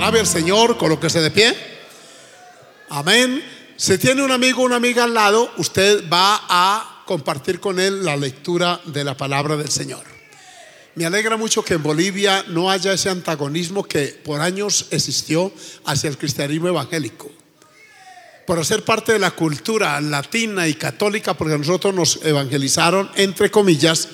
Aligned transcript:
Alabe 0.00 0.20
al 0.20 0.26
Señor, 0.26 0.78
colóquese 0.78 1.20
de 1.20 1.30
pie. 1.30 1.54
Amén. 2.88 3.44
Si 3.76 3.98
tiene 3.98 4.22
un 4.22 4.30
amigo 4.30 4.62
o 4.62 4.64
una 4.64 4.76
amiga 4.76 5.04
al 5.04 5.12
lado, 5.12 5.52
usted 5.58 6.08
va 6.10 6.40
a 6.48 7.02
compartir 7.04 7.60
con 7.60 7.78
él 7.78 8.02
la 8.02 8.16
lectura 8.16 8.80
de 8.86 9.04
la 9.04 9.14
palabra 9.14 9.58
del 9.58 9.70
Señor. 9.70 10.02
Me 10.94 11.04
alegra 11.04 11.36
mucho 11.36 11.62
que 11.62 11.74
en 11.74 11.82
Bolivia 11.82 12.46
no 12.48 12.70
haya 12.70 12.94
ese 12.94 13.10
antagonismo 13.10 13.84
que 13.84 14.06
por 14.24 14.40
años 14.40 14.86
existió 14.90 15.52
hacia 15.84 16.08
el 16.08 16.16
cristianismo 16.16 16.68
evangélico. 16.68 17.30
Por 18.46 18.64
ser 18.64 18.82
parte 18.82 19.12
de 19.12 19.18
la 19.18 19.32
cultura 19.32 20.00
latina 20.00 20.66
y 20.66 20.76
católica, 20.76 21.34
porque 21.34 21.58
nosotros 21.58 21.92
nos 21.92 22.24
evangelizaron, 22.24 23.10
entre 23.16 23.50
comillas, 23.50 24.08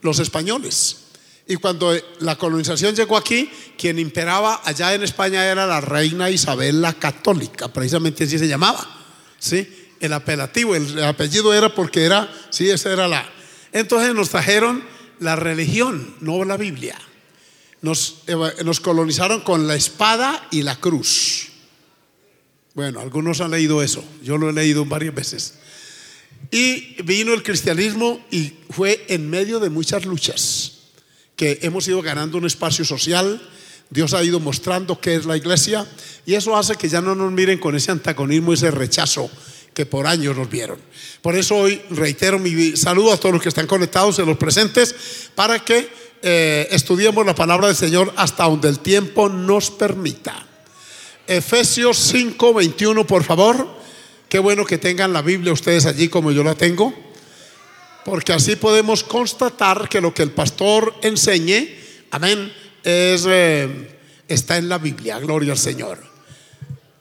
los 0.00 0.20
españoles. 0.20 1.07
Y 1.50 1.56
cuando 1.56 1.96
la 2.20 2.36
colonización 2.36 2.94
llegó 2.94 3.16
aquí, 3.16 3.50
quien 3.78 3.98
imperaba 3.98 4.60
allá 4.66 4.92
en 4.92 5.02
España 5.02 5.46
era 5.46 5.66
la 5.66 5.80
reina 5.80 6.28
Isabel 6.28 6.82
la 6.82 6.92
Católica, 6.92 7.72
precisamente 7.72 8.24
así 8.24 8.38
se 8.38 8.46
llamaba. 8.46 8.86
¿sí? 9.38 9.66
El 9.98 10.12
apelativo, 10.12 10.76
el 10.76 11.02
apellido 11.02 11.54
era 11.54 11.74
porque 11.74 12.04
era, 12.04 12.30
sí, 12.50 12.68
esa 12.68 12.92
era 12.92 13.08
la. 13.08 13.26
Entonces 13.72 14.14
nos 14.14 14.28
trajeron 14.28 14.84
la 15.20 15.36
religión, 15.36 16.16
no 16.20 16.44
la 16.44 16.58
Biblia. 16.58 16.98
Nos, 17.80 18.24
nos 18.62 18.80
colonizaron 18.80 19.40
con 19.40 19.66
la 19.66 19.74
espada 19.74 20.48
y 20.50 20.62
la 20.62 20.76
cruz. 20.76 21.48
Bueno, 22.74 23.00
algunos 23.00 23.40
han 23.40 23.52
leído 23.52 23.82
eso, 23.82 24.04
yo 24.22 24.36
lo 24.36 24.50
he 24.50 24.52
leído 24.52 24.84
varias 24.84 25.14
veces. 25.14 25.54
Y 26.50 27.00
vino 27.04 27.32
el 27.32 27.42
cristianismo 27.42 28.20
y 28.30 28.52
fue 28.68 29.06
en 29.08 29.30
medio 29.30 29.60
de 29.60 29.70
muchas 29.70 30.04
luchas 30.04 30.77
que 31.38 31.60
hemos 31.62 31.86
ido 31.86 32.02
ganando 32.02 32.36
un 32.36 32.46
espacio 32.46 32.84
social. 32.84 33.40
Dios 33.90 34.12
ha 34.12 34.24
ido 34.24 34.40
mostrando 34.40 35.00
qué 35.00 35.14
es 35.14 35.24
la 35.24 35.36
iglesia 35.36 35.86
y 36.26 36.34
eso 36.34 36.54
hace 36.56 36.74
que 36.74 36.88
ya 36.88 37.00
no 37.00 37.14
nos 37.14 37.30
miren 37.30 37.58
con 37.58 37.76
ese 37.76 37.92
antagonismo, 37.92 38.52
ese 38.52 38.72
rechazo 38.72 39.30
que 39.72 39.86
por 39.86 40.08
años 40.08 40.36
nos 40.36 40.50
vieron. 40.50 40.78
Por 41.22 41.36
eso 41.36 41.54
hoy 41.56 41.80
reitero 41.90 42.40
mi 42.40 42.76
saludo 42.76 43.12
a 43.12 43.16
todos 43.16 43.34
los 43.34 43.42
que 43.42 43.50
están 43.50 43.68
conectados, 43.68 44.18
en 44.18 44.26
los 44.26 44.36
presentes, 44.36 45.30
para 45.36 45.64
que 45.64 45.88
eh, 46.22 46.66
estudiemos 46.72 47.24
la 47.24 47.36
palabra 47.36 47.68
del 47.68 47.76
Señor 47.76 48.12
hasta 48.16 48.44
donde 48.44 48.68
el 48.68 48.80
tiempo 48.80 49.28
nos 49.28 49.70
permita. 49.70 50.44
Efesios 51.28 51.98
5, 51.98 52.52
21, 52.52 53.06
por 53.06 53.22
favor. 53.22 53.78
Qué 54.28 54.40
bueno 54.40 54.66
que 54.66 54.78
tengan 54.78 55.12
la 55.12 55.22
Biblia 55.22 55.52
ustedes 55.52 55.86
allí 55.86 56.08
como 56.08 56.32
yo 56.32 56.42
la 56.42 56.56
tengo 56.56 56.92
porque 58.08 58.32
así 58.32 58.56
podemos 58.56 59.04
constatar 59.04 59.86
que 59.86 60.00
lo 60.00 60.14
que 60.14 60.22
el 60.22 60.30
pastor 60.30 60.94
enseñe, 61.02 61.76
amén, 62.10 62.50
es, 62.82 63.26
eh, 63.28 63.98
está 64.26 64.56
en 64.56 64.70
la 64.70 64.78
Biblia, 64.78 65.18
gloria 65.18 65.52
al 65.52 65.58
Señor. 65.58 65.98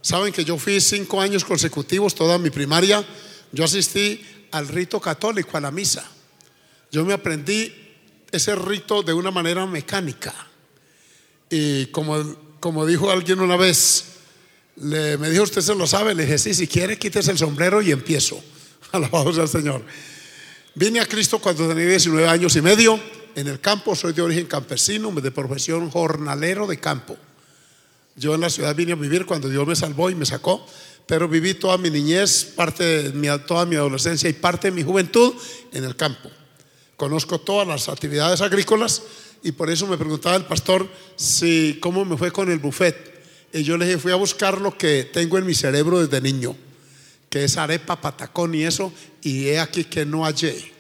Saben 0.01 0.34
que 0.34 0.44
yo 0.44 0.57
fui 0.57 0.81
cinco 0.81 1.22
años 1.22 1.45
consecutivos, 1.45 2.13
toda 2.13 2.38
mi 2.38 2.50
primaria, 2.50 3.07
yo 3.53 3.63
asistí 3.63 4.22
al 4.51 4.68
rito 4.68 5.00
católico, 5.00 5.56
a 5.56 5.62
la 5.62 5.72
misa. 5.72 6.06
Yo 6.91 7.06
me 7.06 7.13
aprendí 7.13 7.74
ese 8.29 8.53
rito 8.56 9.01
de 9.01 9.13
una 9.13 9.31
manera 9.31 9.66
mecánica. 9.66 10.34
Y 11.50 11.85
como, 11.85 12.35
como 12.59 12.85
dijo 12.85 13.09
alguien 13.09 13.39
una 13.39 13.56
vez, 13.56 14.03
le, 14.75 15.18
me 15.18 15.29
dijo, 15.29 15.44
¿usted 15.44 15.62
se 15.62 15.74
lo 15.74 15.88
sabe? 15.88 16.13
Le 16.13 16.24
dije, 16.24 16.38
sí, 16.38 16.53
si 16.53 16.68
quiere, 16.68 17.00
quítese 17.00 17.31
el 17.31 17.38
sombrero 17.38 17.81
y 17.81 17.91
empiezo. 17.91 18.44
Alabado 18.91 19.31
sea 19.31 19.44
el 19.44 19.50
Señor. 19.50 19.85
Vine 20.80 21.00
a 21.00 21.08
Cristo 21.08 21.40
cuando 21.40 21.68
tenía 21.68 21.88
19 21.88 22.28
años 22.28 22.56
y 22.56 22.62
medio 22.62 23.00
en 23.34 23.48
el 23.48 23.60
campo, 23.60 23.96
soy 23.96 24.14
de 24.14 24.22
origen 24.22 24.46
campesino, 24.46 25.10
de 25.10 25.32
profesión 25.32 25.90
jornalero 25.90 26.68
de 26.68 26.80
campo. 26.80 27.18
Yo 28.16 28.36
en 28.36 28.42
la 28.42 28.52
ciudad 28.52 28.76
vine 28.76 28.92
a 28.92 28.96
vivir 28.96 29.26
cuando 29.26 29.50
Dios 29.50 29.66
me 29.66 29.76
salvó 29.76 30.12
y 30.12 30.14
me 30.14 30.28
sacó, 30.28 30.64
pero 31.08 31.28
viví 31.28 31.56
toda 31.56 31.80
mi 31.80 31.90
niñez, 31.90 32.54
parte 32.56 33.10
de 33.10 33.14
mi, 33.14 33.28
toda 33.48 33.66
mi 33.66 33.76
adolescencia 33.76 34.30
y 34.30 34.34
parte 34.34 34.68
de 34.70 34.76
mi 34.76 34.84
juventud 34.84 35.34
en 35.74 35.84
el 35.84 35.96
campo. 35.96 36.30
Conozco 36.96 37.40
todas 37.40 37.68
las 37.68 37.90
actividades 37.90 38.42
agrícolas 38.42 39.02
y 39.42 39.54
por 39.54 39.72
eso 39.72 39.88
me 39.88 39.98
preguntaba 39.98 40.36
el 40.36 40.46
pastor 40.46 40.88
si 41.16 41.80
cómo 41.82 42.06
me 42.06 42.18
fue 42.18 42.32
con 42.32 42.52
el 42.52 42.60
buffet. 42.60 43.26
Y 43.52 43.64
yo 43.64 43.80
le 43.80 43.88
dije, 43.88 43.98
fui 43.98 44.12
a 44.12 44.16
buscar 44.16 44.62
lo 44.62 44.78
que 44.78 45.06
tengo 45.12 45.40
en 45.40 45.48
mi 45.48 45.56
cerebro 45.56 46.06
desde 46.06 46.22
niño 46.22 46.56
que 47.30 47.44
es 47.44 47.58
arepa, 47.58 48.00
patacón 48.00 48.56
y 48.56 48.64
eso, 48.64 48.94
y 49.22 49.48
he 49.48 49.60
aquí 49.60 49.84
que 49.84 50.06
no 50.06 50.24
hallé, 50.24 50.72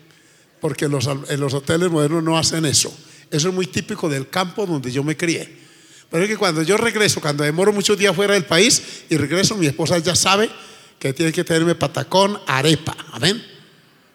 porque 0.61 0.87
los, 0.87 1.07
en 1.07 1.39
los 1.39 1.53
hoteles 1.53 1.89
modernos 1.89 2.23
no 2.23 2.37
hacen 2.37 2.65
eso. 2.65 2.95
Eso 3.29 3.49
es 3.49 3.53
muy 3.53 3.67
típico 3.67 4.07
del 4.07 4.29
campo 4.29 4.65
donde 4.65 4.91
yo 4.91 5.03
me 5.03 5.17
crié. 5.17 5.57
Pero 6.09 6.23
es 6.23 6.29
que 6.29 6.37
cuando 6.37 6.61
yo 6.63 6.77
regreso, 6.77 7.19
cuando 7.19 7.43
demoro 7.43 7.73
muchos 7.73 7.97
días 7.97 8.15
fuera 8.15 8.33
del 8.33 8.45
país 8.45 9.03
y 9.09 9.17
regreso, 9.17 9.57
mi 9.57 9.67
esposa 9.67 9.97
ya 9.97 10.15
sabe 10.15 10.49
que 10.99 11.13
tiene 11.13 11.33
que 11.33 11.43
tenerme 11.43 11.75
patacón, 11.75 12.39
arepa. 12.47 12.95
Amén. 13.11 13.43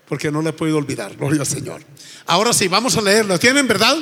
Porque 0.09 0.31
no 0.31 0.41
le 0.41 0.50
he 0.50 0.53
podido 0.53 0.78
olvidar. 0.78 1.15
Gloria 1.16 1.41
al 1.41 1.47
Señor. 1.47 1.82
Ahora 2.26 2.53
sí, 2.53 2.69
vamos 2.69 2.97
a 2.97 3.03
leerlo. 3.03 3.38
¿Tienen 3.38 3.69
verdad? 3.69 3.97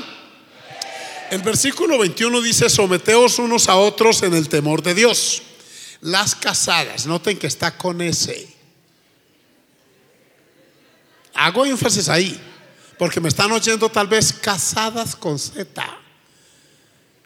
El 1.30 1.42
versículo 1.42 1.98
21 1.98 2.40
dice: 2.40 2.68
Someteos 2.68 3.38
unos 3.38 3.68
a 3.68 3.76
otros 3.76 4.22
en 4.22 4.34
el 4.34 4.48
temor 4.48 4.82
de 4.82 4.94
Dios. 4.94 5.42
Las 6.00 6.34
casadas, 6.34 7.06
noten 7.06 7.38
que 7.38 7.46
está 7.46 7.76
con 7.76 8.00
ese. 8.00 8.48
Hago 11.34 11.66
énfasis 11.66 12.08
ahí, 12.08 12.40
porque 12.98 13.20
me 13.20 13.28
están 13.28 13.52
oyendo 13.52 13.88
tal 13.90 14.06
vez 14.06 14.32
casadas 14.32 15.14
con 15.14 15.38
Z. 15.38 15.98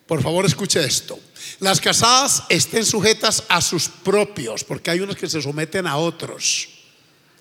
Por 0.06 0.22
favor, 0.22 0.44
escuche 0.44 0.84
esto. 0.84 1.18
Las 1.60 1.80
casadas 1.80 2.42
estén 2.48 2.84
sujetas 2.84 3.44
a 3.48 3.60
sus 3.60 3.88
propios, 3.88 4.64
porque 4.64 4.90
hay 4.90 5.00
unos 5.00 5.16
que 5.16 5.28
se 5.28 5.40
someten 5.40 5.86
a 5.86 5.96
otros. 5.96 6.68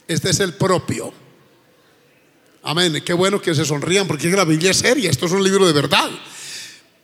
Este 0.07 0.29
es 0.29 0.39
el 0.39 0.53
propio. 0.53 1.13
Amén. 2.61 3.03
Qué 3.03 3.13
bueno 3.13 3.41
que 3.41 3.53
se 3.53 3.65
sonrían, 3.65 4.07
porque 4.07 4.29
la 4.29 4.45
Biblia 4.45 4.73
seria. 4.73 5.09
Esto 5.09 5.25
es 5.25 5.31
un 5.31 5.43
libro 5.43 5.65
de 5.65 5.73
verdad 5.73 6.09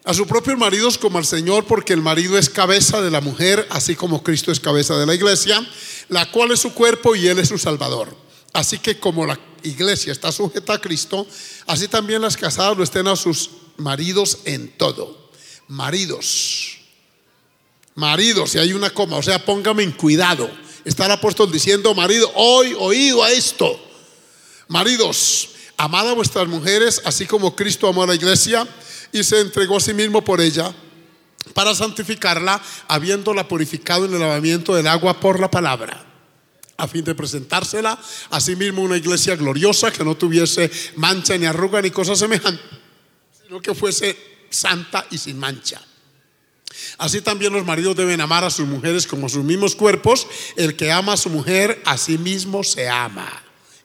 a 0.10 0.14
sus 0.16 0.26
propios 0.26 0.58
maridos 0.58 0.98
como 0.98 1.20
al 1.20 1.26
Señor, 1.26 1.66
porque 1.66 1.94
el 1.94 2.02
marido 2.02 2.36
es 2.36 2.50
cabeza 2.50 3.00
de 3.00 3.12
la 3.12 3.22
mujer, 3.22 3.68
así 3.70 3.96
como 3.96 4.24
Cristo 4.24 4.52
es 4.52 4.60
cabeza 4.60 4.98
de 4.98 5.06
la 5.06 5.14
iglesia, 5.14 5.64
la 6.08 6.32
cual 6.32 6.52
es 6.52 6.62
su 6.62 6.74
cuerpo 6.74 7.16
y 7.16 7.28
Él 7.28 7.38
es 7.38 7.50
su 7.50 7.60
Salvador. 7.60 8.18
Así 8.52 8.80
que 8.80 9.00
como 9.00 9.28
la 9.28 9.40
iglesia 9.62 10.12
está 10.12 10.32
sujeta 10.32 10.74
a 10.74 10.82
Cristo, 10.82 11.28
así 11.68 11.88
también 11.88 12.24
las 12.24 12.38
casadas 12.38 12.76
lo 12.76 12.84
estén 12.84 13.08
a 13.08 13.16
sus 13.16 13.52
maridos 13.78 14.40
en 14.46 14.76
todo. 14.78 15.30
Maridos, 15.68 16.80
maridos, 17.94 18.50
si 18.50 18.58
hay 18.58 18.74
una 18.74 18.90
coma, 18.90 19.18
o 19.18 19.22
sea, 19.22 19.46
póngame 19.46 19.84
en 19.84 19.92
cuidado. 19.92 20.50
Está 20.86 21.06
el 21.06 21.12
apóstol 21.12 21.52
diciendo, 21.52 21.94
marido, 21.94 22.32
hoy 22.34 22.76
oído 22.80 23.24
a 23.24 23.30
esto. 23.30 23.80
Maridos, 24.70 25.50
amad 25.78 26.10
a 26.10 26.14
vuestras 26.14 26.48
mujeres, 26.48 27.00
así 27.06 27.28
como 27.28 27.56
Cristo 27.56 27.88
amó 27.88 28.02
a 28.02 28.08
la 28.08 28.16
iglesia 28.16 28.68
y 29.12 29.24
se 29.24 29.40
entregó 29.42 29.78
a 29.78 29.82
sí 29.82 29.94
mismo 29.94 30.24
por 30.24 30.42
ella 30.42 30.74
para 31.54 31.74
santificarla, 31.74 32.62
habiéndola 32.88 33.48
purificado 33.48 34.06
en 34.06 34.14
el 34.14 34.20
lavamiento 34.20 34.76
del 34.76 34.88
agua 34.88 35.20
por 35.20 35.40
la 35.40 35.50
palabra, 35.50 36.06
a 36.78 36.88
fin 36.88 37.04
de 37.04 37.16
presentársela 37.16 38.00
a 38.30 38.40
sí 38.40 38.56
mismo 38.56 38.82
una 38.82 38.98
iglesia 38.98 39.36
gloriosa 39.36 39.92
que 39.92 40.04
no 40.04 40.16
tuviese 40.16 40.72
mancha 40.96 41.38
ni 41.38 41.46
arruga 41.46 41.82
ni 41.82 41.92
cosa 41.92 42.16
semejante, 42.16 42.62
sino 43.42 43.62
que 43.62 43.74
fuese 43.74 44.18
santa 44.50 45.06
y 45.12 45.18
sin 45.18 45.40
mancha. 45.40 45.82
Así 46.98 47.22
también 47.22 47.54
los 47.54 47.66
maridos 47.66 47.96
deben 47.96 48.22
amar 48.22 48.44
a 48.44 48.50
sus 48.50 48.68
mujeres 48.68 49.08
como 49.08 49.30
sus 49.30 49.44
mismos 49.44 49.76
cuerpos. 49.76 50.28
El 50.56 50.76
que 50.76 50.92
ama 50.92 51.14
a 51.14 51.18
su 51.18 51.30
mujer, 51.30 51.82
a 51.86 51.98
sí 51.98 52.18
mismo 52.18 52.64
se 52.64 52.88
ama, 52.88 53.30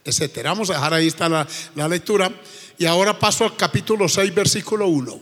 etcétera. 0.05 0.51
Vamos 0.51 0.71
a 0.71 0.75
dejar 0.75 0.95
ahí 0.95 1.07
está 1.07 1.29
la, 1.29 1.47
la 1.75 1.89
lectura. 1.89 2.33
Y 2.79 2.87
ahora 2.87 3.19
paso 3.19 3.45
al 3.45 3.57
capítulo 3.57 4.09
6, 4.09 4.35
versículo 4.35 4.89
1. 4.89 5.21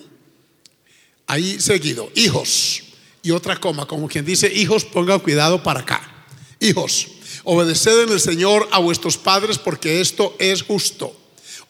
Ahí 1.27 1.61
seguido, 1.61 2.11
hijos. 2.15 2.83
Y 3.23 3.31
otra 3.31 3.59
coma, 3.59 3.87
como 3.87 4.09
quien 4.09 4.25
dice, 4.25 4.53
hijos, 4.53 4.85
pongan 4.85 5.21
cuidado 5.21 5.63
para 5.63 5.81
acá. 5.81 6.27
Hijos, 6.59 7.09
Obedeced 7.45 8.05
en 8.05 8.11
el 8.11 8.21
Señor 8.21 8.69
a 8.71 8.79
vuestros 8.79 9.17
padres 9.17 9.59
porque 9.59 10.01
esto 10.01 10.37
es 10.39 10.63
justo. 10.63 11.17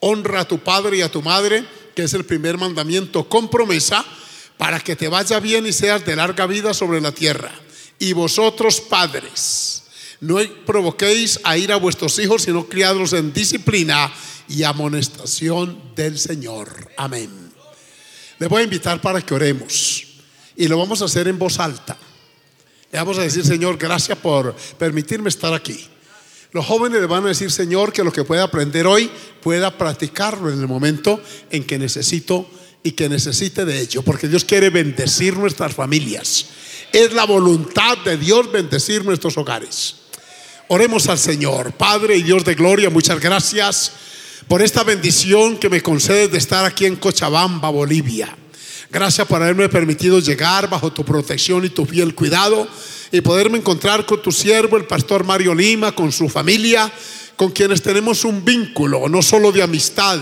Honra 0.00 0.40
a 0.40 0.48
tu 0.48 0.58
padre 0.58 0.98
y 0.98 1.02
a 1.02 1.10
tu 1.10 1.22
madre, 1.22 1.64
que 1.94 2.02
es 2.02 2.12
el 2.14 2.24
primer 2.24 2.58
mandamiento 2.58 3.28
con 3.28 3.48
promesa, 3.48 4.04
para 4.58 4.80
que 4.80 4.96
te 4.96 5.08
vaya 5.08 5.40
bien 5.40 5.66
y 5.66 5.72
seas 5.72 6.04
de 6.04 6.16
larga 6.16 6.46
vida 6.46 6.74
sobre 6.74 7.00
la 7.00 7.12
tierra. 7.12 7.52
Y 7.98 8.12
vosotros 8.12 8.80
padres, 8.80 9.84
no 10.20 10.38
provoquéis 10.66 11.40
a 11.44 11.56
ir 11.56 11.72
a 11.72 11.76
vuestros 11.76 12.18
hijos, 12.18 12.42
sino 12.42 12.68
criadlos 12.68 13.12
en 13.12 13.32
disciplina 13.32 14.12
y 14.48 14.62
amonestación 14.62 15.94
del 15.94 16.18
Señor. 16.18 16.90
Amén. 16.96 17.52
Le 18.38 18.46
voy 18.48 18.62
a 18.62 18.64
invitar 18.64 19.00
para 19.00 19.22
que 19.22 19.34
oremos 19.34 20.04
y 20.56 20.68
lo 20.68 20.78
vamos 20.78 21.00
a 21.02 21.06
hacer 21.06 21.28
en 21.28 21.38
voz 21.38 21.58
alta. 21.58 21.96
Le 22.90 22.98
vamos 22.98 23.18
a 23.18 23.22
decir, 23.22 23.44
Señor, 23.44 23.78
gracias 23.78 24.18
por 24.18 24.54
permitirme 24.78 25.28
estar 25.28 25.54
aquí. 25.54 25.88
Los 26.52 26.66
jóvenes 26.66 27.00
le 27.00 27.06
van 27.06 27.24
a 27.24 27.28
decir, 27.28 27.50
Señor, 27.50 27.92
que 27.92 28.04
lo 28.04 28.12
que 28.12 28.24
pueda 28.24 28.42
aprender 28.42 28.86
hoy 28.86 29.10
pueda 29.40 29.78
practicarlo 29.78 30.50
en 30.50 30.60
el 30.60 30.68
momento 30.68 31.22
en 31.50 31.64
que 31.64 31.78
necesito 31.78 32.46
y 32.82 32.92
que 32.92 33.08
necesite 33.08 33.64
de 33.64 33.80
ello, 33.80 34.02
porque 34.02 34.28
Dios 34.28 34.44
quiere 34.44 34.68
bendecir 34.68 35.36
nuestras 35.36 35.74
familias. 35.74 36.46
Es 36.92 37.12
la 37.12 37.24
voluntad 37.24 37.96
de 38.04 38.18
Dios 38.18 38.52
bendecir 38.52 39.04
nuestros 39.04 39.38
hogares. 39.38 39.94
Oremos 40.68 41.08
al 41.08 41.18
Señor, 41.18 41.72
Padre 41.72 42.16
y 42.16 42.22
Dios 42.22 42.44
de 42.44 42.54
gloria, 42.54 42.90
muchas 42.90 43.20
gracias 43.20 43.92
por 44.52 44.60
esta 44.60 44.84
bendición 44.84 45.56
que 45.56 45.70
me 45.70 45.80
concedes 45.80 46.30
de 46.30 46.36
estar 46.36 46.66
aquí 46.66 46.84
en 46.84 46.96
Cochabamba, 46.96 47.70
Bolivia. 47.70 48.36
Gracias 48.90 49.26
por 49.26 49.40
haberme 49.40 49.70
permitido 49.70 50.18
llegar 50.18 50.68
bajo 50.68 50.92
tu 50.92 51.06
protección 51.06 51.64
y 51.64 51.70
tu 51.70 51.86
fiel 51.86 52.14
cuidado 52.14 52.68
y 53.10 53.22
poderme 53.22 53.56
encontrar 53.56 54.04
con 54.04 54.20
tu 54.20 54.30
siervo, 54.30 54.76
el 54.76 54.84
pastor 54.84 55.24
Mario 55.24 55.54
Lima, 55.54 55.92
con 55.92 56.12
su 56.12 56.28
familia, 56.28 56.92
con 57.34 57.50
quienes 57.52 57.80
tenemos 57.80 58.26
un 58.26 58.44
vínculo, 58.44 59.08
no 59.08 59.22
solo 59.22 59.52
de 59.52 59.62
amistad, 59.62 60.20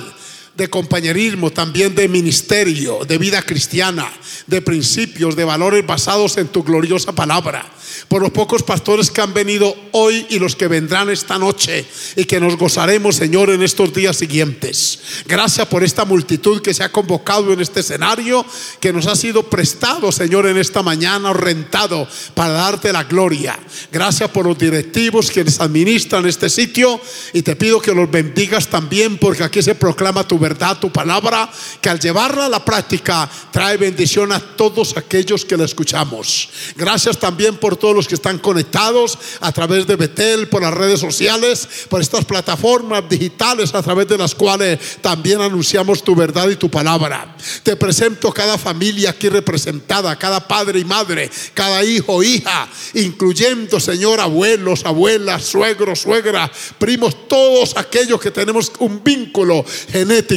de 0.60 0.68
compañerismo, 0.68 1.50
también 1.50 1.94
de 1.94 2.06
ministerio, 2.06 3.06
de 3.06 3.16
vida 3.16 3.40
cristiana, 3.40 4.12
de 4.46 4.60
principios, 4.60 5.34
de 5.34 5.44
valores 5.44 5.86
basados 5.86 6.36
en 6.36 6.48
tu 6.48 6.62
gloriosa 6.62 7.12
palabra 7.12 7.64
por 8.08 8.22
los 8.22 8.32
pocos 8.32 8.64
pastores 8.64 9.10
que 9.10 9.20
han 9.20 9.32
venido 9.32 9.72
hoy 9.92 10.26
y 10.30 10.38
los 10.38 10.56
que 10.56 10.66
vendrán 10.68 11.10
esta 11.10 11.38
noche 11.38 11.84
y 12.16 12.24
que 12.24 12.40
nos 12.40 12.56
gozaremos, 12.56 13.16
Señor, 13.16 13.50
en 13.50 13.62
estos 13.62 13.94
días 13.94 14.16
siguientes. 14.16 14.98
Gracias 15.26 15.66
por 15.68 15.84
esta 15.84 16.04
multitud 16.04 16.60
que 16.60 16.74
se 16.74 16.82
ha 16.82 16.90
convocado 16.90 17.52
en 17.52 17.60
este 17.60 17.80
escenario, 17.80 18.44
que 18.80 18.92
nos 18.92 19.06
ha 19.06 19.14
sido 19.14 19.44
prestado, 19.44 20.10
Señor, 20.10 20.46
en 20.46 20.56
esta 20.56 20.82
mañana, 20.82 21.32
rentado 21.32 22.08
para 22.34 22.54
darte 22.54 22.92
la 22.92 23.04
gloria. 23.04 23.56
Gracias 23.92 24.28
por 24.30 24.46
los 24.46 24.58
directivos 24.58 25.30
quienes 25.30 25.60
administran 25.60 26.26
este 26.26 26.48
sitio 26.48 27.00
y 27.32 27.42
te 27.42 27.56
pido 27.56 27.80
que 27.80 27.94
los 27.94 28.10
bendigas 28.10 28.68
también 28.68 29.18
porque 29.18 29.44
aquí 29.44 29.62
se 29.62 29.74
proclama 29.74 30.26
tu 30.26 30.36
verdad, 30.36 30.49
tu 30.58 30.90
palabra, 30.90 31.50
que 31.80 31.88
al 31.88 32.00
llevarla 32.00 32.46
a 32.46 32.48
la 32.48 32.64
práctica 32.64 33.28
trae 33.50 33.76
bendición 33.76 34.32
a 34.32 34.40
todos 34.40 34.96
aquellos 34.96 35.44
que 35.44 35.56
la 35.56 35.64
escuchamos. 35.64 36.48
Gracias 36.76 37.18
también 37.18 37.56
por 37.56 37.76
todos 37.76 37.94
los 37.94 38.08
que 38.08 38.14
están 38.14 38.38
conectados 38.38 39.18
a 39.40 39.52
través 39.52 39.86
de 39.86 39.96
Betel, 39.96 40.48
por 40.48 40.62
las 40.62 40.74
redes 40.74 41.00
sociales, 41.00 41.68
por 41.88 42.00
estas 42.00 42.24
plataformas 42.24 43.08
digitales 43.08 43.74
a 43.74 43.82
través 43.82 44.08
de 44.08 44.18
las 44.18 44.34
cuales 44.34 44.78
también 45.00 45.40
anunciamos 45.40 46.02
tu 46.02 46.14
verdad 46.14 46.48
y 46.48 46.56
tu 46.56 46.70
palabra. 46.70 47.36
Te 47.62 47.76
presento 47.76 48.32
cada 48.32 48.58
familia 48.58 49.10
aquí 49.10 49.28
representada, 49.28 50.16
cada 50.16 50.46
padre 50.46 50.80
y 50.80 50.84
madre, 50.84 51.30
cada 51.54 51.84
hijo, 51.84 52.22
hija, 52.22 52.68
incluyendo, 52.94 53.80
Señor, 53.80 54.20
abuelos, 54.20 54.84
abuelas, 54.84 55.44
suegros, 55.44 56.00
suegras, 56.00 56.50
primos, 56.78 57.28
todos 57.28 57.76
aquellos 57.76 58.20
que 58.20 58.30
tenemos 58.30 58.72
un 58.78 59.02
vínculo 59.02 59.64
genético 59.90 60.29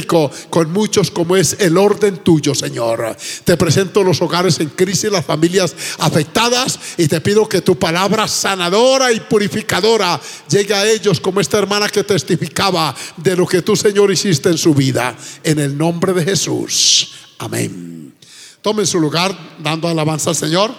con 0.50 0.72
muchos 0.72 1.10
como 1.10 1.36
es 1.36 1.56
el 1.60 1.76
orden 1.76 2.18
tuyo, 2.18 2.54
Señor. 2.54 3.16
Te 3.44 3.56
presento 3.56 4.02
los 4.02 4.20
hogares 4.20 4.58
en 4.60 4.70
crisis, 4.70 5.10
las 5.10 5.24
familias 5.24 5.74
afectadas 5.98 6.78
y 6.98 7.06
te 7.06 7.20
pido 7.20 7.48
que 7.48 7.60
tu 7.60 7.78
palabra 7.78 8.26
sanadora 8.26 9.12
y 9.12 9.20
purificadora 9.20 10.20
llegue 10.48 10.74
a 10.74 10.88
ellos 10.88 11.20
como 11.20 11.40
esta 11.40 11.58
hermana 11.58 11.88
que 11.88 12.02
testificaba 12.02 12.94
de 13.16 13.36
lo 13.36 13.46
que 13.46 13.62
tú, 13.62 13.76
Señor, 13.76 14.10
hiciste 14.12 14.48
en 14.48 14.58
su 14.58 14.74
vida. 14.74 15.16
En 15.42 15.58
el 15.58 15.76
nombre 15.76 16.12
de 16.12 16.24
Jesús. 16.24 17.12
Amén. 17.38 18.14
Tomen 18.62 18.86
su 18.86 18.98
lugar 18.98 19.36
dando 19.62 19.88
alabanza 19.88 20.30
al 20.30 20.36
Señor. 20.36 20.72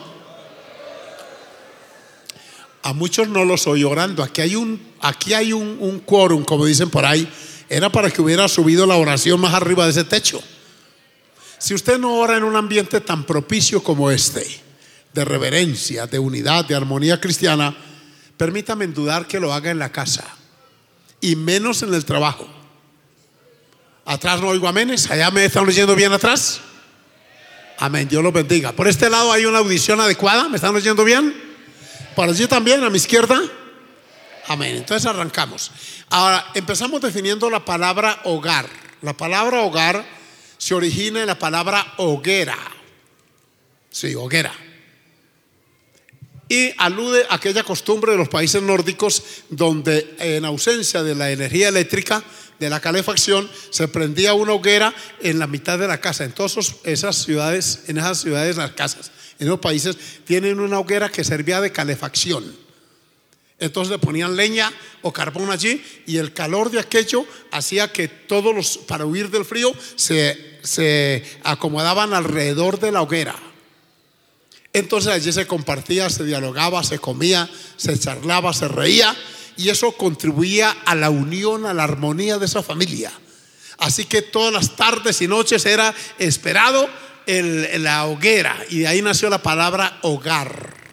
A 2.81 2.93
muchos 2.93 3.27
no 3.27 3.45
los 3.45 3.65
oí 3.67 3.83
orando. 3.83 4.21
Aquí 4.21 4.41
hay 4.41 4.55
un, 4.55 4.79
aquí 5.01 5.33
hay 5.33 5.53
un, 5.53 5.77
un 5.79 5.99
quórum, 5.99 6.43
como 6.43 6.65
dicen 6.65 6.89
por 6.89 7.05
ahí. 7.05 7.27
Era 7.69 7.91
para 7.91 8.11
que 8.11 8.21
hubiera 8.21 8.47
subido 8.47 8.85
la 8.85 8.95
oración 8.95 9.39
más 9.39 9.53
arriba 9.53 9.85
de 9.85 9.91
ese 9.91 10.03
techo. 10.03 10.41
Si 11.57 11.73
usted 11.73 11.97
no 11.97 12.15
ora 12.15 12.37
en 12.37 12.43
un 12.43 12.55
ambiente 12.55 13.01
tan 13.01 13.23
propicio 13.23 13.81
como 13.81 14.11
este, 14.11 14.45
de 15.13 15.25
reverencia, 15.25 16.05
de 16.05 16.19
unidad, 16.19 16.65
de 16.65 16.75
armonía 16.75 17.19
cristiana, 17.19 17.75
permítame 18.37 18.85
dudar 18.87 19.27
que 19.27 19.39
lo 19.39 19.53
haga 19.53 19.71
en 19.71 19.79
la 19.79 19.91
casa 19.91 20.25
y 21.21 21.35
menos 21.35 21.81
en 21.81 21.93
el 21.93 22.05
trabajo. 22.05 22.47
Atrás 24.05 24.41
no 24.41 24.49
oigo 24.49 24.67
amenes, 24.67 25.09
allá 25.09 25.31
me 25.31 25.45
están 25.45 25.67
oyendo 25.67 25.95
bien 25.95 26.13
atrás. 26.13 26.61
Amén, 27.79 28.07
Dios 28.07 28.23
los 28.23 28.31
bendiga. 28.31 28.71
Por 28.71 28.87
este 28.87 29.09
lado 29.09 29.31
hay 29.31 29.45
una 29.45 29.57
audición 29.57 29.99
adecuada, 29.99 30.47
¿me 30.47 30.57
están 30.57 30.75
oyendo 30.75 31.03
bien? 31.03 31.33
Por 32.15 32.29
allí 32.29 32.47
también, 32.47 32.83
a 32.83 32.89
mi 32.89 32.97
izquierda. 32.97 33.41
Amén, 34.47 34.75
entonces 34.75 35.05
arrancamos. 35.05 35.71
Ahora, 36.09 36.51
empezamos 36.53 37.01
definiendo 37.01 37.49
la 37.49 37.65
palabra 37.65 38.21
hogar. 38.25 38.67
La 39.01 39.13
palabra 39.13 39.61
hogar 39.61 40.05
se 40.57 40.73
origina 40.73 41.21
en 41.21 41.27
la 41.27 41.39
palabra 41.39 41.93
hoguera. 41.97 42.57
Sí, 43.89 44.13
hoguera 44.15 44.53
y 46.47 46.73
alude 46.77 47.25
a 47.29 47.35
aquella 47.35 47.63
costumbre 47.63 48.11
de 48.11 48.17
los 48.17 48.29
países 48.29 48.61
nórdicos 48.61 49.23
donde 49.49 50.15
en 50.19 50.45
ausencia 50.45 51.01
de 51.03 51.15
la 51.15 51.31
energía 51.31 51.69
eléctrica, 51.69 52.23
de 52.59 52.69
la 52.69 52.79
calefacción, 52.79 53.49
se 53.71 53.87
prendía 53.87 54.33
una 54.33 54.53
hoguera 54.53 54.93
en 55.21 55.39
la 55.39 55.47
mitad 55.47 55.79
de 55.79 55.87
la 55.87 55.99
casa. 55.99 56.23
En 56.23 56.31
todas 56.31 56.55
esas 56.83 57.15
ciudades, 57.23 57.81
en 57.87 57.97
esas 57.97 58.21
ciudades 58.21 58.57
las 58.57 58.71
casas, 58.71 59.11
en 59.39 59.47
los 59.47 59.59
países 59.59 59.97
tienen 60.23 60.59
una 60.59 60.79
hoguera 60.79 61.09
que 61.09 61.23
servía 61.23 61.59
de 61.61 61.71
calefacción. 61.71 62.64
Entonces 63.59 63.91
le 63.91 63.99
ponían 63.99 64.35
leña 64.35 64.71
o 65.01 65.13
carbón 65.13 65.49
allí 65.49 65.81
y 66.05 66.17
el 66.17 66.33
calor 66.33 66.71
de 66.71 66.79
aquello 66.79 67.25
hacía 67.51 67.91
que 67.91 68.07
todos 68.07 68.53
los, 68.53 68.77
para 68.79 69.05
huir 69.05 69.29
del 69.29 69.45
frío, 69.45 69.73
se, 69.95 70.59
se 70.61 71.23
acomodaban 71.43 72.13
alrededor 72.13 72.79
de 72.79 72.91
la 72.91 73.01
hoguera. 73.01 73.35
Entonces 74.73 75.13
allí 75.13 75.31
se 75.31 75.47
compartía, 75.47 76.09
se 76.09 76.25
dialogaba, 76.25 76.83
se 76.83 76.99
comía, 76.99 77.49
se 77.77 77.97
charlaba, 77.97 78.53
se 78.53 78.67
reía 78.67 79.15
y 79.55 79.69
eso 79.69 79.93
contribuía 79.93 80.75
a 80.85 80.95
la 80.95 81.09
unión, 81.09 81.65
a 81.65 81.73
la 81.73 81.85
armonía 81.85 82.37
de 82.37 82.45
esa 82.45 82.61
familia. 82.61 83.11
Así 83.77 84.03
que 84.03 84.21
todas 84.21 84.53
las 84.53 84.75
tardes 84.75 85.21
y 85.21 85.27
noches 85.29 85.65
era 85.65 85.93
esperado 86.19 86.89
en 87.25 87.83
la 87.83 88.05
hoguera 88.05 88.57
y 88.69 88.79
de 88.79 88.87
ahí 88.87 89.01
nació 89.01 89.29
la 89.29 89.41
palabra 89.41 89.97
hogar. 90.01 90.84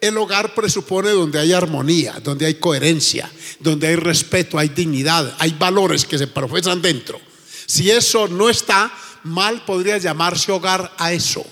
El 0.00 0.16
hogar 0.16 0.54
presupone 0.54 1.10
donde 1.10 1.38
hay 1.38 1.52
armonía, 1.52 2.20
donde 2.22 2.46
hay 2.46 2.54
coherencia, 2.54 3.30
donde 3.58 3.88
hay 3.88 3.96
respeto, 3.96 4.58
hay 4.58 4.68
dignidad, 4.68 5.34
hay 5.38 5.52
valores 5.58 6.04
que 6.04 6.18
se 6.18 6.26
profesan 6.26 6.80
dentro. 6.80 7.20
Si 7.66 7.90
eso 7.90 8.28
no 8.28 8.48
está, 8.48 8.92
mal 9.24 9.64
podría 9.64 9.98
llamarse 9.98 10.52
hogar 10.52 10.94
a 10.98 11.12
eso. 11.12 11.44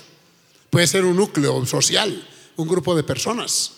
Puede 0.70 0.86
ser 0.86 1.04
un 1.04 1.16
núcleo 1.16 1.64
social, 1.66 2.26
un 2.56 2.68
grupo 2.68 2.94
de 2.94 3.02
personas 3.02 3.72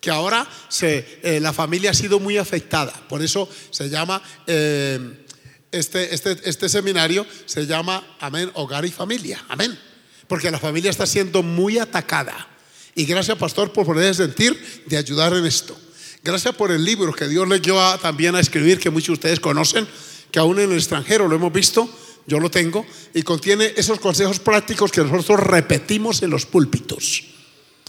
que 0.00 0.10
ahora 0.10 0.48
eh, 0.80 1.38
la 1.42 1.52
familia 1.52 1.90
ha 1.90 1.94
sido 1.94 2.18
muy 2.18 2.38
afectada. 2.38 2.92
Por 3.08 3.22
eso 3.22 3.48
se 3.70 3.88
llama, 3.88 4.22
eh, 4.46 5.26
este, 5.70 6.14
este, 6.14 6.38
este 6.44 6.68
seminario 6.68 7.26
se 7.44 7.66
llama, 7.66 8.16
amén, 8.18 8.50
hogar 8.54 8.84
y 8.84 8.90
familia, 8.90 9.44
amén. 9.48 9.78
Porque 10.26 10.50
la 10.50 10.58
familia 10.58 10.90
está 10.90 11.06
siendo 11.06 11.42
muy 11.42 11.78
atacada. 11.78 12.48
Y 12.94 13.04
gracias, 13.04 13.38
pastor, 13.38 13.72
por 13.72 13.86
poder 13.86 14.14
sentir 14.14 14.82
de 14.86 14.96
ayudar 14.96 15.32
en 15.34 15.46
esto. 15.46 15.76
Gracias 16.22 16.54
por 16.54 16.70
el 16.70 16.84
libro 16.84 17.12
que 17.12 17.28
Dios 17.28 17.48
le 17.48 17.60
dio 17.60 17.76
también 17.98 18.34
a 18.34 18.40
escribir, 18.40 18.78
que 18.78 18.90
muchos 18.90 19.08
de 19.08 19.12
ustedes 19.14 19.40
conocen, 19.40 19.86
que 20.30 20.38
aún 20.38 20.58
en 20.58 20.70
el 20.70 20.76
extranjero 20.76 21.28
lo 21.28 21.36
hemos 21.36 21.52
visto 21.52 21.88
yo 22.26 22.38
lo 22.38 22.50
tengo, 22.50 22.86
y 23.12 23.22
contiene 23.22 23.72
esos 23.76 23.98
consejos 23.98 24.38
prácticos 24.38 24.92
que 24.92 25.02
nosotros 25.02 25.40
repetimos 25.40 26.22
en 26.22 26.30
los 26.30 26.46
púlpitos. 26.46 27.24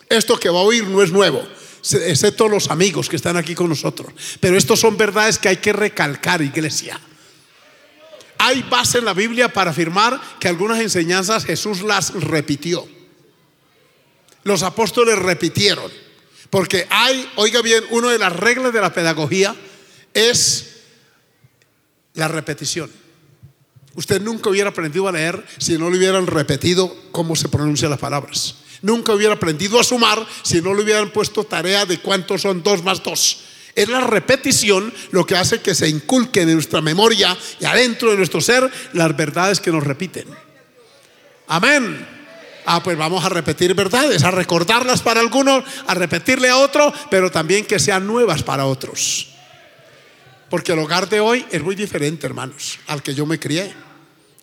Esto 0.09 0.39
que 0.39 0.49
va 0.49 0.59
a 0.59 0.63
oír 0.63 0.85
no 0.87 1.03
es 1.03 1.11
nuevo, 1.11 1.41
excepto 1.83 2.47
los 2.47 2.69
amigos 2.69 3.07
que 3.07 3.15
están 3.15 3.37
aquí 3.37 3.55
con 3.55 3.69
nosotros. 3.69 4.11
Pero 4.39 4.57
estos 4.57 4.79
son 4.79 4.97
verdades 4.97 5.37
que 5.37 5.49
hay 5.49 5.57
que 5.57 5.73
recalcar, 5.73 6.41
iglesia. 6.41 6.99
Hay 8.39 8.63
base 8.63 8.97
en 8.97 9.05
la 9.05 9.13
Biblia 9.13 9.53
para 9.53 9.69
afirmar 9.71 10.19
que 10.39 10.47
algunas 10.47 10.79
enseñanzas 10.79 11.45
Jesús 11.45 11.81
las 11.83 12.11
repitió. 12.13 12.87
Los 14.43 14.63
apóstoles 14.63 15.17
repitieron. 15.17 15.91
Porque 16.49 16.85
hay, 16.89 17.29
oiga 17.35 17.61
bien, 17.61 17.83
una 17.91 18.11
de 18.11 18.19
las 18.19 18.35
reglas 18.35 18.73
de 18.73 18.81
la 18.81 18.93
pedagogía 18.93 19.55
es 20.13 20.81
la 22.13 22.27
repetición. 22.27 22.91
Usted 23.95 24.21
nunca 24.21 24.49
hubiera 24.49 24.69
aprendido 24.69 25.07
a 25.07 25.11
leer 25.11 25.45
si 25.57 25.77
no 25.77 25.89
le 25.89 25.97
hubieran 25.97 26.27
repetido 26.27 26.95
cómo 27.11 27.35
se 27.35 27.49
pronuncian 27.49 27.91
las 27.91 27.99
palabras. 27.99 28.55
Nunca 28.81 29.13
hubiera 29.13 29.35
aprendido 29.35 29.79
a 29.79 29.83
sumar 29.83 30.25
si 30.43 30.61
no 30.61 30.73
le 30.73 30.83
hubieran 30.83 31.11
puesto 31.11 31.43
tarea 31.43 31.85
de 31.85 31.99
cuántos 31.99 32.41
son 32.41 32.63
dos 32.63 32.83
más 32.83 33.03
dos. 33.03 33.43
Es 33.75 33.87
la 33.87 34.01
repetición 34.01 34.93
lo 35.11 35.25
que 35.25 35.37
hace 35.37 35.61
que 35.61 35.75
se 35.75 35.87
inculquen 35.87 36.49
en 36.49 36.55
nuestra 36.55 36.81
memoria 36.81 37.37
y 37.59 37.65
adentro 37.65 38.11
de 38.11 38.17
nuestro 38.17 38.41
ser 38.41 38.69
las 38.93 39.15
verdades 39.15 39.61
que 39.61 39.71
nos 39.71 39.83
repiten. 39.83 40.25
Amén. 41.47 42.20
Ah, 42.65 42.81
pues 42.83 42.97
vamos 42.97 43.23
a 43.23 43.29
repetir 43.29 43.73
verdades, 43.73 44.23
a 44.23 44.31
recordarlas 44.31 45.01
para 45.01 45.19
algunos, 45.19 45.63
a 45.87 45.93
repetirle 45.93 46.49
a 46.49 46.57
otro, 46.57 46.93
pero 47.09 47.31
también 47.31 47.65
que 47.65 47.79
sean 47.79 48.05
nuevas 48.05 48.43
para 48.43 48.65
otros. 48.65 49.29
Porque 50.49 50.73
el 50.73 50.79
hogar 50.79 51.09
de 51.09 51.19
hoy 51.19 51.45
es 51.49 51.63
muy 51.63 51.75
diferente, 51.75 52.27
hermanos, 52.27 52.79
al 52.87 53.01
que 53.01 53.15
yo 53.15 53.25
me 53.25 53.39
crié. 53.39 53.73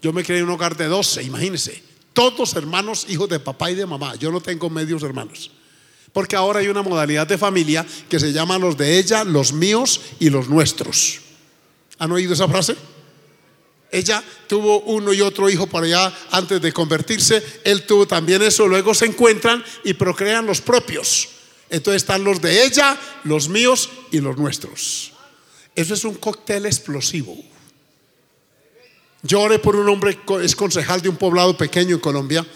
Yo 0.01 0.13
me 0.13 0.25
crié 0.25 0.39
en 0.39 0.47
un 0.47 0.53
hogar 0.53 0.77
de 0.77 0.87
12, 0.87 1.23
imagínense. 1.23 1.83
Todos 2.13 2.55
hermanos, 2.55 3.07
hijos 3.09 3.29
de 3.29 3.41
papá 3.41 3.71
y 3.71 3.75
de 3.75 3.87
mamá. 3.87 4.15
Yo 4.17 4.31
no 4.31 4.41
tengo 4.41 4.71
medios 4.71 5.03
hermanos. 5.03 5.51
Porque 6.13 6.35
ahora 6.35 6.61
hay 6.61 6.69
una 6.69 6.83
modalidad 6.83 7.27
de 7.27 7.37
familia 7.37 7.87
que 8.09 8.19
se 8.19 8.33
llama 8.33 8.59
los 8.59 8.77
de 8.77 8.99
ella, 8.99 9.23
los 9.25 9.53
míos 9.53 10.01
y 10.19 10.31
los 10.31 10.49
nuestros. 10.49 11.21
¿Han 11.99 12.11
oído 12.11 12.33
esa 12.33 12.49
frase? 12.49 12.77
Ella 13.91 14.23
tuvo 14.47 14.81
uno 14.81 15.13
y 15.13 15.21
otro 15.21 15.49
hijo 15.49 15.67
por 15.67 15.85
allá 15.85 16.13
antes 16.31 16.61
de 16.61 16.73
convertirse. 16.73 17.43
Él 17.65 17.87
tuvo 17.87 18.07
también 18.07 18.43
eso. 18.43 18.67
Luego 18.67 18.93
se 18.95 19.07
encuentran 19.07 19.65
y 19.85 19.95
procrean 19.95 20.47
los 20.47 20.61
propios. 20.61 21.29
Entonces 21.71 22.03
están 22.03 22.25
los 22.25 22.41
de 22.41 22.65
ella, 22.65 22.99
los 23.25 23.49
míos 23.49 23.91
y 24.11 24.21
los 24.21 24.37
nuestros. 24.37 25.13
Eso 25.75 25.95
es 25.95 26.05
un 26.05 26.15
cóctel 26.15 26.67
explosivo. 26.67 27.37
Yo 29.23 29.41
oré 29.41 29.59
por 29.59 29.77
un 29.77 29.89
hombre, 29.89 30.19
es 30.43 30.55
concejal 30.55 31.01
de 31.03 31.09
un 31.09 31.17
poblado 31.17 31.57
pequeño 31.57 31.95
en 31.95 32.01
Colombia. 32.01 32.47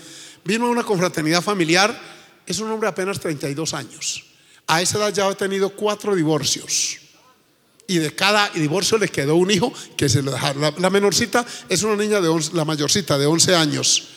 Vino 0.45 0.67
a 0.67 0.71
una 0.71 0.83
confraternidad 0.83 1.43
familiar. 1.43 1.99
Es 2.47 2.59
un 2.59 2.71
hombre 2.71 2.89
apenas 2.89 3.21
32 3.21 3.75
años. 3.75 4.25
A 4.67 4.83
esa 4.83 4.99
edad 4.99 5.13
ya 5.13 5.29
ha 5.29 5.35
tenido 5.35 5.71
cuatro 5.71 6.15
divorcios. 6.15 7.02
Y 7.93 7.99
de 7.99 8.15
cada 8.15 8.49
divorcio 8.49 8.97
le 8.97 9.09
quedó 9.09 9.37
un 9.37 9.51
hijo 9.51 9.71
que 9.99 10.09
se 10.09 10.23
lo 10.23 10.31
dejaron. 10.31 10.75
La, 10.79 10.89
menorcita 10.89 11.45
es 11.69 11.83
una 11.83 11.95
niña 11.95 12.23
de 12.23 12.29
11, 12.29 12.55
la 12.55 12.65
mayorcita 12.65 13.19
de 13.19 13.27
11 13.27 13.55
años. 13.55 14.09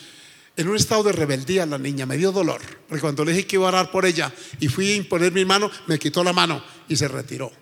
En 0.56 0.66
un 0.68 0.76
estado 0.76 1.02
de 1.02 1.12
rebeldía 1.12 1.66
la 1.66 1.76
niña, 1.76 2.06
me 2.06 2.16
dio 2.16 2.32
dolor. 2.32 2.62
Porque 2.88 3.02
cuando 3.02 3.22
le 3.22 3.32
dije 3.32 3.46
que 3.46 3.56
iba 3.56 3.66
a 3.66 3.68
orar 3.68 3.90
por 3.90 4.06
ella 4.06 4.32
y 4.60 4.68
fui 4.68 4.92
a 4.92 4.96
imponer 4.96 5.30
mi 5.32 5.44
mano, 5.44 5.70
me 5.88 5.98
quitó 5.98 6.24
la 6.24 6.32
mano 6.32 6.64
y 6.88 6.96
se 6.96 7.06
retiró. 7.06 7.52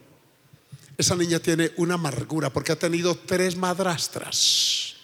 Esa 0.96 1.16
niña 1.16 1.40
tiene 1.40 1.72
una 1.78 1.94
amargura 1.94 2.50
porque 2.50 2.70
ha 2.70 2.78
tenido 2.78 3.16
tres 3.16 3.56
madrastras. 3.56 4.94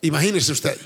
Imagínese 0.00 0.50
usted. 0.50 0.76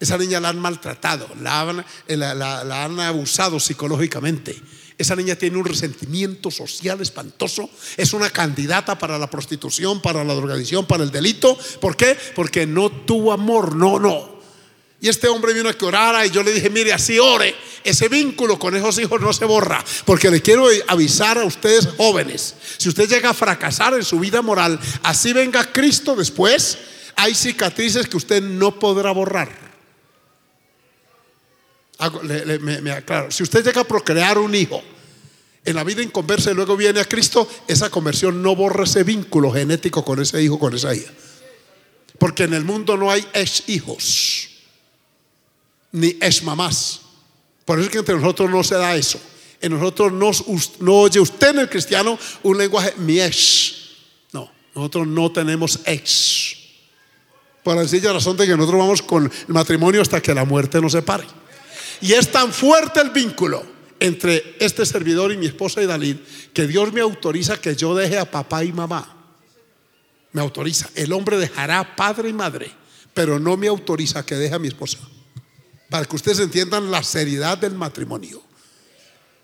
Esa 0.00 0.18
niña 0.18 0.40
la 0.40 0.48
han 0.48 0.58
maltratado, 0.58 1.28
la 1.40 1.84
eh, 2.08 2.16
la, 2.16 2.84
han 2.84 2.98
abusado 2.98 3.60
psicológicamente. 3.60 4.60
Esa 4.98 5.14
niña 5.14 5.36
tiene 5.36 5.56
un 5.56 5.64
resentimiento 5.64 6.50
social 6.50 7.00
espantoso. 7.00 7.70
Es 7.96 8.12
una 8.12 8.30
candidata 8.30 8.98
para 8.98 9.16
la 9.16 9.30
prostitución, 9.30 10.02
para 10.02 10.24
la 10.24 10.34
drogadicción, 10.34 10.86
para 10.86 11.04
el 11.04 11.12
delito. 11.12 11.56
¿Por 11.80 11.96
qué? 11.96 12.16
Porque 12.34 12.66
no 12.66 12.90
tuvo 12.90 13.32
amor. 13.32 13.76
No, 13.76 14.00
no. 14.00 14.38
Y 15.00 15.08
este 15.08 15.28
hombre 15.28 15.54
vino 15.54 15.68
a 15.68 15.74
que 15.74 15.84
orara 15.84 16.26
y 16.26 16.30
yo 16.30 16.42
le 16.42 16.52
dije, 16.52 16.68
mire, 16.68 16.92
así 16.92 17.20
ore. 17.20 17.54
Ese 17.84 18.08
vínculo 18.08 18.58
con 18.58 18.74
esos 18.74 18.98
hijos 18.98 19.20
no 19.20 19.32
se 19.32 19.44
borra. 19.44 19.84
Porque 20.04 20.32
le 20.32 20.42
quiero 20.42 20.66
avisar 20.88 21.38
a 21.38 21.44
ustedes 21.44 21.88
jóvenes, 21.96 22.56
si 22.78 22.88
usted 22.88 23.08
llega 23.08 23.30
a 23.30 23.34
fracasar 23.34 23.94
en 23.94 24.04
su 24.04 24.18
vida 24.18 24.42
moral, 24.42 24.80
así 25.04 25.32
venga 25.32 25.72
Cristo 25.72 26.16
después, 26.16 26.76
hay 27.14 27.36
cicatrices 27.36 28.08
que 28.08 28.16
usted 28.16 28.42
no 28.42 28.80
podrá 28.80 29.12
borrar. 29.12 29.67
Me, 32.82 32.90
aclaro, 32.92 33.30
si 33.30 33.42
usted 33.42 33.64
llega 33.64 33.80
a 33.80 33.84
procrear 33.84 34.38
un 34.38 34.54
hijo 34.54 34.82
en 35.64 35.74
la 35.74 35.84
vida 35.84 36.02
inconversa 36.02 36.50
y 36.50 36.54
luego 36.54 36.76
viene 36.76 37.00
a 37.00 37.04
Cristo, 37.04 37.48
esa 37.66 37.90
conversión 37.90 38.42
no 38.42 38.54
borra 38.54 38.84
ese 38.84 39.02
vínculo 39.02 39.50
genético 39.52 40.04
con 40.04 40.20
ese 40.20 40.42
hijo, 40.42 40.58
con 40.58 40.74
esa 40.74 40.94
hija. 40.94 41.10
Porque 42.18 42.44
en 42.44 42.54
el 42.54 42.64
mundo 42.64 42.96
no 42.96 43.10
hay 43.10 43.26
ex 43.32 43.68
hijos 43.68 44.48
ni 45.92 46.16
es 46.20 46.42
mamás. 46.42 47.00
Por 47.64 47.78
eso 47.78 47.86
es 47.86 47.92
que 47.92 47.98
entre 47.98 48.14
nosotros 48.16 48.50
no 48.50 48.62
se 48.62 48.76
da 48.76 48.96
eso. 48.96 49.20
En 49.60 49.72
nosotros 49.72 50.12
no, 50.12 50.30
no 50.80 50.94
oye 50.94 51.20
usted 51.20 51.50
en 51.50 51.58
el 51.60 51.68
cristiano 51.68 52.18
un 52.42 52.58
lenguaje 52.58 52.94
mi 52.98 53.20
ex. 53.20 53.74
No, 54.32 54.50
nosotros 54.74 55.06
no 55.06 55.30
tenemos 55.32 55.80
ex. 55.84 56.56
Por 57.62 57.76
la 57.76 57.82
sencilla 57.82 58.12
razón 58.12 58.36
de 58.36 58.46
que 58.46 58.56
nosotros 58.56 58.78
vamos 58.80 59.02
con 59.02 59.24
el 59.24 59.54
matrimonio 59.54 60.00
hasta 60.00 60.20
que 60.20 60.32
la 60.32 60.44
muerte 60.44 60.80
nos 60.80 60.92
separe. 60.92 61.26
Y 62.00 62.12
es 62.12 62.30
tan 62.30 62.52
fuerte 62.52 63.00
el 63.00 63.10
vínculo 63.10 63.64
entre 64.00 64.56
este 64.60 64.86
servidor 64.86 65.32
y 65.32 65.36
mi 65.36 65.46
esposa 65.46 65.82
y 65.82 65.86
Dalid 65.86 66.16
que 66.52 66.66
Dios 66.66 66.92
me 66.92 67.00
autoriza 67.00 67.60
que 67.60 67.74
yo 67.74 67.94
deje 67.94 68.18
a 68.18 68.30
papá 68.30 68.64
y 68.64 68.72
mamá. 68.72 69.16
Me 70.32 70.40
autoriza. 70.40 70.88
El 70.94 71.12
hombre 71.12 71.38
dejará 71.38 71.96
padre 71.96 72.28
y 72.28 72.32
madre, 72.32 72.70
pero 73.14 73.38
no 73.38 73.56
me 73.56 73.68
autoriza 73.68 74.24
que 74.24 74.36
deje 74.36 74.54
a 74.54 74.58
mi 74.58 74.68
esposa 74.68 74.98
para 75.88 76.04
que 76.04 76.16
ustedes 76.16 76.40
entiendan 76.40 76.90
la 76.90 77.02
seriedad 77.02 77.56
del 77.56 77.74
matrimonio. 77.74 78.42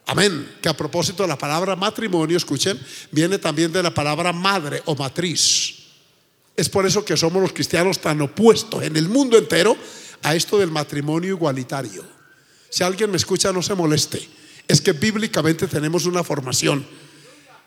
Amén. 0.06 0.56
Que 0.61 0.68
a 0.68 0.76
propósito 0.76 1.23
de 1.23 1.28
la 1.28 1.38
palabra 1.38 1.76
matrimonio, 1.76 2.37
escuchen, 2.37 2.78
viene 3.11 3.38
también 3.38 3.73
de 3.73 3.82
la 3.82 3.92
palabra 3.92 4.32
madre 4.32 4.82
o 4.84 4.94
matriz. 4.94 5.76
Es 6.56 6.68
por 6.68 6.87
eso 6.87 7.04
que 7.04 7.16
somos 7.16 7.42
los 7.42 7.52
cristianos 7.52 7.99
tan 7.99 8.20
opuestos 8.20 8.82
en 8.82 8.96
el 8.96 9.08
mundo 9.08 9.38
entero 9.38 9.76
a 10.23 10.34
esto 10.34 10.58
del 10.58 10.70
matrimonio 10.70 11.30
igualitario. 11.30 12.13
Si 12.75 12.83
alguien 12.83 13.09
me 13.09 13.19
escucha, 13.19 13.52
no 13.52 13.62
se 13.62 13.73
moleste. 13.76 14.28
Es 14.66 14.81
que 14.81 14.90
bíblicamente 14.90 15.69
tenemos 15.69 16.07
una 16.07 16.25
formación. 16.25 16.85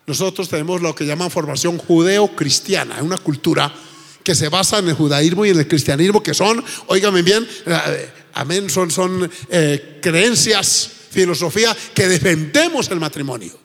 Nosotros 0.05 0.49
tenemos 0.49 0.81
lo 0.81 0.93
que 0.93 1.05
llaman 1.05 1.31
formación 1.31 1.77
judeo-cristiana, 1.77 3.01
una 3.01 3.17
cultura 3.17 3.73
que 4.21 4.35
se 4.35 4.49
basa 4.49 4.79
en 4.79 4.89
el 4.89 4.95
judaísmo 4.95 5.45
y 5.45 5.51
en 5.51 5.59
el 5.59 5.67
cristianismo, 5.69 6.21
que 6.21 6.33
son, 6.33 6.61
oígame 6.87 7.21
bien, 7.21 7.47
eh, 7.67 8.09
amén, 8.33 8.69
son, 8.69 8.91
son 8.91 9.31
eh, 9.49 9.99
creencias, 10.01 10.91
filosofía 11.09 11.73
que 11.93 12.09
defendemos 12.09 12.91
el 12.91 12.99
matrimonio. 12.99 13.57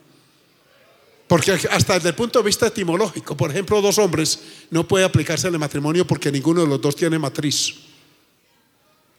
Porque 1.27 1.59
hasta 1.73 1.95
desde 1.95 2.11
el 2.11 2.15
punto 2.15 2.39
de 2.39 2.45
vista 2.45 2.69
etimológico, 2.69 3.37
por 3.37 3.51
ejemplo, 3.51 3.83
dos 3.83 3.99
hombres 3.99 4.39
no 4.71 4.87
puede 4.87 5.05
aplicarse 5.05 5.49
el 5.49 5.59
matrimonio 5.59 6.07
porque 6.07 6.31
ninguno 6.31 6.61
de 6.61 6.69
los 6.69 6.81
dos 6.81 6.95
tiene 6.95 7.19
matriz. 7.19 7.91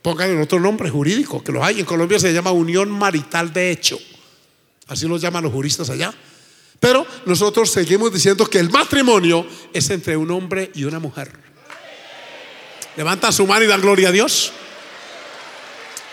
Pongan 0.04 0.40
otro 0.42 0.60
nombre 0.60 0.90
jurídico, 0.90 1.42
que 1.42 1.54
lo 1.54 1.64
hay. 1.64 1.80
En 1.80 1.86
Colombia 1.86 2.20
se 2.20 2.34
llama 2.34 2.52
unión 2.52 2.92
marital 2.92 3.54
de 3.54 3.72
hecho. 3.72 3.98
Así 4.88 5.08
lo 5.08 5.18
llaman 5.18 5.46
los 5.46 5.54
juristas 5.54 5.90
allá. 5.90 6.14
Pero 6.78 7.08
nosotros 7.26 7.72
seguimos 7.72 8.14
diciendo 8.14 8.46
que 8.46 8.60
el 8.60 8.70
matrimonio 8.70 9.48
es 9.72 9.90
entre 9.90 10.18
un 10.18 10.30
hombre 10.30 10.70
y 10.76 10.84
una 10.84 11.00
mujer. 11.00 11.32
Levanta 12.98 13.32
su 13.32 13.48
mano 13.48 13.64
y 13.64 13.68
da 13.68 13.78
gloria 13.78 14.10
a 14.10 14.12
Dios. 14.12 14.52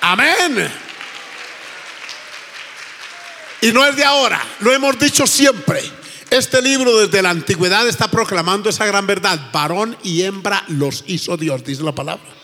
Amén. 0.02 0.70
Y 3.62 3.72
no 3.72 3.84
es 3.84 3.96
de 3.96 4.04
ahora, 4.04 4.40
lo 4.60 4.72
hemos 4.72 4.96
dicho 5.00 5.26
siempre. 5.26 5.82
Este 6.30 6.62
libro 6.62 6.96
desde 6.96 7.22
la 7.22 7.30
antigüedad 7.30 7.88
está 7.88 8.08
proclamando 8.08 8.70
esa 8.70 8.86
gran 8.86 9.04
verdad. 9.04 9.50
Varón 9.52 9.96
y 10.04 10.22
hembra 10.22 10.64
los 10.68 11.02
hizo 11.08 11.36
Dios, 11.36 11.64
dice 11.64 11.82
la 11.82 11.92
palabra. 11.92 12.39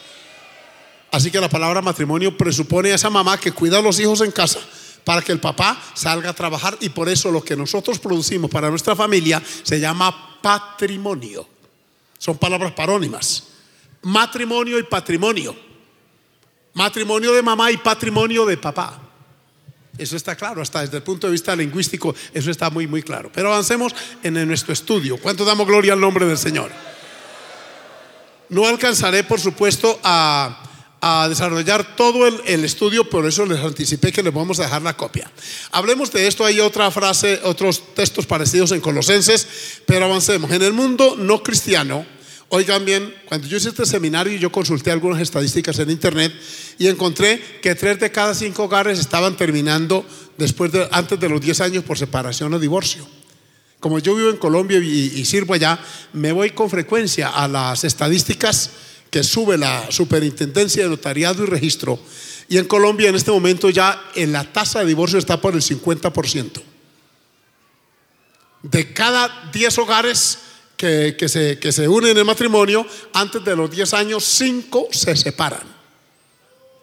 Así 1.17 1.31
que 1.31 1.41
la 1.41 1.49
palabra 1.49 1.81
matrimonio 1.81 2.37
presupone 2.37 2.93
a 2.93 2.97
esa 2.97 3.09
mamá 3.09 3.41
que 3.41 3.51
cuida 3.51 3.79
a 3.79 3.81
los 3.81 3.99
hijos 3.99 4.21
en 4.21 4.31
casa 4.31 4.61
para 5.03 5.23
que 5.23 5.33
el 5.33 5.41
papá 5.41 5.83
salga 5.95 6.29
a 6.29 6.35
trabajar 6.35 6.77
y 6.79 6.91
por 6.91 7.09
eso 7.09 7.31
lo 7.31 7.43
que 7.43 7.57
nosotros 7.57 7.99
producimos 7.99 8.51
para 8.51 8.69
nuestra 8.69 8.95
familia 8.95 9.43
se 9.63 9.81
llama 9.81 10.39
patrimonio. 10.43 11.49
Son 12.19 12.37
palabras 12.37 12.73
parónimas. 12.73 13.45
Matrimonio 14.03 14.79
y 14.79 14.83
patrimonio. 14.83 15.57
Matrimonio 16.75 17.33
de 17.33 17.41
mamá 17.41 17.73
y 17.73 17.79
patrimonio 17.79 18.45
de 18.45 18.59
papá. 18.59 19.01
Eso 19.97 20.17
está 20.17 20.37
claro, 20.37 20.61
hasta 20.61 20.83
desde 20.83 20.99
el 20.99 21.03
punto 21.03 21.29
de 21.29 21.33
vista 21.33 21.57
lingüístico, 21.57 22.15
eso 22.35 22.51
está 22.51 22.69
muy, 22.69 22.87
muy 22.87 23.03
claro. 23.03 23.31
Pero 23.33 23.55
avancemos 23.55 23.95
en 24.23 24.47
nuestro 24.47 24.75
estudio. 24.75 25.17
¿Cuánto 25.17 25.47
damos 25.47 25.67
gloria 25.67 25.95
al 25.95 26.01
nombre 26.01 26.27
del 26.27 26.37
Señor? 26.37 26.71
No 28.51 28.67
alcanzaré, 28.67 29.25
por 29.25 29.41
supuesto, 29.41 29.99
a, 30.05 30.65
desarrollar 31.29 31.97
todo 31.97 32.27
el, 32.27 32.65
estudio, 32.65 33.09
por 33.09 33.27
eso 33.27 33.47
les 33.47 33.61
anticipé 33.61 34.13
que 34.13 34.23
les 34.23 34.33
vamos 34.33 34.59
a 34.61 34.65
dejar 34.65 34.83
la 34.83 34.97
copia. 34.97 35.31
Hablemos 35.71 36.13
de 36.13 36.27
esto, 36.27 36.45
hay 36.45 36.61
otra 36.61 36.91
frase, 36.91 37.41
otros 37.45 37.95
textos 37.95 38.27
parecidos 38.27 38.73
en 38.73 38.81
Colosenses, 38.81 39.47
pero 39.87 40.07
avancemos. 40.07 40.51
En 40.51 40.63
el 40.63 40.73
mundo 40.73 41.15
no 41.17 41.43
cristiano, 41.43 42.07
Oigan 42.49 42.85
bien, 42.85 43.13
cuando 43.25 43.49
yo 43.49 43.57
hice 43.57 43.71
este 43.71 43.85
seminario 43.85 44.39
yo 44.39 44.53
consulté 44.53 44.93
algunas 44.93 45.21
estadísticas 45.21 45.81
en 45.81 45.91
internet 45.91 46.33
y 46.79 46.87
encontré 46.87 47.43
que 47.61 47.75
tres 47.75 47.99
de 47.99 48.13
cada 48.13 48.37
cinco 48.37 48.65
hogares 48.65 49.01
estaban 49.01 49.37
terminando 49.37 50.07
después 50.39 50.71
de, 50.71 50.89
antes 50.93 51.19
de 51.19 51.29
los 51.29 51.41
10 51.41 51.61
años 51.63 51.85
por 51.85 51.99
separación 51.99 52.55
o 52.55 52.61
divorcio. 52.61 53.05
Como 53.81 53.99
yo 53.99 54.15
vivo 54.15 54.31
en 54.31 54.37
Colombia 54.37 54.79
y 54.79 55.25
sirvo 55.25 55.55
allá, 55.55 55.81
me 56.13 56.31
voy 56.31 56.51
con 56.51 56.71
frecuencia 56.71 57.31
a 57.31 57.49
las 57.49 57.83
estadísticas 57.83 58.71
que 59.11 59.23
sube 59.23 59.57
la 59.57 59.91
Superintendencia 59.91 60.83
de 60.83 60.89
Notariado 60.89 61.45
y 61.45 61.47
Registro. 61.47 61.99
Y 62.49 62.59
en 62.59 62.67
Colombia 62.67 63.09
en 63.09 63.15
este 63.15 63.31
momento 63.31 63.71
ya 63.71 64.11
en 64.15 64.33
la 64.33 64.45
tasa 64.53 64.81
de 64.81 64.87
divorcio 64.87 65.19
está 65.19 65.41
por 65.41 65.55
el 65.55 65.63
50%. 65.63 66.63
De 68.63 68.93
cada 68.93 69.51
10 69.53 69.79
hogares 69.79 70.39
que, 70.77 71.17
se, 71.29 71.59
que 71.59 71.73
se 71.73 71.89
unen 71.89 72.13
en 72.13 72.19
el 72.19 72.25
matrimonio, 72.25 72.87
antes 73.13 73.45
de 73.45 73.57
los 73.57 73.71
10 73.71 73.95
años, 73.95 74.25
5 74.25 74.89
se 74.91 75.17
separan. 75.17 75.77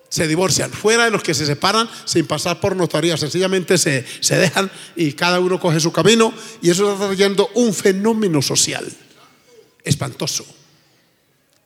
Se 0.10 0.27
divorcian. 0.27 0.72
Fuera 0.72 1.06
de 1.06 1.12
los 1.12 1.24
que 1.24 1.34
se 1.34 1.46
separan 1.46 1.89
sin 2.06 2.25
pasar 2.25 2.60
por 2.60 2.75
notaría, 2.75 3.18
sencillamente 3.18 3.77
se, 3.77 4.06
se 4.20 4.38
dejan 4.38 4.70
y 4.96 5.13
cada 5.13 5.39
uno 5.39 5.60
coge 5.60 5.80
su 5.80 5.92
camino. 5.92 6.34
Y 6.62 6.70
eso 6.70 6.94
está 6.94 7.08
trayendo 7.08 7.50
un 7.56 7.74
fenómeno 7.74 8.42
social 8.42 8.86
espantoso. 9.84 10.46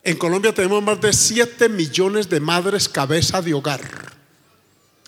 En 0.07 0.15
Colombia 0.15 0.53
tenemos 0.53 0.81
más 0.81 1.01
de 1.01 1.11
7 1.11 1.67
millones 1.67 2.29
de 2.29 2.39
madres 2.39 2.87
cabeza 2.87 3.41
de 3.41 3.53
hogar. 3.53 3.81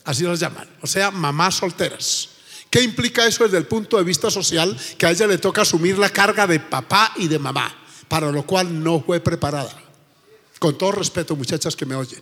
Así 0.04 0.24
las 0.24 0.42
llaman. 0.42 0.68
O 0.82 0.88
sea, 0.88 1.10
mamás 1.10 1.56
solteras. 1.56 2.28
¿Qué 2.70 2.82
implica 2.82 3.26
eso 3.26 3.46
desde 3.46 3.60
el 3.60 3.66
punto 3.66 3.96
de 3.96 4.04
vista 4.04 4.30
social? 4.30 4.78
Que 4.98 5.06
a 5.06 5.12
ella 5.12 5.26
le 5.26 5.38
toca 5.38 5.62
asumir 5.62 5.98
la 5.98 6.10
carga 6.10 6.46
de 6.46 6.60
papá 6.60 7.14
y 7.16 7.30
de 7.30 7.40
mamá, 7.40 7.74
para 8.10 8.30
lo 8.30 8.46
cual 8.46 8.84
no 8.84 9.02
fue 9.02 9.22
preparada. 9.22 9.74
Con 10.60 10.78
todo 10.78 10.92
respeto, 10.92 11.34
muchachas 11.38 11.78
que 11.78 11.86
me 11.86 11.96
oyen. 11.96 12.22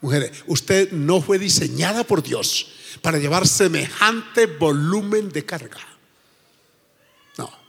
Mujeres, 0.00 0.44
usted 0.46 0.92
no 0.92 1.20
fue 1.20 1.40
diseñada 1.40 2.04
por 2.04 2.22
Dios 2.22 2.68
para 3.00 3.18
llevar 3.18 3.48
semejante 3.48 4.46
volumen 4.46 5.28
de 5.28 5.44
carga. 5.44 5.91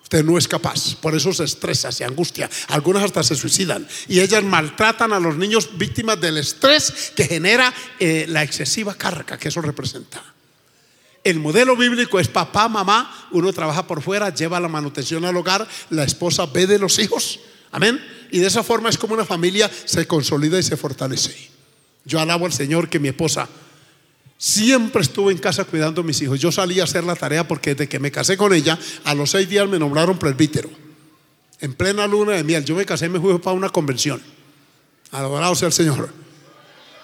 Usted 0.03 0.23
no 0.23 0.37
es 0.37 0.47
capaz. 0.47 0.95
Por 0.95 1.15
eso 1.15 1.33
se 1.33 1.45
estresa, 1.45 1.91
se 1.91 2.05
angustia. 2.05 2.49
Algunas 2.67 3.03
hasta 3.03 3.23
se 3.23 3.35
suicidan. 3.35 3.87
Y 4.07 4.19
ellas 4.19 4.43
maltratan 4.43 5.13
a 5.13 5.19
los 5.19 5.37
niños 5.37 5.77
víctimas 5.77 6.19
del 6.21 6.37
estrés 6.37 7.11
que 7.15 7.25
genera 7.25 7.73
eh, 7.99 8.25
la 8.27 8.43
excesiva 8.43 8.93
carga 8.93 9.37
que 9.37 9.47
eso 9.47 9.61
representa. 9.61 10.23
El 11.23 11.39
modelo 11.39 11.77
bíblico 11.77 12.19
es 12.19 12.27
papá, 12.27 12.67
mamá, 12.67 13.29
uno 13.31 13.53
trabaja 13.53 13.87
por 13.87 14.01
fuera, 14.01 14.33
lleva 14.33 14.59
la 14.59 14.67
manutención 14.67 15.23
al 15.23 15.37
hogar, 15.37 15.65
la 15.89 16.03
esposa 16.03 16.45
ve 16.47 16.67
de 16.67 16.79
los 16.79 16.99
hijos. 16.99 17.39
Amén. 17.71 18.03
Y 18.29 18.39
de 18.39 18.47
esa 18.47 18.61
forma 18.61 18.89
es 18.89 18.97
como 18.97 19.13
una 19.13 19.23
familia 19.23 19.71
se 19.85 20.05
consolida 20.05 20.59
y 20.59 20.63
se 20.63 20.75
fortalece. 20.75 21.49
Yo 22.03 22.19
alabo 22.19 22.45
al 22.45 22.51
Señor 22.51 22.89
que 22.89 22.99
mi 22.99 23.07
esposa 23.07 23.47
siempre 24.43 25.01
estuvo 25.01 25.31
en 25.31 25.37
casa 25.37 25.63
cuidando 25.63 26.01
a 26.01 26.03
mis 26.03 26.21
hijos. 26.21 26.37
Yo 26.37 26.51
salí 26.51 26.81
a 26.81 26.83
hacer 26.83 27.05
la 27.05 27.15
tarea 27.15 27.47
porque 27.47 27.75
desde 27.75 27.87
que 27.87 27.97
me 27.97 28.11
casé 28.11 28.35
con 28.35 28.53
ella, 28.53 28.77
a 29.05 29.15
los 29.15 29.31
seis 29.31 29.47
días 29.47 29.69
me 29.69 29.79
nombraron 29.79 30.19
presbítero. 30.19 30.69
En 31.61 31.73
plena 31.73 32.05
luna 32.07 32.33
de 32.33 32.43
miel. 32.43 32.65
Yo 32.65 32.75
me 32.75 32.85
casé 32.85 33.05
y 33.05 33.09
me 33.09 33.21
fui 33.21 33.37
para 33.39 33.55
una 33.55 33.69
convención. 33.69 34.21
Adorado 35.11 35.55
sea 35.55 35.67
el 35.69 35.73
Señor. 35.73 36.09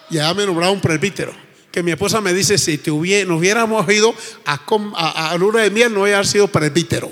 Y 0.10 0.18
allá 0.18 0.34
me 0.34 0.46
nombraron 0.46 0.82
presbítero. 0.82 1.32
Que 1.72 1.82
mi 1.82 1.92
esposa 1.92 2.20
me 2.20 2.34
dice: 2.34 2.58
si 2.58 2.78
te 2.78 2.92
nos 2.92 3.40
hubiéramos 3.40 3.90
ido 3.90 4.14
a, 4.46 5.38
luna 5.40 5.62
de 5.62 5.70
miel, 5.70 5.94
no 5.94 6.02
hubiera 6.02 6.26
sido 6.26 6.50
presbítero. 6.50 7.10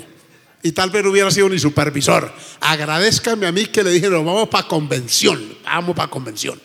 Y 0.62 0.72
tal 0.72 0.90
vez 0.90 1.04
no 1.04 1.10
hubiera 1.10 1.30
sido 1.30 1.48
ni 1.48 1.58
supervisor. 1.58 2.30
Agradezcanme 2.60 3.46
a 3.46 3.52
mí 3.52 3.64
que 3.64 3.82
le 3.82 3.92
dije: 3.92 4.10
vamos 4.10 4.50
para 4.50 4.68
convención. 4.68 5.56
Vamos 5.64 5.96
para 5.96 6.10
convención. 6.10 6.60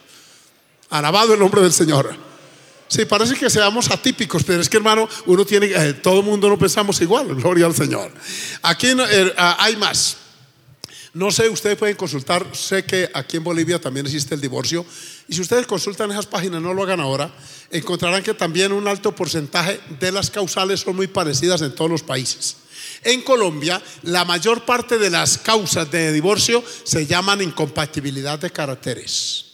Alabado 0.89 1.34
el 1.34 1.39
nombre 1.39 1.62
del 1.62 1.72
Señor. 1.72 2.33
Sí, 2.88 3.06
parece 3.06 3.36
que 3.36 3.50
seamos 3.50 3.90
atípicos, 3.90 4.44
pero 4.44 4.62
es 4.62 4.70
que 4.70 4.78
hermano, 4.78 5.08
uno 5.25 5.46
tiene, 5.46 5.68
eh, 5.68 5.94
todo 5.94 6.20
el 6.20 6.25
mundo 6.25 6.50
no 6.50 6.58
pensamos 6.58 7.00
igual, 7.02 7.34
gloria 7.36 7.66
al 7.66 7.75
Señor. 7.75 8.12
Aquí 8.62 8.88
eh, 8.88 9.34
ah, 9.38 9.57
hay 9.60 9.75
más. 9.75 10.18
No 11.14 11.31
sé, 11.31 11.48
ustedes 11.48 11.77
pueden 11.77 11.96
consultar, 11.96 12.44
sé 12.53 12.86
que 12.86 13.10
aquí 13.14 13.38
en 13.38 13.44
Bolivia 13.44 13.79
también 13.79 14.05
existe 14.07 14.34
el 14.34 14.42
divorcio, 14.42 14.84
y 15.27 15.36
si 15.36 15.42
ustedes 15.42 15.68
consultan 15.68 16.10
esas 16.10 16.25
páginas, 16.25 16.60
no 16.60 16.74
lo 16.74 16.81
hagan 16.81 17.00
ahora, 17.00 17.31
encontrarán 17.70 18.24
que 18.24 18.34
también 18.34 18.72
un 18.72 18.88
alto 18.88 19.16
porcentaje 19.16 19.79
de 20.00 20.12
las 20.12 20.31
causales 20.31 20.79
son 20.79 20.96
muy 20.96 21.05
parecidas 21.05 21.62
en 21.62 21.75
todos 21.75 21.90
los 21.90 22.01
países. 22.01 22.57
En 23.03 23.22
Colombia, 23.22 23.81
la 24.03 24.25
mayor 24.25 24.66
parte 24.66 24.98
de 24.98 25.12
las 25.12 25.38
causas 25.38 25.90
de 25.92 26.12
divorcio 26.12 26.64
se 26.84 27.05
llaman 27.05 27.42
incompatibilidad 27.42 28.40
de 28.40 28.50
caracteres 28.50 29.52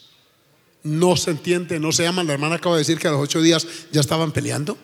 no 0.84 1.16
se 1.16 1.32
entiende, 1.32 1.80
no 1.80 1.92
se 1.92 2.04
llaman. 2.04 2.28
La 2.28 2.34
hermana 2.34 2.56
acaba 2.56 2.76
de 2.76 2.82
decir 2.82 3.00
que 3.00 3.08
a 3.08 3.12
los 3.12 3.22
ocho 3.22 3.42
días 3.42 3.68
ya 3.92 4.02
estaban 4.02 4.32
peleando. 4.32 4.78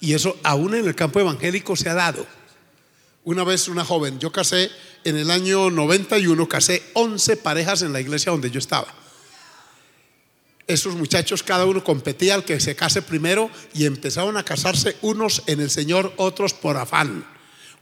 Y 0.00 0.12
eso 0.12 0.36
aún 0.42 0.74
en 0.74 0.86
el 0.86 0.94
campo 0.94 1.20
evangélico 1.20 1.76
se 1.76 1.88
ha 1.88 1.94
dado. 1.94 2.26
Una 3.24 3.42
vez 3.42 3.68
una 3.68 3.84
joven, 3.84 4.18
yo 4.18 4.30
casé 4.30 4.70
en 5.02 5.16
el 5.16 5.30
año 5.30 5.70
91, 5.70 6.46
casé 6.48 6.82
11 6.92 7.38
parejas 7.38 7.82
en 7.82 7.92
la 7.92 8.00
iglesia 8.00 8.32
donde 8.32 8.50
yo 8.50 8.58
estaba. 8.58 8.92
Esos 10.66 10.94
muchachos, 10.94 11.42
cada 11.42 11.64
uno 11.64 11.82
competía 11.82 12.34
al 12.34 12.44
que 12.44 12.60
se 12.60 12.76
case 12.76 13.02
primero 13.02 13.50
y 13.74 13.86
empezaron 13.86 14.36
a 14.36 14.44
casarse 14.44 14.96
unos 15.02 15.42
en 15.46 15.60
el 15.60 15.70
Señor, 15.70 16.12
otros 16.16 16.54
por 16.54 16.76
afán. 16.76 17.33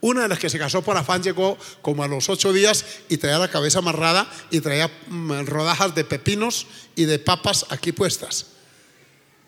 Una 0.02 0.22
de 0.22 0.28
las 0.28 0.40
que 0.40 0.50
se 0.50 0.58
casó 0.58 0.82
por 0.82 0.96
afán 0.96 1.22
llegó 1.22 1.56
como 1.80 2.02
a 2.02 2.08
los 2.08 2.28
ocho 2.28 2.52
días 2.52 2.84
y 3.08 3.18
traía 3.18 3.38
la 3.38 3.46
cabeza 3.46 3.78
amarrada 3.78 4.28
y 4.50 4.60
traía 4.60 4.90
mm, 5.06 5.46
rodajas 5.46 5.94
de 5.94 6.02
pepinos 6.02 6.66
y 6.96 7.04
de 7.04 7.20
papas 7.20 7.66
aquí 7.70 7.92
puestas. 7.92 8.46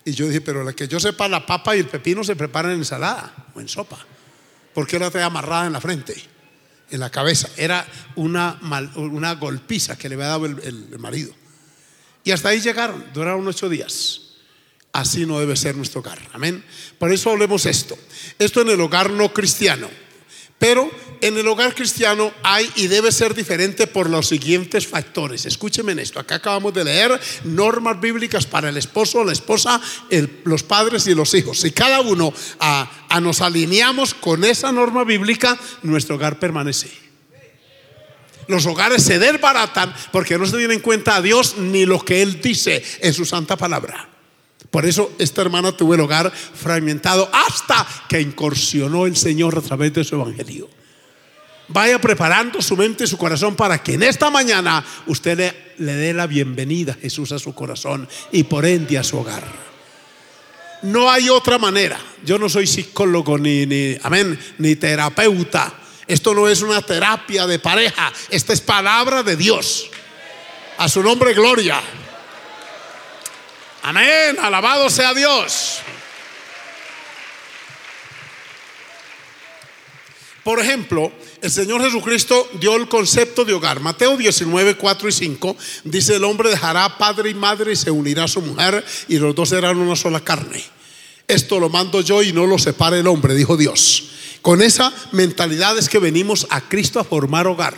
Y 0.04 0.12
yo 0.12 0.28
dije, 0.28 0.40
pero 0.40 0.62
la 0.62 0.72
que 0.72 0.86
yo 0.86 1.00
sepa, 1.00 1.26
la 1.26 1.44
papa 1.44 1.74
y 1.74 1.80
el 1.80 1.88
pepino 1.88 2.22
se 2.22 2.36
preparan 2.36 2.70
en 2.70 2.78
ensalada 2.78 3.34
o 3.52 3.60
en 3.60 3.68
sopa. 3.68 3.98
¿Por 4.72 4.86
qué 4.86 4.96
la 5.00 5.10
traía 5.10 5.26
amarrada 5.26 5.66
en 5.66 5.72
la 5.72 5.80
frente, 5.80 6.14
en 6.88 7.00
la 7.00 7.10
cabeza? 7.10 7.48
Era 7.56 7.84
una, 8.14 8.60
una 8.94 9.34
golpiza 9.34 9.98
que 9.98 10.08
le 10.08 10.14
había 10.14 10.28
dado 10.28 10.46
el, 10.46 10.98
marido. 11.00 11.34
Y 12.22 12.30
hasta 12.30 12.50
ahí 12.50 12.60
llegaron, 12.60 13.04
duraron 13.12 13.44
ocho 13.44 13.68
días. 13.68 14.20
Así 14.92 15.26
no 15.26 15.40
debe 15.40 15.56
ser 15.56 15.74
nuestro 15.74 16.00
hogar. 16.00 16.20
Amén. 16.32 16.64
Por 16.96 17.12
eso 17.12 17.32
hablemos 17.32 17.66
esto. 17.66 17.98
Esto 18.38 18.60
en 18.60 18.70
el 18.70 18.80
hogar 18.80 19.10
no 19.10 19.32
cristiano. 19.32 20.03
Pero 20.58 20.90
en 21.20 21.36
el 21.36 21.48
hogar 21.48 21.74
cristiano 21.74 22.32
hay 22.42 22.70
y 22.76 22.86
debe 22.86 23.10
ser 23.10 23.34
diferente 23.34 23.86
por 23.86 24.08
los 24.08 24.28
siguientes 24.28 24.86
factores. 24.86 25.46
Escúcheme 25.46 25.92
en 25.92 25.98
esto. 25.98 26.20
Acá 26.20 26.36
acabamos 26.36 26.72
de 26.74 26.84
leer 26.84 27.20
normas 27.44 28.00
bíblicas 28.00 28.46
para 28.46 28.68
el 28.68 28.76
esposo, 28.76 29.24
la 29.24 29.32
esposa, 29.32 29.80
los 30.44 30.62
padres 30.62 31.06
y 31.06 31.14
los 31.14 31.34
hijos. 31.34 31.60
Si 31.60 31.72
cada 31.72 32.00
uno 32.00 32.32
a, 32.60 33.20
nos 33.20 33.40
alineamos 33.40 34.14
con 34.14 34.44
esa 34.44 34.70
norma 34.70 35.04
bíblica, 35.04 35.58
nuestro 35.82 36.16
hogar 36.16 36.38
permanece. 36.38 36.90
Los 38.46 38.66
hogares 38.66 39.02
se 39.02 39.18
desbaratan 39.18 39.94
porque 40.12 40.38
no 40.38 40.44
se 40.44 40.56
tienen 40.56 40.76
en 40.76 40.80
cuenta 40.80 41.16
a 41.16 41.22
Dios 41.22 41.56
ni 41.56 41.86
lo 41.86 42.04
que 42.04 42.22
Él 42.22 42.40
dice 42.40 42.82
en 43.00 43.14
su 43.14 43.24
santa 43.24 43.56
palabra. 43.56 44.13
Por 44.74 44.86
eso 44.86 45.12
esta 45.20 45.40
hermana 45.40 45.70
tuvo 45.70 45.94
el 45.94 46.00
hogar 46.00 46.32
fragmentado 46.32 47.30
hasta 47.32 47.86
que 48.08 48.20
incursionó 48.20 49.06
el 49.06 49.16
Señor 49.16 49.56
a 49.56 49.60
través 49.60 49.94
de 49.94 50.02
su 50.02 50.16
evangelio. 50.16 50.68
Vaya 51.68 52.00
preparando 52.00 52.60
su 52.60 52.76
mente 52.76 53.04
y 53.04 53.06
su 53.06 53.16
corazón 53.16 53.54
para 53.54 53.80
que 53.80 53.94
en 53.94 54.02
esta 54.02 54.30
mañana 54.30 54.84
usted 55.06 55.54
le, 55.78 55.94
dé 55.94 56.12
la 56.12 56.26
bienvenida 56.26 56.90
a 56.90 56.96
Jesús 56.96 57.30
a 57.30 57.38
su 57.38 57.54
corazón 57.54 58.08
y 58.32 58.42
por 58.42 58.66
ende 58.66 58.98
a 58.98 59.04
su 59.04 59.16
hogar. 59.16 59.44
No 60.82 61.08
hay 61.08 61.28
otra 61.28 61.56
manera. 61.56 62.00
Yo 62.24 62.36
no 62.36 62.48
soy 62.48 62.66
psicólogo 62.66 63.38
ni, 63.38 63.66
ni, 63.66 63.96
amén, 64.02 64.36
ni 64.58 64.74
terapeuta. 64.74 65.72
Esto 66.08 66.34
no 66.34 66.48
es 66.48 66.62
una 66.62 66.82
terapia 66.82 67.46
de 67.46 67.60
pareja. 67.60 68.12
Esta 68.28 68.52
es 68.52 68.60
palabra 68.60 69.22
de 69.22 69.36
Dios. 69.36 69.88
A 70.78 70.88
su 70.88 71.00
nombre, 71.00 71.32
gloria. 71.32 71.80
Amén, 73.86 74.38
alabado 74.40 74.88
sea 74.88 75.12
Dios. 75.12 75.80
Por 80.42 80.58
ejemplo, 80.58 81.12
el 81.42 81.50
Señor 81.50 81.82
Jesucristo 81.82 82.48
dio 82.58 82.76
el 82.76 82.88
concepto 82.88 83.44
de 83.44 83.52
hogar. 83.52 83.80
Mateo 83.80 84.16
19, 84.16 84.78
4 84.78 85.08
y 85.10 85.12
5 85.12 85.56
dice, 85.84 86.16
el 86.16 86.24
hombre 86.24 86.48
dejará 86.48 86.96
padre 86.96 87.28
y 87.28 87.34
madre 87.34 87.72
y 87.72 87.76
se 87.76 87.90
unirá 87.90 88.24
a 88.24 88.28
su 88.28 88.40
mujer 88.40 88.82
y 89.08 89.18
los 89.18 89.34
dos 89.34 89.50
serán 89.50 89.76
una 89.76 89.96
sola 89.96 90.20
carne. 90.20 90.64
Esto 91.28 91.60
lo 91.60 91.68
mando 91.68 92.00
yo 92.00 92.22
y 92.22 92.32
no 92.32 92.46
lo 92.46 92.58
separe 92.58 93.00
el 93.00 93.06
hombre, 93.06 93.34
dijo 93.34 93.54
Dios. 93.54 94.12
Con 94.40 94.62
esa 94.62 94.94
mentalidad 95.12 95.76
es 95.76 95.90
que 95.90 95.98
venimos 95.98 96.46
a 96.48 96.62
Cristo 96.62 97.00
a 97.00 97.04
formar 97.04 97.46
hogar. 97.46 97.74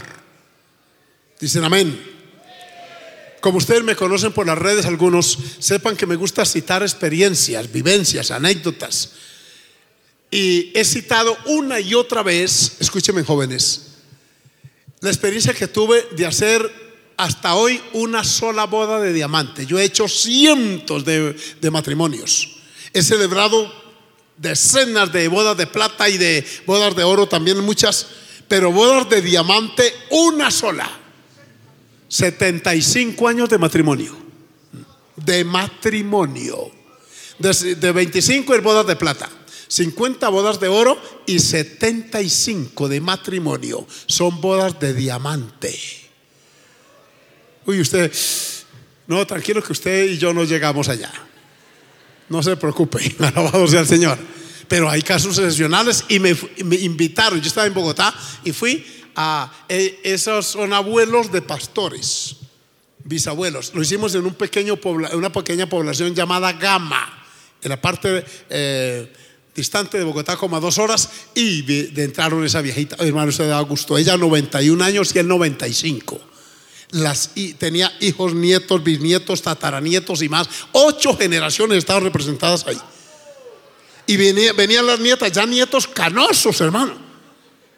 Dicen 1.41 1.65
amén. 1.65 2.16
Como 3.41 3.59
ustedes 3.59 3.85
me 3.85 3.97
conocen 3.97 4.33
por 4.33 4.47
las 4.47 4.59
redes, 4.59 4.87
algunos 4.87 5.39
sepan 5.59 5.97
que 5.97 6.07
me 6.07 6.17
gusta 6.17 6.45
citar 6.45 6.83
experiencias, 6.83 7.71
vivencias, 7.71 8.31
anécdotas. 8.31 9.13
Y 10.31 10.73
he 10.75 10.85
citado 10.85 11.37
una 11.47 11.79
y 11.79 11.95
otra 11.95 12.23
vez, 12.23 12.77
escúchenme 12.81 13.23
jóvenes, 13.23 13.83
la 15.01 15.11
experiencia 15.11 15.55
que 15.55 15.69
tuve 15.69 16.07
de 16.13 16.27
hacer 16.27 16.87
hasta 17.17 17.55
hoy 17.55 17.81
una 17.93 18.25
sola 18.25 18.65
boda 18.65 19.01
de 19.01 19.13
diamante. 19.13 19.67
Yo 19.67 19.79
he 19.79 19.85
hecho 19.85 20.09
cientos 20.09 21.05
de, 21.05 21.37
de 21.61 21.71
matrimonios. 21.71 22.57
He 22.93 23.03
celebrado 23.03 23.87
Decenas 24.37 25.13
de 25.13 25.29
bodas 25.29 25.57
de 25.57 25.67
plata 25.67 26.09
y 26.11 26.19
de 26.19 26.47
bodas 26.67 26.95
de 26.95 27.05
oro 27.05 27.27
también 27.27 27.59
muchas, 27.65 28.07
pero 28.49 28.71
bodas 28.71 29.09
de 29.09 29.23
diamante 29.23 29.95
una 30.11 30.51
sola. 30.51 30.91
75 32.09 33.29
años 33.29 33.49
de 33.49 33.59
matrimonio. 33.59 34.17
De 35.17 35.45
matrimonio. 35.45 36.71
De, 37.39 37.75
de 37.77 37.93
25 37.93 38.55
es 38.55 38.63
bodas 38.63 38.87
de 38.87 38.97
plata. 38.97 39.29
50 39.69 40.29
bodas 40.29 40.61
de 40.61 40.69
oro 40.69 41.01
y 41.27 41.39
75 41.39 42.89
de 42.89 43.01
matrimonio. 43.01 43.87
Son 44.07 44.41
bodas 44.41 44.79
de 44.79 44.95
diamante. 44.95 45.77
Uy, 47.67 47.81
usted, 47.81 48.13
no, 49.09 49.27
tranquilo 49.27 49.63
que 49.63 49.73
usted 49.73 50.05
y 50.05 50.19
yo 50.19 50.33
no 50.33 50.45
llegamos 50.45 50.89
allá. 50.89 51.13
No 52.29 52.43
se 52.43 52.57
preocupe, 52.57 53.15
alabado 53.19 53.67
sea 53.67 53.81
el 53.81 53.87
Señor. 53.87 54.19
Pero 54.69 54.89
hay 54.89 55.03
casos 55.03 55.39
excepcionales 55.39 56.05
y 56.09 56.19
me 56.19 56.37
invitaron. 56.81 57.41
Yo 57.41 57.49
estaba 57.49 57.67
en 57.67 57.75
Bogotá 57.75 58.15
y 58.45 58.53
fui 58.53 58.85
a 59.17 59.51
eh, 59.69 60.01
esos 60.05 60.47
son 60.47 60.75
abuelos 60.75 61.33
de 61.33 61.41
pastores, 61.41 62.37
bisabuelos. 63.03 63.73
Lo 63.75 63.83
hicimos 63.83 64.15
en 64.15 64.27
una 64.27 65.33
pequeña 65.33 65.67
población 65.69 66.15
llamada 66.15 66.53
Gama, 66.53 67.25
en 67.63 67.71
la 67.71 67.81
parte 67.81 68.25
eh, 68.51 69.13
distante 69.55 69.97
de 69.97 70.05
Bogotá, 70.05 70.37
como 70.37 70.57
a 70.57 70.61
dos 70.61 70.77
horas, 70.77 71.09
y 71.35 71.65
entraron 72.01 72.45
esa 72.45 72.61
viejita, 72.61 72.97
hermano, 72.99 73.33
se 73.33 73.47
da 73.47 73.59
gusto. 73.63 73.97
Ella 73.97 74.19
91 74.19 74.85
años 74.85 75.15
y 75.15 75.19
él 75.19 75.27
95. 75.27 76.21
Las, 76.91 77.31
y 77.35 77.55
tenía 77.55 77.91
hijos, 78.01 78.35
nietos, 78.35 78.85
bisnietos, 78.85 79.43
tataranietos 79.43 80.23
y 80.23 80.29
más. 80.29 80.49
Ocho 80.73 81.17
generaciones 81.17 81.79
estaban 81.79 82.05
representadas 82.05 82.67
ahí. 82.67 82.79
Y 84.07 84.17
venían 84.17 84.87
las 84.87 85.01
nietas, 85.01 85.33
ya 85.33 85.47
nietos 85.47 85.89
canosos, 85.89 86.61
hermano. 86.61 87.06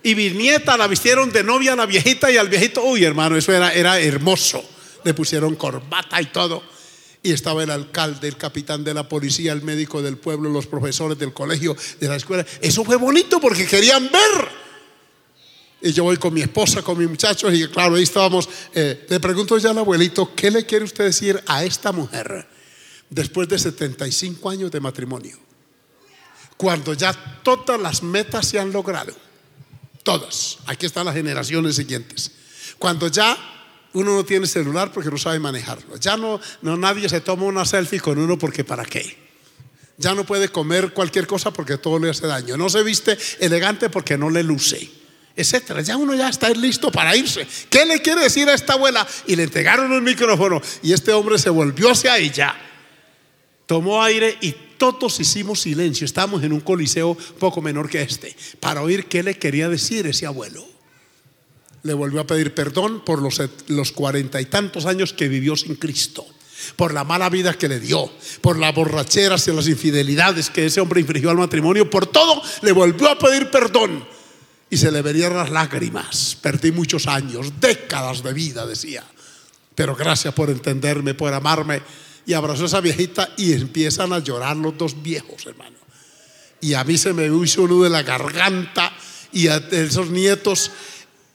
Y 0.02 0.14
bisnieta 0.14 0.76
la 0.76 0.87
vistieron 0.87 1.30
de 1.32 1.42
novia 1.42 1.72
a 1.72 1.76
la 1.76 1.87
viejita 1.87 2.30
y 2.30 2.37
al 2.37 2.48
viejito, 2.48 2.82
uy, 2.84 3.04
hermano, 3.04 3.37
eso 3.37 3.52
era, 3.52 3.72
era 3.72 4.00
hermoso. 4.00 4.64
Le 5.04 5.14
pusieron 5.14 5.56
corbata 5.56 6.20
y 6.22 6.26
todo. 6.26 6.62
Y 7.22 7.32
estaba 7.32 7.64
el 7.64 7.70
alcalde, 7.70 8.28
el 8.28 8.37
capitán 8.37 8.84
de 8.84 8.94
la 8.94 9.08
policía, 9.08 9.52
el 9.52 9.62
médico 9.62 10.00
del 10.00 10.16
pueblo, 10.16 10.50
los 10.50 10.66
profesores 10.66 11.18
del 11.18 11.32
colegio, 11.32 11.76
de 11.98 12.08
la 12.08 12.16
escuela. 12.16 12.46
Eso 12.61 12.84
fue 12.84 12.96
bonito 12.96 13.40
porque 13.40 13.66
querían 13.66 14.04
ver. 14.04 14.48
Y 15.80 15.92
yo 15.92 16.04
voy 16.04 16.16
con 16.16 16.32
mi 16.34 16.42
esposa, 16.42 16.82
con 16.82 16.98
mis 16.98 17.08
muchachos, 17.08 17.52
y 17.54 17.66
claro, 17.68 17.96
ahí 17.96 18.02
estábamos. 18.02 18.48
Eh, 18.74 19.06
le 19.08 19.20
pregunto 19.20 19.58
ya 19.58 19.70
al 19.70 19.78
abuelito, 19.78 20.34
¿qué 20.34 20.50
le 20.50 20.64
quiere 20.64 20.84
usted 20.84 21.04
decir 21.04 21.40
a 21.46 21.64
esta 21.64 21.92
mujer 21.92 22.48
después 23.11 23.48
de 23.48 23.58
75 23.58 24.50
años 24.50 24.70
de 24.70 24.80
matrimonio? 24.80 25.38
Cuando 26.56 26.94
ya 26.94 27.12
todas 27.42 27.80
las 27.80 28.02
metas 28.02 28.46
se 28.48 28.58
han 28.58 28.72
logrado. 28.72 29.27
Todas. 30.08 30.56
Aquí 30.64 30.86
están 30.86 31.04
las 31.04 31.14
generaciones 31.14 31.76
siguientes. 31.76 32.30
Cuando 32.78 33.08
ya 33.08 33.36
uno 33.92 34.14
no 34.16 34.24
tiene 34.24 34.46
celular 34.46 34.90
porque 34.90 35.10
no 35.10 35.18
sabe 35.18 35.38
manejarlo. 35.38 35.98
Ya 35.98 36.16
no, 36.16 36.40
no 36.62 36.78
nadie 36.78 37.10
se 37.10 37.20
toma 37.20 37.44
una 37.44 37.66
selfie 37.66 38.00
con 38.00 38.16
uno 38.16 38.38
porque 38.38 38.64
para 38.64 38.86
qué. 38.86 39.18
Ya 39.98 40.14
no 40.14 40.24
puede 40.24 40.48
comer 40.48 40.94
cualquier 40.94 41.26
cosa 41.26 41.50
porque 41.50 41.76
todo 41.76 41.98
le 41.98 42.08
hace 42.08 42.26
daño. 42.26 42.56
No 42.56 42.70
se 42.70 42.82
viste 42.82 43.18
elegante 43.38 43.90
porque 43.90 44.16
no 44.16 44.30
le 44.30 44.42
luce, 44.42 44.90
etcétera. 45.36 45.82
Ya 45.82 45.98
uno 45.98 46.14
ya 46.14 46.30
está 46.30 46.48
listo 46.48 46.90
para 46.90 47.14
irse. 47.14 47.46
¿Qué 47.68 47.84
le 47.84 48.00
quiere 48.00 48.22
decir 48.22 48.48
a 48.48 48.54
esta 48.54 48.72
abuela? 48.72 49.06
Y 49.26 49.36
le 49.36 49.42
entregaron 49.42 49.92
un 49.92 50.02
micrófono 50.02 50.62
y 50.82 50.94
este 50.94 51.12
hombre 51.12 51.36
se 51.36 51.50
volvió 51.50 51.90
hacia 51.90 52.16
ella, 52.16 52.56
tomó 53.66 54.02
aire 54.02 54.38
y 54.40 54.56
todos 54.78 55.20
hicimos 55.20 55.60
silencio. 55.60 56.04
Estábamos 56.04 56.42
en 56.42 56.52
un 56.52 56.60
coliseo 56.60 57.16
poco 57.38 57.60
menor 57.60 57.90
que 57.90 58.02
este 58.02 58.34
para 58.60 58.82
oír 58.82 59.06
qué 59.06 59.22
le 59.22 59.38
quería 59.38 59.68
decir 59.68 60.06
ese 60.06 60.24
abuelo 60.24 60.78
le 61.82 61.94
volvió 61.94 62.20
a 62.20 62.26
pedir 62.26 62.54
perdón 62.54 63.02
por 63.04 63.20
los 63.22 63.92
cuarenta 63.92 64.40
y 64.40 64.46
tantos 64.46 64.86
años 64.86 65.12
que 65.12 65.28
vivió 65.28 65.56
sin 65.56 65.76
Cristo, 65.76 66.26
por 66.76 66.92
la 66.92 67.04
mala 67.04 67.28
vida 67.28 67.54
que 67.54 67.68
le 67.68 67.80
dio, 67.80 68.10
por 68.40 68.58
las 68.58 68.74
borracheras 68.74 69.46
y 69.48 69.52
las 69.52 69.68
infidelidades 69.68 70.50
que 70.50 70.66
ese 70.66 70.80
hombre 70.80 71.00
infringió 71.00 71.30
al 71.30 71.38
matrimonio, 71.38 71.88
por 71.88 72.06
todo 72.06 72.42
le 72.62 72.72
volvió 72.72 73.08
a 73.08 73.18
pedir 73.18 73.50
perdón 73.50 74.06
y 74.70 74.76
se 74.76 74.90
le 74.90 75.02
verían 75.02 75.34
las 75.34 75.50
lágrimas. 75.50 76.36
Perdí 76.40 76.72
muchos 76.72 77.06
años, 77.06 77.52
décadas 77.60 78.22
de 78.22 78.32
vida, 78.32 78.66
decía, 78.66 79.04
pero 79.74 79.94
gracias 79.94 80.34
por 80.34 80.50
entenderme, 80.50 81.14
por 81.14 81.32
amarme. 81.32 81.80
Y 82.28 82.34
abrazó 82.34 82.64
a 82.64 82.66
esa 82.66 82.82
viejita 82.82 83.32
y 83.38 83.54
empiezan 83.54 84.12
a 84.12 84.18
llorar 84.18 84.54
los 84.54 84.76
dos 84.76 85.02
viejos, 85.02 85.46
hermano. 85.46 85.78
Y 86.60 86.74
a 86.74 86.84
mí 86.84 86.98
se 86.98 87.14
me 87.14 87.24
hizo 87.24 87.62
uno 87.62 87.82
de 87.82 87.88
la 87.88 88.02
garganta 88.02 88.92
y 89.32 89.48
a 89.48 89.56
esos 89.70 90.10
nietos 90.10 90.70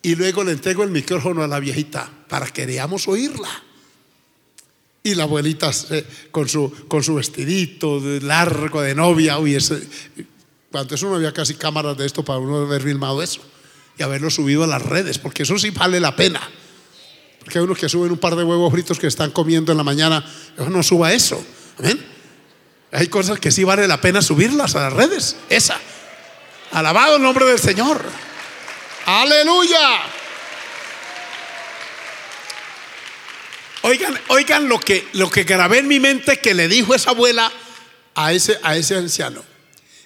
y 0.03 0.13
luego 0.13 0.43
le 0.43 0.51
entrego 0.51 0.83
el 0.83 0.91
micrófono 0.91 1.41
a 1.41 1.47
la 1.47 1.59
viejita 1.59 2.07
para 2.29 2.45
que 2.45 2.51
queríamos 2.51 3.07
oírla. 3.07 3.49
Y 5.01 5.15
la 5.15 5.23
abuelita 5.23 5.71
con, 6.29 6.47
su, 6.47 6.71
con 6.87 7.01
su 7.01 7.15
vestidito 7.15 7.99
de 7.99 8.21
largo 8.21 8.83
de 8.83 8.93
novia, 8.93 9.39
uy, 9.39 9.55
ese, 9.55 9.81
cuando 10.71 10.93
eso 10.93 11.09
no 11.09 11.15
había 11.15 11.33
casi 11.33 11.55
cámaras 11.55 11.97
de 11.97 12.05
esto 12.05 12.23
para 12.23 12.37
uno 12.37 12.57
haber 12.57 12.83
filmado 12.83 13.23
eso 13.23 13.41
y 13.97 14.03
haberlo 14.03 14.29
subido 14.29 14.63
a 14.63 14.67
las 14.67 14.83
redes, 14.83 15.17
porque 15.17 15.41
eso 15.41 15.57
sí 15.57 15.71
vale 15.71 15.99
la 15.99 16.15
pena. 16.15 16.39
Porque 17.43 17.59
hay 17.59 17.65
unos 17.65 17.77
que 17.77 17.89
suben 17.89 18.11
un 18.11 18.17
par 18.17 18.35
de 18.35 18.43
huevos 18.43 18.71
fritos 18.71 18.97
que 18.97 19.07
están 19.07 19.31
comiendo 19.31 19.71
en 19.71 19.77
la 19.77 19.83
mañana, 19.83 20.25
no 20.57 20.81
suba 20.81 21.11
eso. 21.11 21.43
Hay 22.91 23.07
cosas 23.07 23.39
que 23.39 23.51
sí 23.51 23.63
vale 23.63 23.87
la 23.87 23.99
pena 23.99 24.21
subirlas 24.21 24.75
a 24.75 24.81
las 24.83 24.93
redes. 24.93 25.35
Esa. 25.49 25.77
Alabado 26.71 27.17
el 27.17 27.21
nombre 27.21 27.45
del 27.45 27.59
Señor. 27.59 28.01
Aleluya. 29.05 30.03
Oigan, 33.81 34.17
oigan 34.29 34.69
lo 34.69 34.79
que, 34.79 35.09
lo 35.13 35.29
que 35.29 35.43
grabé 35.43 35.79
en 35.79 35.87
mi 35.89 35.99
mente 35.99 36.37
que 36.37 36.53
le 36.53 36.69
dijo 36.69 36.95
esa 36.95 37.09
abuela 37.09 37.51
a 38.15 38.31
ese, 38.31 38.57
a 38.63 38.77
ese 38.77 38.95
anciano. 38.95 39.43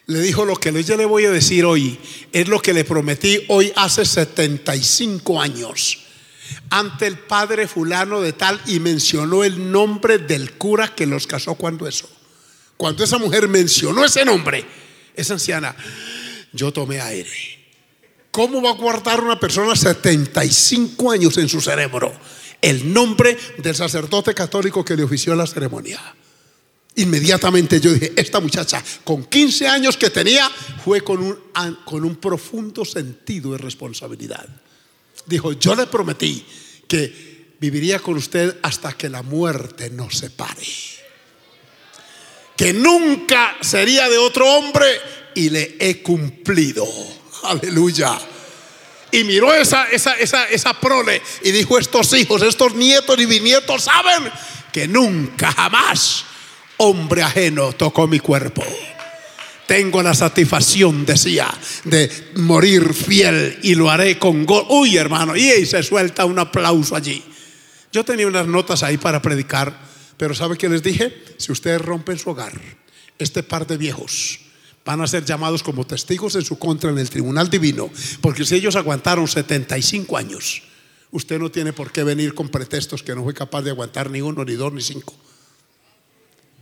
Le 0.08 0.20
dijo 0.22 0.46
lo 0.46 0.56
que 0.56 0.84
yo 0.84 0.98
le 0.98 1.06
voy 1.06 1.26
a 1.26 1.32
decir 1.32 1.66
hoy, 1.66 2.00
es 2.32 2.48
lo 2.48 2.60
que 2.60 2.74
le 2.74 2.84
prometí 2.84 3.44
hoy 3.50 3.72
hace 3.76 4.06
75 4.06 5.40
años 5.40 6.07
ante 6.70 7.08
el 7.08 7.18
padre 7.18 7.68
fulano 7.68 8.22
de 8.22 8.34
tal 8.34 8.60
y 8.66 8.80
mencionó 8.80 9.44
el 9.44 9.72
nombre 9.72 10.18
del 10.18 10.54
cura 10.54 10.94
que 10.94 11.06
los 11.06 11.28
casó 11.28 11.56
cuando 11.56 11.88
eso. 11.88 12.10
Cuando 12.78 13.04
esa 13.04 13.18
mujer 13.18 13.48
mencionó 13.48 14.06
ese 14.06 14.24
nombre, 14.24 14.66
esa 15.16 15.34
anciana, 15.34 15.76
yo 16.54 16.72
tomé 16.72 17.02
aire. 17.02 17.58
¿Cómo 18.32 18.62
va 18.62 18.70
a 18.70 18.74
guardar 18.74 19.22
una 19.22 19.40
persona 19.40 19.76
75 19.76 21.12
años 21.12 21.38
en 21.38 21.50
su 21.50 21.60
cerebro 21.60 22.14
el 22.62 22.94
nombre 22.94 23.38
del 23.58 23.76
sacerdote 23.76 24.34
católico 24.34 24.86
que 24.86 24.96
le 24.96 25.04
ofició 25.04 25.34
la 25.36 25.48
ceremonia? 25.48 26.00
Inmediatamente 26.98 27.80
yo 27.80 27.94
dije, 27.94 28.14
esta 28.16 28.40
muchacha 28.40 28.84
con 29.04 29.24
15 29.24 29.68
años 29.68 29.98
que 29.98 30.10
tenía 30.10 30.50
fue 30.84 31.02
con 31.02 31.22
un, 31.22 31.38
con 31.86 32.04
un 32.04 32.16
profundo 32.16 32.86
sentido 32.86 33.52
de 33.54 33.60
responsabilidad. 33.60 34.48
Dijo, 35.28 35.54
yo 35.54 35.76
le 35.76 35.86
prometí 35.86 36.44
que 36.88 37.54
viviría 37.60 38.00
con 38.00 38.16
usted 38.18 38.58
hasta 38.64 38.94
que 38.94 39.10
la 39.10 39.22
muerte 39.22 39.90
nos 39.90 40.18
separe. 40.18 40.66
Que 42.56 42.74
nunca 42.74 43.58
sería 43.62 44.10
de 44.10 44.18
otro 44.18 44.46
hombre 44.52 44.88
y 45.36 45.50
le 45.50 45.76
he 45.80 46.02
cumplido. 46.02 46.88
Aleluya. 47.44 48.18
Y 49.12 49.24
miró 49.24 49.54
esa, 49.54 49.90
esa, 49.90 50.18
esa, 50.18 50.50
esa 50.50 50.74
prole 50.80 51.22
y 51.44 51.52
dijo, 51.52 51.78
estos 51.78 52.12
hijos, 52.14 52.42
estos 52.42 52.74
nietos 52.74 53.20
y 53.20 53.26
bisnietos 53.26 53.84
saben 53.84 54.32
que 54.74 54.88
nunca, 54.88 55.52
jamás 55.52 56.26
hombre 56.78 57.24
ajeno 57.24 57.74
tocó 57.74 58.08
mi 58.08 58.20
cuerpo. 58.20 58.64
Tengo 59.68 60.02
la 60.02 60.14
satisfacción, 60.14 61.06
decía, 61.06 61.48
de 61.84 62.10
morir 62.36 62.94
fiel 62.94 63.60
y 63.64 63.76
lo 63.76 63.92
haré 63.92 64.18
con 64.18 64.46
gozo. 64.46 64.68
Uy, 64.70 64.98
hermano, 64.98 65.36
y 65.36 65.66
se 65.66 65.84
suelta 65.84 66.26
un 66.26 66.40
aplauso 66.40 66.96
allí. 66.96 67.22
Yo 67.92 68.04
tenía 68.06 68.28
unas 68.28 68.48
notas 68.48 68.84
ahí 68.84 68.98
para 68.98 69.22
predicar, 69.22 69.78
pero 70.18 70.34
¿sabe 70.34 70.58
qué 70.58 70.70
les 70.70 70.84
dije? 70.84 71.14
Si 71.38 71.52
ustedes 71.52 71.82
rompen 71.82 72.18
su 72.18 72.30
hogar, 72.30 72.54
este 73.20 73.44
par 73.44 73.68
de 73.68 73.78
viejos, 73.78 74.40
van 74.86 75.02
a 75.02 75.08
ser 75.08 75.26
llamados 75.26 75.64
como 75.64 75.86
testigos 75.86 76.36
en 76.36 76.44
su 76.44 76.58
contra 76.58 76.90
en 76.90 76.98
el 76.98 77.10
tribunal 77.10 77.50
divino, 77.50 77.90
porque 78.22 78.46
si 78.46 78.56
ellos 78.56 78.78
aguantaron 78.78 79.28
75 79.28 80.16
años, 80.16 80.64
usted 81.12 81.40
no 81.40 81.52
tiene 81.52 81.74
por 81.74 81.92
qué 81.92 82.04
venir 82.04 82.34
con 82.34 82.48
pretextos 82.48 83.04
que 83.04 83.14
no 83.14 83.24
fue 83.24 83.34
capaz 83.34 83.64
de 83.64 83.72
aguantar 83.72 84.10
ni 84.10 84.22
uno, 84.22 84.46
ni 84.46 84.54
dos, 84.54 84.72
ni 84.72 84.82
cinco. 84.82 85.14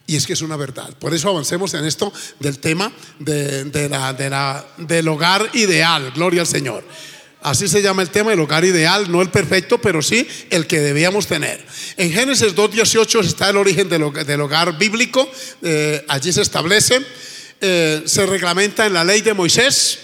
Y 0.07 0.15
es 0.15 0.27
que 0.27 0.33
es 0.33 0.41
una 0.41 0.55
verdad. 0.55 0.93
Por 0.99 1.13
eso 1.13 1.29
avancemos 1.29 1.73
en 1.73 1.85
esto 1.85 2.13
del 2.39 2.59
tema 2.59 2.91
de, 3.19 3.87
la, 3.89 4.65
del 4.77 5.07
hogar 5.07 5.49
ideal. 5.53 6.11
Gloria 6.11 6.41
al 6.41 6.47
Señor. 6.47 6.83
Así 7.41 7.67
se 7.67 7.81
llama 7.81 8.01
el 8.01 8.09
tema, 8.09 8.33
el 8.33 8.39
hogar 8.39 8.65
ideal, 8.65 9.11
no 9.11 9.21
el 9.21 9.29
perfecto, 9.29 9.79
pero 9.79 10.01
sí 10.01 10.27
el 10.49 10.65
que 10.65 10.79
debíamos 10.79 11.27
tener. 11.27 11.63
En 11.95 12.11
Génesis 12.11 12.55
2.18 12.55 13.23
está 13.23 13.49
el 13.49 13.57
origen 13.57 13.87
del, 13.87 14.01
hogar 14.41 14.77
bíblico. 14.77 15.29
Eh, 15.61 16.03
allí 16.07 16.33
se 16.33 16.41
establece 16.41 17.05
eh, 17.61 18.03
se 18.05 18.25
reglamenta 18.25 18.85
en 18.85 18.93
la 18.93 19.03
ley 19.03 19.21
de 19.21 19.33
Moisés, 19.33 19.99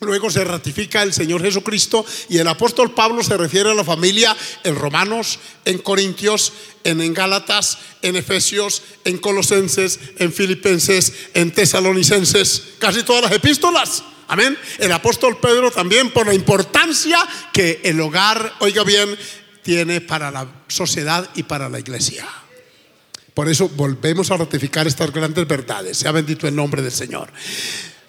luego 0.00 0.30
se 0.30 0.44
ratifica 0.44 1.02
el 1.02 1.12
Señor 1.12 1.42
Jesucristo 1.42 2.04
y 2.28 2.38
el 2.38 2.48
apóstol 2.48 2.92
Pablo 2.92 3.22
se 3.22 3.36
refiere 3.36 3.70
a 3.70 3.74
la 3.74 3.84
familia 3.84 4.36
en 4.64 4.74
Romanos, 4.76 5.38
en 5.64 5.78
Corintios, 5.78 6.52
en, 6.84 7.00
en 7.00 7.14
Gálatas, 7.14 7.78
en 8.02 8.16
Efesios, 8.16 8.82
en 9.04 9.18
Colosenses, 9.18 10.00
en 10.18 10.32
Filipenses, 10.32 11.12
en 11.34 11.52
Tesalonicenses, 11.52 12.62
casi 12.78 13.02
todas 13.02 13.24
las 13.24 13.32
epístolas. 13.32 14.02
Amén. 14.28 14.56
El 14.78 14.92
apóstol 14.92 15.38
Pedro 15.38 15.70
también 15.70 16.10
por 16.12 16.26
la 16.26 16.34
importancia 16.34 17.18
que 17.52 17.80
el 17.82 18.00
hogar, 18.00 18.54
oiga 18.60 18.84
bien, 18.84 19.18
tiene 19.62 20.00
para 20.00 20.30
la 20.30 20.46
sociedad 20.68 21.28
y 21.34 21.42
para 21.42 21.68
la 21.68 21.80
iglesia. 21.80 22.26
Por 23.34 23.48
eso 23.48 23.68
volvemos 23.70 24.30
a 24.30 24.36
ratificar 24.36 24.86
estas 24.86 25.12
grandes 25.12 25.46
verdades. 25.46 25.98
Sea 25.98 26.12
bendito 26.12 26.46
el 26.46 26.54
nombre 26.54 26.80
del 26.80 26.92
Señor. 26.92 27.30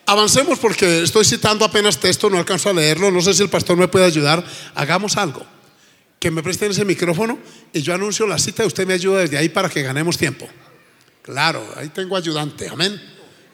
Avancemos 0.06 0.60
porque 0.60 1.04
estoy 1.04 1.26
citando 1.26 1.64
apenas 1.64 2.00
texto, 2.00 2.30
no 2.30 2.38
alcanzo 2.38 2.70
a 2.70 2.74
leerlo. 2.74 3.12
No 3.12 3.22
sé 3.22 3.34
si 3.34 3.44
el 3.44 3.50
pastor 3.50 3.78
me 3.78 3.88
puede 3.88 4.06
ayudar. 4.06 4.44
Hagamos 4.76 5.18
algo. 5.18 5.46
Que 6.20 6.30
me 6.30 6.44
presten 6.44 6.72
ese 6.72 6.86
micrófono 6.86 7.40
y 7.74 7.82
yo 7.82 7.94
anuncio 7.94 8.28
la 8.28 8.38
cita 8.38 8.64
y 8.64 8.68
usted 8.68 8.86
me 8.86 8.94
ayuda 8.94 9.22
desde 9.22 9.38
ahí 9.38 9.50
para 9.50 9.70
que 9.70 9.82
ganemos 9.82 10.18
tiempo. 10.18 10.48
Claro, 11.22 11.66
ahí 11.78 11.90
tengo 11.90 12.16
ayudante. 12.16 12.68
Amén. 12.68 13.00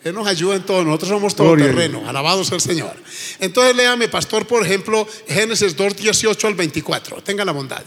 Él 0.03 0.13
nos 0.13 0.27
ayuda 0.27 0.55
en 0.55 0.63
todo, 0.63 0.83
nosotros 0.83 1.09
somos 1.09 1.35
todo 1.35 1.47
Gloria 1.49 1.65
terreno, 1.65 2.07
alabado 2.07 2.43
sea 2.43 2.55
el 2.55 2.61
Señor. 2.61 2.95
Entonces 3.39 3.75
léame, 3.75 4.07
pastor, 4.07 4.47
por 4.47 4.63
ejemplo, 4.65 5.07
Génesis 5.27 5.75
2, 5.75 5.97
18 5.97 6.47
al 6.47 6.53
24. 6.53 7.21
Tenga 7.23 7.43
la 7.43 7.51
bondad. 7.51 7.83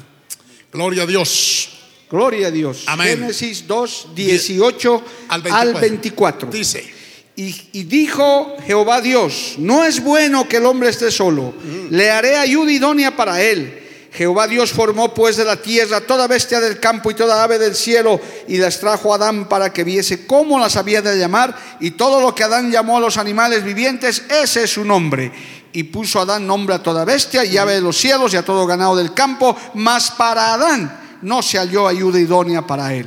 Gloria 0.73 1.05
a 1.05 1.07
Dios. 1.07 1.71
Gloria 2.11 2.49
a 2.49 2.51
Dios. 2.51 2.83
Amén. 2.87 3.21
Génesis 3.21 3.67
2, 3.67 4.09
18 4.15 5.05
Al 5.29 5.43
al 5.51 5.73
24. 5.73 5.81
24. 5.81 6.51
Dice, 6.51 7.00
Y, 7.37 7.55
y 7.73 7.85
dijo 7.85 8.57
Jehová 8.67 9.01
Dios, 9.01 9.55
no 9.59 9.85
es 9.85 10.03
bueno 10.03 10.49
que 10.49 10.59
el 10.59 10.67
hombre 10.67 10.91
esté 10.91 11.11
solo, 11.11 11.55
le 11.91 12.11
haré 12.11 12.37
ayuda 12.37 12.73
idónea 12.73 13.17
para 13.17 13.41
él. 13.41 13.81
Jehová 14.13 14.49
Dios 14.49 14.73
formó 14.73 15.15
pues 15.15 15.37
de 15.37 15.45
la 15.45 15.57
tierra 15.57 16.01
toda 16.01 16.27
bestia 16.27 16.61
del 16.61 16.81
campo 16.81 17.11
y 17.11 17.15
toda 17.15 17.45
ave 17.45 17.59
del 17.59 17.77
cielo 17.77 18.21
y 18.49 18.59
las 18.59 18.81
trajo 18.81 19.13
a 19.13 19.17
Adán 19.17 19.49
para 19.49 19.73
que 19.73 19.85
viese 19.85 20.27
cómo 20.27 20.59
las 20.59 20.77
había 20.77 21.01
de 21.01 21.17
llamar 21.17 21.57
y 21.79 21.93
todo 21.93 22.21
lo 22.21 22.35
que 22.35 22.43
Adán 22.43 22.73
llamó 22.73 22.97
a 22.97 23.01
los 23.01 23.17
animales 23.17 23.63
vivientes, 23.63 24.25
ese 24.29 24.65
es 24.65 24.71
su 24.71 24.85
nombre. 24.85 25.33
Y 25.73 25.85
puso 25.85 26.21
Adán 26.21 26.47
nombre 26.47 26.75
a 26.75 26.83
toda 26.83 27.05
bestia 27.05 27.45
y 27.45 27.57
ave 27.57 27.75
de 27.75 27.81
los 27.81 27.97
cielos 27.97 28.35
y 28.35 28.37
a 28.37 28.45
todo 28.45 28.67
ganado 28.67 28.97
del 28.97 29.15
campo, 29.15 29.57
mas 29.75 30.11
para 30.11 30.55
Adán 30.55 31.19
no 31.23 31.41
se 31.41 31.59
halló 31.59 31.87
ayuda 31.87 32.19
idónea 32.19 32.67
para 32.67 32.93
él. 32.93 33.07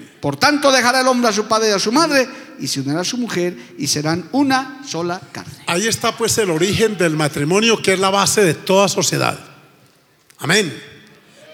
Por 0.21 0.37
tanto 0.37 0.71
dejará 0.71 1.01
el 1.01 1.07
hombre 1.07 1.29
a 1.29 1.33
su 1.33 1.47
padre 1.47 1.69
y 1.69 1.73
a 1.73 1.79
su 1.79 1.91
madre 1.91 2.27
y 2.59 2.67
se 2.67 2.81
unirá 2.81 3.01
a 3.01 3.03
su 3.03 3.17
mujer 3.17 3.57
y 3.77 3.87
serán 3.87 4.29
una 4.31 4.81
sola 4.87 5.19
carne. 5.31 5.51
Ahí 5.65 5.87
está 5.87 6.15
pues 6.15 6.37
el 6.37 6.51
origen 6.51 6.95
del 6.97 7.15
matrimonio 7.15 7.81
que 7.81 7.93
es 7.93 7.99
la 7.99 8.11
base 8.11 8.43
de 8.43 8.53
toda 8.53 8.87
sociedad. 8.87 9.39
Amén. 10.37 10.71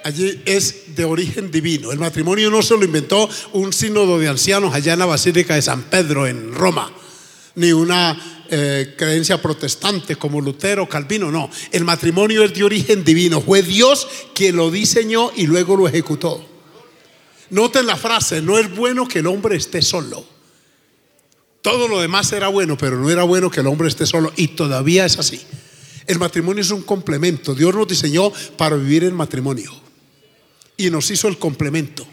Allí 0.03 0.41
es 0.45 0.95
de 0.95 1.05
origen 1.05 1.49
divino. 1.49 1.91
El 1.91 1.99
matrimonio 1.99 2.49
no 2.49 2.61
se 2.61 2.77
lo 2.77 2.83
inventó 2.83 3.29
un 3.53 3.71
sínodo 3.73 4.19
de 4.19 4.27
ancianos 4.27 4.73
allá 4.73 4.93
en 4.93 4.99
la 4.99 5.05
Basílica 5.05 5.55
de 5.55 5.61
San 5.61 5.83
Pedro 5.83 6.27
en 6.27 6.53
Roma, 6.53 6.91
ni 7.55 7.71
una 7.71 8.45
eh, 8.49 8.95
creencia 8.97 9.41
protestante 9.41 10.15
como 10.15 10.39
Lutero 10.39 10.87
Calvino, 10.87 11.31
no. 11.31 11.49
El 11.71 11.83
matrimonio 11.83 12.43
es 12.43 12.53
de 12.53 12.63
origen 12.63 13.03
divino. 13.03 13.41
Fue 13.41 13.61
Dios 13.61 14.07
quien 14.33 14.55
lo 14.55 14.71
diseñó 14.71 15.31
y 15.35 15.47
luego 15.47 15.75
lo 15.75 15.87
ejecutó. 15.87 16.56
Noten 17.49 17.85
la 17.85 17.95
frase, 17.95 18.41
no 18.41 18.57
es 18.57 18.73
bueno 18.75 19.07
que 19.07 19.19
el 19.19 19.27
hombre 19.27 19.55
esté 19.55 19.81
solo. 19.81 20.25
Todo 21.61 21.87
lo 21.87 21.99
demás 21.99 22.31
era 22.31 22.47
bueno, 22.47 22.77
pero 22.77 22.97
no 22.97 23.09
era 23.09 23.23
bueno 23.23 23.49
que 23.49 23.59
el 23.59 23.67
hombre 23.67 23.87
esté 23.87 24.05
solo. 24.05 24.31
Y 24.35 24.49
todavía 24.49 25.05
es 25.05 25.17
así. 25.19 25.41
El 26.05 26.19
matrimonio 26.19 26.61
es 26.61 26.71
un 26.71 26.81
complemento. 26.81 27.53
Dios 27.53 27.75
nos 27.75 27.87
diseñó 27.87 28.31
para 28.57 28.77
vivir 28.77 29.03
en 29.03 29.13
matrimonio. 29.13 29.71
Y 30.77 30.89
nos 30.89 31.11
hizo 31.11 31.27
el 31.27 31.37
complemento. 31.37 32.07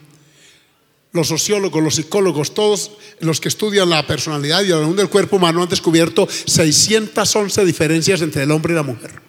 Los 1.13 1.29
sociólogos, 1.29 1.81
los 1.81 1.95
psicólogos, 1.95 2.55
todos 2.55 2.91
los 3.21 3.41
que 3.41 3.47
estudian 3.47 3.89
la 3.89 4.05
personalidad 4.05 4.63
y 4.63 4.69
la 4.69 4.79
unión 4.79 4.97
del 4.97 5.09
cuerpo 5.09 5.37
humano 5.37 5.63
han 5.63 5.69
descubierto 5.69 6.27
611 6.29 7.65
diferencias 7.65 8.21
entre 8.23 8.43
el 8.43 8.51
hombre 8.51 8.73
y 8.73 8.77
la 8.77 8.83
mujer. 8.83 9.23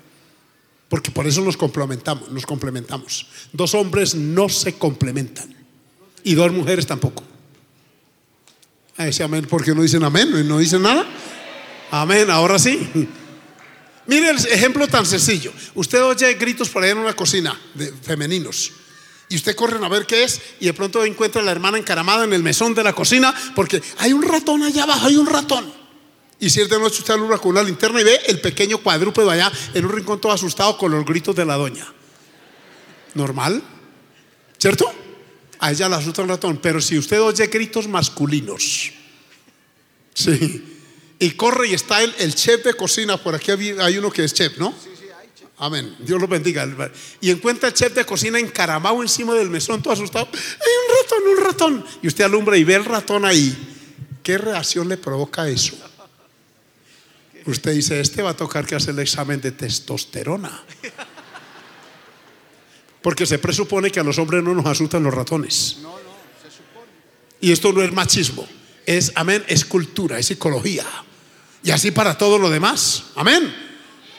Porque 0.89 1.11
por 1.11 1.27
eso 1.27 1.41
nos 1.41 1.57
complementamos, 1.57 2.31
nos 2.31 2.45
complementamos. 2.47 3.27
Dos 3.53 3.75
hombres 3.75 4.15
no 4.15 4.49
se 4.49 4.73
complementan. 4.73 5.64
Y 6.25 6.33
dos 6.33 6.51
mujeres 6.51 6.87
tampoco. 6.87 7.23
A 8.97 9.07
ese 9.07 9.23
amén, 9.23 9.45
porque 9.47 9.75
no 9.75 9.83
dicen 9.83 10.03
amén, 10.03 10.47
no 10.47 10.57
dicen 10.57 10.81
nada. 10.81 11.05
Amén, 11.91 12.31
ahora 12.31 12.57
sí. 12.57 12.89
Mire 14.07 14.31
el 14.31 14.37
ejemplo 14.47 14.87
tan 14.87 15.05
sencillo. 15.05 15.53
Usted 15.75 16.03
oye 16.03 16.33
gritos 16.33 16.69
por 16.69 16.83
ahí 16.83 16.89
en 16.89 16.97
una 16.97 17.15
cocina 17.15 17.59
de 17.75 17.93
femeninos. 18.01 18.71
Y 19.29 19.35
usted 19.35 19.55
corre 19.55 19.83
a 19.83 19.87
ver 19.87 20.07
qué 20.07 20.23
es 20.23 20.41
y 20.59 20.65
de 20.65 20.73
pronto 20.73 21.05
encuentra 21.05 21.41
a 21.41 21.45
la 21.45 21.51
hermana 21.51 21.77
encaramada 21.77 22.23
en 22.23 22.33
el 22.33 22.41
mesón 22.41 22.73
de 22.73 22.83
la 22.83 22.93
cocina 22.93 23.33
porque 23.55 23.81
hay 23.99 24.11
un 24.11 24.23
ratón 24.23 24.63
allá 24.63 24.83
abajo, 24.83 25.05
hay 25.05 25.17
un 25.17 25.27
ratón. 25.27 25.71
Y 26.39 26.49
cierta 26.49 26.79
noche 26.79 26.99
usted 26.99 27.13
alumbra 27.13 27.37
con 27.37 27.51
una 27.51 27.61
linterna 27.61 28.01
y 28.01 28.03
ve 28.03 28.19
el 28.27 28.41
pequeño 28.41 28.79
cuadrúpedo 28.79 29.29
allá 29.29 29.51
en 29.75 29.85
un 29.85 29.91
rincón 29.91 30.19
todo 30.19 30.31
asustado 30.31 30.75
con 30.77 30.91
los 30.91 31.05
gritos 31.05 31.35
de 31.35 31.45
la 31.45 31.55
doña. 31.55 31.85
¿Normal? 33.13 33.61
¿Cierto? 34.57 35.04
A 35.59 35.71
ella 35.71 35.89
la 35.89 35.97
asusta 35.97 36.21
un 36.21 36.29
ratón, 36.29 36.59
pero 36.61 36.81
si 36.81 36.97
usted 36.97 37.21
oye 37.21 37.47
gritos 37.47 37.87
masculinos, 37.87 38.91
sí, 40.13 40.63
y 41.19 41.31
corre 41.31 41.69
y 41.69 41.73
está 41.73 42.03
el, 42.03 42.13
el 42.19 42.35
chef 42.35 42.63
de 42.63 42.73
cocina, 42.73 43.17
por 43.17 43.35
aquí 43.35 43.51
hay 43.51 43.75
hay 43.79 43.97
uno 43.97 44.11
que 44.11 44.23
es 44.23 44.33
chef, 44.33 44.57
¿no? 44.57 44.73
Amén, 45.57 45.95
Dios 45.99 46.19
lo 46.19 46.27
bendiga. 46.27 46.67
Y 47.21 47.31
encuentra 47.31 47.69
el 47.69 47.75
chef 47.75 47.93
de 47.93 48.05
cocina 48.05 48.37
encaramado 48.39 49.01
encima 49.01 49.33
del 49.33 49.49
mesón, 49.49 49.81
todo 49.81 49.93
asustado. 49.93 50.27
Hay 50.33 50.39
un 50.39 51.03
ratón, 51.03 51.37
un 51.37 51.43
ratón. 51.43 51.85
Y 52.01 52.07
usted 52.07 52.25
alumbra 52.25 52.57
y 52.57 52.65
ve 52.65 52.75
el 52.75 52.83
ratón 52.83 53.23
ahí. 53.23 53.55
¿Qué 54.21 54.37
reacción 54.37 54.89
le 54.89 54.97
provoca 54.97 55.47
eso? 55.47 55.77
Usted 57.45 57.73
dice, 57.73 58.01
este 58.01 58.21
va 58.21 58.31
a 58.31 58.35
tocar 58.35 58.65
que 58.65 58.75
hacer 58.75 58.95
el 58.95 58.99
examen 58.99 59.39
de 59.39 59.51
testosterona. 59.51 60.63
Porque 63.05 63.27
se 63.27 63.37
presupone 63.37 63.91
que 63.91 63.99
a 63.99 64.03
los 64.03 64.17
hombres 64.17 64.43
no 64.43 64.55
nos 64.55 64.65
asustan 64.65 65.03
los 65.03 65.13
ratones. 65.13 65.77
Y 67.39 67.51
esto 67.51 67.71
no 67.71 67.83
es 67.83 67.93
machismo, 67.93 68.47
es, 68.83 69.11
amén, 69.13 69.45
es 69.47 69.63
cultura, 69.63 70.17
es 70.17 70.25
psicología. 70.25 70.83
Y 71.61 71.69
así 71.69 71.91
para 71.91 72.17
todo 72.17 72.39
lo 72.39 72.49
demás. 72.49 73.03
Amén. 73.15 73.53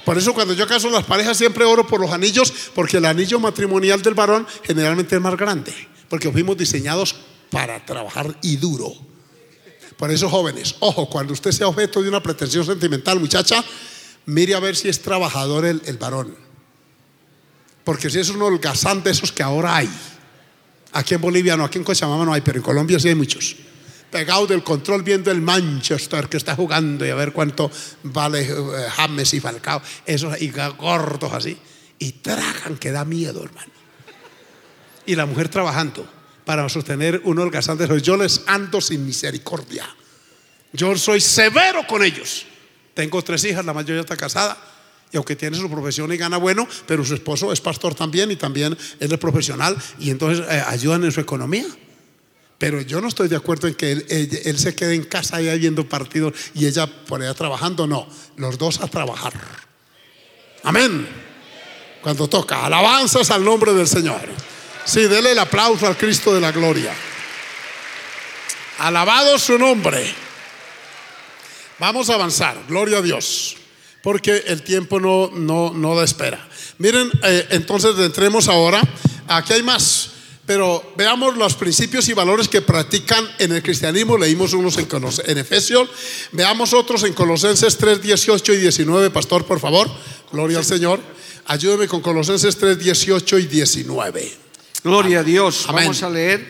Por 0.04 0.16
eso 0.16 0.32
cuando 0.32 0.54
yo 0.54 0.68
caso 0.68 0.88
las 0.88 1.02
parejas 1.02 1.36
siempre 1.36 1.64
oro 1.64 1.84
por 1.84 2.00
los 2.00 2.12
anillos, 2.12 2.52
porque 2.76 2.98
el 2.98 3.06
anillo 3.06 3.40
matrimonial 3.40 4.02
del 4.02 4.14
varón 4.14 4.46
generalmente 4.62 5.16
es 5.16 5.20
más 5.20 5.36
grande, 5.36 5.74
porque 6.08 6.30
fuimos 6.30 6.56
diseñados 6.56 7.16
para 7.50 7.84
trabajar 7.84 8.38
y 8.40 8.54
duro. 8.54 8.94
Por 9.96 10.12
eso 10.12 10.30
jóvenes, 10.30 10.76
ojo, 10.78 11.10
cuando 11.10 11.32
usted 11.32 11.50
sea 11.50 11.66
objeto 11.66 12.02
de 12.02 12.08
una 12.08 12.22
pretensión 12.22 12.64
sentimental, 12.64 13.18
muchacha, 13.18 13.64
mire 14.26 14.54
a 14.54 14.60
ver 14.60 14.76
si 14.76 14.88
es 14.88 15.02
trabajador 15.02 15.64
el, 15.64 15.82
el 15.86 15.96
varón. 15.96 16.45
Porque 17.86 18.10
si 18.10 18.18
es 18.18 18.30
un 18.30 18.42
holgazán 18.42 19.00
de 19.04 19.12
esos 19.12 19.30
que 19.30 19.44
ahora 19.44 19.76
hay, 19.76 19.88
aquí 20.90 21.14
en 21.14 21.20
Bolivia 21.20 21.56
no, 21.56 21.62
aquí 21.62 21.78
en 21.78 21.84
Cochabamba 21.84 22.24
no 22.24 22.32
hay, 22.32 22.40
pero 22.40 22.58
en 22.58 22.64
Colombia 22.64 22.98
sí 22.98 23.06
hay 23.06 23.14
muchos. 23.14 23.54
Pegado 24.10 24.44
del 24.48 24.64
control 24.64 25.04
viendo 25.04 25.30
el 25.30 25.40
Manchester 25.40 26.28
que 26.28 26.36
está 26.36 26.56
jugando 26.56 27.06
y 27.06 27.10
a 27.10 27.14
ver 27.14 27.30
cuánto 27.30 27.70
vale 28.02 28.42
eh, 28.42 28.88
James 28.96 29.32
y 29.34 29.38
Falcao, 29.38 29.80
esos 30.04 30.42
y 30.42 30.50
gordos 30.76 31.32
así. 31.32 31.56
Y 32.00 32.10
tragan 32.10 32.76
que 32.76 32.90
da 32.90 33.04
miedo, 33.04 33.44
hermano. 33.44 33.70
Y 35.06 35.14
la 35.14 35.26
mujer 35.26 35.48
trabajando 35.48 36.08
para 36.44 36.68
sostener 36.68 37.20
un 37.22 37.38
holgazán 37.38 37.78
de 37.78 37.84
esos. 37.84 38.02
Yo 38.02 38.16
les 38.16 38.42
ando 38.48 38.80
sin 38.80 39.06
misericordia. 39.06 39.86
Yo 40.72 40.96
soy 40.96 41.20
severo 41.20 41.86
con 41.86 42.02
ellos. 42.02 42.46
Tengo 42.94 43.22
tres 43.22 43.44
hijas, 43.44 43.64
la 43.64 43.72
mayoría 43.72 44.00
está 44.00 44.16
casada. 44.16 44.75
Aunque 45.16 45.36
tiene 45.36 45.56
su 45.56 45.70
profesión 45.70 46.12
y 46.12 46.16
gana 46.16 46.36
bueno, 46.36 46.66
pero 46.86 47.04
su 47.04 47.14
esposo 47.14 47.52
es 47.52 47.60
pastor 47.60 47.94
también 47.94 48.30
y 48.30 48.36
también 48.36 48.76
él 49.00 49.12
es 49.12 49.18
profesional 49.18 49.76
y 49.98 50.10
entonces 50.10 50.44
eh, 50.48 50.62
ayudan 50.66 51.04
en 51.04 51.12
su 51.12 51.20
economía. 51.20 51.66
Pero 52.58 52.80
yo 52.80 53.00
no 53.00 53.08
estoy 53.08 53.28
de 53.28 53.36
acuerdo 53.36 53.68
en 53.68 53.74
que 53.74 53.92
él 53.92 54.58
se 54.58 54.74
quede 54.74 54.94
en 54.94 55.04
casa 55.04 55.36
allá 55.36 55.54
viendo 55.56 55.86
partidos 55.86 56.32
y 56.54 56.66
ella 56.66 56.86
por 56.86 57.20
allá 57.20 57.34
trabajando. 57.34 57.86
No, 57.86 58.08
los 58.36 58.56
dos 58.56 58.80
a 58.80 58.88
trabajar. 58.88 59.34
Amén. 60.62 61.06
Cuando 62.00 62.28
toca, 62.28 62.64
alabanzas 62.64 63.30
al 63.30 63.44
nombre 63.44 63.74
del 63.74 63.86
Señor. 63.86 64.20
Sí, 64.84 65.02
dele 65.02 65.32
el 65.32 65.38
aplauso 65.38 65.86
al 65.86 65.96
Cristo 65.96 66.32
de 66.32 66.40
la 66.40 66.52
gloria. 66.52 66.94
Alabado 68.78 69.38
su 69.38 69.58
nombre. 69.58 70.14
Vamos 71.78 72.08
a 72.08 72.14
avanzar, 72.14 72.56
gloria 72.68 72.98
a 72.98 73.02
Dios, 73.02 73.56
porque 74.06 74.44
el 74.46 74.62
tiempo 74.62 75.00
no, 75.00 75.32
no, 75.34 75.72
no 75.74 75.96
da 75.96 76.04
espera. 76.04 76.38
Miren, 76.78 77.10
eh, 77.24 77.48
entonces 77.50 77.90
entremos 77.98 78.46
ahora. 78.46 78.80
Aquí 79.26 79.52
hay 79.52 79.64
más, 79.64 80.10
pero 80.46 80.92
veamos 80.96 81.36
los 81.36 81.54
principios 81.54 82.08
y 82.08 82.12
valores 82.12 82.46
que 82.46 82.62
practican 82.62 83.28
en 83.40 83.50
el 83.50 83.64
cristianismo. 83.64 84.16
Leímos 84.16 84.52
unos 84.52 84.78
en, 84.78 84.86
en 85.26 85.38
Efesios, 85.38 85.88
veamos 86.30 86.72
otros 86.72 87.02
en 87.02 87.14
Colosenses 87.14 87.76
3, 87.78 88.00
18 88.00 88.52
y 88.52 88.56
19. 88.58 89.10
Pastor, 89.10 89.44
por 89.44 89.58
favor, 89.58 89.90
gloria 90.30 90.58
al 90.58 90.64
Señor. 90.64 91.00
Ayúdeme 91.46 91.88
con 91.88 92.00
Colosenses 92.00 92.56
3, 92.58 92.78
18 92.78 93.38
y 93.40 93.46
19. 93.46 94.32
Gloria 94.84 95.18
a 95.18 95.24
Dios. 95.24 95.64
Amén. 95.66 95.86
Vamos 95.86 96.04
a 96.04 96.10
leer 96.10 96.46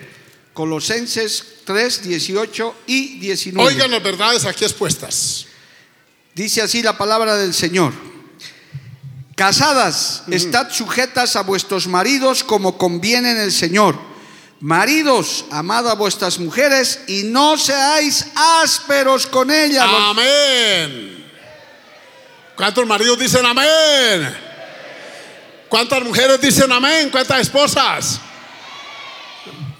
Colosenses 0.52 1.42
3, 1.64 2.02
18 2.02 2.74
y 2.86 3.18
19. 3.18 3.66
Oigan 3.66 3.90
las 3.90 4.02
verdades 4.02 4.44
aquí 4.44 4.66
expuestas. 4.66 5.46
Dice 6.36 6.60
así 6.60 6.82
la 6.82 6.98
palabra 6.98 7.38
del 7.38 7.54
Señor. 7.54 7.94
Casadas, 9.36 10.22
estad 10.30 10.70
sujetas 10.70 11.34
a 11.34 11.40
vuestros 11.40 11.86
maridos 11.86 12.44
como 12.44 12.76
conviene 12.76 13.30
en 13.30 13.38
el 13.38 13.50
Señor. 13.50 13.98
Maridos, 14.60 15.46
amad 15.50 15.88
a 15.88 15.94
vuestras 15.94 16.38
mujeres 16.38 17.00
y 17.06 17.22
no 17.22 17.56
seáis 17.56 18.26
ásperos 18.34 19.26
con 19.26 19.50
ellas. 19.50 19.86
Amén. 19.88 21.26
¿Cuántos 22.54 22.86
maridos 22.86 23.18
dicen 23.18 23.46
amén? 23.46 24.36
¿Cuántas 25.70 26.02
mujeres 26.02 26.38
dicen 26.38 26.70
amén? 26.70 27.08
¿Cuántas 27.08 27.40
esposas? 27.40 28.20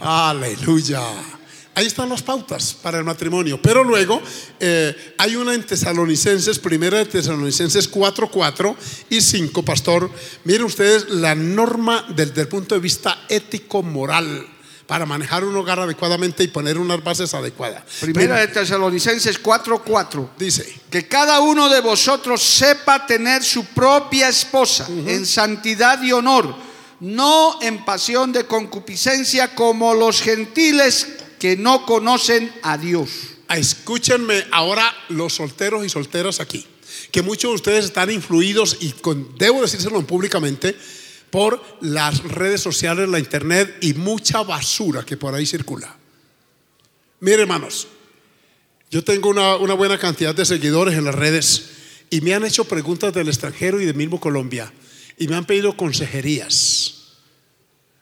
Aleluya. 0.01 1.36
Ahí 1.77 1.85
están 1.85 2.09
las 2.09 2.23
pautas 2.23 2.73
para 2.73 2.97
el 2.97 3.05
matrimonio. 3.05 3.61
Pero 3.61 3.85
luego 3.85 4.23
eh, 4.59 5.15
hay 5.19 5.37
una 5.37 5.53
en 5.53 5.63
Tesalonicenses, 5.63 6.59
primera 6.59 6.97
de 6.97 7.05
Tesalonicenses 7.05 7.87
4, 7.87 8.31
4 8.31 8.77
y 9.11 9.21
5, 9.21 9.63
pastor. 9.63 10.11
Miren 10.45 10.65
ustedes 10.65 11.11
la 11.11 11.35
norma 11.35 12.07
desde 12.17 12.41
el 12.41 12.49
punto 12.49 12.75
de 12.75 12.81
vista 12.81 13.27
ético-moral 13.29 14.47
para 14.87 15.05
manejar 15.05 15.45
un 15.45 15.55
hogar 15.55 15.79
adecuadamente 15.79 16.43
y 16.43 16.49
poner 16.49 16.79
unas 16.79 17.05
bases 17.05 17.35
adecuadas. 17.35 17.83
Primera 18.01 18.39
de 18.39 18.49
Tesalonicenses 18.49 19.39
4, 19.39 19.83
4. 19.85 20.31
Dice, 20.39 20.81
Que 20.89 21.07
cada 21.07 21.41
uno 21.41 21.69
de 21.69 21.83
vosotros 21.83 22.43
sepa 22.43 23.05
tener 23.07 23.45
su 23.45 23.67
propia 23.67 24.31
esposa 24.31 24.87
en 24.89 25.27
santidad 25.27 26.03
y 26.03 26.13
honor, 26.13 26.57
no 27.01 27.59
en 27.61 27.85
pasión 27.85 28.33
de 28.33 28.47
concupiscencia 28.47 29.55
como 29.55 29.93
los 29.93 30.23
gentiles 30.23 31.09
que 31.39 31.57
no 31.57 31.87
conocen 31.87 32.53
a 32.63 32.79
Dios. 32.79 33.11
Escúchenme 33.49 34.45
ahora 34.51 34.93
los 35.09 35.35
solteros 35.35 35.85
y 35.85 35.89
solteras 35.89 36.41
aquí, 36.41 36.67
que 37.11 37.23
muchos 37.23 37.51
de 37.51 37.55
ustedes 37.55 37.85
están 37.85 38.11
influidos 38.11 38.79
y 38.81 38.93
con, 38.93 39.37
debo 39.39 39.63
decírselo 39.63 40.05
públicamente 40.07 40.77
por 41.31 41.63
las 41.81 42.23
redes 42.25 42.61
sociales, 42.61 43.09
la 43.09 43.19
internet 43.19 43.77
y 43.81 43.95
mucha 43.95 44.43
basura 44.43 45.05
que 45.05 45.17
por 45.17 45.35
ahí 45.35 45.47
circula. 45.47 45.97
Mire 47.21 47.43
hermanos, 47.43 47.89
yo 48.91 49.03
tengo 49.05 49.31
una, 49.31 49.57
una 49.57 49.75
buena 49.75 49.99
cantidad 49.99 50.35
de 50.35 50.45
seguidores 50.45 50.95
en 50.95 51.05
las 51.05 51.15
redes 51.15 51.71
y 52.11 52.21
me 52.21 52.35
han 52.35 52.45
hecho 52.45 52.65
preguntas 52.65 53.13
del 53.13 53.29
extranjero 53.29 53.81
y 53.81 53.87
de 53.87 53.95
mismo 53.95 54.21
Colombia 54.21 54.73
y 55.19 55.29
me 55.29 55.37
han 55.37 55.45
pedido 55.45 55.77
consejerías. 55.77 56.96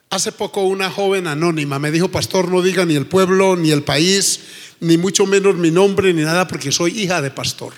Hace 0.09 0.31
poco 0.31 0.61
una 0.61 0.89
joven 0.89 1.27
anónima 1.27 1.79
me 1.79 1.91
dijo, 1.91 2.09
pastor, 2.09 2.49
no 2.49 2.61
diga 2.61 2.85
ni 2.85 2.95
el 2.95 3.07
pueblo, 3.07 3.55
ni 3.55 3.71
el 3.71 3.83
país, 3.83 4.39
ni 4.79 4.97
mucho 4.97 5.25
menos 5.25 5.55
mi 5.55 5.71
nombre, 5.71 6.13
ni 6.13 6.21
nada, 6.21 6.47
porque 6.47 6.71
soy 6.71 6.99
hija 6.99 7.21
de 7.21 7.31
pastor. 7.31 7.73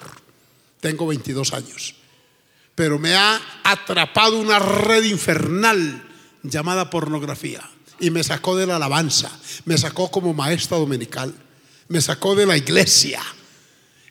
Tengo 0.79 1.07
22 1.07 1.53
años. 1.53 1.95
Pero 2.75 2.99
me 2.99 3.15
ha 3.15 3.41
atrapado 3.63 4.37
una 4.37 4.59
red 4.59 5.03
infernal 5.05 6.03
llamada 6.43 6.89
pornografía. 6.89 7.67
Y 7.99 8.11
me 8.11 8.23
sacó 8.23 8.55
de 8.55 8.67
la 8.67 8.75
alabanza, 8.75 9.31
me 9.65 9.77
sacó 9.77 10.11
como 10.11 10.33
maestra 10.33 10.77
dominical, 10.77 11.33
me 11.87 11.99
sacó 12.01 12.35
de 12.35 12.45
la 12.45 12.55
iglesia. 12.55 13.21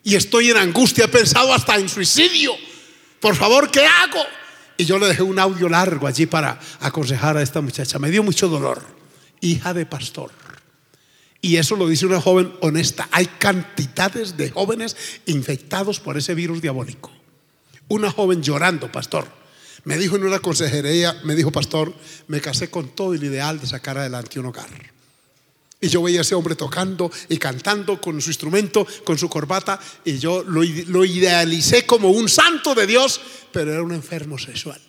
Y 0.03 0.17
estoy 0.17 0.51
en 0.51 0.57
angustia, 0.57 1.05
he 1.05 1.09
pensado 1.09 1.53
hasta 1.53 1.77
en 1.77 1.89
suicidio. 1.89 2.53
Por 3.21 3.37
favor, 3.37 3.71
¿qué 3.71 3.87
hago? 3.87 4.25
Y 4.77 4.85
yo 4.85 4.99
le 4.99 5.07
dejé 5.07 5.23
un 5.23 5.39
audio 5.39 5.69
largo 5.69 6.07
allí 6.07 6.27
para 6.27 6.61
aconsejar 6.81 7.37
a 7.37 7.43
esta 7.43 7.61
muchacha. 7.61 7.99
Me 7.99 8.11
dio 8.11 8.23
mucho 8.23 8.49
dolor. 8.49 8.83
Hija 9.41 9.73
de 9.75 9.87
pastor. 9.87 10.31
Y 11.41 11.57
eso 11.57 11.77
lo 11.77 11.87
dice 11.87 12.07
una 12.07 12.21
joven 12.21 12.53
honesta. 12.61 13.09
Hay 13.13 13.27
cantidades 13.27 14.37
de 14.37 14.51
jóvenes 14.51 14.97
infectados 15.27 16.01
por 16.01 16.17
ese 16.17 16.35
virus 16.35 16.61
diabólico. 16.61 17.13
Una 17.89 18.11
joven 18.11 18.43
llorando, 18.43 18.91
pastor. 18.91 19.27
Me 19.85 19.97
dijo 19.97 20.17
en 20.17 20.25
una 20.25 20.41
consejería, 20.41 21.17
me 21.23 21.37
dijo, 21.37 21.53
pastor, 21.53 21.95
me 22.27 22.41
casé 22.41 22.69
con 22.69 22.89
todo 22.89 23.15
el 23.15 23.23
ideal 23.23 23.61
de 23.61 23.69
sacar 23.69 23.97
adelante 23.97 24.41
un 24.41 24.47
hogar. 24.47 24.96
Y 25.81 25.89
yo 25.89 26.03
veía 26.03 26.21
a 26.21 26.23
ese 26.23 26.35
hombre 26.35 26.55
tocando 26.55 27.11
y 27.29 27.37
cantando 27.37 28.01
con 28.01 28.21
su 28.21 28.31
instrumento, 28.31 28.87
con 29.05 29.19
su 29.19 29.29
corbata, 29.29 29.79
y 30.05 30.19
yo 30.19 30.43
lo, 30.43 30.63
lo 30.63 31.05
idealicé 31.05 31.85
como 31.85 32.11
un 32.11 32.29
santo 32.29 32.75
de 32.75 32.87
Dios, 32.87 33.21
pero 33.53 33.73
era 33.73 33.83
un 33.83 33.93
enfermo 33.93 34.39
sexual. 34.39 34.81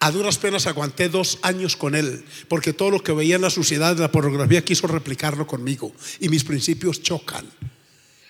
A 0.00 0.10
duras 0.10 0.36
penas 0.38 0.66
aguanté 0.66 1.08
dos 1.08 1.38
años 1.42 1.76
con 1.76 1.94
él, 1.94 2.24
porque 2.48 2.72
todo 2.72 2.90
lo 2.90 3.04
que 3.04 3.12
veía 3.12 3.36
en 3.36 3.42
la 3.42 3.50
sociedad 3.50 3.94
de 3.94 4.02
la 4.02 4.10
pornografía 4.10 4.64
quiso 4.64 4.88
replicarlo 4.88 5.46
conmigo, 5.46 5.94
y 6.18 6.28
mis 6.28 6.42
principios 6.42 7.00
chocan. 7.00 7.46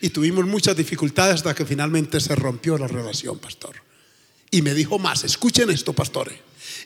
Y 0.03 0.11
tuvimos 0.11 0.45
muchas 0.45 0.77
dificultades 0.77 1.37
hasta 1.37 1.55
que 1.55 1.65
finalmente 1.65 2.21
se 2.21 2.35
rompió 2.35 2.77
la 2.77 2.89
relación, 2.89 3.39
pastor. 3.39 3.77
Y 4.51 4.61
me 4.61 4.75
dijo 4.75 4.99
más, 4.99 5.25
escuchen 5.25 5.71
esto, 5.71 5.95
pastores. 5.95 6.39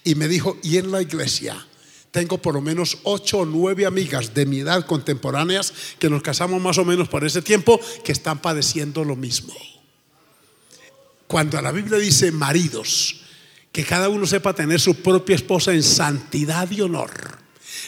Y 0.05 0.14
me 0.14 0.29
dijo, 0.29 0.57
y 0.62 0.77
en 0.77 0.92
la 0.92 1.03
iglesia 1.03 1.66
tengo 2.16 2.38
por 2.38 2.55
lo 2.55 2.62
menos 2.62 2.96
ocho 3.02 3.40
o 3.40 3.44
nueve 3.44 3.85
amigas 3.85 4.33
de 4.33 4.46
mi 4.46 4.61
edad 4.61 4.87
contemporáneas 4.87 5.74
que 5.98 6.09
nos 6.09 6.22
casamos 6.22 6.62
más 6.62 6.79
o 6.79 6.85
menos 6.87 7.09
por 7.09 7.26
ese 7.26 7.42
tiempo 7.42 7.79
que 8.02 8.12
están 8.12 8.40
padeciendo 8.40 9.05
lo 9.05 9.16
mismo. 9.16 9.52
Cuando 11.26 11.61
la 11.61 11.72
Biblia 11.72 11.98
dice 11.98 12.33
maridos, 12.33 13.20
que 13.70 13.85
cada 13.85 14.09
uno 14.09 14.24
sepa 14.24 14.55
tener 14.55 14.81
su 14.81 14.94
propia 15.02 15.37
esposa 15.37 15.74
en 15.74 15.83
santidad 15.83 16.70
y 16.70 16.81
honor, 16.81 17.11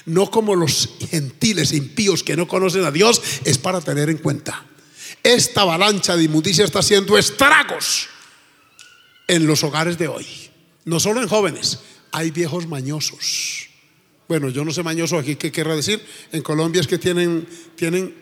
no 0.05 0.31
como 0.31 0.55
los 0.55 0.91
gentiles 1.09 1.73
impíos 1.73 2.23
que 2.23 2.37
no 2.37 2.47
conocen 2.47 2.85
a 2.85 2.91
Dios, 2.91 3.23
es 3.47 3.57
para 3.57 3.81
tener 3.81 4.11
en 4.11 4.19
cuenta. 4.19 4.63
Esta 5.23 5.63
avalancha 5.63 6.19
de 6.19 6.25
inmundicia 6.25 6.67
está 6.67 6.81
haciendo 6.81 7.17
estragos 7.17 8.09
en 9.27 9.47
los 9.47 9.65
hogares 9.65 9.97
de 9.97 10.09
hoy. 10.09 10.27
No 10.85 11.01
solo 11.01 11.23
en 11.23 11.29
jóvenes, 11.29 11.79
hay 12.13 12.31
viejos 12.31 12.67
mañosos. 12.67 13.68
Bueno, 14.29 14.49
yo 14.51 14.65
no 14.65 14.73
sé 14.73 14.83
mañoso 14.83 15.19
aquí 15.19 15.37
qué 15.37 15.51
querrá 15.51 15.75
decir. 15.75 16.05
En 16.33 16.43
Colombia 16.43 16.81
es 16.81 16.87
que 16.87 16.99
tienen, 16.99 17.49
tienen. 17.77 18.15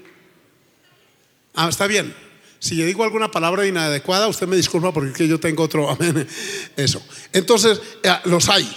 Ah, 1.55 1.69
está 1.69 1.87
bien. 1.87 2.15
Si 2.59 2.77
yo 2.77 2.87
digo 2.87 3.05
alguna 3.05 3.31
palabra 3.31 3.67
inadecuada, 3.67 4.29
usted 4.29 4.47
me 4.47 4.57
disculpa 4.57 4.93
porque 4.93 5.11
es 5.11 5.17
que 5.17 5.29
yo 5.29 5.41
tengo 5.41 5.65
otro. 5.65 5.91
Amén. 6.01 6.27
Eso. 6.77 7.03
Entonces, 7.33 7.81
eh, 8.03 8.11
los 8.25 8.49
hay. 8.49 8.69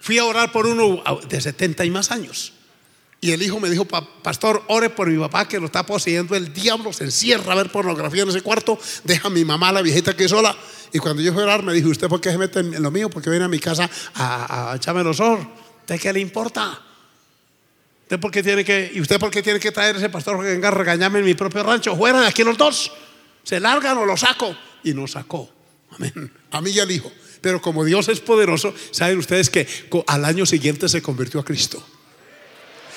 Fui 0.00 0.18
a 0.18 0.24
orar 0.24 0.52
por 0.52 0.66
uno 0.66 1.02
de 1.28 1.40
70 1.40 1.84
y 1.84 1.90
más 1.90 2.10
años. 2.10 2.52
Y 3.20 3.32
el 3.32 3.42
hijo 3.42 3.58
me 3.58 3.68
dijo, 3.68 3.84
"Pa- 3.84 4.06
pastor, 4.22 4.62
ore 4.68 4.90
por 4.90 5.08
mi 5.08 5.18
papá 5.18 5.48
que 5.48 5.58
lo 5.58 5.66
está 5.66 5.84
poseyendo 5.84 6.36
el 6.36 6.52
diablo, 6.52 6.92
se 6.92 7.02
encierra 7.04 7.52
a 7.52 7.56
ver 7.56 7.72
pornografía 7.72 8.22
en 8.22 8.28
ese 8.28 8.42
cuarto, 8.42 8.78
deja 9.02 9.26
a 9.26 9.30
mi 9.30 9.44
mamá, 9.44 9.72
la 9.72 9.82
viejita 9.82 10.14
que 10.14 10.28
sola. 10.28 10.56
Y 10.92 11.00
cuando 11.00 11.20
yo 11.20 11.32
fui 11.32 11.42
a 11.42 11.46
orar 11.46 11.64
me 11.64 11.72
dijo, 11.72 11.88
¿usted 11.88 12.06
por 12.06 12.20
qué 12.20 12.30
se 12.30 12.38
mete 12.38 12.60
en 12.60 12.80
lo 12.80 12.92
mío? 12.92 13.10
Porque 13.10 13.28
viene 13.28 13.46
a 13.46 13.48
mi 13.48 13.58
casa 13.58 13.90
a, 14.14 14.70
a 14.72 14.76
echarme 14.76 15.02
los 15.02 15.18
ojos. 15.18 15.44
¿Usted 15.88 16.02
qué 16.02 16.12
le 16.12 16.20
importa? 16.20 16.78
¿Usted 18.02 18.20
por 18.20 18.30
qué 18.30 18.42
tiene 18.42 18.62
que, 18.62 18.90
¿Y 18.92 19.00
usted 19.00 19.18
por 19.18 19.30
qué 19.30 19.42
tiene 19.42 19.58
que 19.58 19.72
traer 19.72 19.96
ese 19.96 20.10
pastor 20.10 20.38
que 20.38 20.50
venga 20.50 20.68
a 20.68 20.70
regañarme 20.70 21.20
en 21.20 21.24
mi 21.24 21.32
propio 21.32 21.62
rancho? 21.62 21.96
Fuera 21.96 22.20
de 22.20 22.26
aquí 22.26 22.44
los 22.44 22.58
dos. 22.58 22.92
Se 23.42 23.58
largan 23.58 23.96
o 23.96 24.04
lo 24.04 24.14
saco. 24.14 24.54
Y 24.84 24.92
nos 24.92 25.12
sacó. 25.12 25.50
Amén. 25.92 26.30
A 26.50 26.60
mí 26.60 26.72
y 26.72 26.80
al 26.80 26.90
hijo. 26.90 27.10
Pero 27.40 27.62
como 27.62 27.86
Dios 27.86 28.06
es 28.10 28.20
poderoso, 28.20 28.74
saben 28.90 29.16
ustedes 29.16 29.48
que 29.48 29.66
al 30.06 30.26
año 30.26 30.44
siguiente 30.44 30.90
se 30.90 31.00
convirtió 31.00 31.40
a 31.40 31.44
Cristo. 31.46 31.82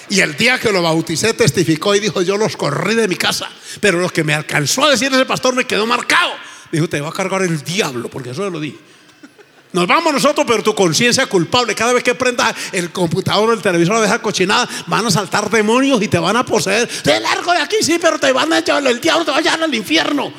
Y 0.09 0.19
el 0.19 0.35
día 0.35 0.59
que 0.59 0.69
lo 0.73 0.81
bauticé 0.81 1.33
testificó 1.33 1.95
y 1.95 2.01
dijo, 2.01 2.21
yo 2.21 2.35
los 2.35 2.57
corrí 2.57 2.95
de 2.95 3.07
mi 3.07 3.15
casa. 3.15 3.49
Pero 3.79 4.01
lo 4.01 4.09
que 4.09 4.25
me 4.25 4.33
alcanzó 4.33 4.83
a 4.83 4.89
decir 4.89 5.13
ese 5.13 5.25
pastor 5.25 5.55
me 5.55 5.63
quedó 5.63 5.85
marcado. 5.85 6.33
Dijo, 6.73 6.89
te 6.89 6.99
va 6.99 7.07
a 7.07 7.13
cargar 7.13 7.41
el 7.41 7.63
diablo, 7.63 8.09
porque 8.09 8.31
eso 8.31 8.49
lo 8.49 8.59
di. 8.59 8.77
Nos 9.73 9.87
vamos 9.87 10.11
nosotros, 10.13 10.45
pero 10.47 10.61
tu 10.61 10.75
conciencia 10.75 11.25
culpable. 11.27 11.73
Cada 11.75 11.93
vez 11.93 12.03
que 12.03 12.13
prendas 12.13 12.53
el 12.73 12.91
computador 12.91 13.49
o 13.49 13.53
el 13.53 13.61
televisor 13.61 13.95
a 13.95 14.01
dejar 14.01 14.21
cochinada, 14.21 14.67
van 14.87 15.05
a 15.05 15.11
saltar 15.11 15.49
demonios 15.49 16.01
y 16.01 16.07
te 16.09 16.19
van 16.19 16.35
a 16.35 16.45
poseer. 16.45 16.87
Te 17.03 17.19
largo 17.21 17.53
de 17.53 17.59
aquí, 17.59 17.77
sí, 17.81 17.97
pero 18.01 18.19
te 18.19 18.31
van 18.33 18.51
a 18.51 18.59
echar 18.59 18.85
el 18.85 18.99
diablo, 18.99 19.23
te 19.25 19.31
va 19.31 19.37
a 19.37 19.41
llevar 19.41 19.63
al 19.63 19.73
infierno. 19.73 20.33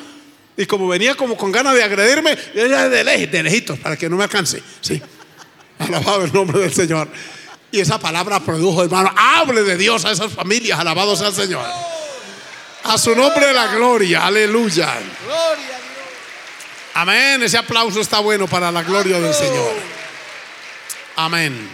Y 0.55 0.67
como 0.67 0.87
venía 0.87 1.15
como 1.15 1.35
con 1.35 1.51
ganas 1.51 1.73
de 1.73 1.81
agredirme, 1.83 2.37
yo 2.53 2.67
ya 2.67 2.87
de, 2.87 3.03
lej- 3.03 3.29
de 3.31 3.41
lejitos, 3.41 3.79
para 3.79 3.97
que 3.97 4.07
no 4.07 4.17
me 4.17 4.23
alcance. 4.25 4.61
Sí. 4.81 5.01
Alabado 5.79 6.25
el 6.25 6.31
nombre 6.31 6.59
del 6.59 6.71
Señor. 6.73 7.07
Y 7.71 7.79
esa 7.79 7.97
palabra 7.97 8.39
produjo, 8.39 8.83
hermano, 8.83 9.11
hable 9.17 9.63
de 9.63 9.77
Dios 9.77 10.05
a 10.05 10.11
esas 10.11 10.31
familias, 10.31 10.77
alabado 10.79 11.15
sea 11.15 11.29
el 11.29 11.33
Señor. 11.33 11.65
A 12.83 12.97
su 12.99 13.15
nombre 13.15 13.51
la 13.51 13.73
gloria, 13.73 14.27
aleluya. 14.27 14.93
Gloria. 15.25 15.79
Amén, 16.95 17.41
ese 17.41 17.57
aplauso 17.57 17.99
está 17.99 18.19
bueno 18.19 18.47
para 18.47 18.71
la 18.71 18.83
gloria 18.83 19.19
del 19.19 19.33
Señor. 19.33 19.73
Amén. 21.15 21.67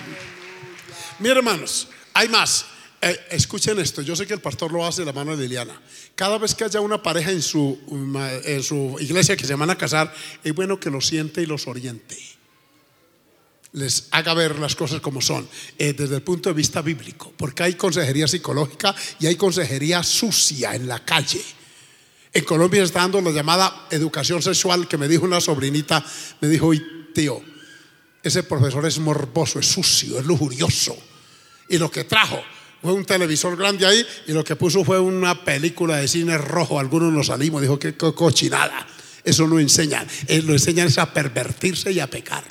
Mis 1.19 1.31
hermanos, 1.31 1.87
hay 2.13 2.29
más. 2.29 2.65
Eh, 3.01 3.17
escuchen 3.31 3.79
esto, 3.79 4.01
yo 4.01 4.15
sé 4.15 4.25
que 4.27 4.33
el 4.33 4.41
pastor 4.41 4.71
lo 4.71 4.85
hace 4.85 5.01
de 5.01 5.05
la 5.05 5.13
mano 5.13 5.35
de 5.35 5.43
Liliana. 5.43 5.81
Cada 6.15 6.37
vez 6.37 6.55
que 6.55 6.63
haya 6.63 6.79
una 6.79 7.01
pareja 7.01 7.31
en 7.31 7.41
su, 7.41 7.79
en 8.45 8.63
su 8.63 8.97
iglesia 8.99 9.35
que 9.35 9.45
se 9.45 9.55
van 9.55 9.69
a 9.69 9.77
casar, 9.77 10.13
es 10.43 10.53
bueno 10.53 10.79
que 10.79 10.89
los 10.89 11.05
siente 11.05 11.41
y 11.41 11.45
los 11.45 11.67
oriente. 11.67 12.17
Les 13.73 14.07
haga 14.11 14.33
ver 14.33 14.57
las 14.57 14.75
cosas 14.75 15.01
como 15.01 15.21
son, 15.21 15.47
eh, 15.77 15.93
desde 15.93 16.15
el 16.15 16.21
punto 16.21 16.49
de 16.49 16.55
vista 16.55 16.81
bíblico, 16.81 17.33
porque 17.37 17.63
hay 17.63 17.73
consejería 17.75 18.27
psicológica 18.27 18.95
y 19.19 19.27
hay 19.27 19.35
consejería 19.35 20.01
sucia 20.01 20.75
en 20.75 20.87
la 20.87 21.03
calle. 21.03 21.41
En 22.31 22.43
Colombia 22.43 22.83
está 22.83 22.99
dando 22.99 23.21
la 23.21 23.31
llamada 23.31 23.87
educación 23.89 24.41
sexual 24.41 24.87
que 24.87 24.97
me 24.97 25.07
dijo 25.07 25.25
una 25.25 25.41
sobrinita, 25.41 26.05
me 26.41 26.47
dijo, 26.47 26.71
tío, 27.13 27.41
ese 28.21 28.43
profesor 28.43 28.85
es 28.85 28.99
morboso, 28.99 29.59
es 29.59 29.65
sucio, 29.67 30.19
es 30.19 30.25
lujurioso. 30.25 30.95
Y 31.69 31.77
lo 31.77 31.89
que 31.89 32.03
trajo 32.03 32.41
fue 32.81 32.93
un 32.93 33.05
televisor 33.05 33.57
grande 33.57 33.85
ahí 33.85 34.05
y 34.27 34.33
lo 34.33 34.43
que 34.43 34.55
puso 34.55 34.83
fue 34.83 34.99
una 34.99 35.43
película 35.43 35.97
de 35.97 36.07
cine 36.07 36.37
rojo. 36.37 36.79
Algunos 36.79 37.11
nos 37.11 37.27
salimos, 37.27 37.61
dijo 37.61 37.79
que 37.79 37.95
cochinada. 37.95 38.85
Eso 39.23 39.47
no 39.47 39.59
enseña. 39.59 40.05
Eh, 40.27 40.41
lo 40.41 40.53
enseñan 40.53 40.87
es 40.87 40.97
a 40.97 41.13
pervertirse 41.13 41.91
y 41.91 41.99
a 41.99 42.07
pecar. 42.07 42.43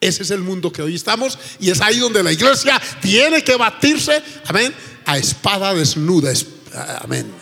Ese 0.00 0.22
es 0.22 0.30
el 0.30 0.40
mundo 0.40 0.72
que 0.72 0.82
hoy 0.82 0.94
estamos 0.94 1.38
y 1.60 1.70
es 1.70 1.80
ahí 1.80 1.98
donde 1.98 2.22
la 2.22 2.32
iglesia 2.32 2.80
tiene 3.02 3.44
que 3.44 3.56
batirse, 3.56 4.22
amén, 4.46 4.74
a 5.04 5.18
espada 5.18 5.74
desnuda. 5.74 6.32
Amén. 7.02 7.39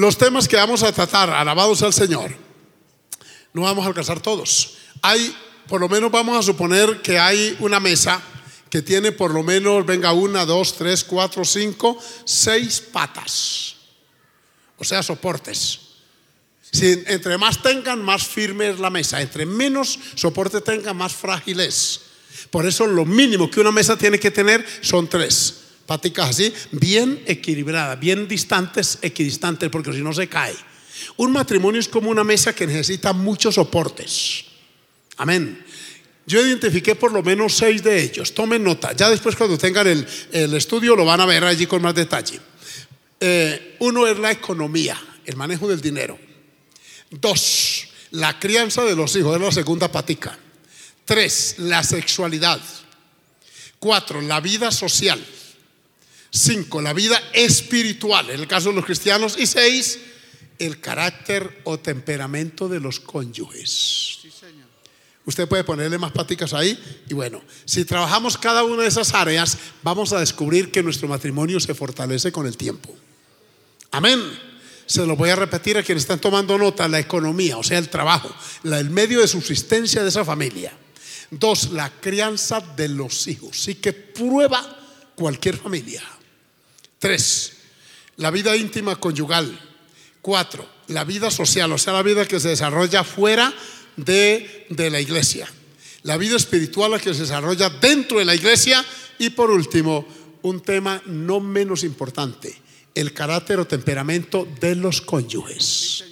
Los 0.00 0.16
temas 0.16 0.48
que 0.48 0.56
vamos 0.56 0.82
a 0.82 0.90
tratar, 0.92 1.28
alabados 1.28 1.82
al 1.82 1.92
Señor, 1.92 2.34
no 3.52 3.60
vamos 3.60 3.84
a 3.84 3.88
alcanzar 3.88 4.18
todos. 4.18 4.78
Hay, 5.02 5.36
por 5.68 5.78
lo 5.78 5.90
menos 5.90 6.10
vamos 6.10 6.38
a 6.38 6.42
suponer 6.42 7.02
que 7.02 7.18
hay 7.18 7.54
una 7.60 7.78
mesa 7.80 8.18
que 8.70 8.80
tiene 8.80 9.12
por 9.12 9.30
lo 9.34 9.42
menos, 9.42 9.84
venga, 9.84 10.14
una, 10.14 10.46
dos, 10.46 10.74
tres, 10.78 11.04
cuatro, 11.04 11.44
cinco, 11.44 11.98
seis 12.24 12.80
patas. 12.80 13.76
O 14.78 14.84
sea, 14.84 15.02
soportes. 15.02 15.80
Si 16.72 17.04
entre 17.06 17.36
más 17.36 17.62
tengan, 17.62 18.02
más 18.02 18.26
firme 18.26 18.70
es 18.70 18.78
la 18.78 18.88
mesa. 18.88 19.20
Entre 19.20 19.44
menos 19.44 19.98
soporte 20.14 20.62
tenga, 20.62 20.94
más 20.94 21.12
frágil 21.12 21.60
es. 21.60 22.00
Por 22.50 22.66
eso 22.66 22.86
lo 22.86 23.04
mínimo 23.04 23.50
que 23.50 23.60
una 23.60 23.70
mesa 23.70 23.98
tiene 23.98 24.18
que 24.18 24.30
tener 24.30 24.66
son 24.80 25.10
tres. 25.10 25.56
Así, 26.22 26.52
bien 26.70 27.20
equilibradas, 27.26 27.98
bien 27.98 28.28
distantes, 28.28 28.98
equidistantes, 29.02 29.68
porque 29.70 29.92
si 29.92 30.02
no 30.02 30.12
se 30.12 30.28
cae. 30.28 30.54
Un 31.16 31.32
matrimonio 31.32 31.80
es 31.80 31.88
como 31.88 32.10
una 32.10 32.22
mesa 32.22 32.54
que 32.54 32.64
necesita 32.64 33.12
muchos 33.12 33.56
soportes. 33.56 34.44
Amén. 35.16 35.64
Yo 36.26 36.46
identifiqué 36.46 36.94
por 36.94 37.12
lo 37.12 37.24
menos 37.24 37.56
seis 37.56 37.82
de 37.82 38.00
ellos. 38.00 38.32
Tomen 38.34 38.62
nota. 38.62 38.92
Ya 38.92 39.10
después 39.10 39.34
cuando 39.34 39.58
tengan 39.58 39.88
el, 39.88 40.54
estudio 40.54 40.94
lo 40.94 41.04
van 41.04 41.20
a 41.20 41.26
ver 41.26 41.42
allí 41.42 41.66
con 41.66 41.82
más 41.82 41.94
detalle. 41.94 42.40
Eh, 43.18 43.76
uno 43.80 44.06
es 44.06 44.16
la 44.16 44.30
economía, 44.30 44.96
el 45.24 45.34
manejo 45.34 45.66
del 45.66 45.80
dinero. 45.80 46.16
Dos, 47.10 47.88
la 48.12 48.38
crianza 48.38 48.84
de 48.84 48.94
los 48.94 49.16
hijos, 49.16 49.34
es 49.34 49.42
la 49.42 49.50
segunda 49.50 49.90
patica. 49.90 50.38
Tres, 51.04 51.56
la 51.58 51.82
sexualidad. 51.82 52.60
Cuatro, 53.80 54.20
la 54.20 54.40
vida 54.40 54.70
social. 54.70 55.20
Cinco, 56.32 56.80
la 56.80 56.92
vida 56.92 57.20
espiritual, 57.32 58.30
en 58.30 58.40
el 58.40 58.46
caso 58.46 58.70
de 58.70 58.76
los 58.76 58.84
cristianos. 58.84 59.36
Y 59.38 59.46
seis, 59.46 59.98
el 60.58 60.80
carácter 60.80 61.62
o 61.64 61.78
temperamento 61.78 62.68
de 62.68 62.80
los 62.80 63.00
cónyuges. 63.00 64.18
Usted 65.26 65.48
puede 65.48 65.64
ponerle 65.64 65.98
más 65.98 66.12
paticas 66.12 66.54
ahí 66.54 66.78
y 67.08 67.14
bueno, 67.14 67.42
si 67.64 67.84
trabajamos 67.84 68.38
cada 68.38 68.64
una 68.64 68.82
de 68.82 68.88
esas 68.88 69.14
áreas, 69.14 69.58
vamos 69.82 70.12
a 70.12 70.20
descubrir 70.20 70.70
que 70.72 70.82
nuestro 70.82 71.08
matrimonio 71.08 71.60
se 71.60 71.74
fortalece 71.74 72.32
con 72.32 72.46
el 72.46 72.56
tiempo. 72.56 72.94
Amén. 73.90 74.20
Se 74.86 75.06
lo 75.06 75.14
voy 75.16 75.30
a 75.30 75.36
repetir 75.36 75.78
a 75.78 75.82
quienes 75.82 76.02
están 76.02 76.20
tomando 76.20 76.58
nota, 76.58 76.88
la 76.88 76.98
economía, 76.98 77.58
o 77.58 77.62
sea, 77.62 77.78
el 77.78 77.88
trabajo, 77.88 78.34
el 78.64 78.90
medio 78.90 79.20
de 79.20 79.28
subsistencia 79.28 80.02
de 80.02 80.08
esa 80.08 80.24
familia. 80.24 80.72
Dos, 81.30 81.70
la 81.70 81.90
crianza 82.00 82.60
de 82.60 82.88
los 82.88 83.28
hijos. 83.28 83.56
Sí 83.62 83.76
que 83.76 83.92
prueba 83.92 84.78
cualquier 85.14 85.56
familia. 85.56 86.02
Tres, 87.00 87.54
la 88.16 88.30
vida 88.30 88.54
íntima 88.54 88.94
conyugal. 89.00 89.58
Cuatro, 90.20 90.68
la 90.88 91.02
vida 91.04 91.30
social, 91.30 91.72
o 91.72 91.78
sea, 91.78 91.94
la 91.94 92.02
vida 92.02 92.26
que 92.26 92.38
se 92.38 92.48
desarrolla 92.48 93.04
fuera 93.04 93.52
de, 93.96 94.66
de 94.68 94.90
la 94.90 95.00
iglesia. 95.00 95.50
La 96.02 96.18
vida 96.18 96.36
espiritual 96.36 96.90
la 96.90 96.98
que 96.98 97.14
se 97.14 97.22
desarrolla 97.22 97.70
dentro 97.70 98.18
de 98.18 98.26
la 98.26 98.34
iglesia. 98.34 98.84
Y 99.18 99.30
por 99.30 99.50
último, 99.50 100.06
un 100.42 100.60
tema 100.60 101.00
no 101.06 101.40
menos 101.40 101.84
importante, 101.84 102.54
el 102.94 103.14
carácter 103.14 103.58
o 103.60 103.66
temperamento 103.66 104.46
de 104.60 104.74
los 104.74 105.00
cónyuges. 105.00 106.04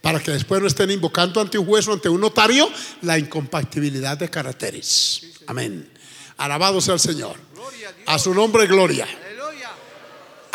Para 0.00 0.20
que 0.20 0.30
después 0.30 0.58
no 0.62 0.68
estén 0.68 0.90
invocando 0.90 1.38
ante 1.38 1.58
un 1.58 1.66
juez 1.66 1.86
o 1.86 1.92
ante 1.92 2.08
un 2.08 2.22
notario 2.22 2.70
la 3.02 3.18
incompatibilidad 3.18 4.16
de 4.16 4.30
caracteres. 4.30 5.20
Amén. 5.46 5.86
Alabado 6.38 6.80
sea 6.80 6.94
el 6.94 7.00
Señor. 7.00 7.36
A 8.06 8.18
su 8.18 8.32
nombre, 8.32 8.66
gloria. 8.66 9.06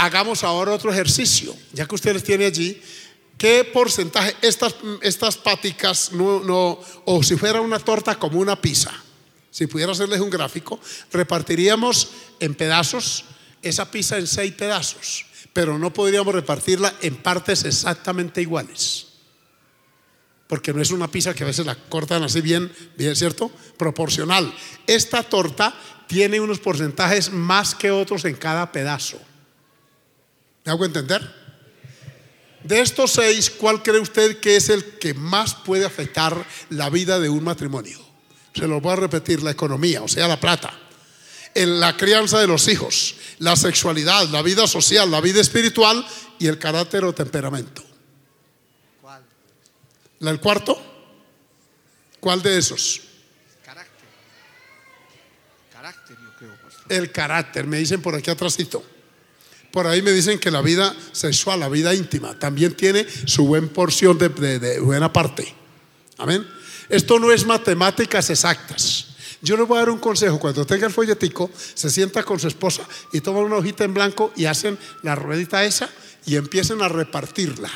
Hagamos 0.01 0.43
ahora 0.43 0.71
otro 0.73 0.91
ejercicio, 0.91 1.55
ya 1.73 1.85
que 1.85 1.95
ustedes 1.95 2.23
tienen 2.23 2.47
allí 2.47 2.81
¿Qué 3.39 3.63
porcentaje 3.63 4.35
estas, 4.41 4.75
estas 5.01 5.37
páticas, 5.37 6.11
no, 6.11 6.77
o 7.05 7.23
si 7.23 7.37
fuera 7.37 7.61
una 7.61 7.79
torta 7.79 8.19
como 8.19 8.37
una 8.37 8.61
pizza, 8.61 8.91
si 9.49 9.65
pudiera 9.65 9.93
hacerles 9.93 10.19
un 10.19 10.29
gráfico, 10.29 10.77
repartiríamos 11.13 12.09
en 12.41 12.53
pedazos 12.53 13.23
esa 13.61 13.89
pizza 13.89 14.17
en 14.17 14.27
seis 14.27 14.51
pedazos, 14.51 15.25
pero 15.53 15.79
no 15.79 15.93
podríamos 15.93 16.35
repartirla 16.35 16.93
en 17.01 17.15
partes 17.15 17.63
exactamente 17.63 18.41
iguales. 18.41 19.07
Porque 20.47 20.73
no 20.73 20.81
es 20.81 20.91
una 20.91 21.09
pizza 21.09 21.33
que 21.33 21.43
a 21.43 21.47
veces 21.47 21.65
la 21.65 21.75
cortan 21.75 22.23
así 22.23 22.41
bien, 22.41 22.69
bien, 22.97 23.15
¿cierto? 23.15 23.49
Proporcional. 23.77 24.53
Esta 24.85 25.23
torta 25.23 25.73
tiene 26.07 26.41
unos 26.41 26.59
porcentajes 26.59 27.31
más 27.31 27.73
que 27.73 27.89
otros 27.89 28.25
en 28.25 28.35
cada 28.35 28.69
pedazo. 28.73 29.28
¿Me 30.69 30.73
hago 30.73 30.85
entender? 30.85 31.27
De 32.63 32.79
estos 32.79 33.13
seis, 33.13 33.49
¿cuál 33.49 33.81
cree 33.81 33.99
usted 33.99 34.39
que 34.39 34.55
es 34.55 34.69
el 34.69 34.99
que 34.99 35.15
más 35.15 35.55
puede 35.55 35.83
afectar 35.83 36.45
la 36.69 36.91
vida 36.91 37.19
de 37.19 37.27
un 37.27 37.43
matrimonio? 37.43 37.99
Se 38.53 38.67
lo 38.67 38.79
voy 38.79 38.93
a 38.93 38.97
repetir, 38.97 39.41
la 39.41 39.49
economía, 39.49 40.03
o 40.03 40.07
sea, 40.07 40.27
la 40.27 40.39
plata, 40.39 40.71
en 41.55 41.79
la 41.79 41.97
crianza 41.97 42.39
de 42.39 42.45
los 42.45 42.67
hijos, 42.67 43.15
la 43.39 43.55
sexualidad, 43.55 44.27
la 44.29 44.43
vida 44.43 44.67
social, 44.67 45.09
la 45.09 45.21
vida 45.21 45.41
espiritual 45.41 46.05
y 46.37 46.45
el 46.45 46.59
carácter 46.59 47.03
o 47.03 47.13
temperamento. 47.13 47.83
¿Cuál? 49.01 49.23
¿El 50.19 50.39
cuarto? 50.39 50.79
¿Cuál 52.19 52.43
de 52.43 52.59
esos? 52.59 53.01
Carácter. 53.65 54.07
Carácter, 55.73 56.15
yo 56.15 56.37
creo. 56.37 56.55
El 56.89 57.11
carácter, 57.11 57.65
me 57.65 57.79
dicen 57.79 58.03
por 58.03 58.13
aquí 58.13 58.29
atrásito. 58.29 58.98
Por 59.71 59.85
ahí 59.85 60.01
me 60.01 60.11
dicen 60.11 60.39
que 60.39 60.49
la 60.49 60.61
vida 60.61 60.95
sexual, 61.11 61.59
la 61.59 61.69
vida 61.69 61.93
íntima, 61.93 62.37
también 62.37 62.73
tiene 62.75 63.05
su 63.25 63.45
buena 63.45 63.67
porción 63.67 64.17
de, 64.17 64.79
buena 64.79 65.13
parte. 65.13 65.53
Amén. 66.17 66.45
Esto 66.89 67.19
no 67.19 67.31
es 67.31 67.45
matemáticas 67.45 68.29
exactas. 68.29 69.05
Yo 69.41 69.55
le 69.55 69.63
voy 69.63 69.77
a 69.77 69.81
dar 69.81 69.89
un 69.91 69.99
consejo. 69.99 70.39
Cuando 70.39 70.65
tenga 70.65 70.87
el 70.87 70.93
folletico, 70.93 71.49
se 71.53 71.89
sienta 71.89 72.23
con 72.23 72.39
su 72.39 72.47
esposa 72.47 72.83
y 73.13 73.21
toma 73.21 73.39
una 73.39 73.55
hojita 73.55 73.83
en 73.83 73.93
blanco 73.93 74.33
y 74.35 74.45
hacen 74.45 74.77
la 75.03 75.15
ruedita 75.15 75.63
esa 75.63 75.89
y 76.25 76.35
empiecen 76.35 76.81
a 76.81 76.89
repartirla. 76.89 77.69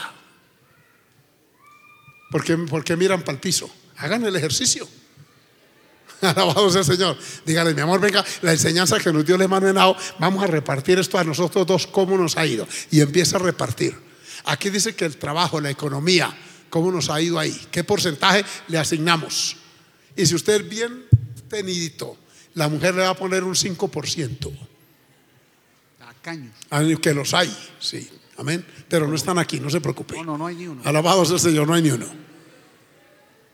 Porque, 2.32 2.58
porque 2.58 2.98
miran 2.98 3.22
para 3.22 3.34
el 3.34 3.40
piso. 3.40 3.70
Hagan 3.98 4.26
el 4.26 4.36
ejercicio. 4.36 4.88
Alabado 6.36 6.70
sea 6.70 6.82
el 6.82 6.88
Señor. 6.88 7.18
Dígale, 7.46 7.74
mi 7.74 7.82
amor, 7.82 8.00
venga, 8.00 8.24
la 8.42 8.54
enseñanza 8.54 8.98
que 9.00 9.12
nos 9.12 9.26
dio 9.26 9.36
el 9.36 9.42
hermano 9.42 9.68
Henao, 9.68 9.98
vamos 10.20 10.44
a 10.44 10.48
repartir 10.48 10.98
esto 11.00 11.18
a 11.18 11.24
nosotros 11.24 11.68
dos, 11.68 11.88
cómo 11.88 12.18
nos 12.18 12.38
ha 12.38 12.46
ido. 12.46 12.68
Y 12.92 13.02
empieza 13.02 13.36
a 13.38 13.40
repartir. 13.40 13.96
Aquí 14.46 14.70
dice 14.70 14.96
que 14.96 15.06
el 15.06 15.18
trabajo, 15.18 15.60
la 15.60 15.70
economía, 15.70 16.36
cómo 16.70 16.92
nos 16.92 17.10
ha 17.10 17.22
ido 17.22 17.40
ahí, 17.40 17.60
qué 17.72 17.84
porcentaje 17.84 18.46
le 18.70 18.78
asignamos. 18.78 19.58
Y 20.16 20.26
si 20.26 20.36
usted 20.36 20.62
es 20.62 20.70
bien 20.70 21.06
tenidito, 21.50 22.18
la 22.54 22.70
mujer 22.70 22.96
le 22.96 23.02
va 23.02 23.10
a 23.10 23.16
poner 23.16 23.44
un 23.44 23.56
5%. 23.56 24.52
Tacaños. 26.00 27.00
Que 27.02 27.14
los 27.14 27.34
hay, 27.34 27.56
sí. 27.80 28.10
Amén. 28.38 28.66
Pero 28.88 29.08
no 29.08 29.16
están 29.16 29.38
aquí, 29.40 29.60
no 29.60 29.70
se 29.70 29.82
preocupe. 29.82 30.16
No, 30.16 30.24
no, 30.24 30.38
no 30.38 30.48
hay 30.48 30.56
ni 30.56 30.68
uno. 30.68 30.82
Alabado 30.86 31.26
sea 31.26 31.36
el 31.36 31.42
Señor, 31.42 31.68
no 31.68 31.74
hay 31.74 31.82
ni 31.82 31.92
uno. 31.92 32.08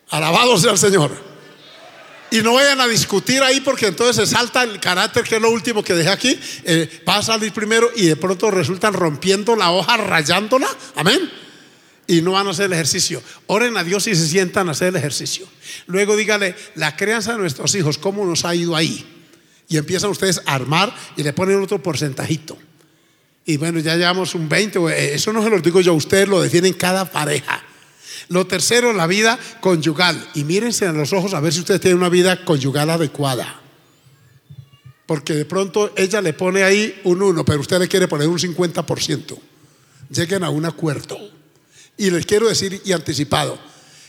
Alabado 0.10 0.58
sea 0.58 0.72
el 0.72 0.78
Señor. 0.78 1.29
Y 2.32 2.42
no 2.42 2.54
vayan 2.54 2.80
a 2.80 2.88
discutir 2.88 3.42
ahí 3.42 3.60
porque 3.62 3.88
entonces 3.88 4.16
se 4.16 4.36
salta 4.36 4.64
el 4.64 4.80
carácter, 4.80 5.24
que 5.24 5.36
es 5.36 5.42
lo 5.42 5.50
último 5.50 5.84
que 5.84 5.94
dejé 5.94 6.10
aquí. 6.10 6.40
eh, 6.64 7.02
va 7.08 7.18
a 7.18 7.24
salir 7.24 7.52
primero 7.52 7.90
y 7.96 8.06
de 8.06 8.16
pronto 8.16 8.52
resultan 8.52 8.94
rompiendo 8.94 9.56
la 9.56 9.72
hoja, 9.72 9.98
rayándola. 9.98 10.68
Amén. 10.96 11.30
Y 12.08 12.22
no 12.22 12.32
van 12.32 12.48
a 12.48 12.52
hacer 12.52 12.66
el 12.66 12.74
ejercicio. 12.74 13.22
Oren 13.48 13.78
a 13.78 13.84
Dios 13.84 14.08
y 14.08 14.16
se 14.16 14.28
sientan 14.28 14.68
a 14.70 14.72
hacer 14.72 14.90
el 14.90 14.96
ejercicio. 14.96 15.48
Luego 15.88 16.16
dígale, 16.16 16.56
la 16.76 16.96
crianza 16.96 17.34
de 17.34 17.40
nuestros 17.40 17.74
hijos, 17.76 17.98
¿cómo 17.98 18.26
nos 18.26 18.46
ha 18.46 18.56
ido 18.56 18.76
ahí? 18.76 19.06
Y 19.68 19.78
empiezan 19.78 20.10
ustedes 20.10 20.42
a 20.46 20.56
armar 20.56 20.94
y 21.16 21.24
le 21.24 21.34
ponen 21.34 21.62
otro 21.62 21.82
porcentajito. 21.82 22.58
Y 23.46 23.58
bueno, 23.58 23.80
ya 23.80 23.96
llevamos 23.96 24.36
un 24.36 24.48
20, 24.48 24.80
eh, 24.90 25.14
eso 25.16 25.34
no 25.34 25.44
se 25.44 25.50
lo 25.50 25.60
digo 25.60 25.82
yo, 25.82 25.94
ustedes 25.94 26.28
lo 26.28 26.42
definen 26.42 26.74
cada 26.74 27.06
pareja. 27.06 27.64
Lo 28.30 28.48
tercero, 28.48 28.94
la 28.94 29.08
vida 29.08 29.38
conyugal. 29.60 30.30
Y 30.36 30.44
mírense 30.44 30.86
a 30.86 30.94
los 30.94 31.14
ojos 31.14 31.34
a 31.34 31.40
ver 31.40 31.52
si 31.52 31.60
ustedes 31.60 31.82
tienen 31.82 31.98
una 31.98 32.10
vida 32.10 32.46
conyugal 32.46 32.90
adecuada. 32.90 33.60
Porque 35.06 35.34
de 35.34 35.46
pronto 35.46 35.92
ella 35.96 36.22
le 36.22 36.34
pone 36.34 36.64
ahí 36.64 37.02
un 37.04 37.22
1, 37.22 37.44
pero 37.44 37.60
usted 37.60 37.80
le 37.80 37.88
quiere 37.88 38.08
poner 38.08 38.28
un 38.28 38.38
50%. 38.38 39.38
Lleguen 40.12 40.44
a 40.44 40.50
un 40.52 40.66
acuerdo. 40.66 41.18
Y 41.98 42.12
les 42.12 42.26
quiero 42.26 42.48
decir 42.48 42.82
y 42.86 42.92
anticipado 42.92 43.60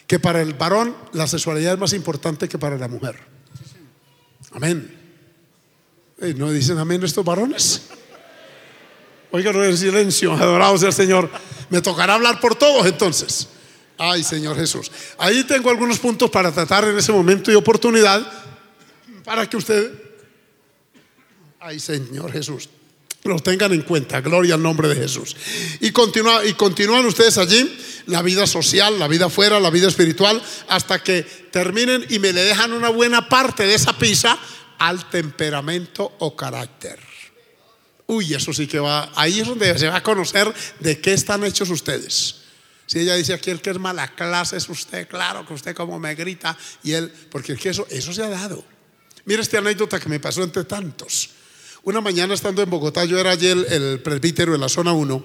que 0.06 0.18
para 0.18 0.42
el 0.42 0.54
varón 0.54 0.94
la 1.12 1.26
sexualidad 1.26 1.74
es 1.74 1.78
más 1.78 1.92
importante 1.92 2.48
que 2.48 2.58
para 2.58 2.76
la 2.76 2.88
mujer. 2.88 3.16
Amén. 4.52 4.98
¿No 6.36 6.50
dicen 6.50 6.76
amén 6.78 7.02
estos 7.02 7.24
varones? 7.24 7.82
Oigan, 9.30 9.56
en 9.56 9.76
silencio, 9.76 10.32
adorado 10.32 10.76
sea 10.76 10.88
el 10.88 10.94
Señor. 10.94 11.30
Me 11.70 11.80
tocará 11.80 12.14
hablar 12.14 12.40
por 12.40 12.56
todos 12.56 12.84
entonces. 12.86 13.48
Ay, 14.02 14.24
Señor 14.24 14.56
Jesús. 14.56 14.90
Ahí 15.18 15.44
tengo 15.44 15.68
algunos 15.68 15.98
puntos 15.98 16.30
para 16.30 16.50
tratar 16.50 16.84
en 16.84 16.96
ese 16.96 17.12
momento 17.12 17.52
y 17.52 17.54
oportunidad 17.54 18.26
para 19.22 19.46
que 19.46 19.58
usted, 19.58 19.92
ay, 21.60 21.78
Señor 21.78 22.32
Jesús, 22.32 22.70
los 23.24 23.42
tengan 23.42 23.74
en 23.74 23.82
cuenta. 23.82 24.22
Gloria 24.22 24.54
al 24.54 24.62
nombre 24.62 24.88
de 24.88 24.96
Jesús. 24.96 25.36
Y, 25.80 25.90
continúa, 25.90 26.46
y 26.46 26.54
continúan 26.54 27.04
ustedes 27.04 27.36
allí 27.36 27.78
la 28.06 28.22
vida 28.22 28.46
social, 28.46 28.98
la 28.98 29.06
vida 29.06 29.26
afuera, 29.26 29.60
la 29.60 29.68
vida 29.68 29.88
espiritual, 29.88 30.42
hasta 30.68 31.02
que 31.02 31.22
terminen 31.50 32.06
y 32.08 32.18
me 32.20 32.32
le 32.32 32.42
dejan 32.42 32.72
una 32.72 32.88
buena 32.88 33.28
parte 33.28 33.66
de 33.66 33.74
esa 33.74 33.98
pizza 33.98 34.38
al 34.78 35.10
temperamento 35.10 36.10
o 36.20 36.34
carácter. 36.34 36.98
Uy, 38.06 38.32
eso 38.32 38.54
sí 38.54 38.66
que 38.66 38.78
va, 38.78 39.12
ahí 39.14 39.40
es 39.40 39.46
donde 39.46 39.78
se 39.78 39.88
va 39.88 39.96
a 39.96 40.02
conocer 40.02 40.50
de 40.78 40.98
qué 41.02 41.12
están 41.12 41.44
hechos 41.44 41.68
ustedes. 41.68 42.39
Si 42.90 42.98
ella 42.98 43.14
dice 43.14 43.34
aquí 43.34 43.50
el 43.50 43.60
que 43.60 43.70
es 43.70 43.78
mala 43.78 44.08
clase 44.16 44.56
es 44.56 44.68
usted, 44.68 45.06
claro 45.06 45.46
que 45.46 45.54
usted 45.54 45.76
como 45.76 46.00
me 46.00 46.12
grita 46.16 46.58
y 46.82 46.90
él, 46.90 47.08
porque 47.30 47.52
es 47.52 47.60
que 47.60 47.68
eso, 47.68 47.86
eso 47.88 48.12
se 48.12 48.20
ha 48.20 48.28
dado. 48.28 48.64
Mira 49.26 49.42
esta 49.42 49.58
anécdota 49.58 50.00
que 50.00 50.08
me 50.08 50.18
pasó 50.18 50.42
entre 50.42 50.64
tantos. 50.64 51.30
Una 51.84 52.00
mañana 52.00 52.34
estando 52.34 52.62
en 52.62 52.68
Bogotá, 52.68 53.04
yo 53.04 53.16
era 53.20 53.30
allí 53.30 53.46
el, 53.46 54.00
presbítero 54.02 54.56
en 54.56 54.60
la 54.60 54.68
zona 54.68 54.92
1 54.92 55.24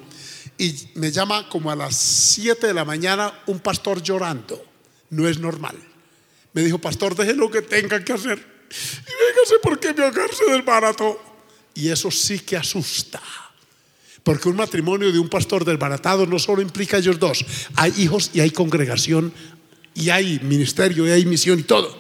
y 0.60 0.76
me 0.94 1.12
llama 1.12 1.50
como 1.50 1.72
a 1.72 1.76
las 1.76 1.96
7 1.96 2.68
de 2.68 2.74
la 2.76 2.86
mañana 2.86 3.34
un 3.48 3.58
pastor 3.58 4.00
llorando. 4.00 4.64
No 5.10 5.28
es 5.28 5.40
normal. 5.40 5.76
Me 6.54 6.62
dijo, 6.62 6.78
pastor, 6.78 7.16
deje 7.16 7.34
lo 7.34 7.50
que 7.50 7.64
tenga 7.64 8.06
que 8.06 8.14
hacer 8.14 8.38
y 8.38 9.26
véngase 9.26 9.56
porque 9.64 9.92
mi 9.92 10.02
hogar 10.04 10.30
se 10.32 10.52
desbarató. 10.52 11.20
Y 11.74 11.90
eso 11.90 12.12
sí 12.12 12.42
que 12.42 12.58
asusta. 12.58 13.24
Porque 14.26 14.50
un 14.50 14.56
matrimonio 14.56 15.12
de 15.12 15.20
un 15.20 15.30
pastor 15.30 15.64
desbaratado 15.64 16.26
no 16.26 16.40
solo 16.40 16.64
implica 16.64 16.98
ellos 16.98 17.20
dos, 17.20 17.46
hay 17.76 17.94
hijos 17.98 18.32
y 18.34 18.40
hay 18.40 18.50
congregación 18.50 19.32
y 19.94 20.10
hay 20.10 20.40
ministerio 20.42 21.08
y 21.08 21.12
hay 21.12 21.26
misión 21.26 21.60
y 21.60 21.64
todo. 21.64 21.96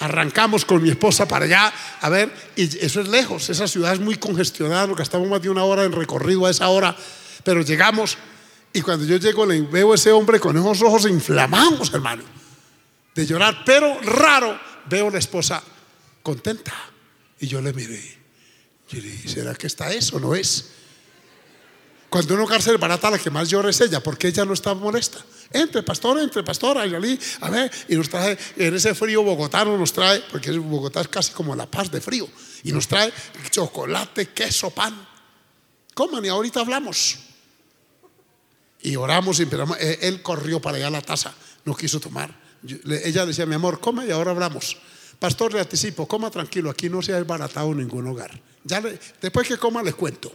Arrancamos 0.00 0.66
con 0.66 0.82
mi 0.82 0.90
esposa 0.90 1.26
para 1.26 1.46
allá, 1.46 1.72
a 2.02 2.10
ver, 2.10 2.30
y 2.56 2.64
eso 2.84 3.00
es 3.00 3.08
lejos, 3.08 3.48
esa 3.48 3.66
ciudad 3.66 3.94
es 3.94 4.00
muy 4.00 4.16
congestionada, 4.16 4.86
nos 4.86 4.98
gastamos 4.98 5.26
más 5.28 5.40
de 5.40 5.48
una 5.48 5.64
hora 5.64 5.84
en 5.84 5.92
recorrido 5.92 6.44
a 6.44 6.50
esa 6.50 6.68
hora, 6.68 6.94
pero 7.42 7.62
llegamos 7.62 8.18
y 8.74 8.82
cuando 8.82 9.06
yo 9.06 9.16
llego 9.16 9.46
le 9.46 9.62
veo 9.62 9.92
a 9.92 9.94
ese 9.94 10.12
hombre 10.12 10.38
con 10.38 10.58
esos 10.58 10.82
ojos 10.82 11.06
inflamados, 11.08 11.90
hermano, 11.94 12.22
de 13.14 13.24
llorar, 13.24 13.62
pero 13.64 13.98
raro, 14.02 14.60
veo 14.90 15.08
a 15.08 15.12
la 15.12 15.18
esposa 15.18 15.64
contenta. 16.22 16.74
Y 17.40 17.46
yo 17.46 17.62
le 17.62 17.72
miré, 17.72 18.18
y 18.90 19.00
le 19.00 19.08
dije, 19.08 19.28
¿será 19.28 19.54
que 19.54 19.68
está 19.68 19.90
eso? 19.90 20.20
¿No 20.20 20.34
es? 20.34 20.74
Cuando 22.08 22.34
uno 22.34 22.46
cárcel 22.46 22.78
barata, 22.78 23.10
la 23.10 23.18
que 23.18 23.30
más 23.30 23.50
llora 23.50 23.68
es 23.68 23.80
ella, 23.80 24.02
porque 24.02 24.28
ella 24.28 24.44
no 24.44 24.54
está 24.54 24.72
molesta. 24.74 25.22
Entre 25.50 25.82
pastor, 25.82 26.18
entre 26.18 26.42
pastor, 26.42 26.78
Ayalí, 26.78 27.18
a 27.40 27.50
ver, 27.50 27.70
y 27.88 27.96
nos 27.96 28.08
trae, 28.08 28.36
en 28.56 28.74
ese 28.74 28.94
frío 28.94 29.22
bogotano 29.22 29.76
nos 29.76 29.92
trae, 29.92 30.22
porque 30.30 30.50
Bogotá 30.52 31.02
es 31.02 31.08
casi 31.08 31.32
como 31.32 31.54
la 31.54 31.66
paz 31.66 31.90
de 31.90 32.00
frío, 32.00 32.28
y 32.64 32.72
nos 32.72 32.88
trae 32.88 33.12
chocolate, 33.50 34.28
queso, 34.28 34.70
pan. 34.70 35.06
Coman 35.94 36.24
y 36.24 36.28
ahorita 36.28 36.60
hablamos. 36.60 37.18
Y 38.80 38.96
oramos 38.96 39.38
y 39.40 39.42
esperamos. 39.42 39.76
Eh, 39.80 39.98
Él 40.02 40.22
corrió 40.22 40.60
para 40.60 40.76
allá 40.76 40.86
a 40.86 40.90
la 40.90 41.02
taza, 41.02 41.34
no 41.64 41.74
quiso 41.74 42.00
tomar. 42.00 42.34
Ella 43.04 43.26
decía, 43.26 43.44
mi 43.44 43.54
amor, 43.54 43.80
coma 43.80 44.06
y 44.06 44.10
ahora 44.10 44.30
hablamos. 44.30 44.76
Pastor, 45.18 45.52
le 45.52 45.60
anticipo, 45.60 46.06
coma 46.06 46.30
tranquilo, 46.30 46.70
aquí 46.70 46.88
no 46.88 47.02
se 47.02 47.12
ha 47.12 47.16
desbaratado 47.16 47.74
ningún 47.74 48.06
hogar. 48.06 48.40
Ya 48.64 48.80
después 49.20 49.48
que 49.48 49.58
coma 49.58 49.82
les 49.82 49.94
cuento. 49.94 50.32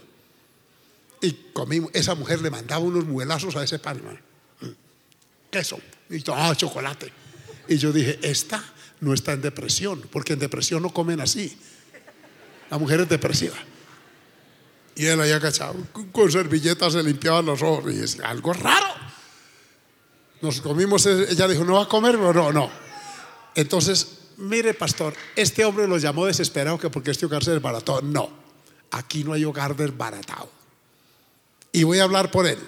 Y 1.24 1.32
comimos, 1.54 1.90
esa 1.94 2.14
mujer 2.14 2.42
le 2.42 2.50
mandaba 2.50 2.84
unos 2.84 3.06
muelazos 3.06 3.56
a 3.56 3.64
ese 3.64 3.78
pan. 3.78 3.98
Mm. 4.60 4.66
Queso 5.50 5.80
y 6.10 6.20
tomaba 6.20 6.54
chocolate. 6.54 7.10
Y 7.66 7.78
yo 7.78 7.92
dije, 7.92 8.18
esta 8.22 8.62
no 9.00 9.14
está 9.14 9.32
en 9.32 9.40
depresión, 9.40 10.02
porque 10.12 10.34
en 10.34 10.38
depresión 10.38 10.82
no 10.82 10.90
comen 10.92 11.20
así. 11.20 11.56
La 12.70 12.76
mujer 12.76 13.00
es 13.00 13.08
depresiva. 13.08 13.56
Y 14.96 15.06
él 15.06 15.18
allá 15.20 15.36
agachado, 15.36 15.74
con- 16.12 16.30
servilletas 16.30 16.92
se 16.92 17.02
limpiaba 17.02 17.40
los 17.40 17.62
ojos. 17.62 17.92
Y 17.92 18.00
es 18.00 18.20
algo 18.20 18.52
raro. 18.52 18.86
Nos 20.42 20.60
comimos, 20.60 21.06
ella 21.06 21.48
dijo, 21.48 21.64
¿no 21.64 21.74
va 21.74 21.84
a 21.84 21.88
comer? 21.88 22.18
No, 22.18 22.32
no, 22.34 22.52
no. 22.52 22.70
Entonces, 23.54 24.18
mire, 24.36 24.74
pastor, 24.74 25.14
este 25.36 25.64
hombre 25.64 25.88
lo 25.88 25.96
llamó 25.96 26.26
desesperado 26.26 26.78
que 26.78 26.90
porque 26.90 27.12
este 27.12 27.24
hogar 27.24 27.42
se 27.42 27.52
desbarató. 27.52 28.02
No, 28.02 28.28
aquí 28.90 29.24
no 29.24 29.32
hay 29.32 29.44
hogar 29.46 29.74
desbaratado. 29.74 30.50
Y 31.74 31.82
voy 31.82 31.98
a 31.98 32.04
hablar 32.04 32.30
por 32.30 32.46
él. 32.46 32.58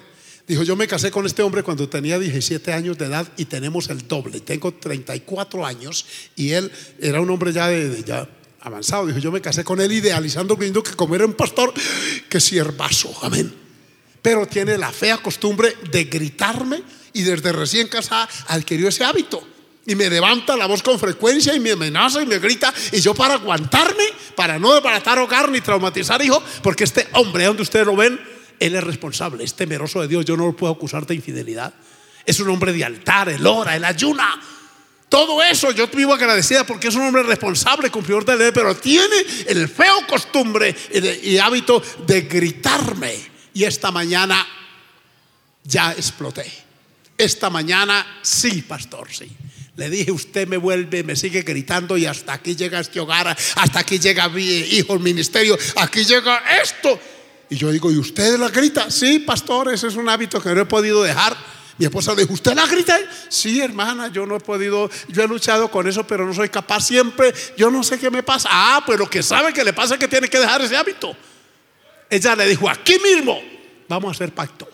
Dijo, 0.47 0.63
yo 0.63 0.75
me 0.75 0.85
casé 0.87 1.11
con 1.11 1.25
este 1.25 1.41
hombre 1.41 1.63
cuando 1.63 1.87
tenía 1.89 2.19
17 2.19 2.71
años 2.73 2.97
de 2.97 3.05
edad 3.05 3.27
y 3.37 3.45
tenemos 3.45 3.89
el 3.89 4.07
doble. 4.07 4.41
Tengo 4.41 4.73
34 4.73 5.65
años 5.65 6.05
y 6.35 6.51
él 6.51 6.71
era 6.99 7.19
un 7.21 7.29
hombre 7.29 7.51
ya, 7.53 7.67
de, 7.69 7.89
de- 7.89 8.03
ya 8.03 8.29
avanzado. 8.61 9.05
Dijo, 9.07 9.19
yo 9.19 9.31
me 9.31 9.41
casé 9.41 9.63
con 9.63 9.79
él 9.81 9.91
idealizando, 9.93 10.55
viendo 10.57 10.83
que 10.83 10.91
como 10.91 11.15
era 11.15 11.25
un 11.25 11.33
pastor, 11.33 11.73
que 12.29 12.39
siervazo, 12.41 13.13
amén. 13.23 13.53
Pero 14.21 14.45
tiene 14.45 14.77
la 14.77 14.91
fea 14.91 15.17
costumbre 15.19 15.73
de 15.89 16.03
gritarme 16.05 16.83
y 17.13 17.23
desde 17.23 17.51
recién 17.53 17.87
casada 17.87 18.27
adquirió 18.47 18.89
ese 18.89 19.05
hábito. 19.05 19.45
Y 19.85 19.95
me 19.95 20.09
levanta 20.09 20.57
la 20.57 20.65
voz 20.65 20.83
con 20.83 20.99
frecuencia 20.99 21.55
y 21.55 21.61
me 21.61 21.71
amenaza 21.71 22.21
y 22.21 22.25
me 22.25 22.39
grita. 22.39 22.73
Y 22.91 22.99
yo 22.99 23.13
para 23.13 23.35
aguantarme, 23.35 24.03
para 24.35 24.59
no 24.59 24.73
desbaratar 24.73 25.17
hogar 25.19 25.49
ni 25.49 25.61
traumatizar 25.61 26.21
hijos, 26.21 26.43
porque 26.61 26.83
este 26.83 27.07
hombre, 27.13 27.45
donde 27.45 27.63
ustedes 27.63 27.85
lo 27.85 27.95
ven, 27.95 28.19
él 28.59 28.75
es 28.75 28.83
responsable, 28.83 29.43
es 29.43 29.53
temeroso 29.53 30.01
de 30.01 30.07
Dios. 30.07 30.25
Yo 30.25 30.37
no 30.37 30.45
lo 30.45 30.55
puedo 30.55 30.73
acusar 30.73 31.05
de 31.05 31.15
infidelidad. 31.15 31.73
Es 32.25 32.39
un 32.39 32.49
hombre 32.49 32.73
de 32.73 32.83
altar, 32.83 33.29
él 33.29 33.45
ora, 33.45 33.75
él 33.75 33.85
ayuna. 33.85 34.39
Todo 35.09 35.41
eso 35.41 35.71
yo 35.71 35.87
vivo 35.87 36.13
agradecida 36.13 36.65
porque 36.65 36.89
es 36.89 36.95
un 36.95 37.03
hombre 37.03 37.23
responsable, 37.23 37.89
cumplidor 37.89 38.25
de 38.25 38.35
ley, 38.35 38.51
pero 38.53 38.75
tiene 38.75 39.15
el 39.47 39.69
feo 39.69 40.05
costumbre 40.07 40.75
y 41.23 41.37
hábito 41.37 41.81
de 42.05 42.21
gritarme. 42.21 43.15
Y 43.53 43.63
esta 43.63 43.91
mañana 43.91 44.45
ya 45.63 45.93
exploté. 45.93 46.51
Esta 47.17 47.49
mañana 47.49 48.19
sí, 48.21 48.61
pastor, 48.63 49.07
sí. 49.11 49.31
Le 49.77 49.89
dije, 49.89 50.11
usted 50.11 50.47
me 50.47 50.57
vuelve, 50.57 51.03
me 51.03 51.15
sigue 51.15 51.43
gritando 51.43 51.97
y 51.97 52.05
hasta 52.05 52.33
aquí 52.33 52.55
llega 52.55 52.79
este 52.79 52.99
hogar, 52.99 53.35
hasta 53.55 53.79
aquí 53.79 53.99
llega 53.99 54.27
mi 54.27 54.43
hijo, 54.43 54.93
el 54.95 54.99
ministerio, 54.99 55.57
aquí 55.75 56.03
llega 56.03 56.43
esto. 56.61 56.99
Y 57.49 57.55
yo 57.55 57.71
digo, 57.71 57.91
¿y 57.91 57.97
usted 57.97 58.37
la 58.37 58.49
grita? 58.49 58.89
Sí, 58.91 59.19
pastor, 59.19 59.73
ese 59.73 59.87
es 59.87 59.95
un 59.95 60.09
hábito 60.09 60.41
que 60.41 60.53
no 60.53 60.61
he 60.61 60.65
podido 60.65 61.01
dejar. 61.03 61.35
Mi 61.77 61.85
esposa 61.85 62.15
dijo, 62.15 62.33
¿usted 62.33 62.53
la 62.55 62.65
grita? 62.65 62.97
Sí, 63.29 63.61
hermana, 63.61 64.07
yo 64.09 64.25
no 64.25 64.35
he 64.35 64.39
podido, 64.39 64.89
yo 65.09 65.23
he 65.23 65.27
luchado 65.27 65.69
con 65.69 65.87
eso, 65.87 66.05
pero 66.05 66.25
no 66.25 66.33
soy 66.33 66.49
capaz 66.49 66.81
siempre. 66.87 67.33
Yo 67.55 67.69
no 67.69 67.83
sé 67.83 67.99
qué 67.99 68.09
me 68.09 68.23
pasa. 68.23 68.49
Ah, 68.51 68.83
pues 68.85 68.97
lo 68.99 69.09
que 69.09 69.21
sabe 69.23 69.53
que 69.53 69.63
le 69.63 69.73
pasa 69.73 69.93
es 69.93 69.99
que 69.99 70.07
tiene 70.07 70.27
que 70.27 70.39
dejar 70.39 70.61
ese 70.61 70.75
hábito. 70.75 71.15
Ella 72.09 72.35
le 72.35 72.47
dijo, 72.47 72.69
aquí 72.69 72.97
mismo, 72.99 73.39
vamos 73.87 74.09
a 74.09 74.11
hacer 74.11 74.33
pacto. 74.33 74.67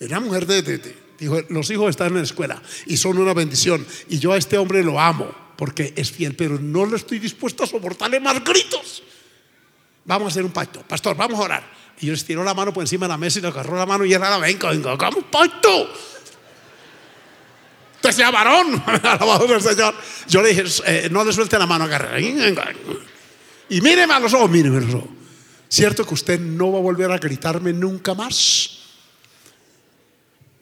Era 0.00 0.18
mujer 0.20 0.46
de, 0.46 0.62
de- 0.62 0.78
de- 0.78 0.96
dijo, 1.18 1.40
los 1.50 1.70
hijos 1.70 1.90
están 1.90 2.08
en 2.08 2.16
la 2.16 2.22
escuela 2.24 2.60
y 2.86 2.96
son 2.96 3.16
una 3.18 3.32
bendición. 3.32 3.86
Y 4.08 4.18
yo 4.18 4.32
a 4.32 4.36
este 4.38 4.58
hombre 4.58 4.82
lo 4.82 4.98
amo 5.00 5.32
porque 5.56 5.92
es 5.96 6.10
fiel, 6.10 6.34
pero 6.34 6.58
no 6.58 6.84
le 6.84 6.96
estoy 6.96 7.20
dispuesto 7.20 7.62
a 7.62 7.66
soportarle 7.68 8.18
más 8.18 8.42
gritos. 8.42 9.04
Vamos 10.04 10.26
a 10.26 10.30
hacer 10.30 10.44
un 10.44 10.50
pacto. 10.50 10.82
Pastor, 10.82 11.16
vamos 11.16 11.38
a 11.38 11.42
orar. 11.42 11.64
Y 12.00 12.06
yo 12.06 12.14
estiró 12.14 12.42
la 12.42 12.54
mano 12.54 12.72
por 12.72 12.82
encima 12.82 13.06
de 13.06 13.10
la 13.10 13.18
mesa 13.18 13.38
y 13.38 13.42
le 13.42 13.48
agarró 13.48 13.76
la 13.76 13.86
mano 13.86 14.04
y 14.04 14.12
era, 14.12 14.36
venga, 14.38 14.70
venga, 14.70 14.92
hagamos 14.92 15.24
pacto. 15.30 15.92
Usted 17.96 18.10
sea 18.10 18.30
varón, 18.32 18.82
alabado 19.04 19.46
sea 19.46 19.56
el 19.56 19.62
Señor. 19.62 19.94
Yo 20.28 20.42
le 20.42 20.48
dije, 20.48 20.64
eh, 20.86 21.08
no 21.10 21.24
le 21.24 21.32
suelte 21.32 21.58
la 21.58 21.66
mano, 21.66 21.84
agarre. 21.84 22.20
Y 23.68 23.80
míreme 23.80 24.14
a 24.14 24.18
los 24.18 24.34
ojos, 24.34 24.50
míreme 24.50 24.78
a 24.78 24.80
los 24.80 24.94
ojos. 24.94 25.10
¿Cierto 25.68 26.04
que 26.04 26.14
usted 26.14 26.40
no 26.40 26.72
va 26.72 26.78
a 26.78 26.82
volver 26.82 27.10
a 27.12 27.18
gritarme 27.18 27.72
nunca 27.72 28.14
más? 28.14 28.78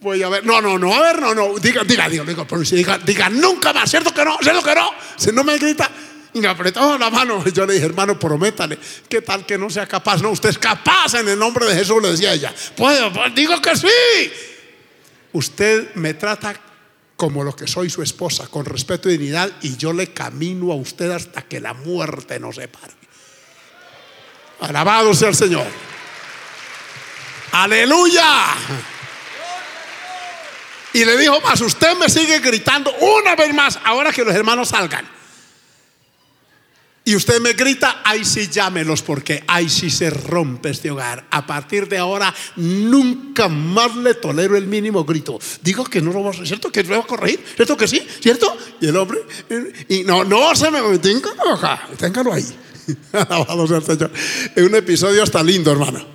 Voy 0.01 0.23
a 0.23 0.29
ver, 0.29 0.47
no, 0.47 0.61
no, 0.61 0.79
no, 0.79 0.95
a 0.95 1.01
ver, 1.01 1.21
no, 1.21 1.35
no, 1.35 1.59
diga, 1.59 1.83
diga, 1.85 2.09
diga, 2.09 2.25
diga, 2.25 2.47
diga, 2.71 2.99
diga 2.99 3.29
nunca 3.29 3.73
más, 3.73 3.91
¿cierto 3.91 4.15
que 4.15 4.25
no? 4.25 4.39
¿Cierto 4.41 4.63
que 4.63 4.75
no? 4.75 4.91
Si 5.17 5.33
no 5.33 5.45
me 5.45 5.59
grita, 5.59 5.91
y 6.33 6.41
me 6.41 6.49
apretó 6.49 6.97
la 6.99 7.11
mano. 7.11 7.45
Yo 7.53 7.67
le 7.67 7.75
dije, 7.75 7.87
hermano, 7.87 8.19
prométale, 8.19 8.79
¿qué 9.09 9.23
tal 9.23 9.45
que 9.47 9.59
no 9.59 9.71
sea 9.71 9.87
capaz? 9.87 10.23
No, 10.23 10.31
usted 10.31 10.51
es 10.51 10.59
capaz 10.59 11.15
en 11.15 11.29
el 11.29 11.39
nombre 11.39 11.67
de 11.67 11.75
Jesús, 11.75 12.03
le 12.03 12.13
decía 12.13 12.33
ella. 12.33 12.55
Puedo, 12.77 13.13
pues, 13.13 13.35
digo 13.35 13.61
que 13.61 13.77
sí. 13.77 14.33
Usted 15.33 15.95
me 15.95 16.15
trata 16.15 16.55
como 17.17 17.45
lo 17.45 17.55
que 17.55 17.67
soy 17.67 17.91
su 17.91 18.03
esposa, 18.03 18.47
con 18.49 18.65
respeto 18.65 19.09
y 19.09 19.13
dignidad, 19.13 19.51
y 19.61 19.77
yo 19.77 19.93
le 19.93 20.13
camino 20.13 20.73
a 20.73 20.77
usted 20.77 21.11
hasta 21.11 21.43
que 21.43 21.61
la 21.61 21.75
muerte 21.75 22.41
nos 22.41 22.57
separe. 22.57 22.95
Alabado 24.61 25.15
sea 25.15 25.29
el 25.29 25.35
Señor. 25.35 25.67
Aleluya. 27.53 28.55
Y 30.93 31.05
le 31.05 31.17
dijo 31.17 31.41
más, 31.41 31.61
usted 31.61 31.97
me 31.97 32.09
sigue 32.09 32.41
gritando 32.41 32.93
una 32.97 33.37
vez 33.37 33.55
más, 33.55 33.79
ahora 33.85 34.13
que 34.13 34.25
los 34.25 34.35
hermanos 34.35 34.71
salgan. 34.71 35.20
Y 37.11 37.17
usted 37.17 37.41
me 37.41 37.55
grita, 37.55 38.03
ahí 38.05 38.25
sí 38.25 38.47
llámelos 38.47 39.03
porque 39.03 39.43
ahí 39.49 39.69
sí 39.69 39.91
se 39.91 40.11
rompe 40.11 40.71
este 40.71 40.93
hogar. 40.93 41.27
A 41.33 41.45
partir 41.45 41.89
de 41.89 41.99
ahora 41.99 42.33
nunca 42.55 43.49
más 43.49 43.97
le 43.97 44.15
tolero 44.15 44.57
el 44.57 44.69
mínimo 44.69 45.05
grito. 45.05 45.37
Digo 45.61 45.83
que 45.83 46.01
no 46.01 46.13
lo 46.13 46.23
va 46.23 46.31
a 46.31 46.47
¿cierto? 46.47 46.71
Que 46.71 46.85
lo 46.85 46.91
va 46.91 47.03
a 47.03 47.07
corregir, 47.09 47.45
¿cierto 47.57 47.77
que 47.77 47.89
sí? 47.89 48.01
¿Cierto? 48.21 48.57
Y 48.81 48.87
el 48.87 48.97
hombre, 48.97 49.19
y 49.89 50.05
no, 50.05 50.23
no 50.23 50.55
se 50.55 50.71
me 50.71 50.99
téngalo 50.99 51.55
acá, 51.55 51.89
téngalo 51.99 52.33
ahí. 52.33 52.47
Alabado 53.13 53.67
sea 53.67 53.79
el 53.79 53.85
Señor. 53.85 54.13
Es 54.55 54.63
un 54.63 54.77
episodio 54.77 55.25
hasta 55.25 55.43
lindo, 55.43 55.73
hermano. 55.73 56.07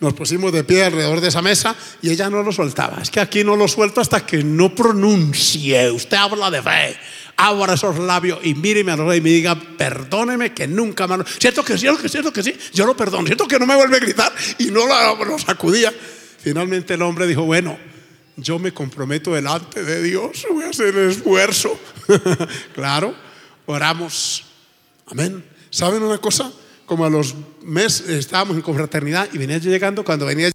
Nos 0.00 0.12
pusimos 0.12 0.52
de 0.52 0.64
pie 0.64 0.86
alrededor 0.86 1.20
de 1.20 1.28
esa 1.28 1.40
mesa 1.40 1.76
y 2.02 2.10
ella 2.10 2.28
no 2.28 2.42
lo 2.42 2.50
soltaba. 2.50 3.00
Es 3.00 3.12
que 3.12 3.20
aquí 3.20 3.44
no 3.44 3.54
lo 3.54 3.68
suelto 3.68 4.00
hasta 4.00 4.26
que 4.26 4.42
no 4.42 4.74
pronuncie. 4.74 5.88
Usted 5.92 6.16
habla 6.16 6.50
de 6.50 6.62
fe. 6.62 6.96
Abra 7.36 7.74
esos 7.74 7.98
labios 7.98 8.40
y 8.42 8.54
míreme 8.54 8.92
a 8.92 8.96
los 8.96 9.14
y 9.14 9.20
me 9.20 9.30
diga, 9.30 9.54
perdóneme 9.54 10.54
que 10.54 10.66
nunca 10.66 11.06
más. 11.06 11.20
¿Cierto 11.38 11.64
que 11.64 11.74
sí? 11.74 11.80
¿Cierto 11.80 12.02
que, 12.02 12.08
cierto 12.08 12.32
que 12.32 12.42
sí? 12.42 12.56
Yo 12.72 12.86
lo 12.86 12.96
perdono. 12.96 13.26
¿Cierto 13.26 13.46
que 13.46 13.58
no 13.58 13.66
me 13.66 13.76
vuelve 13.76 13.96
a 13.96 14.00
gritar? 14.00 14.32
Y 14.58 14.66
no 14.66 14.86
lo, 14.86 15.38
sacudía. 15.38 15.92
Finalmente 16.38 16.94
el 16.94 17.02
hombre 17.02 17.26
dijo, 17.26 17.42
bueno, 17.42 17.78
yo 18.36 18.58
me 18.58 18.72
comprometo 18.72 19.34
delante 19.34 19.82
de 19.84 20.02
Dios. 20.02 20.46
Voy 20.50 20.64
a 20.64 20.70
hacer 20.70 20.96
esfuerzo. 20.96 21.78
claro, 22.74 23.14
oramos. 23.66 24.44
Amén. 25.06 25.44
¿Saben 25.70 26.02
una 26.02 26.18
cosa? 26.18 26.50
como 26.86 27.04
a 27.04 27.10
los 27.10 27.34
meses 27.62 28.08
estábamos 28.08 28.56
en 28.56 28.62
confraternidad 28.62 29.28
y 29.32 29.38
venía 29.38 29.58
yo 29.58 29.70
llegando 29.70 30.04
cuando 30.04 30.24
venía 30.24 30.50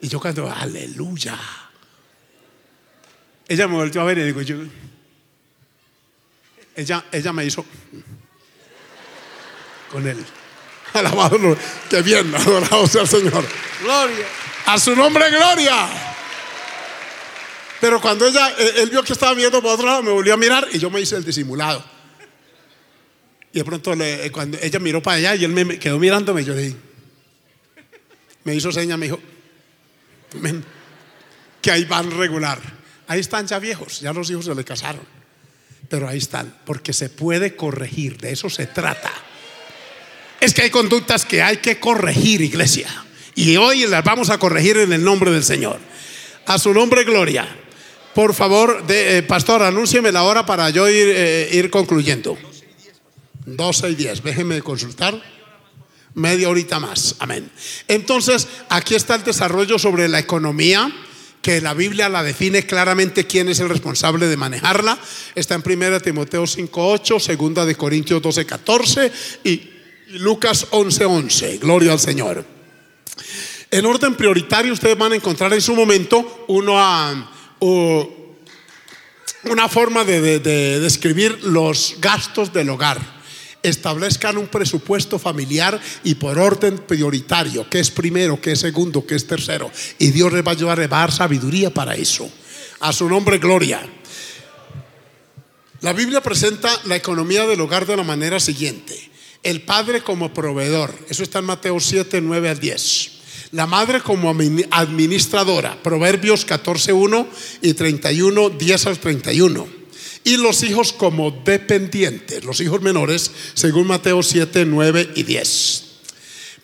y 0.00 0.08
yo 0.08 0.20
cuando 0.20 0.50
aleluya 0.50 1.38
ella 3.48 3.68
me 3.68 3.74
volvió 3.74 4.00
a 4.00 4.04
ver 4.04 4.18
y 4.18 4.24
digo 4.24 4.42
yo 4.42 4.56
ella, 6.76 7.04
ella 7.12 7.32
me 7.32 7.44
hizo 7.44 7.64
con 9.90 10.06
él. 10.06 10.24
Alabado 10.92 11.56
que 11.88 12.02
bien 12.02 12.34
adorado 12.34 12.86
sea 12.86 13.02
el 13.02 13.08
Señor. 13.08 13.44
Gloria. 13.82 14.26
A 14.66 14.78
su 14.78 14.94
nombre 14.96 15.30
gloria. 15.30 15.88
Pero 17.80 18.00
cuando 18.00 18.26
ella 18.26 18.48
él 18.58 18.90
vio 18.90 19.02
que 19.02 19.12
estaba 19.12 19.34
viendo 19.34 19.60
por 19.60 19.72
otro 19.72 19.86
lado 19.86 20.02
me 20.02 20.10
volvió 20.10 20.34
a 20.34 20.36
mirar 20.36 20.66
y 20.72 20.78
yo 20.78 20.90
me 20.90 21.00
hice 21.00 21.16
el 21.16 21.24
disimulado. 21.24 21.84
Y 23.52 23.58
de 23.58 23.64
pronto, 23.64 23.94
le, 23.94 24.32
cuando 24.32 24.58
ella 24.60 24.80
miró 24.80 25.00
para 25.00 25.18
allá 25.18 25.36
y 25.36 25.44
él 25.44 25.52
me 25.52 25.78
quedó 25.78 25.96
mirándome, 26.00 26.42
yo 26.42 26.54
le 26.54 26.62
dije, 26.62 26.76
me 28.42 28.52
hizo 28.52 28.72
seña, 28.72 28.96
me 28.96 29.06
dijo, 29.06 29.20
que 31.62 31.70
ahí 31.70 31.84
van 31.84 32.10
regular. 32.10 32.58
Ahí 33.06 33.20
están 33.20 33.46
ya 33.46 33.58
viejos, 33.58 34.00
ya 34.00 34.12
los 34.12 34.30
hijos 34.30 34.46
se 34.46 34.54
le 34.54 34.64
casaron. 34.64 35.02
Pero 35.88 36.08
ahí 36.08 36.18
están, 36.18 36.54
porque 36.64 36.92
se 36.92 37.10
puede 37.10 37.56
corregir, 37.56 38.16
de 38.18 38.32
eso 38.32 38.48
se 38.48 38.66
trata. 38.66 39.12
Es 40.40 40.54
que 40.54 40.62
hay 40.62 40.70
conductas 40.70 41.24
que 41.24 41.42
hay 41.42 41.58
que 41.58 41.78
corregir, 41.78 42.40
iglesia. 42.40 42.88
Y 43.34 43.56
hoy 43.56 43.86
las 43.86 44.04
vamos 44.04 44.30
a 44.30 44.38
corregir 44.38 44.78
en 44.78 44.92
el 44.92 45.04
nombre 45.04 45.30
del 45.30 45.44
Señor. 45.44 45.78
A 46.46 46.58
su 46.58 46.72
nombre, 46.72 47.04
gloria. 47.04 47.46
Por 48.14 48.34
favor, 48.34 48.84
eh, 48.88 49.24
pastor, 49.26 49.62
anúncieme 49.62 50.12
la 50.12 50.22
hora 50.22 50.46
para 50.46 50.70
yo 50.70 50.88
ir, 50.88 51.08
eh, 51.08 51.48
ir 51.52 51.70
concluyendo. 51.70 52.38
12 53.46 53.90
y 53.90 53.94
10. 53.94 54.22
Déjenme 54.22 54.62
consultar. 54.62 55.20
Media 56.14 56.48
horita 56.48 56.78
más. 56.78 57.16
Amén. 57.18 57.50
Entonces, 57.88 58.46
aquí 58.68 58.94
está 58.94 59.16
el 59.16 59.24
desarrollo 59.24 59.78
sobre 59.78 60.08
la 60.08 60.20
economía 60.20 60.92
que 61.44 61.60
la 61.60 61.74
Biblia 61.74 62.08
la 62.08 62.22
define 62.22 62.64
claramente 62.64 63.26
quién 63.26 63.50
es 63.50 63.60
el 63.60 63.68
responsable 63.68 64.28
de 64.28 64.36
manejarla. 64.38 64.98
Está 65.34 65.54
en 65.54 65.62
1 65.62 66.00
Timoteo 66.00 66.44
5.8, 66.44 67.52
2 67.52 67.66
de 67.66 67.74
Corintios 67.74 68.22
12.14 68.22 69.12
y 69.44 69.70
Lucas 70.18 70.70
11.11. 70.70 71.60
Gloria 71.60 71.92
al 71.92 72.00
Señor. 72.00 72.46
En 73.70 73.84
orden 73.84 74.14
prioritario 74.14 74.72
ustedes 74.72 74.96
van 74.96 75.12
a 75.12 75.16
encontrar 75.16 75.52
en 75.52 75.60
su 75.60 75.74
momento 75.74 76.46
una, 76.48 77.30
una 77.60 78.08
forma 79.68 80.02
de 80.04 80.40
describir 80.80 81.44
los 81.44 81.96
gastos 82.00 82.54
del 82.54 82.70
hogar 82.70 83.23
establezcan 83.64 84.36
un 84.36 84.46
presupuesto 84.46 85.18
familiar 85.18 85.80
y 86.04 86.14
por 86.14 86.38
orden 86.38 86.78
prioritario, 86.78 87.68
que 87.68 87.80
es 87.80 87.90
primero, 87.90 88.40
que 88.40 88.52
es 88.52 88.60
segundo, 88.60 89.06
que 89.06 89.16
es 89.16 89.26
tercero. 89.26 89.70
Y 89.98 90.10
Dios 90.10 90.32
les 90.32 90.46
va 90.46 90.52
a 90.52 90.54
ayudar 90.54 90.78
a 90.78 90.86
dar 90.86 91.10
sabiduría 91.10 91.72
para 91.72 91.96
eso. 91.96 92.30
A 92.80 92.92
su 92.92 93.08
nombre, 93.08 93.38
gloria. 93.38 93.80
La 95.80 95.92
Biblia 95.92 96.20
presenta 96.20 96.70
la 96.84 96.96
economía 96.96 97.46
del 97.46 97.60
hogar 97.60 97.86
de 97.86 97.96
la 97.96 98.04
manera 98.04 98.38
siguiente. 98.38 99.10
El 99.42 99.62
padre 99.62 100.02
como 100.02 100.32
proveedor, 100.32 100.94
eso 101.08 101.22
está 101.22 101.38
en 101.38 101.46
Mateo 101.46 101.80
7, 101.80 102.20
9 102.20 102.48
al 102.50 102.60
10. 102.60 103.10
La 103.52 103.66
madre 103.66 104.00
como 104.00 104.30
administradora, 104.70 105.82
Proverbios 105.82 106.44
14, 106.44 106.92
1 106.92 107.28
y 107.62 107.74
31, 107.74 108.50
10 108.50 108.86
al 108.86 108.98
31 108.98 109.83
y 110.24 110.38
los 110.38 110.62
hijos 110.62 110.92
como 110.92 111.30
dependientes, 111.30 112.44
los 112.44 112.60
hijos 112.60 112.80
menores, 112.80 113.30
según 113.52 113.86
Mateo 113.86 114.22
7, 114.22 114.64
9 114.64 115.12
y 115.14 115.22
10. 115.22 115.84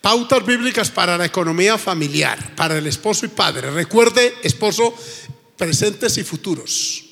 Pautas 0.01 0.45
bíblicas 0.47 0.91
para 0.91 1.19
la 1.19 1.27
economía 1.27 1.77
familiar, 1.77 2.57
para 2.57 2.79
el 2.79 2.87
esposo 2.87 3.27
y 3.27 3.29
padre. 3.29 3.71
Recuerde, 3.71 4.35
esposo, 4.43 4.95
presentes 5.59 6.17
y 6.17 6.25
futuros. 6.25 7.05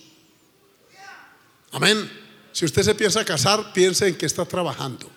Amén. 1.73 2.11
Si 2.51 2.65
usted 2.65 2.83
se 2.83 2.95
piensa 2.95 3.27
casar, 3.27 3.75
piense 3.75 4.09
en 4.09 4.17
qué 4.17 4.25
está 4.25 4.47
trabajando 4.47 5.11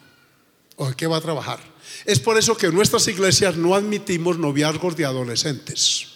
o 0.75 0.89
en 0.89 0.93
qué 0.95 1.07
va 1.07 1.17
a 1.17 1.21
trabajar. 1.21 1.59
Es 2.05 2.19
por 2.19 2.37
eso 2.37 2.57
que 2.57 2.67
en 2.67 2.75
nuestras 2.75 3.07
iglesias 3.07 3.55
no 3.55 3.73
admitimos 3.73 4.37
noviazgos 4.37 4.97
de 4.97 5.05
adolescentes. 5.05 6.07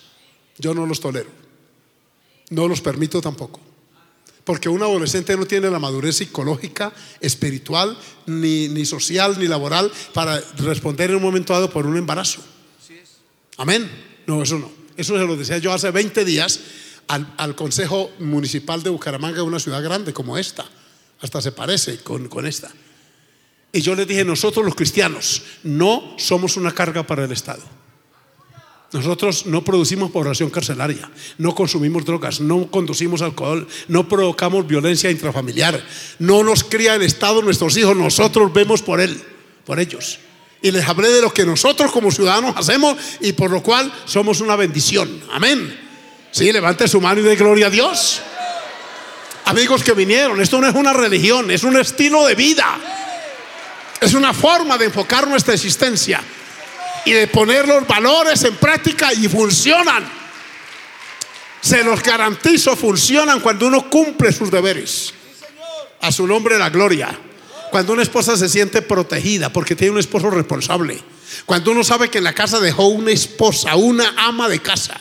Yo 0.57 0.74
no 0.74 0.86
los 0.86 0.99
tolero. 0.99 1.30
No 2.49 2.68
los 2.68 2.82
permito 2.82 3.22
tampoco. 3.22 3.61
Porque 4.45 4.69
un 4.69 4.81
adolescente 4.81 5.35
no 5.35 5.45
tiene 5.45 5.69
la 5.69 5.79
madurez 5.79 6.17
psicológica, 6.17 6.93
espiritual, 7.19 7.97
ni, 8.27 8.69
ni 8.69 8.85
social, 8.85 9.37
ni 9.39 9.47
laboral 9.47 9.91
para 10.13 10.39
responder 10.57 11.09
en 11.09 11.17
un 11.17 11.23
momento 11.23 11.51
dado 11.51 11.69
por 11.69 11.85
un 11.85 11.97
embarazo. 11.97 12.41
Amén. 13.57 13.89
No, 14.27 14.43
eso 14.43 14.59
no. 14.59 14.71
Eso 14.95 15.17
se 15.17 15.25
lo 15.25 15.35
decía 15.35 15.57
yo 15.57 15.73
hace 15.73 15.91
20 15.91 16.23
días 16.23 16.59
al, 17.07 17.33
al, 17.37 17.55
Consejo 17.55 18.11
Municipal 18.19 18.81
de 18.83 18.91
Bucaramanga, 18.91 19.43
una 19.43 19.59
ciudad 19.59 19.83
grande 19.83 20.13
como 20.13 20.37
esta. 20.37 20.65
Hasta 21.21 21.41
se 21.41 21.51
parece 21.51 21.97
con, 21.99 22.29
con 22.29 22.45
esta. 22.45 22.71
Y 23.71 23.81
yo 23.81 23.95
les 23.95 24.07
dije, 24.07 24.23
nosotros 24.23 24.63
los 24.63 24.75
cristianos 24.75 25.41
no 25.63 26.15
somos 26.17 26.55
una 26.55 26.71
carga 26.71 27.05
para 27.05 27.25
el 27.25 27.31
Estado. 27.31 27.63
Nosotros 28.91 29.45
no 29.45 29.63
producimos 29.63 30.11
población 30.11 30.49
carcelaria, 30.49 31.09
no 31.38 31.53
consumimos 31.55 32.05
drogas, 32.05 32.39
no 32.39 32.69
conducimos 32.71 33.21
alcohol, 33.21 33.67
no 33.88 34.07
provocamos 34.07 34.65
violencia 34.67 35.11
intrafamiliar, 35.11 35.83
no 36.19 36.43
nos 36.43 36.63
cría 36.63 36.95
el 36.95 37.01
Estado 37.01 37.41
nuestros 37.41 37.75
hijos, 37.77 37.95
nosotros 37.97 38.53
vemos 38.53 38.81
por 38.81 39.01
él, 39.01 39.21
por 39.65 39.79
ellos. 39.79 40.19
Y 40.61 40.71
les 40.71 40.88
hablé 40.88 41.09
de 41.09 41.21
lo 41.21 41.33
que 41.33 41.45
nosotros 41.45 41.91
como 41.91 42.11
ciudadanos 42.11 42.55
hacemos 42.55 42.97
y 43.21 43.33
por 43.33 43.51
lo 43.51 43.61
cual 43.61 43.91
somos 44.05 44.39
una 44.39 44.55
bendición. 44.55 45.21
Amén. 45.31 45.77
Sí, 46.31 46.51
levante 46.51 46.88
su 46.88 47.01
mano 47.01 47.21
y 47.21 47.23
de 47.23 47.36
gloria 47.36 47.67
a 47.67 47.69
Dios. 47.69 48.21
Amigos 49.45 49.83
que 49.83 49.93
vinieron, 49.93 50.41
esto 50.41 50.59
no 50.59 50.67
es 50.67 50.75
una 50.75 50.93
religión, 50.93 51.51
es 51.51 51.63
un 51.63 51.77
estilo 51.77 52.25
de 52.25 52.36
vida. 52.36 52.79
Es 54.01 54.13
una 54.13 54.33
forma 54.33 54.77
de 54.77 54.86
enfocar 54.86 55.27
nuestra 55.27 55.53
existencia 55.53 56.21
y 57.05 57.13
de 57.13 57.27
poner 57.27 57.67
los 57.67 57.87
valores 57.87 58.43
en 58.43 58.55
práctica 58.55 59.13
y 59.13 59.27
funcionan. 59.27 60.03
Se 61.61 61.83
los 61.83 62.01
garantizo, 62.03 62.75
funcionan 62.75 63.39
cuando 63.39 63.67
uno 63.67 63.89
cumple 63.89 64.31
sus 64.31 64.51
deberes. 64.51 65.13
A 66.01 66.11
su 66.11 66.27
nombre 66.27 66.57
la 66.57 66.69
gloria. 66.69 67.17
Cuando 67.71 67.93
una 67.93 68.03
esposa 68.03 68.37
se 68.37 68.49
siente 68.49 68.81
protegida 68.81 69.51
porque 69.51 69.75
tiene 69.75 69.93
un 69.93 69.99
esposo 69.99 70.29
responsable. 70.29 70.99
Cuando 71.45 71.71
uno 71.71 71.83
sabe 71.83 72.09
que 72.09 72.19
en 72.19 72.23
la 72.23 72.33
casa 72.33 72.59
dejó 72.59 72.87
una 72.87 73.11
esposa, 73.11 73.75
una 73.75 74.13
ama 74.17 74.47
de 74.47 74.59
casa. 74.59 74.99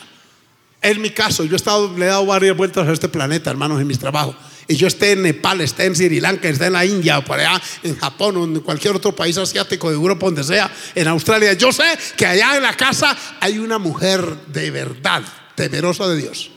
En 0.80 1.00
mi 1.00 1.10
caso, 1.10 1.44
yo 1.44 1.52
he 1.52 1.56
estado, 1.56 1.96
le 1.96 2.06
he 2.06 2.08
dado 2.08 2.26
varias 2.26 2.56
vueltas 2.56 2.86
a 2.86 2.92
este 2.92 3.08
planeta, 3.08 3.50
hermanos, 3.50 3.80
en 3.80 3.86
mis 3.86 3.98
trabajos. 3.98 4.36
Y 4.66 4.76
yo 4.76 4.86
esté 4.86 5.12
en 5.12 5.22
Nepal, 5.22 5.60
esté 5.60 5.84
en 5.84 5.94
Sri 5.94 6.20
Lanka, 6.20 6.48
esté 6.48 6.66
en 6.66 6.72
la 6.72 6.86
India, 6.86 7.18
o 7.18 7.24
por 7.24 7.38
allá 7.38 7.60
en 7.82 7.96
Japón, 7.98 8.36
o 8.36 8.44
en 8.44 8.60
cualquier 8.60 8.96
otro 8.96 9.14
país 9.14 9.36
asiático, 9.36 9.88
de 9.90 9.94
Europa, 9.94 10.26
donde 10.26 10.44
sea, 10.44 10.70
en 10.94 11.08
Australia. 11.08 11.52
Yo 11.52 11.72
sé 11.72 11.84
que 12.16 12.26
allá 12.26 12.56
en 12.56 12.62
la 12.62 12.74
casa 12.74 13.16
hay 13.40 13.58
una 13.58 13.78
mujer 13.78 14.24
de 14.46 14.70
verdad, 14.70 15.22
temerosa 15.54 16.08
de 16.08 16.16
Dios. 16.16 16.50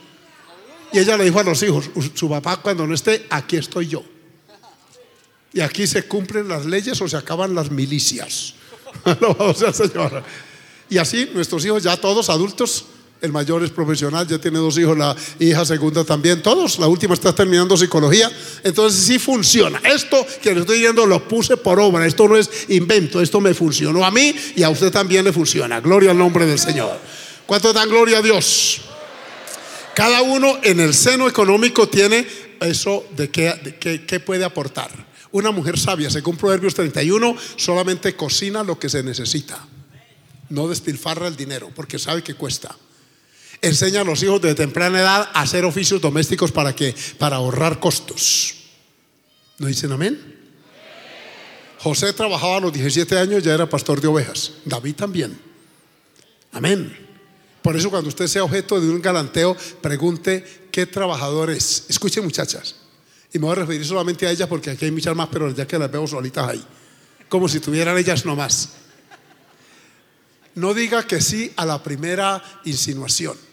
Y 0.92 0.98
ella 1.00 1.16
le 1.18 1.24
dijo 1.24 1.40
a 1.40 1.44
los 1.44 1.62
hijos, 1.62 1.90
su 2.14 2.28
papá 2.30 2.56
cuando 2.58 2.86
no 2.86 2.94
esté, 2.94 3.26
aquí 3.28 3.56
estoy 3.56 3.88
yo. 3.88 4.02
Y 5.52 5.60
aquí 5.60 5.86
se 5.86 6.04
cumplen 6.04 6.48
las 6.48 6.64
leyes 6.64 7.00
o 7.00 7.08
se 7.08 7.16
acaban 7.16 7.54
las 7.54 7.70
milicias. 7.70 8.54
Señor. 9.74 10.22
Y 10.90 10.98
así 10.98 11.30
nuestros 11.34 11.64
hijos 11.64 11.82
ya 11.82 11.96
todos 11.96 12.30
adultos, 12.30 12.86
el 13.20 13.32
mayor 13.32 13.64
es 13.64 13.70
profesional, 13.70 14.26
ya 14.26 14.38
tiene 14.38 14.58
dos 14.58 14.78
hijos, 14.78 14.96
la 14.96 15.14
hija 15.38 15.64
segunda 15.64 16.04
también, 16.04 16.42
todos, 16.42 16.78
la 16.78 16.86
última 16.86 17.14
está 17.14 17.34
terminando 17.34 17.76
psicología, 17.76 18.30
entonces 18.62 19.04
sí 19.04 19.18
funciona. 19.18 19.80
Esto 19.84 20.24
que 20.40 20.54
le 20.54 20.60
estoy 20.60 20.76
diciendo 20.78 21.04
lo 21.06 21.26
puse 21.26 21.56
por 21.56 21.80
obra, 21.80 22.06
esto 22.06 22.28
no 22.28 22.36
es 22.36 22.48
invento, 22.68 23.20
esto 23.20 23.40
me 23.40 23.54
funcionó 23.54 24.04
a 24.04 24.10
mí 24.10 24.34
y 24.56 24.62
a 24.62 24.70
usted 24.70 24.90
también 24.90 25.24
le 25.24 25.32
funciona. 25.32 25.80
Gloria 25.80 26.12
al 26.12 26.18
nombre 26.18 26.46
del 26.46 26.58
Señor. 26.58 26.98
¿Cuánto 27.46 27.72
dan 27.72 27.88
gloria 27.88 28.18
a 28.18 28.22
Dios? 28.22 28.82
Cada 29.94 30.22
uno 30.22 30.58
en 30.62 30.78
el 30.78 30.94
seno 30.94 31.28
económico 31.28 31.88
tiene 31.88 32.26
eso 32.60 33.04
de 33.16 33.30
qué 33.30 34.22
puede 34.24 34.44
aportar. 34.44 34.90
Una 35.32 35.50
mujer 35.50 35.78
sabia, 35.78 36.08
según 36.08 36.36
Proverbios 36.36 36.74
31, 36.74 37.36
solamente 37.56 38.14
cocina 38.14 38.62
lo 38.62 38.78
que 38.78 38.88
se 38.88 39.02
necesita. 39.02 39.58
No 40.50 40.68
despilfarra 40.68 41.26
el 41.26 41.36
dinero, 41.36 41.70
porque 41.74 41.98
sabe 41.98 42.22
que 42.22 42.34
cuesta. 42.34 42.74
Enseña 43.60 44.02
a 44.02 44.04
los 44.04 44.22
hijos 44.22 44.40
de 44.40 44.54
temprana 44.54 45.00
edad 45.00 45.30
a 45.32 45.42
hacer 45.42 45.64
oficios 45.64 46.00
domésticos 46.00 46.52
para 46.52 46.74
que 46.74 46.94
para 47.18 47.36
ahorrar 47.36 47.80
costos. 47.80 48.54
¿No 49.58 49.66
dicen 49.66 49.90
amén? 49.90 50.36
José 51.78 52.12
trabajaba 52.12 52.56
a 52.56 52.60
los 52.60 52.72
17 52.72 53.18
años, 53.18 53.42
ya 53.42 53.54
era 53.54 53.68
pastor 53.68 54.00
de 54.00 54.08
ovejas. 54.08 54.52
David 54.64 54.94
también. 54.94 55.38
Amén. 56.52 57.06
Por 57.62 57.76
eso 57.76 57.90
cuando 57.90 58.08
usted 58.08 58.26
sea 58.26 58.44
objeto 58.44 58.80
de 58.80 58.88
un 58.88 59.00
galanteo, 59.00 59.56
pregunte 59.80 60.68
qué 60.72 60.86
trabajador 60.86 61.50
es. 61.50 61.84
Escuche 61.88 62.20
muchachas. 62.20 62.76
Y 63.32 63.38
me 63.38 63.46
voy 63.46 63.52
a 63.52 63.56
referir 63.56 63.84
solamente 63.84 64.26
a 64.26 64.30
ellas 64.30 64.48
porque 64.48 64.70
aquí 64.70 64.86
hay 64.86 64.90
muchas 64.90 65.14
más, 65.14 65.28
pero 65.30 65.50
ya 65.54 65.66
que 65.66 65.78
las 65.78 65.90
veo 65.90 66.06
solitas 66.06 66.48
ahí. 66.48 66.64
Como 67.28 67.48
si 67.48 67.60
tuvieran 67.60 67.96
ellas 67.98 68.24
nomás. 68.24 68.70
No 70.54 70.74
diga 70.74 71.06
que 71.06 71.20
sí 71.20 71.52
a 71.56 71.66
la 71.66 71.82
primera 71.82 72.42
insinuación. 72.64 73.47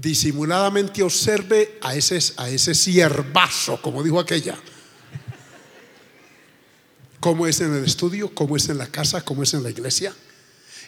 Disimuladamente 0.00 1.02
observe 1.02 1.78
a 1.80 1.94
ese, 1.94 2.18
a 2.36 2.50
ese 2.50 2.74
siervazo, 2.74 3.80
como 3.80 4.02
dijo 4.02 4.20
aquella. 4.20 4.58
Cómo 7.20 7.46
es 7.46 7.60
en 7.60 7.74
el 7.74 7.84
estudio, 7.84 8.34
cómo 8.34 8.56
es 8.56 8.68
en 8.68 8.78
la 8.78 8.86
casa, 8.86 9.24
cómo 9.24 9.42
es 9.42 9.54
en 9.54 9.62
la 9.62 9.70
iglesia. 9.70 10.14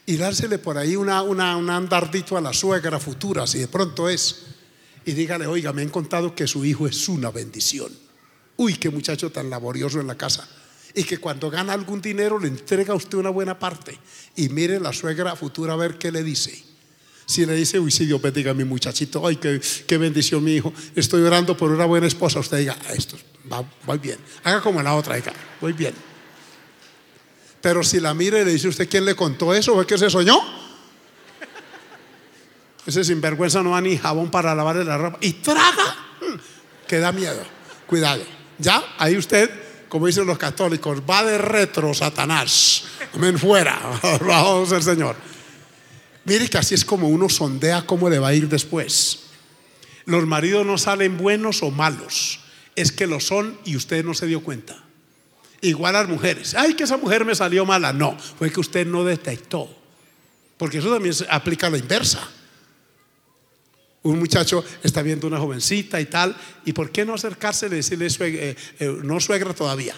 Y 0.07 0.17
dársele 0.17 0.59
por 0.59 0.79
ahí 0.79 0.95
una, 0.97 1.23
una, 1.23 1.57
un 1.57 1.71
andardito 1.71 2.37
a 2.37 2.41
la 2.41 2.53
suegra 2.53 2.99
futura, 2.99 3.47
si 3.47 3.59
de 3.59 3.69
pronto 3.69 4.09
es 4.09 4.47
y 5.09 5.15
dígale, 5.15 5.47
oiga, 5.47 5.73
me 5.73 5.81
han 5.81 5.89
contado 5.89 6.35
que 6.35 6.47
su 6.47 6.67
hijo 6.67 6.87
es 6.87 7.09
una 7.09 7.31
bendición. 7.31 7.91
Uy, 8.59 8.75
qué 8.75 8.91
muchacho 8.91 9.33
tan 9.33 9.49
laborioso 9.49 10.03
en 10.03 10.07
la 10.07 10.17
casa. 10.17 10.47
Y 10.95 11.05
que 11.05 11.17
cuando 11.17 11.49
gana 11.49 11.73
algún 11.73 12.03
dinero 12.03 12.39
le 12.39 12.49
entrega 12.49 12.93
a 12.93 12.97
usted 12.97 13.17
una 13.17 13.31
buena 13.31 13.59
parte. 13.59 13.99
Y 14.37 14.51
mire 14.51 14.79
la 14.79 14.93
suegra 14.93 15.35
futura 15.35 15.73
a 15.73 15.77
ver 15.77 15.97
qué 15.97 16.13
le 16.13 16.23
dice. 16.23 16.63
Si 17.29 17.45
le 17.45 17.53
dice, 17.53 17.79
uy, 17.79 17.91
si 17.91 18.07
Dios 18.07 18.23
bendiga 18.23 18.53
a 18.53 18.55
mi 18.55 18.65
muchachito, 18.65 19.27
ay, 19.27 19.37
qué, 19.37 19.99
bendición 19.99 20.43
mi 20.43 20.55
hijo, 20.55 20.73
estoy 20.97 21.21
orando 21.21 21.55
por 21.55 21.71
una 21.71 21.85
buena 21.85 22.07
esposa, 22.07 22.41
usted 22.41 22.57
diga, 22.57 22.75
ah, 22.89 22.95
esto 22.95 23.19
va, 23.53 23.63
va 23.87 23.97
bien. 23.99 24.17
Haga 24.45 24.63
como 24.63 24.83
la 24.83 24.95
otra, 24.95 25.15
diga, 25.17 25.35
voy 25.61 25.75
bien. 25.75 25.93
Pero 27.61 27.85
si 27.85 28.01
la 28.01 28.15
mire 28.15 28.41
y 28.41 28.45
le 28.47 28.53
dice 28.53 28.69
usted 28.69 28.89
quién 28.89 29.05
le 29.05 29.15
contó 29.15 29.53
eso, 29.53 29.75
¿o 29.75 29.81
es 29.83 29.87
que 29.87 29.99
se 29.99 30.09
soñó? 30.09 30.41
Ese 32.87 33.05
sinvergüenza 33.05 33.63
no 33.63 33.73
va 33.73 33.83
ni 33.83 33.99
jabón 33.99 34.31
para 34.31 34.55
lavarle 34.55 34.85
la 34.85 34.97
ropa. 34.97 35.19
Y 35.21 35.35
traga. 35.35 35.97
Que 36.87 36.99
da 36.99 37.13
miedo. 37.13 37.43
Cuidado. 37.87 38.25
Ya, 38.57 38.83
ahí 38.97 39.19
usted, 39.19 39.51
como 39.91 40.07
dicen 40.07 40.25
los 40.25 40.39
católicos, 40.39 41.03
va 41.03 41.23
de 41.25 41.37
retro, 41.37 41.93
Satanás. 41.93 42.85
Amén, 43.13 43.39
fuera. 43.39 43.79
Vamos 44.23 44.73
el 44.73 44.83
Señor. 44.83 45.38
Mire 46.29 46.49
que 46.49 46.59
así 46.59 46.75
es 46.75 46.85
como 46.85 47.09
uno 47.09 47.29
sondea 47.29 47.87
cómo 47.87 48.11
le 48.11 48.19
va 48.19 48.29
a 48.29 48.35
ir 48.35 48.49
después. 48.49 49.21
Los 50.05 50.27
maridos 50.27 50.67
no 50.67 50.77
salen 50.77 51.17
buenos 51.17 51.63
o 51.63 51.71
malos. 51.71 52.41
Es 52.77 52.93
que 52.93 53.07
lo 53.07 53.19
son 53.19 53.59
y 53.65 53.77
usted 53.77 54.05
no 54.05 54.15
se 54.15 54.27
dio 54.27 54.43
cuenta. 54.43 54.85
Igual 55.61 55.95
las 55.95 56.09
mujeres. 56.09 56.55
Ay, 56.55 56.75
que 56.75 56.85
esa 56.85 56.99
mujer 56.99 57.25
me 57.25 57.35
salió 57.35 57.65
mala. 57.65 57.93
No, 57.93 58.17
fue 58.19 58.53
que 58.53 58.61
usted 58.61 58.87
no 58.87 59.05
detectó. 59.05 59.75
Porque 60.59 60.79
eso 60.79 60.93
también 60.93 61.15
aplica 61.31 61.69
a 61.69 61.71
la 61.71 61.79
inversa. 61.79 62.21
Un 64.03 64.19
muchacho 64.19 64.65
está 64.83 65.03
viendo 65.03 65.27
una 65.27 65.39
jovencita 65.39 66.01
y 66.01 66.07
tal, 66.07 66.37
¿y 66.65 66.73
por 66.73 66.91
qué 66.91 67.05
no 67.05 67.15
acercarse 67.15 67.67
y 67.67 67.71
decirle, 67.71 68.07
eh, 68.07 68.57
eh, 68.79 68.99
no 69.03 69.19
suegra 69.19 69.53
todavía? 69.55 69.95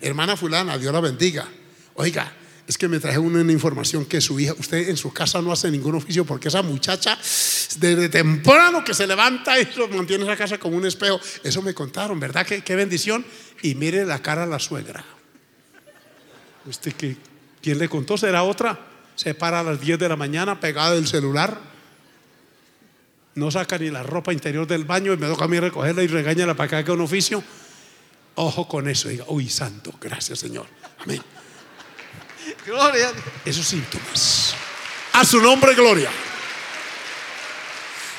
Hermana 0.00 0.36
fulana, 0.36 0.76
Dios 0.76 0.92
la 0.92 1.00
bendiga. 1.00 1.48
Oiga, 1.94 2.32
es 2.68 2.76
que 2.76 2.86
me 2.86 3.00
traje 3.00 3.18
una, 3.18 3.40
información 3.50 4.04
que 4.04 4.20
su 4.20 4.38
hija, 4.38 4.52
usted 4.58 4.90
en 4.90 4.98
su 4.98 5.10
casa 5.10 5.40
no 5.40 5.50
hace 5.50 5.70
ningún 5.70 5.94
oficio 5.94 6.26
porque 6.26 6.48
esa 6.48 6.60
muchacha 6.60 7.16
desde 7.78 8.10
temprano 8.10 8.84
que 8.84 8.92
se 8.92 9.06
levanta 9.06 9.58
y 9.58 9.66
lo 9.74 9.88
mantiene 9.88 10.24
esa 10.24 10.36
casa 10.36 10.58
como 10.58 10.76
un 10.76 10.84
espejo. 10.84 11.18
Eso 11.42 11.62
me 11.62 11.72
contaron, 11.72 12.20
¿verdad? 12.20 12.46
Qué, 12.46 12.76
bendición. 12.76 13.24
Y 13.62 13.74
mire 13.74 14.04
la 14.04 14.20
cara 14.20 14.42
a 14.42 14.46
la 14.46 14.58
suegra. 14.58 15.02
¿Usted 16.66 16.92
que 16.92 17.16
quién 17.62 17.78
le 17.78 17.88
contó? 17.88 18.18
¿Será 18.18 18.42
otra? 18.42 18.78
Se 19.16 19.32
para 19.32 19.60
a 19.60 19.62
las 19.62 19.80
10 19.80 19.98
de 19.98 20.08
la 20.10 20.16
mañana 20.16 20.60
pegada 20.60 20.94
del 20.94 21.08
celular 21.08 21.58
no 23.34 23.50
saca 23.50 23.78
ni 23.78 23.88
la 23.88 24.02
ropa 24.02 24.32
interior 24.32 24.66
del 24.66 24.84
baño 24.84 25.14
y 25.14 25.16
me 25.16 25.26
toca 25.26 25.44
a 25.44 25.48
mí 25.48 25.58
recogerla 25.58 26.02
y 26.02 26.08
regaña 26.08 26.52
para 26.54 26.68
que 26.68 26.76
haga 26.76 26.92
un 26.92 27.00
oficio. 27.00 27.42
Ojo 28.34 28.68
con 28.68 28.88
eso, 28.88 29.08
diga, 29.08 29.24
uy, 29.28 29.48
santo, 29.48 29.94
gracias 30.00 30.40
Señor. 30.40 30.66
Amén. 30.98 31.22
Gloria. 32.68 33.10
Esos 33.46 33.66
síntomas. 33.66 34.54
A 35.14 35.24
su 35.24 35.40
nombre, 35.40 35.74
gloria. 35.74 36.10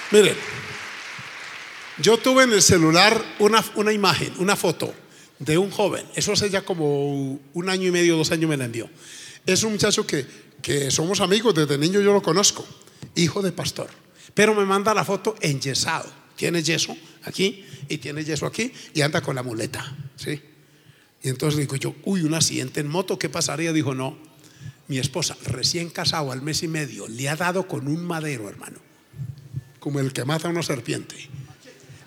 Miren, 0.10 0.36
yo 2.00 2.18
tuve 2.18 2.46
en 2.46 2.54
el 2.54 2.64
celular 2.64 3.24
una, 3.38 3.64
una 3.76 3.94
imagen, 3.94 4.34
una 4.40 4.56
foto 4.56 4.92
de 5.38 5.60
un 5.60 5.70
joven. 5.70 6.04
Eso 6.16 6.34
hace 6.34 6.50
ya 6.50 6.64
como 6.64 7.40
un 7.54 7.70
año 7.70 7.90
y 7.90 7.92
medio, 7.92 8.18
dos 8.18 8.32
años 8.32 8.50
me 8.50 8.58
la 8.58 8.66
envió. 8.66 8.90
Es 9.46 9.62
un 9.62 9.74
muchacho 9.74 10.08
que, 10.08 10.26
que 10.64 10.90
somos 10.90 11.22
amigos, 11.22 11.54
desde 11.54 11.78
niño 11.78 12.02
yo 12.02 12.12
lo 12.12 12.24
conozco, 12.24 12.66
hijo 13.14 13.44
de 13.44 13.52
pastor. 13.52 13.92
Pero 14.34 14.56
me 14.56 14.66
manda 14.66 14.96
la 14.96 15.06
foto 15.06 15.36
enyesado. 15.42 16.12
Tiene 16.36 16.64
yeso 16.64 16.98
aquí 17.26 17.64
y 17.88 18.00
tiene 18.00 18.24
yeso 18.24 18.48
aquí 18.48 18.74
y 18.96 19.02
anda 19.02 19.22
con 19.22 19.36
la 19.36 19.44
muleta. 19.44 19.96
¿sí? 20.16 20.42
Y 21.22 21.30
entonces 21.30 21.60
digo 21.60 21.76
yo, 21.76 21.94
uy, 22.06 22.24
un 22.24 22.34
accidente 22.34 22.80
en 22.80 22.88
moto, 22.88 23.20
¿qué 23.20 23.30
pasaría? 23.30 23.72
Dijo, 23.74 23.94
no, 23.94 24.29
mi 24.90 24.98
esposa, 24.98 25.38
recién 25.46 25.90
casado 25.92 26.32
al 26.32 26.42
mes 26.42 26.64
y 26.64 26.68
medio, 26.68 27.08
le 27.08 27.30
ha 27.30 27.36
dado 27.36 27.68
con 27.68 27.88
un 27.88 28.04
madero, 28.04 28.50
hermano, 28.50 28.80
como 29.80 30.00
el 30.00 30.12
que 30.12 30.26
mata 30.26 30.48
a 30.48 30.52
una 30.52 30.64
serpiente. 30.64 31.16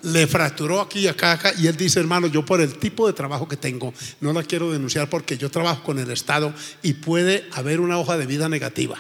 Le 0.03 0.27
fracturó 0.27 0.81
aquí 0.81 0.99
y 0.99 1.07
acá, 1.07 1.31
acá, 1.31 1.53
y 1.57 1.69
él 1.69 1.77
dice, 1.77 2.01
hermano, 2.01 2.27
yo 2.27 2.45
por 2.45 2.61
el 2.61 2.77
tipo 2.79 3.07
de 3.07 3.13
trabajo 3.13 3.47
que 3.47 3.57
tengo, 3.57 3.95
no 4.21 4.33
la 4.33 4.43
quiero 4.43 4.73
denunciar 4.73 5.09
porque 5.09 5.39
yo 5.39 5.49
trabajo 5.49 5.85
con 5.85 6.01
el 6.01 6.11
Estado 6.11 6.53
y 6.83 6.95
puede 6.95 7.49
haber 7.53 7.79
una 7.79 7.99
hoja 7.99 8.19
de 8.19 8.27
vida 8.27 8.49
negativa. 8.49 8.99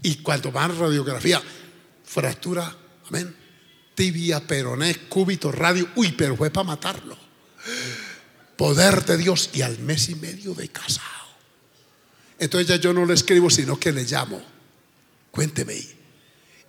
Y 0.00 0.16
cuando 0.18 0.52
van 0.52 0.78
radiografía, 0.78 1.42
fractura, 2.04 2.76
amén, 3.08 3.34
tibia, 3.96 4.46
peroné, 4.46 4.94
cúbito, 5.08 5.50
radio, 5.50 5.88
uy, 5.96 6.12
pero 6.12 6.36
fue 6.36 6.50
para 6.50 6.68
matarlo. 6.68 7.18
Poder 8.56 9.04
de 9.04 9.16
Dios 9.16 9.50
y 9.52 9.62
al 9.62 9.80
mes 9.80 10.08
y 10.10 10.14
medio 10.14 10.54
de 10.54 10.68
casado. 10.68 11.21
Entonces 12.42 12.66
ya 12.66 12.74
yo 12.74 12.92
no 12.92 13.06
le 13.06 13.14
escribo, 13.14 13.48
sino 13.48 13.78
que 13.78 13.92
le 13.92 14.02
llamo. 14.02 14.42
Cuénteme. 15.30 15.80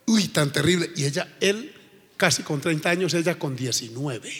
Uy, 0.06 0.28
tan 0.28 0.52
terrible. 0.52 0.92
Y 0.96 1.04
ella, 1.04 1.36
él 1.40 1.74
casi 2.16 2.44
con 2.44 2.62
30 2.62 2.92
años, 2.92 3.16
ella 3.16 3.40
con 3.40 3.56
19. 3.56 4.32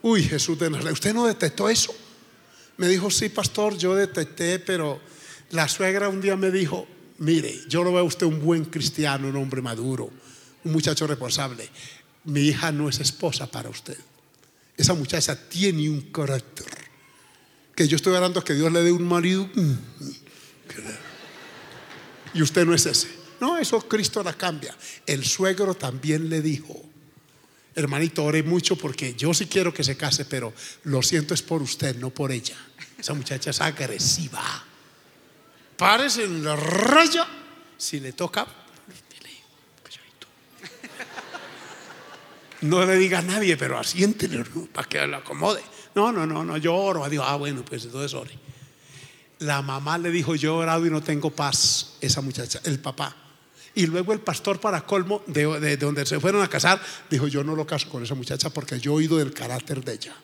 Uy, 0.00 0.22
Jesús 0.22 0.58
de 0.58 0.70
Nazaret, 0.70 0.94
¿usted 0.94 1.12
no 1.12 1.26
detectó 1.26 1.68
eso? 1.68 1.94
Me 2.78 2.88
dijo, 2.88 3.10
sí, 3.10 3.28
pastor, 3.28 3.76
yo 3.76 3.94
detecté, 3.94 4.58
pero 4.58 5.02
la 5.50 5.68
suegra 5.68 6.08
un 6.08 6.22
día 6.22 6.34
me 6.34 6.50
dijo, 6.50 6.86
mire, 7.18 7.54
yo 7.68 7.84
lo 7.84 7.92
veo 7.92 8.00
a 8.00 8.04
usted 8.04 8.24
un 8.24 8.40
buen 8.40 8.64
cristiano, 8.64 9.28
un 9.28 9.36
hombre 9.36 9.60
maduro, 9.60 10.10
un 10.64 10.72
muchacho 10.72 11.06
responsable. 11.06 11.68
Mi 12.24 12.40
hija 12.40 12.72
no 12.72 12.88
es 12.88 13.00
esposa 13.00 13.50
para 13.50 13.68
usted. 13.68 13.98
Esa 14.78 14.94
muchacha 14.94 15.38
tiene 15.46 15.90
un 15.90 16.00
carácter. 16.10 16.83
Que 17.74 17.88
yo 17.88 17.96
estoy 17.96 18.14
orando 18.14 18.42
que 18.44 18.54
Dios 18.54 18.72
le 18.72 18.82
dé 18.82 18.92
un 18.92 19.06
marido. 19.06 19.48
Y 22.32 22.42
usted 22.42 22.64
no 22.64 22.74
es 22.74 22.86
ese. 22.86 23.08
No, 23.40 23.58
eso 23.58 23.80
Cristo 23.88 24.22
la 24.22 24.34
cambia. 24.34 24.76
El 25.06 25.24
suegro 25.24 25.74
también 25.74 26.28
le 26.28 26.40
dijo, 26.40 26.80
hermanito, 27.74 28.24
ore 28.24 28.42
mucho 28.42 28.76
porque 28.76 29.14
yo 29.14 29.34
sí 29.34 29.46
quiero 29.46 29.74
que 29.74 29.84
se 29.84 29.96
case, 29.96 30.24
pero 30.24 30.52
lo 30.84 31.02
siento 31.02 31.34
es 31.34 31.42
por 31.42 31.62
usted, 31.62 31.96
no 31.96 32.10
por 32.10 32.32
ella. 32.32 32.56
Esa 32.98 33.14
muchacha 33.14 33.50
es 33.50 33.60
agresiva. 33.60 34.64
Párese 35.76 36.24
en 36.24 36.44
la 36.44 36.56
raya. 36.56 37.26
Si 37.76 38.00
le 38.00 38.12
toca, 38.12 38.46
no 42.62 42.86
le 42.86 42.96
diga 42.96 43.18
a 43.18 43.22
nadie, 43.22 43.56
pero 43.56 43.78
asiéntele 43.78 44.44
para 44.72 44.88
que 44.88 45.06
la 45.06 45.18
acomode. 45.18 45.60
No, 45.94 46.10
no, 46.12 46.26
no, 46.26 46.44
no, 46.44 46.56
yo 46.56 46.74
oro 46.74 47.04
a 47.04 47.08
Dios. 47.08 47.24
Ah, 47.26 47.36
bueno, 47.36 47.64
pues 47.64 47.84
entonces 47.84 48.14
ore. 48.14 48.32
La 49.40 49.62
mamá 49.62 49.98
le 49.98 50.10
dijo, 50.10 50.34
yo 50.34 50.54
he 50.54 50.62
orado 50.64 50.86
y 50.86 50.90
no 50.90 51.02
tengo 51.02 51.30
paz, 51.30 51.94
esa 52.00 52.20
muchacha, 52.20 52.60
el 52.64 52.78
papá. 52.80 53.14
Y 53.74 53.86
luego 53.86 54.12
el 54.12 54.20
pastor 54.20 54.60
para 54.60 54.82
colmo, 54.86 55.22
de, 55.26 55.46
de- 55.46 55.60
de 55.60 55.76
donde 55.76 56.06
se 56.06 56.20
fueron 56.20 56.42
a 56.42 56.48
casar, 56.48 56.80
dijo, 57.10 57.26
yo 57.26 57.42
no 57.42 57.56
lo 57.56 57.66
caso 57.66 57.88
con 57.88 58.02
esa 58.04 58.14
muchacha 58.14 58.50
porque 58.50 58.78
yo 58.78 58.92
he 58.92 58.94
oído 58.96 59.16
del 59.18 59.32
carácter 59.32 59.84
de 59.84 59.94
ella. 59.94 60.14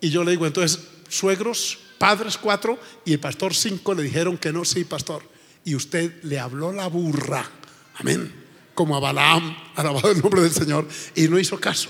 Y 0.00 0.10
yo 0.10 0.22
le 0.22 0.32
digo, 0.32 0.46
entonces, 0.46 0.80
suegros, 1.08 1.78
padres 1.98 2.36
cuatro 2.36 2.78
y 3.04 3.14
el 3.14 3.20
pastor 3.20 3.54
cinco 3.54 3.94
le 3.94 4.02
dijeron 4.02 4.36
que 4.36 4.52
no, 4.52 4.64
sí, 4.64 4.84
pastor. 4.84 5.22
Y 5.64 5.74
usted 5.74 6.22
le 6.24 6.38
habló 6.38 6.70
la 6.72 6.86
burra, 6.86 7.50
amén, 7.96 8.32
como 8.74 8.94
a 8.96 9.00
Balaam, 9.00 9.56
alabado 9.74 10.10
el 10.12 10.20
nombre 10.20 10.42
del 10.42 10.52
Señor, 10.52 10.86
y 11.14 11.28
no 11.28 11.38
hizo 11.38 11.58
caso. 11.58 11.88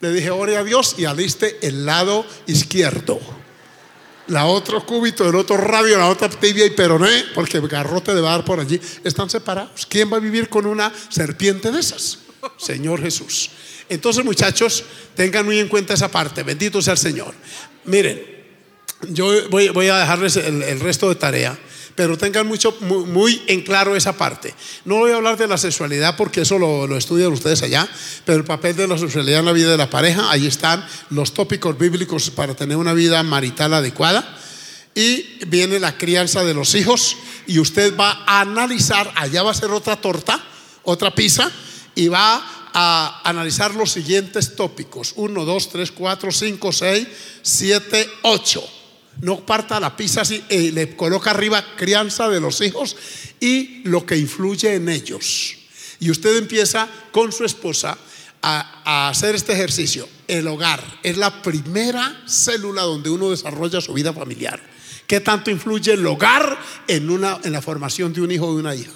Le 0.00 0.12
dije, 0.12 0.30
ore 0.30 0.56
a 0.56 0.64
Dios 0.64 0.94
y 0.98 1.04
aliste 1.04 1.58
el 1.62 1.84
lado 1.84 2.24
izquierdo. 2.46 3.20
La 4.28 4.46
otro 4.46 4.86
cúbito, 4.86 5.28
el 5.28 5.34
otro 5.34 5.56
radio, 5.56 5.98
la 5.98 6.08
otra 6.08 6.30
tibia 6.30 6.64
y 6.64 6.70
peroné, 6.70 7.24
porque 7.34 7.58
el 7.58 7.68
garrote 7.68 8.14
de 8.14 8.20
dar 8.20 8.44
por 8.44 8.60
allí, 8.60 8.80
están 9.04 9.28
separados. 9.28 9.86
¿Quién 9.86 10.10
va 10.10 10.16
a 10.16 10.20
vivir 10.20 10.48
con 10.48 10.66
una 10.66 10.92
serpiente 11.08 11.70
de 11.70 11.80
esas? 11.80 12.18
Señor 12.56 13.02
Jesús. 13.02 13.50
Entonces, 13.88 14.24
muchachos, 14.24 14.84
tengan 15.14 15.44
muy 15.44 15.58
en 15.58 15.68
cuenta 15.68 15.94
esa 15.94 16.08
parte. 16.08 16.44
Bendito 16.44 16.80
sea 16.80 16.92
el 16.92 16.98
Señor. 16.98 17.34
Miren, 17.84 18.22
yo 19.08 19.48
voy, 19.50 19.68
voy 19.70 19.88
a 19.88 19.98
dejarles 19.98 20.36
el, 20.36 20.62
el 20.62 20.80
resto 20.80 21.08
de 21.08 21.16
tarea, 21.16 21.58
pero 21.94 22.16
tengan 22.16 22.46
mucho, 22.46 22.76
muy, 22.80 23.42
en 23.46 23.62
claro 23.62 23.96
esa 23.96 24.16
parte. 24.16 24.54
No 24.84 24.96
voy 24.96 25.12
a 25.12 25.16
hablar 25.16 25.36
de 25.36 25.46
la 25.46 25.58
sexualidad 25.58 26.16
porque 26.16 26.42
eso 26.42 26.58
lo, 26.58 26.86
lo 26.86 26.96
estudian 26.96 27.32
ustedes 27.32 27.62
allá, 27.62 27.88
pero 28.24 28.38
el 28.38 28.44
papel 28.44 28.76
de 28.76 28.88
la 28.88 28.98
sexualidad 28.98 29.40
en 29.40 29.46
la 29.46 29.52
vida 29.52 29.70
de 29.70 29.76
la 29.76 29.90
pareja, 29.90 30.30
ahí 30.30 30.46
están 30.46 30.84
los 31.10 31.34
tópicos 31.34 31.78
bíblicos 31.78 32.30
para 32.30 32.54
tener 32.54 32.76
una 32.76 32.92
vida 32.92 33.22
marital 33.22 33.74
adecuada. 33.74 34.36
Y 34.94 35.44
viene 35.46 35.78
la 35.78 35.96
crianza 35.96 36.44
de 36.44 36.52
los 36.52 36.74
hijos 36.74 37.16
y 37.46 37.58
usted 37.60 37.96
va 37.96 38.24
a 38.26 38.40
analizar, 38.40 39.12
allá 39.14 39.42
va 39.42 39.52
a 39.52 39.54
ser 39.54 39.70
otra 39.70 39.96
torta, 39.96 40.42
otra 40.82 41.14
pizza, 41.14 41.50
y 41.94 42.08
va 42.08 42.42
a 42.72 43.22
analizar 43.24 43.74
los 43.74 43.92
siguientes 43.92 44.56
tópicos. 44.56 45.12
1, 45.16 45.44
2, 45.44 45.68
3, 45.68 45.92
4, 45.92 46.32
5, 46.32 46.72
6, 46.72 47.08
7, 47.42 48.10
8. 48.22 48.79
No 49.20 49.44
parta 49.44 49.80
la 49.80 49.96
pizza 49.96 50.22
así, 50.22 50.42
eh, 50.48 50.70
le 50.72 50.96
coloca 50.96 51.30
arriba 51.30 51.76
crianza 51.76 52.28
de 52.28 52.40
los 52.40 52.60
hijos 52.60 52.96
y 53.38 53.82
lo 53.84 54.06
que 54.06 54.16
influye 54.16 54.74
en 54.74 54.88
ellos. 54.88 55.56
Y 55.98 56.10
usted 56.10 56.36
empieza 56.36 56.88
con 57.12 57.30
su 57.32 57.44
esposa 57.44 57.98
a, 58.42 59.08
hacer 59.08 59.34
este 59.34 59.52
ejercicio. 59.52 60.08
El 60.26 60.46
hogar 60.48 60.82
es 61.02 61.16
la 61.18 61.42
primera 61.42 62.22
célula 62.26 62.82
donde 62.82 63.10
uno 63.10 63.30
desarrolla 63.30 63.80
su 63.80 63.92
vida 63.92 64.12
familiar. 64.12 64.60
¿Qué 65.06 65.20
tanto 65.20 65.50
influye 65.50 65.92
el 65.92 66.06
hogar 66.06 66.58
en, 66.86 67.10
una, 67.10 67.38
en 67.44 67.52
la 67.52 67.60
formación 67.60 68.12
de 68.12 68.22
un 68.22 68.30
hijo 68.30 68.46
o 68.46 68.54
de 68.54 68.60
una 68.60 68.74
hija? 68.74 68.92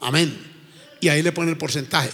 Amén. 0.00 0.49
Y 1.00 1.08
ahí 1.08 1.22
le 1.22 1.32
pone 1.32 1.50
el 1.50 1.56
porcentaje. 1.56 2.10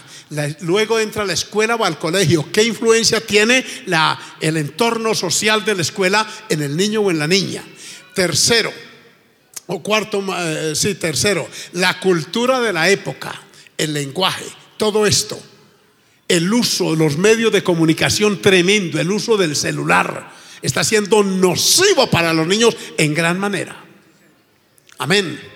Luego 0.61 1.01
entra 1.01 1.23
a 1.23 1.27
la 1.27 1.33
escuela 1.33 1.75
o 1.75 1.85
al 1.85 1.99
colegio. 1.99 2.51
¿Qué 2.53 2.63
influencia 2.63 3.21
tiene 3.21 3.65
el 4.41 4.57
entorno 4.57 5.15
social 5.15 5.65
de 5.65 5.75
la 5.75 5.83
escuela 5.83 6.27
en 6.49 6.63
el 6.63 6.77
niño 6.77 7.01
o 7.01 7.11
en 7.11 7.19
la 7.19 7.27
niña? 7.27 7.65
Tercero, 8.15 8.73
o 9.67 9.83
cuarto, 9.83 10.25
eh, 10.39 10.73
sí, 10.75 10.95
tercero, 10.95 11.49
la 11.73 11.99
cultura 12.01 12.61
de 12.61 12.73
la 12.73 12.89
época, 12.89 13.43
el 13.77 13.93
lenguaje, 13.93 14.47
todo 14.77 15.07
esto, 15.07 15.39
el 16.29 16.53
uso 16.53 16.93
de 16.93 16.97
los 16.97 17.19
medios 17.19 17.53
de 17.53 17.63
comunicación 17.63 18.41
tremendo, 18.41 19.01
el 19.01 19.11
uso 19.11 19.37
del 19.37 19.57
celular, 19.57 20.33
está 20.63 20.85
siendo 20.85 21.23
nocivo 21.23 22.09
para 22.09 22.33
los 22.33 22.47
niños 22.47 22.77
en 22.97 23.15
gran 23.15 23.39
manera. 23.39 23.85
Amén. 24.99 25.56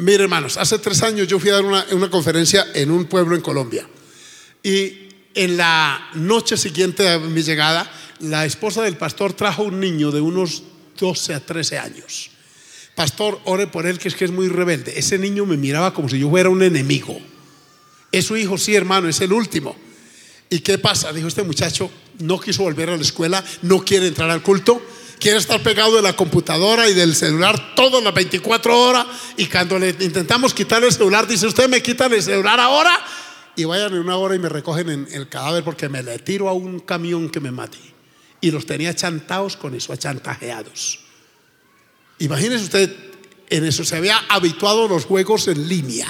Mire, 0.00 0.22
hermanos, 0.22 0.56
hace 0.56 0.78
tres 0.78 1.02
años 1.02 1.28
yo 1.28 1.38
fui 1.38 1.50
a 1.50 1.60
dar 1.60 1.64
una, 1.64 2.10
conferencia 2.10 2.66
en 2.72 2.90
un 2.90 3.04
pueblo 3.04 3.36
en 3.36 3.42
Colombia. 3.42 3.86
Y 4.62 5.08
en 5.34 5.58
la 5.58 6.08
noche 6.14 6.56
siguiente 6.56 7.06
a 7.06 7.18
mi 7.18 7.42
llegada, 7.42 7.90
la 8.20 8.46
esposa 8.46 8.82
del 8.82 8.96
pastor 8.96 9.34
trajo 9.34 9.62
un 9.62 9.78
niño 9.78 10.10
de 10.10 10.22
unos 10.22 10.62
12 10.98 11.34
a 11.34 11.44
13 11.44 11.78
años. 11.78 12.30
Pastor, 12.94 13.40
ore 13.44 13.66
por 13.66 13.86
él, 13.86 13.98
que 13.98 14.08
es 14.08 14.14
que 14.14 14.24
es 14.24 14.30
muy 14.30 14.48
rebelde. 14.48 14.98
Ese 14.98 15.18
niño 15.18 15.44
me 15.44 15.58
miraba 15.58 15.92
como 15.92 16.08
si 16.08 16.18
yo 16.18 16.30
fuera 16.30 16.48
un 16.48 16.62
enemigo. 16.62 17.20
Es 18.10 18.24
su 18.24 18.38
hijo, 18.38 18.56
sí, 18.56 18.74
hermano, 18.74 19.06
es 19.06 19.20
el 19.20 19.34
último. 19.34 19.76
¿Y 20.48 20.60
qué 20.60 20.78
pasa? 20.78 21.12
Dijo 21.12 21.28
este 21.28 21.42
muchacho, 21.42 21.90
no 22.20 22.40
quiso 22.40 22.62
volver 22.62 22.88
a 22.88 22.96
la 22.96 23.02
escuela, 23.02 23.44
no 23.62 23.84
quiere 23.84 24.06
entrar 24.06 24.30
al 24.30 24.42
culto, 24.42 24.80
quiere 25.20 25.38
estar 25.38 25.62
pegado 25.62 25.94
de 25.96 26.02
la 26.02 26.14
computadora 26.16 26.88
y 26.88 26.94
del 26.94 27.14
celular 27.14 27.74
todas 27.76 28.02
las 28.02 28.14
24 28.14 28.76
horas. 28.76 29.06
Y 29.36 29.46
cuando 29.46 29.78
le 29.78 29.90
intentamos 29.90 30.54
quitarle 30.54 30.88
el 30.88 30.92
celular, 30.92 31.26
dice, 31.28 31.46
usted 31.46 31.68
me 31.68 31.82
quita 31.82 32.06
el 32.06 32.22
celular 32.22 32.58
ahora 32.58 32.98
y 33.54 33.64
vayan 33.64 33.92
en 33.92 34.00
una 34.00 34.16
hora 34.16 34.34
y 34.34 34.38
me 34.38 34.48
recogen 34.48 34.88
en 34.88 35.08
el 35.12 35.28
cadáver 35.28 35.62
porque 35.62 35.88
me 35.88 36.02
le 36.02 36.18
tiro 36.18 36.48
a 36.48 36.52
un 36.54 36.80
camión 36.80 37.28
que 37.28 37.38
me 37.38 37.50
mate. 37.50 37.78
Y 38.40 38.50
los 38.50 38.64
tenía 38.64 38.94
chantados 38.94 39.56
con 39.56 39.74
eso, 39.74 39.92
achantajeados. 39.92 41.00
Imagínese 42.18 42.64
usted, 42.64 42.96
en 43.50 43.64
eso 43.66 43.84
se 43.84 43.96
había 43.96 44.18
habituado 44.28 44.88
los 44.88 45.04
juegos 45.04 45.46
en 45.48 45.68
línea, 45.68 46.08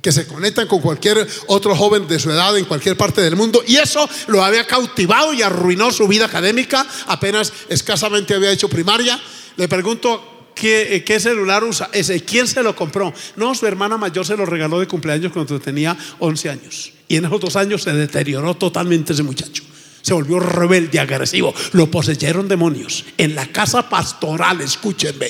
que 0.00 0.12
se 0.12 0.26
conectan 0.26 0.68
con 0.68 0.80
cualquier 0.80 1.26
otro 1.48 1.74
joven 1.74 2.06
de 2.06 2.18
su 2.18 2.30
edad 2.30 2.56
en 2.56 2.64
cualquier 2.64 2.96
parte 2.96 3.20
del 3.20 3.36
mundo, 3.36 3.62
y 3.66 3.76
eso 3.76 4.08
lo 4.28 4.44
había 4.44 4.66
cautivado 4.66 5.32
y 5.32 5.42
arruinó 5.42 5.90
su 5.90 6.06
vida 6.06 6.26
académica, 6.26 6.86
apenas 7.06 7.52
escasamente 7.68 8.34
había 8.34 8.52
hecho 8.52 8.68
primaria. 8.68 9.20
Le 9.56 9.66
pregunto, 9.66 10.50
¿qué, 10.54 11.18
celular 11.20 11.64
usa? 11.64 11.90
Ese, 11.92 12.22
¿quién 12.22 12.46
se 12.46 12.62
lo 12.62 12.76
compró? 12.76 13.12
No, 13.36 13.54
su 13.54 13.66
hermana 13.66 13.96
mayor 13.96 14.24
se 14.24 14.36
lo 14.36 14.46
regaló 14.46 14.78
de 14.78 14.86
cumpleaños 14.86 15.32
cuando 15.32 15.58
tenía 15.58 15.96
11 16.20 16.50
años, 16.50 16.92
y 17.08 17.16
en 17.16 17.24
esos 17.24 17.40
dos 17.40 17.56
años 17.56 17.82
se 17.82 17.92
deterioró 17.92 18.54
totalmente 18.54 19.12
ese 19.12 19.22
muchacho. 19.22 19.64
Se 20.00 20.14
volvió 20.14 20.38
rebelde, 20.38 21.00
agresivo. 21.00 21.52
Lo 21.72 21.90
poseyeron 21.90 22.48
demonios. 22.48 23.04
En 23.18 23.34
la 23.34 23.46
casa 23.48 23.90
pastoral, 23.90 24.60
escúchenme. 24.60 25.28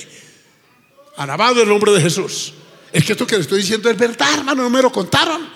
Alabado 1.16 1.62
el 1.62 1.68
nombre 1.68 1.90
de 1.92 2.02
Jesús. 2.02 2.52
Es 2.93 3.05
que 3.05 3.12
esto 3.12 3.26
que 3.26 3.36
le 3.36 3.43
estoy 3.43 3.61
diciendo 3.61 3.91
es 3.91 3.97
verdad, 3.97 4.34
hermano, 4.34 4.62
no 4.62 4.70
me 4.70 4.80
lo 4.82 4.91
contaron. 4.93 5.49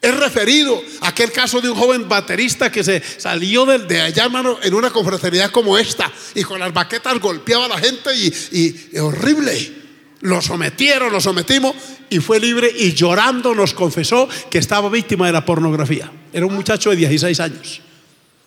Es 0.00 0.16
referido 0.16 0.82
a 1.00 1.08
aquel 1.08 1.30
caso 1.30 1.60
de 1.60 1.70
un 1.70 1.76
joven 1.78 2.08
baterista 2.08 2.72
que 2.72 2.82
se 2.82 3.00
salió 3.18 3.64
de, 3.64 3.78
de 3.78 4.00
allá, 4.00 4.24
hermano, 4.24 4.58
en 4.60 4.74
una 4.74 4.90
confraternidad 4.90 5.52
como 5.52 5.78
esta 5.78 6.10
y 6.34 6.42
con 6.42 6.58
las 6.58 6.72
baquetas 6.72 7.20
golpeaba 7.20 7.66
a 7.66 7.68
la 7.68 7.78
gente 7.78 8.10
y, 8.16 8.26
y- 8.50 8.88
y 8.94 8.98
horrible. 8.98 9.80
Lo 10.22 10.40
sometieron, 10.42 11.12
lo 11.12 11.20
sometimos 11.20 11.74
y 12.10 12.18
fue 12.18 12.40
libre 12.40 12.72
y 12.76 12.94
llorando 12.94 13.54
nos 13.54 13.74
confesó 13.74 14.28
que 14.50 14.58
estaba 14.58 14.88
víctima 14.88 15.26
de 15.26 15.32
la 15.32 15.44
pornografía. 15.44 16.10
Era 16.32 16.46
un 16.46 16.54
muchacho 16.54 16.90
de 16.90 16.96
16 16.96 17.38
años. 17.40 17.80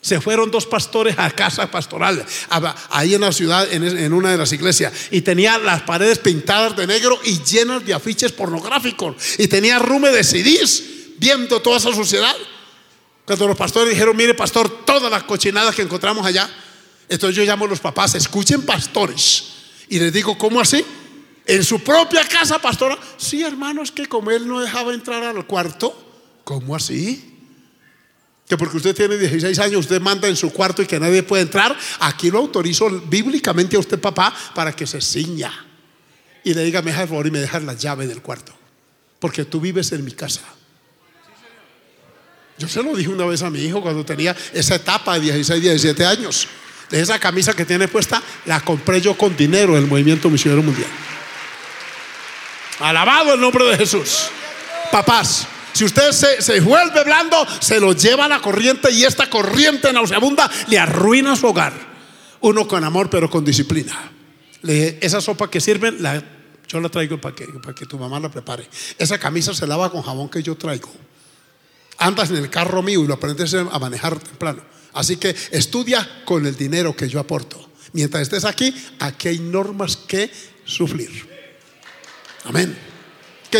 Se 0.05 0.21
fueron 0.21 0.51
dos 0.51 0.67
pastores 0.67 1.15
a 1.17 1.31
casa 1.31 1.65
pastoral, 1.71 2.23
a- 2.51 2.75
ahí 2.91 3.15
en 3.15 3.21
la 3.21 3.31
ciudad, 3.31 3.67
en, 3.73 4.13
una 4.13 4.29
de 4.29 4.37
las 4.37 4.51
iglesias, 4.53 4.93
y 5.09 5.21
tenía 5.21 5.57
las 5.57 5.81
paredes 5.81 6.19
pintadas 6.19 6.75
de 6.77 6.85
negro 6.85 7.19
y 7.23 7.39
llenas 7.41 7.83
de 7.83 7.91
afiches 7.91 8.31
pornográficos, 8.31 9.15
y 9.39 9.47
tenía 9.47 9.79
rume 9.79 10.09
de 10.11 10.23
CDs, 10.23 10.83
viendo 11.17 11.59
toda 11.59 11.77
esa 11.77 11.91
sociedad. 11.91 12.35
Cuando 13.25 13.47
los 13.47 13.57
pastores 13.57 13.89
dijeron, 13.89 14.15
mire 14.15 14.35
pastor, 14.35 14.85
todas 14.85 15.09
las 15.09 15.23
cochinadas 15.23 15.73
que 15.73 15.81
encontramos 15.81 16.23
allá, 16.23 16.47
entonces 17.09 17.35
yo 17.35 17.43
llamo 17.43 17.65
a 17.65 17.69
los 17.69 17.79
papás, 17.79 18.13
escuchen 18.13 18.61
pastores, 18.61 19.45
y 19.89 19.97
les 19.97 20.13
digo, 20.13 20.37
¿cómo 20.37 20.61
así? 20.61 20.85
En 21.47 21.63
su 21.63 21.79
propia 21.79 22.23
casa, 22.27 22.59
pastora, 22.59 22.95
sí 23.17 23.41
hermano, 23.41 23.81
es 23.81 23.89
que 23.89 24.05
como 24.05 24.29
él 24.29 24.47
no 24.47 24.59
dejaba 24.61 24.93
entrar 24.93 25.23
al 25.23 25.47
cuarto, 25.47 25.97
¿cómo 26.43 26.75
así? 26.75 27.34
Que 28.47 28.57
porque 28.57 28.77
usted 28.77 28.95
tiene 28.95 29.17
16 29.17 29.57
años, 29.59 29.79
usted 29.81 29.99
manda 29.99 30.27
en 30.27 30.35
su 30.35 30.51
cuarto 30.51 30.81
y 30.81 30.85
que 30.85 30.99
nadie 30.99 31.23
puede 31.23 31.43
entrar. 31.43 31.75
Aquí 31.99 32.29
lo 32.29 32.39
autorizo 32.39 32.89
bíblicamente 32.89 33.75
a 33.75 33.79
usted, 33.79 33.99
papá, 33.99 34.33
para 34.53 34.71
que 34.71 34.85
se 34.85 35.01
ciña. 35.01 35.51
Y 36.43 36.53
le 36.53 36.63
diga, 36.63 36.81
me 36.83 36.91
deja 36.91 37.03
el 37.03 37.09
favor 37.09 37.25
y 37.25 37.31
me 37.31 37.39
deja 37.39 37.59
la 37.59 37.73
llave 37.73 38.07
del 38.07 38.21
cuarto. 38.21 38.53
porque 39.19 39.45
tú 39.45 39.59
vives 39.59 39.91
en 39.91 40.05
mi 40.05 40.11
casa. 40.11 40.41
Yo 42.59 42.67
se 42.67 42.83
lo 42.83 42.95
dije 42.95 43.09
una 43.09 43.25
vez 43.25 43.41
a 43.41 43.49
mi 43.49 43.59
hijo 43.59 43.81
cuando 43.81 44.05
tenía 44.05 44.35
esa 44.53 44.75
etapa 44.75 45.15
de 45.15 45.21
16, 45.21 45.61
17 45.61 46.05
años. 46.05 46.47
De 46.91 47.01
esa 47.01 47.17
camisa 47.17 47.53
que 47.55 47.65
tiene 47.65 47.87
puesta, 47.87 48.21
la 48.45 48.61
compré 48.61 49.01
yo 49.01 49.17
con 49.17 49.35
dinero 49.35 49.73
del 49.73 49.87
movimiento 49.87 50.29
misionero 50.29 50.61
mundial. 50.61 50.89
Alabado 52.79 53.33
el 53.33 53.41
nombre 53.41 53.65
de 53.65 53.77
Jesús. 53.77 54.27
Papás, 54.91 55.47
si 55.75 55.83
usted 55.83 56.13
se, 56.13 56.41
se, 56.41 56.61
vuelve 56.61 57.03
blando, 57.03 57.45
se 57.59 57.81
lo 57.81 57.91
lleva 57.91 58.25
a 58.25 58.27
la 58.29 58.41
corriente 58.41 58.89
y 58.91 59.03
esta 59.03 59.29
corriente 59.29 59.91
nauseabunda 59.91 60.49
le 60.69 60.79
arruina 60.79 61.35
su 61.35 61.47
hogar. 61.47 61.73
Uno 62.39 62.65
con 62.65 62.81
amor, 62.85 63.09
pero 63.09 63.29
con 63.29 63.43
disciplina. 63.43 64.09
Esa 64.63 65.19
sopa 65.19 65.49
que 65.49 65.59
sirven, 65.59 66.01
la, 66.01 66.23
yo 66.65 66.79
la 66.79 66.87
traigo 66.87 67.19
para 67.19 67.35
que, 67.35 67.47
para 67.47 67.75
que 67.75 67.85
tu 67.85 67.99
mamá 67.99 68.21
la 68.21 68.31
prepare. 68.31 68.69
Esa 68.97 69.17
camisa 69.17 69.53
se 69.53 69.67
lava 69.67 69.91
con 69.91 70.01
jabón 70.01 70.29
que 70.29 70.41
yo 70.41 70.55
traigo. 70.55 70.89
Andas 71.97 72.29
en 72.29 72.37
el 72.37 72.49
carro 72.49 72.81
mío 72.81 73.03
y 73.03 73.07
lo 73.07 73.15
aprendes 73.15 73.53
a 73.53 73.77
manejar 73.77 74.17
temprano. 74.17 74.61
Así 74.93 75.17
que 75.17 75.35
estudia 75.51 76.23
con 76.23 76.45
el 76.45 76.55
dinero 76.55 76.95
que 76.95 77.09
yo 77.09 77.19
aporto. 77.19 77.69
Mientras 77.91 78.21
estés 78.23 78.45
aquí, 78.45 78.73
aquí 78.99 79.27
hay 79.27 79.39
normas 79.39 79.97
que 79.97 80.31
sufrir. 80.63 81.27
Amén. 82.45 82.94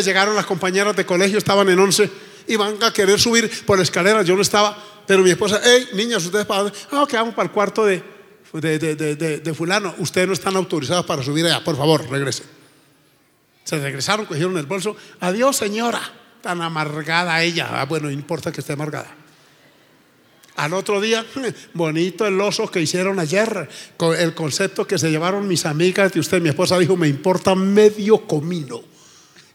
Llegaron 0.04 0.36
las 0.36 0.46
compañeras 0.46 0.96
de 0.96 1.06
colegio, 1.06 1.38
estaban 1.38 1.70
en 1.70 1.80
11 1.80 2.10
y 2.48 2.56
van 2.56 2.82
a 2.84 2.92
querer 2.92 3.20
subir 3.20 3.50
por 3.66 3.78
la 3.78 3.84
escalera. 3.84 4.24
Yo 4.24 4.36
no 4.36 4.42
estaba, 4.42 4.78
pero 5.08 5.24
mi 5.24 5.32
esposa, 5.32 5.62
hey, 5.64 5.90
niñas, 5.94 6.26
¿ustedes 6.26 6.46
para 6.46 6.64
dónde? 6.64 6.78
Ah, 6.92 7.06
que 7.08 7.16
vamos 7.16 7.34
para 7.34 7.48
el 7.48 7.52
cuarto 7.52 7.86
de, 7.86 8.04
fulano. 9.56 9.96
Ustedes 10.00 10.28
no 10.28 10.34
están 10.34 10.56
autorizados 10.56 11.06
para 11.06 11.24
subir 11.24 11.46
allá. 11.46 11.64
Por 11.64 11.78
favor, 11.78 12.10
regresen. 12.10 12.46
Se 13.64 13.80
regresaron, 13.80 14.26
cogieron 14.26 14.58
el 14.58 14.66
bolso. 14.66 14.96
Adiós, 15.22 15.56
señora. 15.58 16.02
Tan 16.42 16.62
amargada 16.62 17.42
ella. 17.42 17.70
Ah, 17.72 17.86
bueno, 17.86 18.08
no 18.08 18.12
importa 18.12 18.52
que 18.52 18.62
esté 18.62 18.74
amargada. 18.74 19.08
Al 20.58 20.74
otro 20.74 21.02
día, 21.02 21.26
bonito 21.74 22.26
el 22.26 22.40
oso 22.40 22.70
que 22.70 22.82
hicieron 22.82 23.20
ayer, 23.20 23.68
el 24.18 24.34
concepto 24.36 24.86
que 24.86 24.98
se 24.98 25.10
llevaron 25.10 25.48
mis 25.48 25.66
amigas 25.66 26.14
de 26.14 26.20
usted, 26.20 26.42
mi 26.42 26.50
esposa 26.50 26.78
dijo, 26.78 26.96
me 26.96 27.08
importa 27.08 27.56
medio 27.56 28.26
comino 28.28 28.95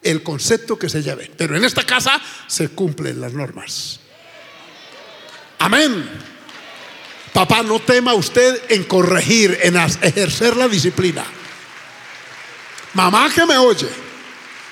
el 0.03 0.23
concepto 0.23 0.79
que 0.79 0.89
se 0.89 1.03
lleven. 1.03 1.31
Pero 1.37 1.57
en 1.57 1.65
esta 1.65 1.85
casa 1.85 2.21
se 2.47 2.69
cumplen 2.69 3.21
las 3.21 3.33
normas. 3.33 4.01
Amén. 5.59 6.09
Papá, 7.33 7.63
no 7.63 7.79
tema 7.81 8.15
usted 8.15 8.63
en 8.69 8.85
corregir, 8.85 9.59
en 9.63 9.77
ejercer 9.77 10.57
la 10.57 10.69
disciplina. 10.69 11.25
Mamá 12.95 13.31
que 13.33 13.47
me 13.47 13.57
oye, 13.57 13.89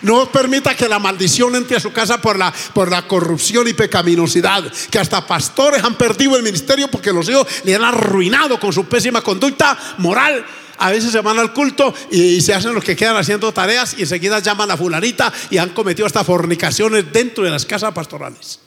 no 0.03 0.31
permita 0.31 0.75
que 0.75 0.89
la 0.89 0.99
maldición 0.99 1.55
entre 1.57 1.77
a 1.77 1.81
su 1.81 1.93
casa 1.93 2.21
por 2.21 2.39
la, 2.39 2.53
por 2.73 2.91
la 2.91 3.07
corrupción 3.07 3.69
y 3.69 3.75
pecaminosidad. 3.75 4.65
Que 4.91 4.99
hasta 4.99 5.27
pastores 5.27 5.85
han 5.85 5.97
perdido 5.97 6.37
el 6.37 6.43
ministerio 6.43 6.89
porque 6.89 7.13
los 7.13 7.29
hijos 7.29 7.47
le 7.65 7.75
han 7.75 7.85
arruinado 7.85 8.59
con 8.59 8.73
su 8.73 8.87
pésima 8.87 9.23
conducta 9.23 9.79
moral. 9.99 10.45
A 10.79 10.91
veces 10.91 11.13
se 11.13 11.21
van 11.21 11.39
al 11.39 11.53
culto 11.53 11.95
y, 12.11 12.41
se 12.41 12.55
hacen 12.55 12.75
los 12.75 12.85
que 12.85 12.97
quedan 12.97 13.17
haciendo 13.17 13.53
tareas 13.53 13.95
y 13.99 14.03
enseguida 14.03 14.39
llaman 14.39 14.71
a 14.71 14.77
fulanita 14.77 15.33
y 15.51 15.59
han 15.59 15.71
cometido 15.71 16.07
hasta 16.07 16.25
fornicaciones 16.25 17.13
dentro 17.13 17.45
de 17.45 17.51
las 17.51 17.67
casas 17.67 17.93
pastorales. 17.93 18.61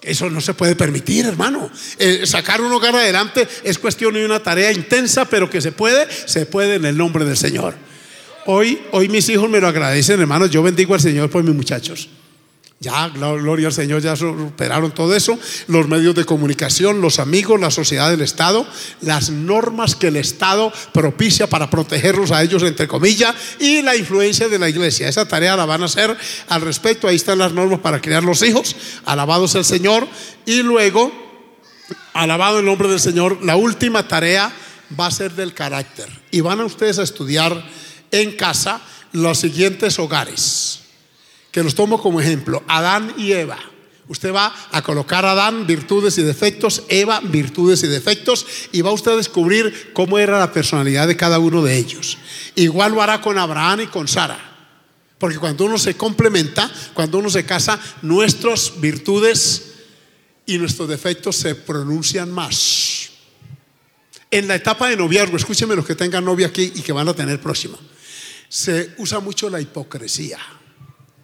Eso 0.00 0.30
no 0.30 0.40
se 0.40 0.54
puede 0.54 0.76
permitir, 0.76 1.26
hermano. 1.26 1.70
Eh, 1.98 2.24
sacar 2.24 2.60
un 2.60 2.72
hogar 2.72 2.94
adelante 2.94 3.48
es 3.64 3.78
cuestión 3.78 4.14
de 4.14 4.24
una 4.24 4.42
tarea 4.42 4.70
intensa, 4.70 5.24
pero 5.24 5.50
que 5.50 5.60
se 5.60 5.72
puede, 5.72 6.06
se 6.26 6.46
puede 6.46 6.76
en 6.76 6.84
el 6.84 6.96
nombre 6.96 7.24
del 7.24 7.36
Señor. 7.36 7.74
Hoy, 8.46 8.80
hoy 8.92 9.08
mis 9.08 9.28
hijos 9.28 9.50
me 9.50 9.60
lo 9.60 9.68
agradecen, 9.68 10.20
hermanos. 10.20 10.50
Yo 10.50 10.62
bendigo 10.62 10.94
al 10.94 11.00
Señor 11.00 11.28
por 11.28 11.42
mis 11.42 11.54
muchachos. 11.54 12.08
Ya, 12.80 13.08
gloria 13.08 13.66
al 13.66 13.72
Señor, 13.72 14.02
ya 14.02 14.14
superaron 14.14 14.92
todo 14.92 15.12
eso. 15.16 15.36
Los 15.66 15.88
medios 15.88 16.14
de 16.14 16.24
comunicación, 16.24 17.00
los 17.00 17.18
amigos, 17.18 17.58
la 17.58 17.72
sociedad 17.72 18.08
del 18.08 18.20
Estado, 18.20 18.64
las 19.00 19.30
normas 19.30 19.96
que 19.96 20.08
el 20.08 20.16
Estado 20.16 20.72
propicia 20.92 21.48
para 21.48 21.70
protegerlos 21.70 22.30
a 22.30 22.40
ellos, 22.40 22.62
entre 22.62 22.86
comillas, 22.86 23.34
y 23.58 23.82
la 23.82 23.96
influencia 23.96 24.48
de 24.48 24.60
la 24.60 24.68
iglesia. 24.68 25.08
Esa 25.08 25.26
tarea 25.26 25.56
la 25.56 25.64
van 25.66 25.82
a 25.82 25.86
hacer 25.86 26.16
al 26.48 26.60
respecto. 26.60 27.08
Ahí 27.08 27.16
están 27.16 27.38
las 27.38 27.52
normas 27.52 27.80
para 27.80 28.00
criar 28.00 28.22
los 28.22 28.42
hijos. 28.42 28.76
Alabados 29.04 29.56
el 29.56 29.64
Señor. 29.64 30.06
Y 30.46 30.62
luego, 30.62 31.12
alabado 32.12 32.60
el 32.60 32.64
nombre 32.64 32.88
del 32.88 33.00
Señor, 33.00 33.44
la 33.44 33.56
última 33.56 34.06
tarea 34.06 34.52
va 34.98 35.06
a 35.06 35.10
ser 35.10 35.32
del 35.32 35.52
carácter. 35.52 36.08
Y 36.30 36.42
van 36.42 36.60
a 36.60 36.64
ustedes 36.64 37.00
a 37.00 37.02
estudiar 37.02 37.60
en 38.12 38.36
casa 38.36 38.80
los 39.10 39.38
siguientes 39.38 39.98
hogares 39.98 40.82
que 41.50 41.62
los 41.62 41.74
tomo 41.74 42.00
como 42.00 42.20
ejemplo, 42.20 42.62
Adán 42.68 43.14
y 43.16 43.32
Eva. 43.32 43.58
Usted 44.08 44.32
va 44.32 44.54
a 44.72 44.82
colocar 44.82 45.26
a 45.26 45.32
Adán 45.32 45.66
virtudes 45.66 46.16
y 46.16 46.22
defectos, 46.22 46.82
Eva 46.88 47.20
virtudes 47.20 47.82
y 47.82 47.88
defectos, 47.88 48.46
y 48.72 48.80
va 48.80 48.90
usted 48.90 49.12
a 49.12 49.16
descubrir 49.16 49.92
cómo 49.92 50.18
era 50.18 50.38
la 50.38 50.50
personalidad 50.50 51.06
de 51.06 51.16
cada 51.16 51.38
uno 51.38 51.62
de 51.62 51.76
ellos. 51.76 52.16
Igual 52.54 52.92
lo 52.92 53.02
hará 53.02 53.20
con 53.20 53.36
Abraham 53.36 53.82
y 53.82 53.86
con 53.88 54.08
Sara. 54.08 54.38
Porque 55.18 55.38
cuando 55.38 55.64
uno 55.64 55.76
se 55.78 55.94
complementa, 55.94 56.70
cuando 56.94 57.18
uno 57.18 57.28
se 57.28 57.44
casa, 57.44 57.78
nuestras 58.00 58.80
virtudes 58.80 59.74
y 60.46 60.56
nuestros 60.56 60.88
defectos 60.88 61.36
se 61.36 61.54
pronuncian 61.54 62.30
más. 62.30 63.10
En 64.30 64.48
la 64.48 64.54
etapa 64.54 64.88
de 64.88 64.96
noviazgo, 64.96 65.36
escúcheme 65.36 65.76
los 65.76 65.84
que 65.84 65.94
tengan 65.94 66.24
novia 66.24 66.46
aquí 66.46 66.72
y 66.74 66.80
que 66.80 66.92
van 66.92 67.08
a 67.08 67.14
tener 67.14 67.40
próxima, 67.40 67.76
se 68.48 68.94
usa 68.96 69.20
mucho 69.20 69.50
la 69.50 69.60
hipocresía 69.60 70.38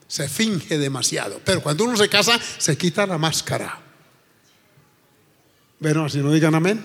se 0.07 0.29
finge 0.29 0.77
demasiado. 0.77 1.41
Pero 1.43 1.61
cuando 1.61 1.83
uno 1.83 1.97
se 1.97 2.09
casa, 2.09 2.39
se 2.57 2.77
quita 2.77 3.05
la 3.05 3.17
máscara. 3.17 3.81
Bueno, 5.79 6.09
si 6.09 6.19
no 6.19 6.31
digan 6.31 6.55
amén. 6.55 6.83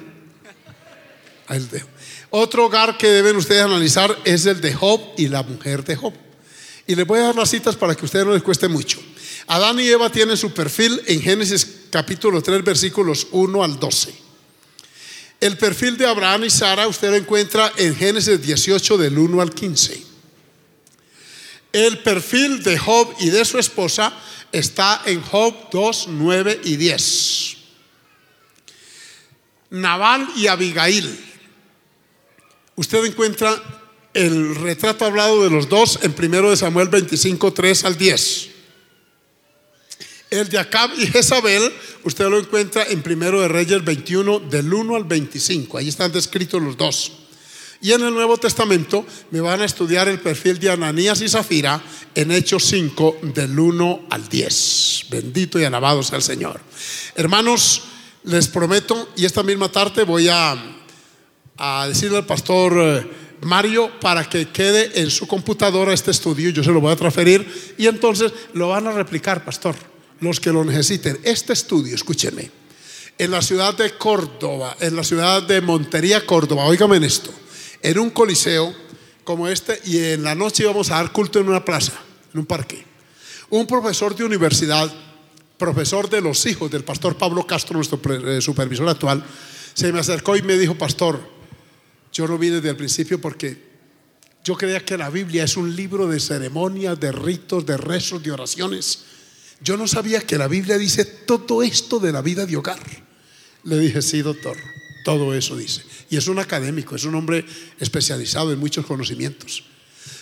Otro 2.30 2.66
hogar 2.66 2.96
que 2.96 3.08
deben 3.08 3.36
ustedes 3.36 3.62
analizar 3.62 4.16
es 4.24 4.46
el 4.46 4.60
de 4.60 4.74
Job 4.74 5.00
y 5.16 5.28
la 5.28 5.42
mujer 5.42 5.84
de 5.84 5.96
Job. 5.96 6.14
Y 6.86 6.94
les 6.94 7.06
voy 7.06 7.20
a 7.20 7.24
dar 7.24 7.36
las 7.36 7.50
citas 7.50 7.76
para 7.76 7.94
que 7.94 8.02
a 8.02 8.04
ustedes 8.04 8.26
no 8.26 8.32
les 8.32 8.42
cueste 8.42 8.68
mucho. 8.68 9.00
Adán 9.46 9.80
y 9.80 9.88
Eva 9.88 10.10
tienen 10.10 10.36
su 10.36 10.52
perfil 10.52 11.02
en 11.06 11.20
Génesis 11.20 11.86
capítulo 11.90 12.40
3, 12.40 12.62
versículos 12.62 13.26
1 13.32 13.64
al 13.64 13.78
12. 13.78 14.14
El 15.40 15.56
perfil 15.56 15.96
de 15.96 16.06
Abraham 16.06 16.44
y 16.44 16.50
Sara 16.50 16.86
usted 16.86 17.10
lo 17.10 17.16
encuentra 17.16 17.72
en 17.76 17.96
Génesis 17.96 18.40
18 18.40 18.98
del 18.98 19.18
1 19.18 19.40
al 19.40 19.50
15. 19.52 20.09
El 21.72 21.98
perfil 21.98 22.62
de 22.62 22.78
Job 22.78 23.14
y 23.20 23.30
de 23.30 23.44
su 23.44 23.58
esposa 23.58 24.12
está 24.52 25.02
en 25.06 25.22
Job 25.22 25.54
2, 25.70 26.06
9 26.08 26.60
y 26.64 26.76
10. 26.76 27.56
Naval 29.70 30.28
y 30.36 30.48
Abigail. 30.48 31.18
Usted 32.74 33.04
encuentra 33.04 33.62
el 34.14 34.56
retrato 34.56 35.04
hablado 35.04 35.44
de 35.44 35.50
los 35.50 35.68
dos 35.68 36.00
en 36.02 36.14
1 36.18 36.50
de 36.50 36.56
Samuel 36.56 36.88
25, 36.88 37.52
3 37.52 37.84
al 37.84 37.96
10. 37.96 38.50
El 40.30 40.48
de 40.48 40.58
Acab 40.58 40.90
y 40.98 41.06
Jezabel, 41.06 41.72
usted 42.04 42.28
lo 42.28 42.38
encuentra 42.38 42.84
en 42.84 43.02
1 43.04 43.40
de 43.40 43.48
Reyes 43.48 43.84
21, 43.84 44.40
del 44.40 44.72
1 44.72 44.96
al 44.96 45.04
25. 45.04 45.78
Ahí 45.78 45.88
están 45.88 46.12
descritos 46.12 46.62
los 46.62 46.76
dos. 46.76 47.19
Y 47.82 47.92
en 47.92 48.02
el 48.02 48.12
Nuevo 48.12 48.36
Testamento 48.36 49.06
me 49.30 49.40
van 49.40 49.62
a 49.62 49.64
estudiar 49.64 50.06
el 50.08 50.20
perfil 50.20 50.58
de 50.58 50.70
Ananías 50.70 51.22
y 51.22 51.28
Zafira 51.30 51.82
en 52.14 52.30
Hechos 52.30 52.64
5 52.66 53.20
del 53.34 53.58
1 53.58 54.06
al 54.10 54.28
10. 54.28 55.06
Bendito 55.08 55.58
y 55.58 55.64
alabado 55.64 56.02
sea 56.02 56.18
el 56.18 56.22
Señor. 56.22 56.60
Hermanos, 57.14 57.84
les 58.24 58.48
prometo, 58.48 59.08
y 59.16 59.24
esta 59.24 59.42
misma 59.42 59.72
tarde 59.72 60.04
voy 60.04 60.28
a, 60.28 60.54
a 61.56 61.88
decirle 61.88 62.18
al 62.18 62.26
pastor 62.26 62.74
eh, 62.76 63.10
Mario 63.42 63.98
para 63.98 64.28
que 64.28 64.48
quede 64.48 65.00
en 65.00 65.10
su 65.10 65.26
computadora 65.26 65.94
este 65.94 66.10
estudio, 66.10 66.50
yo 66.50 66.62
se 66.62 66.72
lo 66.72 66.82
voy 66.82 66.92
a 66.92 66.96
transferir 66.96 67.74
y 67.78 67.86
entonces 67.86 68.30
lo 68.52 68.68
van 68.68 68.88
a 68.88 68.92
replicar, 68.92 69.42
pastor, 69.42 69.74
los 70.20 70.38
que 70.38 70.52
lo 70.52 70.66
necesiten. 70.66 71.18
Este 71.22 71.54
estudio, 71.54 71.94
escúchenme, 71.94 72.50
en 73.16 73.30
la 73.30 73.40
ciudad 73.40 73.74
de 73.74 73.96
Córdoba, 73.96 74.76
en 74.80 74.94
la 74.94 75.02
ciudad 75.02 75.42
de 75.42 75.62
Montería, 75.62 76.26
Córdoba, 76.26 76.66
óigame 76.66 76.98
en 76.98 77.04
esto 77.04 77.32
en 77.82 77.98
un 77.98 78.10
coliseo 78.10 78.74
como 79.24 79.48
este 79.48 79.80
y 79.84 79.98
en 79.98 80.24
la 80.24 80.34
noche 80.34 80.64
íbamos 80.64 80.90
a 80.90 80.96
dar 80.96 81.12
culto 81.12 81.38
en 81.38 81.48
una 81.48 81.64
plaza, 81.64 81.92
en 82.32 82.40
un 82.40 82.46
parque. 82.46 82.84
Un 83.50 83.66
profesor 83.66 84.14
de 84.14 84.24
universidad, 84.24 84.92
profesor 85.58 86.08
de 86.08 86.20
los 86.20 86.44
hijos 86.46 86.70
del 86.70 86.84
pastor 86.84 87.16
Pablo 87.16 87.46
Castro, 87.46 87.76
nuestro 87.76 88.00
eh, 88.28 88.40
supervisor 88.40 88.88
actual, 88.88 89.24
se 89.74 89.92
me 89.92 90.00
acercó 90.00 90.36
y 90.36 90.42
me 90.42 90.58
dijo, 90.58 90.76
pastor, 90.76 91.20
yo 92.12 92.26
no 92.26 92.38
vine 92.38 92.56
desde 92.56 92.70
el 92.70 92.76
principio 92.76 93.20
porque 93.20 93.70
yo 94.42 94.56
creía 94.56 94.84
que 94.84 94.96
la 94.96 95.10
Biblia 95.10 95.44
es 95.44 95.56
un 95.56 95.74
libro 95.76 96.08
de 96.08 96.18
ceremonias, 96.18 96.98
de 96.98 97.12
ritos, 97.12 97.66
de 97.66 97.76
rezos, 97.76 98.22
de 98.22 98.32
oraciones. 98.32 99.04
Yo 99.60 99.76
no 99.76 99.86
sabía 99.86 100.20
que 100.20 100.38
la 100.38 100.48
Biblia 100.48 100.78
dice 100.78 101.04
todo 101.04 101.62
esto 101.62 101.98
de 101.98 102.12
la 102.12 102.22
vida 102.22 102.46
de 102.46 102.56
hogar. 102.56 102.80
Le 103.64 103.78
dije, 103.78 104.00
sí, 104.00 104.22
doctor, 104.22 104.56
todo 105.04 105.34
eso 105.34 105.56
dice. 105.56 105.82
Y 106.10 106.16
es 106.16 106.26
un 106.26 106.40
académico, 106.40 106.96
es 106.96 107.04
un 107.04 107.14
hombre 107.14 107.46
especializado 107.78 108.52
en 108.52 108.58
muchos 108.58 108.84
conocimientos. 108.84 109.62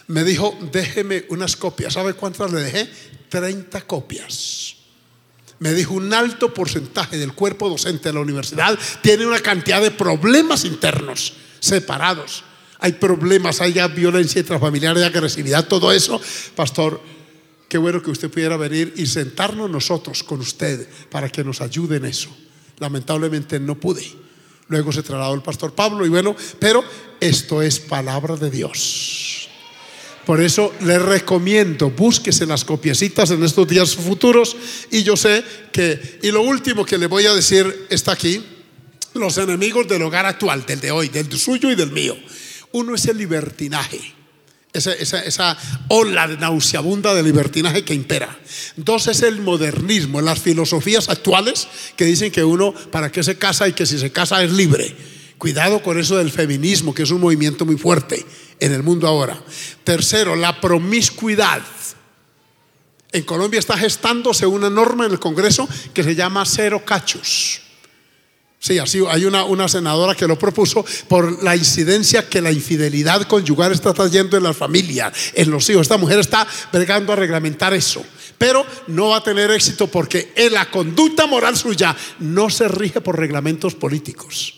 Me 0.07 0.23
dijo, 0.23 0.57
déjeme 0.71 1.25
unas 1.31 1.57
copias. 1.57 1.95
¿Sabe 1.95 2.13
cuántas 2.13 2.53
le 2.53 2.61
dejé? 2.61 2.89
30 3.31 3.81
copias. 3.83 4.77
Me 5.61 5.73
dijo 5.73 5.95
un 5.95 6.13
alto 6.13 6.53
porcentaje 6.53 7.17
del 7.17 7.33
cuerpo 7.33 7.69
docente 7.69 8.11
de 8.11 8.13
la 8.13 8.21
universidad 8.21 8.79
tiene 9.03 9.27
una 9.27 9.41
cantidad 9.41 9.83
de 9.83 9.91
problemas 9.91 10.65
internos 10.65 11.33
separados. 11.59 12.45
Hay 12.79 12.93
problemas, 12.93 13.61
hay 13.61 13.75
violencia 13.89 14.41
intrafamiliar, 14.41 14.97
hay 14.97 15.03
agresividad, 15.03 15.67
todo 15.67 15.91
eso. 15.91 16.21
Pastor, 16.55 17.01
qué 17.69 17.77
bueno 17.77 18.03
que 18.03 18.11
usted 18.11 18.31
pudiera 18.31 18.57
venir 18.57 18.93
y 18.97 19.07
sentarnos 19.07 19.69
nosotros 19.69 20.23
con 20.23 20.41
usted 20.41 20.87
para 21.11 21.29
que 21.29 21.43
nos 21.43 21.61
ayude 21.61 21.97
en 21.97 22.05
eso. 22.05 22.29
Lamentablemente 22.79 23.59
no 23.59 23.75
pude. 23.81 24.28
Luego 24.69 24.93
se 24.93 25.03
trasladó 25.03 25.35
el 25.35 25.43
pastor 25.43 25.75
Pablo 25.75 26.05
y 26.05 26.09
bueno, 26.09 26.37
pero 26.59 26.85
esto 27.21 27.63
es 27.63 27.81
palabra 27.81 28.37
de 28.37 28.51
Dios. 28.51 29.49
Por 30.27 30.43
eso 30.43 30.75
le 30.83 30.99
recomiendo, 30.99 31.89
búsquese 31.89 32.45
las 32.45 32.63
copiecitas 32.63 33.31
en 33.31 33.43
estos 33.43 33.67
días 33.67 33.95
futuros 33.95 34.55
y 34.91 35.03
yo 35.03 35.17
sé 35.17 35.43
que, 35.73 36.19
y 36.23 36.31
lo 36.31 36.43
último 36.43 36.85
que 36.85 36.99
le 36.99 37.07
voy 37.07 37.25
a 37.25 37.35
decir 37.35 37.87
está 37.89 38.13
aquí, 38.13 38.45
los 39.15 39.39
enemigos 39.39 39.89
del 39.89 40.03
hogar 40.03 40.27
actual, 40.27 40.67
del 40.67 40.81
de 40.81 40.91
hoy, 40.91 41.09
del 41.09 41.33
suyo 41.33 41.71
y 41.71 41.75
del 41.75 41.93
mío. 41.93 42.15
Uno 42.73 42.95
es 42.95 43.07
el 43.07 43.17
libertinaje. 43.17 44.18
Esa, 44.79 44.93
esa, 44.93 45.23
esa, 45.25 45.59
ola 45.89 46.27
nauseabunda 46.27 47.15
de 47.15 47.23
libertinaje 47.23 47.85
que 47.85 47.95
impera. 47.95 48.39
Dos 48.77 49.09
es 49.09 49.23
el 49.23 49.41
modernismo, 49.41 50.21
las 50.21 50.41
filosofías 50.41 51.09
actuales 51.09 51.69
que 51.97 52.05
dicen 52.05 52.31
que 52.31 52.45
uno 52.45 52.73
para 52.91 53.11
qué 53.11 53.23
se 53.23 53.37
casa 53.37 53.69
y 53.69 53.73
que 53.73 53.87
si 53.87 53.99
se 53.99 54.13
casa 54.13 54.43
es 54.43 54.53
libre. 54.53 54.97
Cuidado 55.39 55.83
con 55.83 55.99
eso 55.99 56.17
del 56.17 56.31
feminismo, 56.31 56.95
que 56.95 57.05
es 57.05 57.11
un 57.11 57.21
movimiento 57.21 57.65
muy 57.65 57.77
fuerte 57.77 58.25
en 58.59 58.73
el 58.73 58.83
mundo 58.83 59.07
ahora. 59.07 59.41
Tercero, 59.85 60.35
la 60.35 60.61
promiscuidad. 60.61 61.63
En 63.13 63.23
Colombia 63.23 63.61
está 63.61 63.77
gestándose 63.79 64.47
una 64.47 64.69
norma 64.69 65.07
en 65.07 65.13
el 65.13 65.19
Congreso 65.19 65.69
que 65.95 66.03
se 66.03 66.15
llama 66.15 66.45
cero 66.45 66.83
cachos. 66.85 67.63
Sí, 68.61 68.79
así 68.79 69.01
hay 69.09 69.25
una, 69.25 69.45
una, 69.45 69.69
senadora 69.69 70.17
que 70.17 70.27
lo 70.27 70.37
propuso 70.37 70.85
por 71.07 71.45
la 71.45 71.55
incidencia 71.55 72.29
que 72.29 72.41
la 72.41 72.51
infidelidad 72.51 73.23
conyugal 73.29 73.71
está 73.73 73.95
trayendo 73.95 74.37
en 74.37 74.43
la 74.43 74.53
familia, 74.53 75.13
en 75.35 75.51
los 75.51 75.69
hijos. 75.71 75.83
Esta 75.83 75.97
mujer 75.97 76.19
está 76.19 76.47
bregando 76.73 77.13
a 77.13 77.17
reglamentar 77.17 77.73
eso, 77.73 78.05
pero 78.37 78.67
no 78.89 79.11
va 79.11 79.19
a 79.19 79.23
tener 79.23 79.51
éxito 79.53 79.87
porque 79.87 80.33
en 80.35 80.55
la 80.55 80.69
conducta 80.71 81.27
moral 81.27 81.57
suya 81.57 81.97
no 82.19 82.51
se 82.51 82.67
rige 82.67 83.01
por 83.01 83.17
reglamentos 83.17 83.77
políticos. 83.77 84.55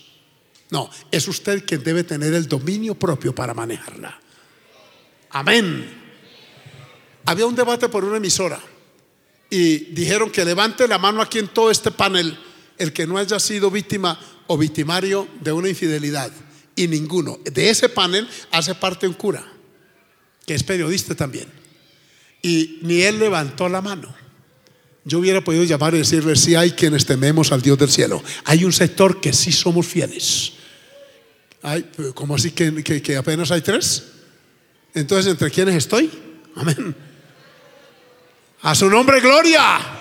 No, 0.71 0.89
es 1.11 1.27
usted 1.27 1.63
quien 1.65 1.83
debe 1.83 2.03
tener 2.03 2.33
el 2.33 2.47
dominio 2.47 2.95
propio 2.95 3.35
para 3.35 3.53
manejarla. 3.53 4.19
Amén. 5.29 6.01
Había 7.25 7.45
un 7.45 7.55
debate 7.55 7.87
por 7.87 8.03
una 8.03 8.17
emisora 8.17 8.59
y 9.49 9.77
dijeron 9.93 10.31
que 10.31 10.43
levante 10.43 10.87
la 10.87 10.97
mano 10.97 11.21
aquí 11.21 11.37
en 11.37 11.49
todo 11.49 11.69
este 11.69 11.91
panel 11.91 12.37
el 12.81 12.93
que 12.93 13.05
no 13.05 13.17
haya 13.17 13.39
sido 13.39 13.69
víctima 13.69 14.19
o 14.47 14.57
victimario 14.57 15.27
de 15.39 15.51
una 15.51 15.69
infidelidad. 15.69 16.31
Y 16.75 16.87
ninguno. 16.87 17.39
De 17.43 17.69
ese 17.69 17.89
panel 17.89 18.27
hace 18.51 18.73
parte 18.73 19.07
un 19.07 19.13
cura, 19.13 19.45
que 20.47 20.55
es 20.55 20.63
periodista 20.63 21.13
también. 21.13 21.47
Y 22.41 22.79
ni 22.81 23.01
él 23.03 23.19
levantó 23.19 23.69
la 23.69 23.81
mano. 23.81 24.13
Yo 25.03 25.19
hubiera 25.19 25.43
podido 25.43 25.63
llamar 25.63 25.93
y 25.93 25.99
decirle, 25.99 26.35
si 26.35 26.55
hay 26.55 26.71
quienes 26.71 27.05
tememos 27.05 27.51
al 27.51 27.61
Dios 27.61 27.77
del 27.77 27.91
cielo. 27.91 28.23
Hay 28.45 28.65
un 28.65 28.73
sector 28.73 29.21
que 29.21 29.31
sí 29.31 29.51
somos 29.51 29.85
fieles. 29.85 30.53
Hay, 31.61 31.85
¿Cómo 32.15 32.35
así 32.35 32.49
que, 32.49 32.83
que, 32.83 33.01
que 33.01 33.15
apenas 33.15 33.51
hay 33.51 33.61
tres? 33.61 34.05
Entonces, 34.95 35.31
¿entre 35.31 35.51
quiénes 35.51 35.75
estoy? 35.75 36.09
Amén. 36.55 36.95
A 38.63 38.73
su 38.73 38.89
nombre, 38.89 39.19
gloria 39.19 40.00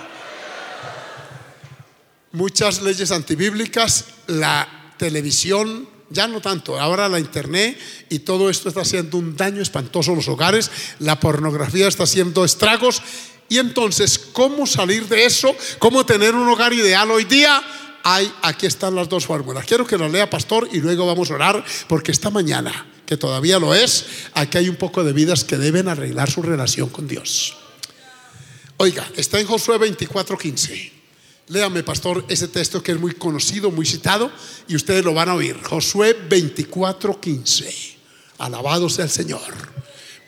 muchas 2.33 2.83
leyes 2.83 3.11
antibíblicas, 3.11 4.07
la 4.27 4.95
televisión, 4.97 5.89
ya 6.11 6.27
no 6.27 6.41
tanto, 6.41 6.79
ahora 6.79 7.09
la 7.09 7.21
internet 7.21 7.79
y 8.09 8.21
todo 8.21 8.51
esto 8.51 8.69
está 8.69 8.83
haciendo 8.83 9.17
un 9.19 9.37
daño 9.37 9.63
espantoso 9.63 10.13
a 10.13 10.17
los 10.17 10.29
hogares, 10.29 10.71
la 10.99 11.19
pornografía 11.21 11.89
está 11.89 12.05
haciendo 12.05 12.45
estragos 12.45 13.03
y 13.49 13.59
entonces, 13.59 14.19
¿cómo 14.19 14.67
salir 14.67 15.09
de 15.09 15.25
eso? 15.25 15.55
¿Cómo 15.79 16.07
tener 16.07 16.35
un 16.35 16.49
hogar 16.49 16.73
ideal 16.73 17.11
hoy 17.11 17.25
día? 17.25 17.61
Aquí 18.43 18.67
están 18.67 18.95
las 18.95 19.09
dos 19.09 19.27
fórmulas. 19.27 19.67
Quiero 19.67 19.87
que 19.87 19.99
lo 19.99 20.09
lea 20.09 20.31
pastor 20.31 20.69
y 20.73 20.79
luego 20.81 21.05
vamos 21.05 21.31
a 21.31 21.35
orar 21.35 21.65
porque 21.89 22.13
esta 22.13 22.31
mañana, 22.31 22.87
que 23.05 23.17
todavía 23.17 23.59
lo 23.59 23.75
es, 23.75 24.07
aquí 24.35 24.59
hay 24.59 24.69
un 24.69 24.77
poco 24.77 25.03
de 25.03 25.13
vidas 25.13 25.43
que 25.43 25.57
deben 25.57 25.89
arreglar 25.89 26.31
su 26.31 26.43
relación 26.43 26.89
con 26.91 27.09
Dios. 27.09 27.57
Oiga, 28.77 29.07
está 29.17 29.41
en 29.41 29.47
Josué 29.47 29.79
24:15. 29.79 31.00
Léame, 31.51 31.83
pastor, 31.83 32.25
ese 32.29 32.47
texto 32.47 32.81
que 32.81 32.93
es 32.93 33.01
muy 33.01 33.13
conocido, 33.15 33.73
muy 33.73 33.85
citado, 33.85 34.31
y 34.69 34.77
ustedes 34.77 35.05
lo 35.05 35.13
van 35.13 35.31
a 35.31 35.35
oír. 35.35 35.61
Josué 35.61 36.17
24:15. 36.29 37.97
Alabado 38.39 38.89
sea 38.89 39.07
el 39.07 39.11
Señor. 39.11 39.41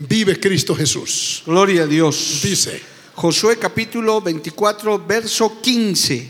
Vive 0.01 0.41
Cristo 0.41 0.75
Jesús. 0.75 1.45
Gloria 1.47 1.85
a 1.85 1.87
Dios. 1.87 2.41
Dice 2.43 2.83
Josué 3.15 3.57
capítulo 3.57 4.21
24, 4.21 4.99
verso 5.07 5.61
15. 5.63 6.29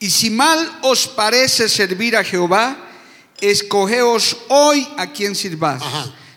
Y 0.00 0.10
si 0.10 0.28
mal 0.28 0.80
os 0.82 1.06
parece 1.06 1.68
servir 1.68 2.16
a 2.16 2.24
Jehová, 2.24 2.76
escogeos 3.40 4.36
hoy 4.48 4.88
a 4.96 5.12
quien 5.12 5.36
sirváis. 5.36 5.84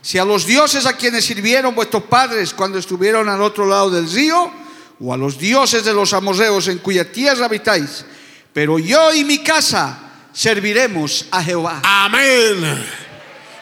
Si 0.03 0.19
a 0.19 0.25
los 0.25 0.45
dioses 0.45 0.85
a 0.85 0.95
quienes 0.95 1.25
sirvieron 1.25 1.73
vuestros 1.73 2.03
padres 2.03 2.53
cuando 2.53 2.77
estuvieron 2.77 3.27
al 3.27 3.41
otro 3.41 3.65
lado 3.65 3.89
del 3.89 4.07
río, 4.07 4.66
o 4.99 5.13
a 5.13 5.17
los 5.17 5.37
dioses 5.37 5.83
de 5.83 5.93
los 5.93 6.13
amorreos 6.13 6.67
en 6.67 6.79
cuya 6.79 7.11
tierra 7.11 7.45
habitáis, 7.45 8.05
pero 8.53 8.79
yo 8.79 9.13
y 9.13 9.23
mi 9.23 9.43
casa 9.43 10.27
serviremos 10.33 11.27
a 11.31 11.43
Jehová. 11.43 11.81
Amén. 11.83 12.85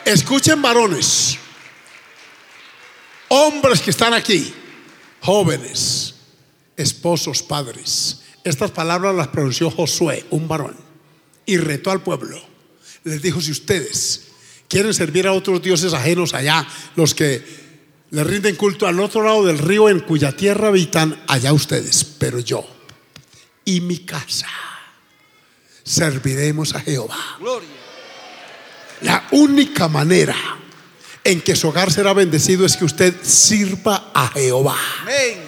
Escuchen 0.06 0.62
varones, 0.62 1.38
hombres 3.28 3.82
que 3.82 3.92
están 3.92 4.14
aquí, 4.14 4.54
jóvenes, 5.22 6.16
esposos, 6.78 7.42
padres. 7.42 8.22
Estas 8.44 8.72
palabras 8.72 9.16
las 9.16 9.30
pronunció 9.30 9.72
Josué, 9.72 10.26
un 10.30 10.48
varón, 10.48 10.78
y 11.46 11.58
retó 11.58 11.92
al 11.92 12.04
pueblo. 12.04 12.40
Les 13.04 13.22
dijo, 13.22 13.42
si 13.42 13.52
ustedes 13.52 14.28
quieren 14.68 14.94
servir 14.94 15.28
a 15.28 15.34
otros 15.34 15.62
dioses 15.62 15.94
ajenos 15.94 16.34
allá, 16.34 16.68
los 16.96 17.16
que 17.16 17.65
le 18.16 18.24
rinden 18.24 18.56
culto 18.56 18.88
al 18.88 18.98
otro 19.02 19.24
lado 19.24 19.46
del 19.46 19.58
río 19.58 19.90
en 19.90 20.00
cuya 20.00 20.32
tierra 20.32 20.70
habitan, 20.70 21.22
allá 21.28 21.52
ustedes, 21.52 22.06
pero 22.18 22.40
yo 22.40 22.66
y 23.66 23.82
mi 23.82 23.98
casa 24.00 24.48
serviremos 25.84 26.74
a 26.76 26.80
Jehová. 26.80 27.18
Gloria. 27.40 27.68
La 29.02 29.28
única 29.32 29.90
manera 29.90 30.36
en 31.26 31.42
que 31.42 31.58
su 31.58 31.68
hogar 31.68 31.92
será 31.92 32.14
bendecido 32.14 32.66
es 32.66 32.78
que 32.78 32.86
usted 32.86 33.14
sirva 33.22 34.12
a 34.14 34.30
Jehová. 34.30 34.78
Amén. 35.02 35.40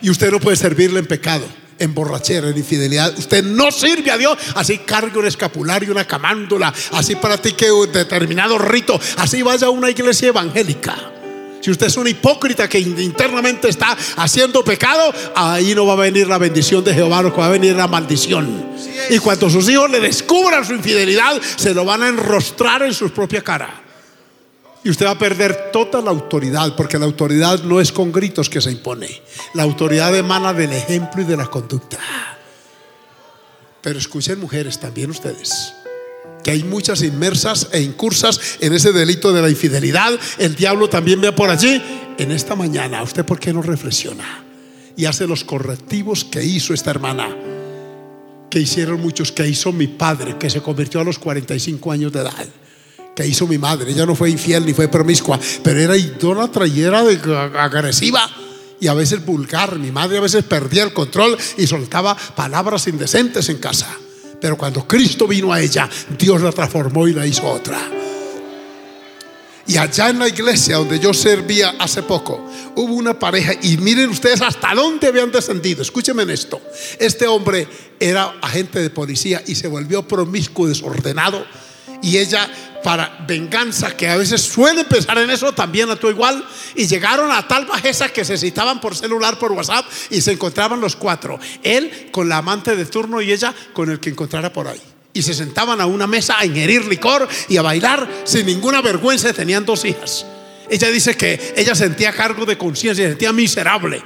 Y 0.00 0.08
usted 0.08 0.30
no 0.30 0.40
puede 0.40 0.56
servirle 0.56 1.00
en 1.00 1.06
pecado, 1.06 1.46
en 1.78 1.92
borrachera, 1.92 2.48
en 2.48 2.56
infidelidad. 2.56 3.18
Usted 3.18 3.44
no 3.44 3.70
sirve 3.70 4.10
a 4.10 4.16
Dios. 4.16 4.38
Así 4.54 4.78
cargue 4.78 5.18
un 5.18 5.26
escapulario, 5.26 5.92
una 5.92 6.06
camándula, 6.06 6.72
así 6.92 7.16
practique 7.16 7.70
un 7.70 7.92
determinado 7.92 8.56
rito, 8.56 8.98
así 9.18 9.42
vaya 9.42 9.66
a 9.66 9.70
una 9.70 9.90
iglesia 9.90 10.28
evangélica. 10.28 11.19
Si 11.60 11.70
usted 11.70 11.86
es 11.88 11.96
un 11.96 12.08
hipócrita 12.08 12.68
que 12.68 12.78
internamente 12.78 13.68
está 13.68 13.96
haciendo 14.16 14.64
pecado, 14.64 15.12
ahí 15.34 15.74
no 15.74 15.86
va 15.86 15.92
a 15.92 15.96
venir 15.96 16.26
la 16.26 16.38
bendición 16.38 16.82
de 16.82 16.94
Jehová, 16.94 17.22
que 17.22 17.38
va 17.38 17.46
a 17.46 17.50
venir 17.50 17.74
la 17.76 17.86
maldición. 17.86 18.70
Y 19.10 19.18
cuando 19.18 19.50
sus 19.50 19.68
hijos 19.68 19.90
le 19.90 20.00
descubran 20.00 20.64
su 20.64 20.72
infidelidad, 20.72 21.40
se 21.56 21.74
lo 21.74 21.84
van 21.84 22.02
a 22.02 22.08
enrostrar 22.08 22.82
en 22.82 22.94
su 22.94 23.10
propia 23.10 23.42
cara. 23.42 23.82
Y 24.82 24.88
usted 24.88 25.04
va 25.04 25.10
a 25.10 25.18
perder 25.18 25.70
toda 25.70 26.00
la 26.00 26.10
autoridad, 26.10 26.74
porque 26.74 26.98
la 26.98 27.04
autoridad 27.04 27.62
no 27.62 27.80
es 27.80 27.92
con 27.92 28.10
gritos 28.10 28.48
que 28.48 28.62
se 28.62 28.70
impone. 28.70 29.22
La 29.52 29.62
autoridad 29.62 30.16
emana 30.16 30.54
del 30.54 30.72
ejemplo 30.72 31.20
y 31.20 31.26
de 31.26 31.36
la 31.36 31.46
conducta. 31.46 31.98
Pero 33.82 33.98
escuchen 33.98 34.40
mujeres 34.40 34.80
también 34.80 35.10
ustedes 35.10 35.74
que 36.42 36.50
hay 36.50 36.64
muchas 36.64 37.02
inmersas 37.02 37.68
e 37.72 37.80
incursas 37.80 38.40
en 38.60 38.72
ese 38.72 38.92
delito 38.92 39.32
de 39.32 39.42
la 39.42 39.50
infidelidad. 39.50 40.18
El 40.38 40.54
diablo 40.54 40.88
también 40.88 41.20
ve 41.20 41.32
por 41.32 41.50
allí. 41.50 41.82
En 42.18 42.30
esta 42.30 42.54
mañana, 42.54 43.02
¿usted 43.02 43.24
por 43.24 43.38
qué 43.38 43.52
no 43.52 43.62
reflexiona? 43.62 44.44
Y 44.96 45.06
hace 45.06 45.26
los 45.26 45.44
correctivos 45.44 46.24
que 46.24 46.44
hizo 46.44 46.74
esta 46.74 46.90
hermana, 46.90 47.28
que 48.50 48.60
hicieron 48.60 49.00
muchos, 49.00 49.32
que 49.32 49.46
hizo 49.46 49.72
mi 49.72 49.86
padre, 49.86 50.36
que 50.38 50.50
se 50.50 50.60
convirtió 50.60 51.00
a 51.00 51.04
los 51.04 51.18
45 51.18 51.92
años 51.92 52.12
de 52.12 52.20
edad, 52.20 52.46
que 53.14 53.26
hizo 53.26 53.46
mi 53.46 53.56
madre. 53.56 53.92
Ella 53.92 54.04
no 54.04 54.14
fue 54.14 54.30
infiel 54.30 54.66
ni 54.66 54.74
fue 54.74 54.88
promiscua, 54.88 55.38
pero 55.62 55.80
era 55.80 55.96
idólatra 55.96 56.66
y 56.66 56.82
era 56.82 57.00
agresiva 57.00 58.28
y 58.80 58.88
a 58.88 58.94
veces 58.94 59.24
vulgar. 59.24 59.78
Mi 59.78 59.92
madre 59.92 60.18
a 60.18 60.22
veces 60.22 60.44
perdía 60.44 60.82
el 60.82 60.92
control 60.92 61.36
y 61.56 61.66
soltaba 61.66 62.16
palabras 62.34 62.88
indecentes 62.88 63.48
en 63.48 63.58
casa. 63.58 63.88
Pero 64.40 64.56
cuando 64.56 64.86
Cristo 64.86 65.26
vino 65.26 65.52
a 65.52 65.60
ella, 65.60 65.88
Dios 66.18 66.40
la 66.40 66.52
transformó 66.52 67.06
y 67.06 67.12
la 67.12 67.26
hizo 67.26 67.46
otra. 67.46 67.78
Y 69.66 69.76
allá 69.76 70.08
en 70.08 70.18
la 70.18 70.26
iglesia 70.26 70.78
donde 70.78 70.98
yo 70.98 71.14
servía 71.14 71.76
hace 71.78 72.02
poco, 72.02 72.44
hubo 72.74 72.94
una 72.94 73.16
pareja 73.16 73.52
y 73.62 73.76
miren 73.76 74.10
ustedes 74.10 74.42
hasta 74.42 74.74
dónde 74.74 75.06
habían 75.06 75.30
descendido. 75.30 75.82
Escúchenme 75.82 76.24
en 76.24 76.30
esto. 76.30 76.60
Este 76.98 77.26
hombre 77.28 77.68
era 78.00 78.34
agente 78.42 78.80
de 78.80 78.90
policía 78.90 79.42
y 79.46 79.54
se 79.54 79.68
volvió 79.68 80.02
promiscuo, 80.08 80.66
desordenado. 80.66 81.46
Y 82.02 82.16
ella, 82.18 82.50
para 82.82 83.24
venganza, 83.26 83.96
que 83.96 84.08
a 84.08 84.16
veces 84.16 84.40
suele 84.42 84.84
pensar 84.84 85.18
en 85.18 85.30
eso, 85.30 85.52
también 85.52 85.90
actuó 85.90 86.10
igual. 86.10 86.44
Y 86.74 86.86
llegaron 86.86 87.30
a 87.30 87.46
tal 87.46 87.66
bajeza 87.66 88.08
que 88.08 88.24
se 88.24 88.38
citaban 88.38 88.80
por 88.80 88.96
celular, 88.96 89.38
por 89.38 89.52
WhatsApp, 89.52 89.86
y 90.10 90.20
se 90.20 90.32
encontraban 90.32 90.80
los 90.80 90.96
cuatro. 90.96 91.38
Él 91.62 92.08
con 92.10 92.28
la 92.28 92.38
amante 92.38 92.76
de 92.76 92.86
turno 92.86 93.20
y 93.20 93.32
ella 93.32 93.54
con 93.72 93.90
el 93.90 94.00
que 94.00 94.10
encontrara 94.10 94.52
por 94.52 94.68
ahí 94.68 94.80
y 95.12 95.22
se 95.22 95.34
sentaban 95.34 95.80
a 95.80 95.86
una 95.86 96.06
mesa 96.06 96.38
a 96.38 96.46
ingerir 96.46 96.86
licor 96.86 97.28
y 97.48 97.56
a 97.56 97.62
bailar 97.62 98.08
sin 98.24 98.46
ninguna 98.46 98.80
vergüenza. 98.80 99.32
Tenían 99.32 99.64
dos 99.64 99.84
hijas. 99.84 100.24
Ella 100.68 100.88
dice 100.88 101.16
que 101.16 101.54
ella 101.56 101.74
sentía 101.74 102.12
cargo 102.12 102.46
de 102.46 102.56
conciencia, 102.56 103.04
se 103.04 103.10
sentía 103.10 103.32
miserable. 103.32 104.02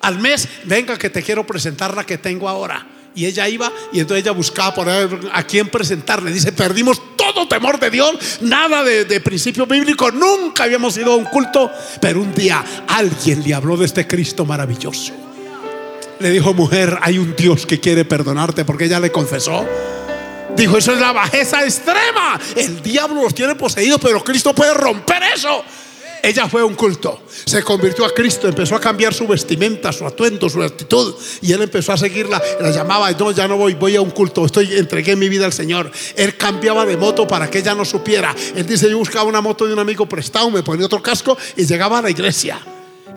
Al 0.00 0.18
mes, 0.18 0.48
venga 0.64 0.96
que 0.96 1.10
te 1.10 1.22
quiero 1.22 1.46
presentar 1.46 1.94
la 1.94 2.06
que 2.06 2.18
tengo 2.18 2.48
ahora. 2.48 2.86
Y 3.18 3.26
ella 3.26 3.48
iba 3.48 3.72
y 3.92 3.98
entonces 3.98 4.22
ella 4.22 4.30
buscaba 4.30 4.80
ahí 4.84 5.08
a 5.32 5.42
quién 5.42 5.68
presentarle. 5.68 6.30
Dice, 6.30 6.52
perdimos 6.52 7.02
todo 7.16 7.48
temor 7.48 7.80
de 7.80 7.90
Dios, 7.90 8.14
nada 8.42 8.84
de, 8.84 9.06
de 9.06 9.20
principio 9.20 9.66
bíblico, 9.66 10.12
nunca 10.12 10.62
habíamos 10.62 10.96
ido 10.96 11.14
a 11.14 11.16
un 11.16 11.24
culto, 11.24 11.68
pero 12.00 12.20
un 12.20 12.32
día 12.32 12.64
alguien 12.86 13.42
le 13.42 13.54
habló 13.54 13.76
de 13.76 13.86
este 13.86 14.06
Cristo 14.06 14.44
maravilloso. 14.44 15.12
Le 16.20 16.30
dijo, 16.30 16.54
mujer, 16.54 16.96
hay 17.02 17.18
un 17.18 17.34
Dios 17.34 17.66
que 17.66 17.80
quiere 17.80 18.04
perdonarte 18.04 18.64
porque 18.64 18.84
ella 18.84 19.00
le 19.00 19.10
confesó. 19.10 19.66
Dijo, 20.56 20.78
eso 20.78 20.92
es 20.92 21.00
la 21.00 21.10
bajeza 21.10 21.64
extrema. 21.64 22.38
El 22.54 22.80
diablo 22.80 23.24
los 23.24 23.34
tiene 23.34 23.56
poseídos, 23.56 23.98
pero 24.00 24.22
Cristo 24.22 24.54
puede 24.54 24.74
romper 24.74 25.24
eso. 25.34 25.64
Ella 26.22 26.48
fue 26.48 26.62
un 26.62 26.74
culto, 26.74 27.22
se 27.44 27.62
convirtió 27.62 28.04
a 28.04 28.10
Cristo, 28.10 28.48
empezó 28.48 28.74
a 28.76 28.80
cambiar 28.80 29.14
su 29.14 29.26
vestimenta, 29.26 29.92
su 29.92 30.06
atuendo, 30.06 30.48
su 30.48 30.62
actitud. 30.62 31.14
Y 31.40 31.52
él 31.52 31.62
empezó 31.62 31.92
a 31.92 31.96
seguirla, 31.96 32.42
la 32.60 32.70
llamaba, 32.70 33.10
no, 33.12 33.30
ya 33.30 33.46
no 33.48 33.56
voy, 33.56 33.74
voy 33.74 33.96
a 33.96 34.00
un 34.00 34.10
culto, 34.10 34.44
estoy, 34.44 34.76
entregué 34.76 35.16
mi 35.16 35.28
vida 35.28 35.46
al 35.46 35.52
Señor. 35.52 35.90
Él 36.16 36.36
cambiaba 36.36 36.84
de 36.84 36.96
moto 36.96 37.26
para 37.26 37.48
que 37.50 37.58
ella 37.58 37.74
no 37.74 37.84
supiera. 37.84 38.34
Él 38.54 38.66
dice, 38.66 38.90
yo 38.90 38.98
buscaba 38.98 39.24
una 39.24 39.40
moto 39.40 39.66
de 39.66 39.72
un 39.72 39.78
amigo 39.78 40.06
prestado, 40.06 40.50
me 40.50 40.62
ponía 40.62 40.86
otro 40.86 41.02
casco 41.02 41.36
y 41.56 41.64
llegaba 41.64 41.98
a 41.98 42.02
la 42.02 42.10
iglesia 42.10 42.60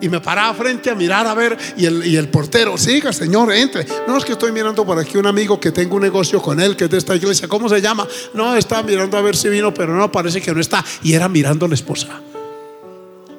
y 0.02 0.08
me 0.08 0.20
paraba 0.20 0.52
frente 0.52 0.90
a 0.90 0.94
mirar 0.94 1.26
a 1.26 1.34
ver 1.34 1.56
y 1.76 1.86
el, 1.86 2.04
y 2.04 2.16
el 2.16 2.28
portero, 2.28 2.76
siga 2.76 3.12
señor, 3.12 3.52
entre. 3.52 3.86
No 4.06 4.18
es 4.18 4.24
que 4.24 4.32
estoy 4.32 4.50
mirando 4.50 4.84
por 4.84 4.98
aquí 4.98 5.16
un 5.16 5.26
amigo 5.26 5.60
que 5.60 5.70
tengo 5.70 5.96
un 5.96 6.02
negocio 6.02 6.42
con 6.42 6.60
él, 6.60 6.76
que 6.76 6.84
es 6.84 6.90
de 6.90 6.98
esta 6.98 7.14
iglesia, 7.14 7.46
¿cómo 7.46 7.68
se 7.68 7.80
llama? 7.80 8.06
No, 8.34 8.54
estaba 8.56 8.82
mirando 8.82 9.16
a 9.16 9.22
ver 9.22 9.36
si 9.36 9.48
vino, 9.48 9.72
pero 9.72 9.96
no, 9.96 10.10
parece 10.10 10.40
que 10.42 10.52
no 10.52 10.60
está. 10.60 10.84
Y 11.04 11.14
era 11.14 11.28
mirando 11.28 11.66
a 11.66 11.68
la 11.68 11.76
esposa. 11.76 12.20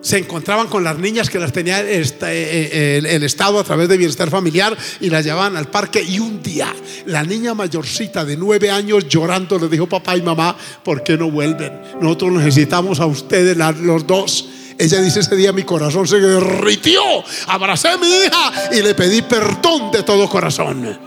Se 0.03 0.17
encontraban 0.17 0.67
con 0.67 0.83
las 0.83 0.99
niñas 0.99 1.29
que 1.29 1.39
las 1.39 1.53
tenía 1.53 1.79
este, 1.81 2.27
eh, 2.27 2.97
el, 2.97 3.23
Estado 3.23 3.57
a 3.57 3.63
través 3.63 3.87
de 3.87 3.95
bienestar 3.95 4.29
familiar 4.29 4.77
y 4.99 5.09
las 5.09 5.23
llevaban 5.23 5.55
al 5.55 5.69
parque. 5.69 6.03
Y 6.03 6.19
un 6.19 6.43
día, 6.43 6.73
la 7.05 7.23
niña 7.23 7.53
mayorcita 7.53 8.25
de 8.25 8.35
nueve 8.35 8.69
años 8.69 9.07
llorando 9.07 9.57
le 9.57 9.69
dijo 9.69 9.87
papá 9.87 10.17
y 10.17 10.21
mamá, 10.21 10.57
¿por 10.83 11.03
qué 11.03 11.17
no 11.17 11.31
vuelven? 11.31 11.71
Nosotros 12.01 12.33
necesitamos 12.33 12.99
a 12.99 13.05
ustedes 13.05 13.55
los 13.57 14.05
dos. 14.05 14.49
Ella 14.77 15.01
dice 15.01 15.21
ese 15.21 15.37
día 15.37 15.53
mi 15.53 15.63
corazón 15.63 16.05
se 16.05 16.19
derritió. 16.19 17.01
Abracé 17.47 17.87
a 17.87 17.97
mi 17.97 18.07
hija 18.07 18.73
y 18.73 18.81
le 18.81 18.93
pedí 18.95 19.21
perdón 19.21 19.89
de 19.93 20.03
todo 20.03 20.27
corazón. 20.27 20.99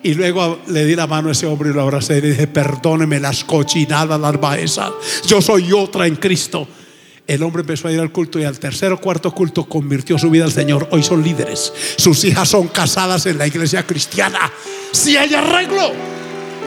Y 0.00 0.14
luego 0.14 0.60
le 0.68 0.84
di 0.84 0.94
la 0.94 1.08
mano 1.08 1.30
a 1.30 1.32
ese 1.32 1.46
hombre 1.46 1.70
y 1.70 1.72
lo 1.72 1.82
abracé 1.82 2.18
y 2.18 2.20
le 2.20 2.28
dije, 2.30 2.46
perdóneme 2.46 3.18
las 3.18 3.42
cochinadas, 3.42 4.20
las 4.20 4.40
bajezas. 4.40 4.92
Yo 5.26 5.42
soy 5.42 5.72
otra 5.72 6.06
en 6.06 6.14
Cristo. 6.14 6.68
El 7.28 7.42
hombre 7.42 7.60
empezó 7.60 7.88
a 7.88 7.92
ir 7.92 8.00
al 8.00 8.10
culto 8.10 8.38
y 8.38 8.44
al 8.44 8.58
tercer 8.58 8.90
o 8.90 8.98
cuarto 8.98 9.32
culto 9.32 9.66
convirtió 9.68 10.18
su 10.18 10.30
vida 10.30 10.44
al 10.46 10.52
Señor. 10.52 10.88
Hoy 10.92 11.02
son 11.02 11.22
líderes. 11.22 11.70
Sus 11.96 12.24
hijas 12.24 12.48
son 12.48 12.68
casadas 12.68 13.26
en 13.26 13.36
la 13.36 13.46
iglesia 13.46 13.86
cristiana. 13.86 14.50
Si 14.92 15.14
hay 15.14 15.34
arreglo, 15.34 15.92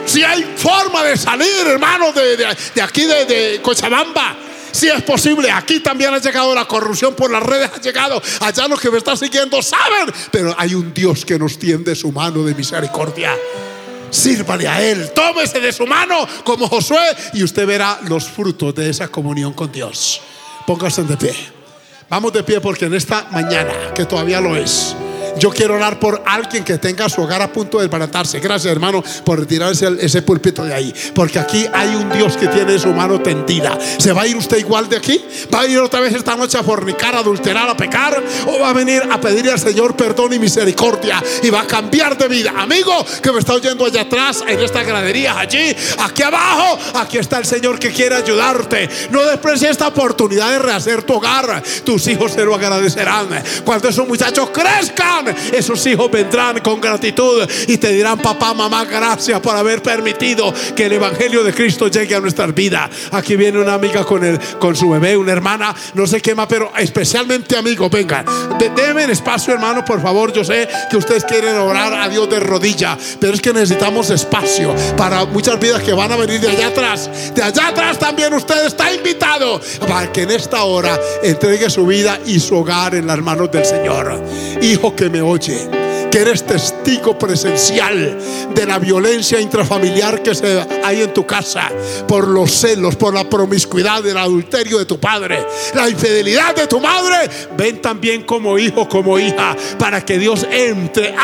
si 0.06 0.22
hay 0.22 0.44
forma 0.56 1.02
de 1.02 1.16
salir, 1.16 1.48
hermano, 1.66 2.12
de, 2.12 2.36
de- 2.36 2.56
de 2.76 2.80
aquí 2.82 3.02
de, 3.04 3.58
Cochabamba. 3.60 4.36
Si 4.70 4.86
es 4.86 5.02
posible, 5.02 5.50
aquí 5.50 5.80
también 5.80 6.14
ha 6.14 6.18
llegado 6.18 6.54
la 6.54 6.64
corrupción 6.66 7.14
por 7.14 7.30
las 7.30 7.42
redes, 7.42 7.68
ha 7.76 7.80
llegado. 7.80 8.22
Allá 8.40 8.68
los 8.68 8.80
que 8.80 8.90
me 8.90 8.98
están 8.98 9.18
siguiendo 9.18 9.60
saben, 9.60 10.14
pero 10.30 10.54
hay 10.56 10.74
un 10.76 10.94
Dios 10.94 11.24
que 11.26 11.38
nos 11.40 11.58
tiende 11.58 11.94
su 11.96 12.10
mano 12.12 12.44
de 12.44 12.54
misericordia. 12.54 13.36
Sírvale 14.10 14.68
a 14.68 14.80
Él, 14.80 15.10
tómese 15.12 15.58
de 15.60 15.72
su 15.72 15.86
mano 15.86 16.26
como 16.44 16.68
Josué 16.68 17.04
y 17.34 17.42
usted 17.42 17.66
verá 17.66 17.98
los 18.08 18.28
frutos 18.28 18.74
de 18.76 18.88
esa 18.88 19.08
comunión 19.08 19.52
con 19.52 19.70
Dios. 19.72 20.20
Póngase 20.66 21.02
de 21.04 21.16
pie. 21.16 21.34
Vamos 22.08 22.32
de 22.32 22.42
pie 22.42 22.60
porque 22.60 22.86
en 22.86 22.94
esta 22.94 23.26
mañana, 23.30 23.94
que 23.94 24.04
todavía 24.04 24.40
lo 24.40 24.56
es, 24.56 24.94
yo 25.38 25.50
quiero 25.50 25.74
orar 25.74 25.98
por 25.98 26.22
alguien 26.26 26.64
que 26.64 26.78
tenga 26.78 27.08
su 27.08 27.22
hogar 27.22 27.42
a 27.42 27.52
punto 27.52 27.78
de 27.78 27.84
desbaratarse. 27.84 28.40
Gracias, 28.40 28.70
hermano, 28.72 29.02
por 29.24 29.40
retirarse 29.40 29.86
el- 29.86 30.00
ese 30.00 30.22
púlpito 30.22 30.64
de 30.64 30.74
ahí. 30.74 30.94
Porque 31.14 31.38
aquí 31.38 31.66
hay 31.72 31.94
un 31.94 32.10
Dios 32.12 32.36
que 32.36 32.48
tiene 32.48 32.78
su 32.78 32.88
mano 32.88 33.20
tendida. 33.20 33.78
¿Se 33.98 34.12
va 34.12 34.22
a 34.22 34.26
ir 34.26 34.36
usted 34.36 34.58
igual 34.58 34.88
de 34.88 34.96
aquí? 34.96 35.24
¿Va 35.52 35.60
a 35.62 35.66
ir 35.66 35.78
otra 35.78 36.00
vez 36.00 36.14
esta 36.14 36.36
noche 36.36 36.58
a 36.58 36.62
fornicar, 36.62 37.14
a 37.14 37.18
adulterar, 37.20 37.68
a 37.68 37.76
pecar? 37.76 38.22
¿O 38.46 38.60
va 38.60 38.70
a 38.70 38.72
venir 38.72 39.02
a 39.10 39.20
pedirle 39.20 39.52
al 39.52 39.58
Señor 39.60 39.96
perdón 39.96 40.32
y 40.32 40.38
misericordia? 40.38 41.22
Y 41.42 41.50
va 41.50 41.62
a 41.62 41.66
cambiar 41.66 42.16
de 42.16 42.28
vida. 42.28 42.52
Amigo 42.56 43.04
que 43.22 43.32
me 43.32 43.38
está 43.38 43.54
oyendo 43.54 43.84
allá 43.86 44.02
atrás, 44.02 44.42
en 44.46 44.60
esta 44.60 44.82
gradería, 44.82 45.38
allí, 45.38 45.74
aquí 45.98 46.22
abajo, 46.22 46.78
aquí 46.94 47.18
está 47.18 47.38
el 47.38 47.46
Señor 47.46 47.78
que 47.78 47.90
quiere 47.90 48.16
ayudarte. 48.16 48.88
No 49.10 49.22
desprecies 49.24 49.72
esta 49.72 49.88
oportunidad 49.88 50.50
de 50.50 50.58
rehacer 50.58 51.02
tu 51.02 51.14
hogar. 51.14 51.62
Tus 51.84 52.06
hijos 52.08 52.32
se 52.32 52.44
lo 52.44 52.54
agradecerán. 52.54 53.28
Cuando 53.64 53.88
esos 53.88 54.06
muchachos 54.06 54.50
crezcan, 54.52 55.21
esos 55.52 55.84
hijos 55.86 56.10
vendrán 56.10 56.60
con 56.60 56.80
gratitud 56.80 57.48
y 57.68 57.76
te 57.78 57.92
dirán, 57.92 58.18
papá, 58.18 58.54
mamá, 58.54 58.84
gracias 58.84 59.40
por 59.40 59.56
haber 59.56 59.82
permitido 59.82 60.52
que 60.74 60.86
el 60.86 60.92
Evangelio 60.92 61.42
de 61.44 61.52
Cristo 61.52 61.88
llegue 61.88 62.14
a 62.14 62.20
nuestras 62.20 62.54
vidas. 62.54 62.90
Aquí 63.12 63.36
viene 63.36 63.58
una 63.60 63.74
amiga 63.74 64.04
con, 64.04 64.24
el, 64.24 64.38
con 64.58 64.74
su 64.76 64.90
bebé, 64.90 65.16
una 65.16 65.32
hermana, 65.32 65.74
no 65.94 66.06
sé 66.06 66.20
qué 66.20 66.34
más, 66.34 66.46
pero 66.48 66.72
especialmente 66.78 67.56
amigos, 67.56 67.90
vengan. 67.90 68.24
De- 68.58 68.70
Deben 68.82 69.10
espacio, 69.10 69.54
hermano, 69.54 69.84
por 69.84 70.00
favor. 70.02 70.32
Yo 70.32 70.42
sé 70.44 70.68
que 70.90 70.96
ustedes 70.96 71.24
quieren 71.24 71.56
orar 71.56 71.94
a 71.94 72.08
Dios 72.08 72.28
de 72.28 72.40
rodilla, 72.40 72.98
pero 73.20 73.32
es 73.34 73.40
que 73.40 73.52
necesitamos 73.52 74.10
espacio 74.10 74.74
para 74.96 75.24
muchas 75.26 75.58
vidas 75.60 75.82
que 75.82 75.92
van 75.92 76.10
a 76.10 76.16
venir 76.16 76.40
de 76.40 76.48
allá 76.48 76.68
atrás. 76.68 77.08
De 77.34 77.42
allá 77.42 77.68
atrás 77.68 77.98
también 77.98 78.32
usted 78.34 78.66
está 78.66 78.92
invitado 78.92 79.60
para 79.86 80.10
que 80.12 80.22
en 80.22 80.30
esta 80.32 80.64
hora 80.64 80.98
entregue 81.22 81.70
su 81.70 81.86
vida 81.86 82.18
y 82.26 82.40
su 82.40 82.56
hogar 82.56 82.94
en 82.94 83.06
las 83.06 83.18
manos 83.18 83.50
del 83.52 83.64
Señor. 83.64 84.20
Hijo 84.62 84.96
que 84.96 85.08
me 85.12 85.20
oye 85.20 85.82
que 86.12 86.18
eres 86.18 86.44
testigo 86.46 87.18
presencial 87.18 88.18
de 88.54 88.66
la 88.66 88.78
violencia 88.78 89.40
intrafamiliar 89.40 90.22
que 90.22 90.34
se 90.34 90.62
hay 90.84 91.00
en 91.00 91.14
tu 91.14 91.24
casa 91.26 91.70
por 92.06 92.28
los 92.28 92.50
celos, 92.50 92.96
por 92.96 93.14
la 93.14 93.28
promiscuidad, 93.28 94.06
el 94.06 94.18
adulterio 94.18 94.78
de 94.78 94.84
tu 94.84 95.00
padre, 95.00 95.42
la 95.74 95.88
infidelidad 95.88 96.54
de 96.54 96.66
tu 96.66 96.80
madre. 96.80 97.30
Ven 97.56 97.80
también 97.80 98.24
como 98.24 98.58
hijo, 98.58 98.86
como 98.86 99.18
hija, 99.18 99.56
para 99.78 100.04
que 100.04 100.18
Dios 100.18 100.46
entre. 100.50 101.14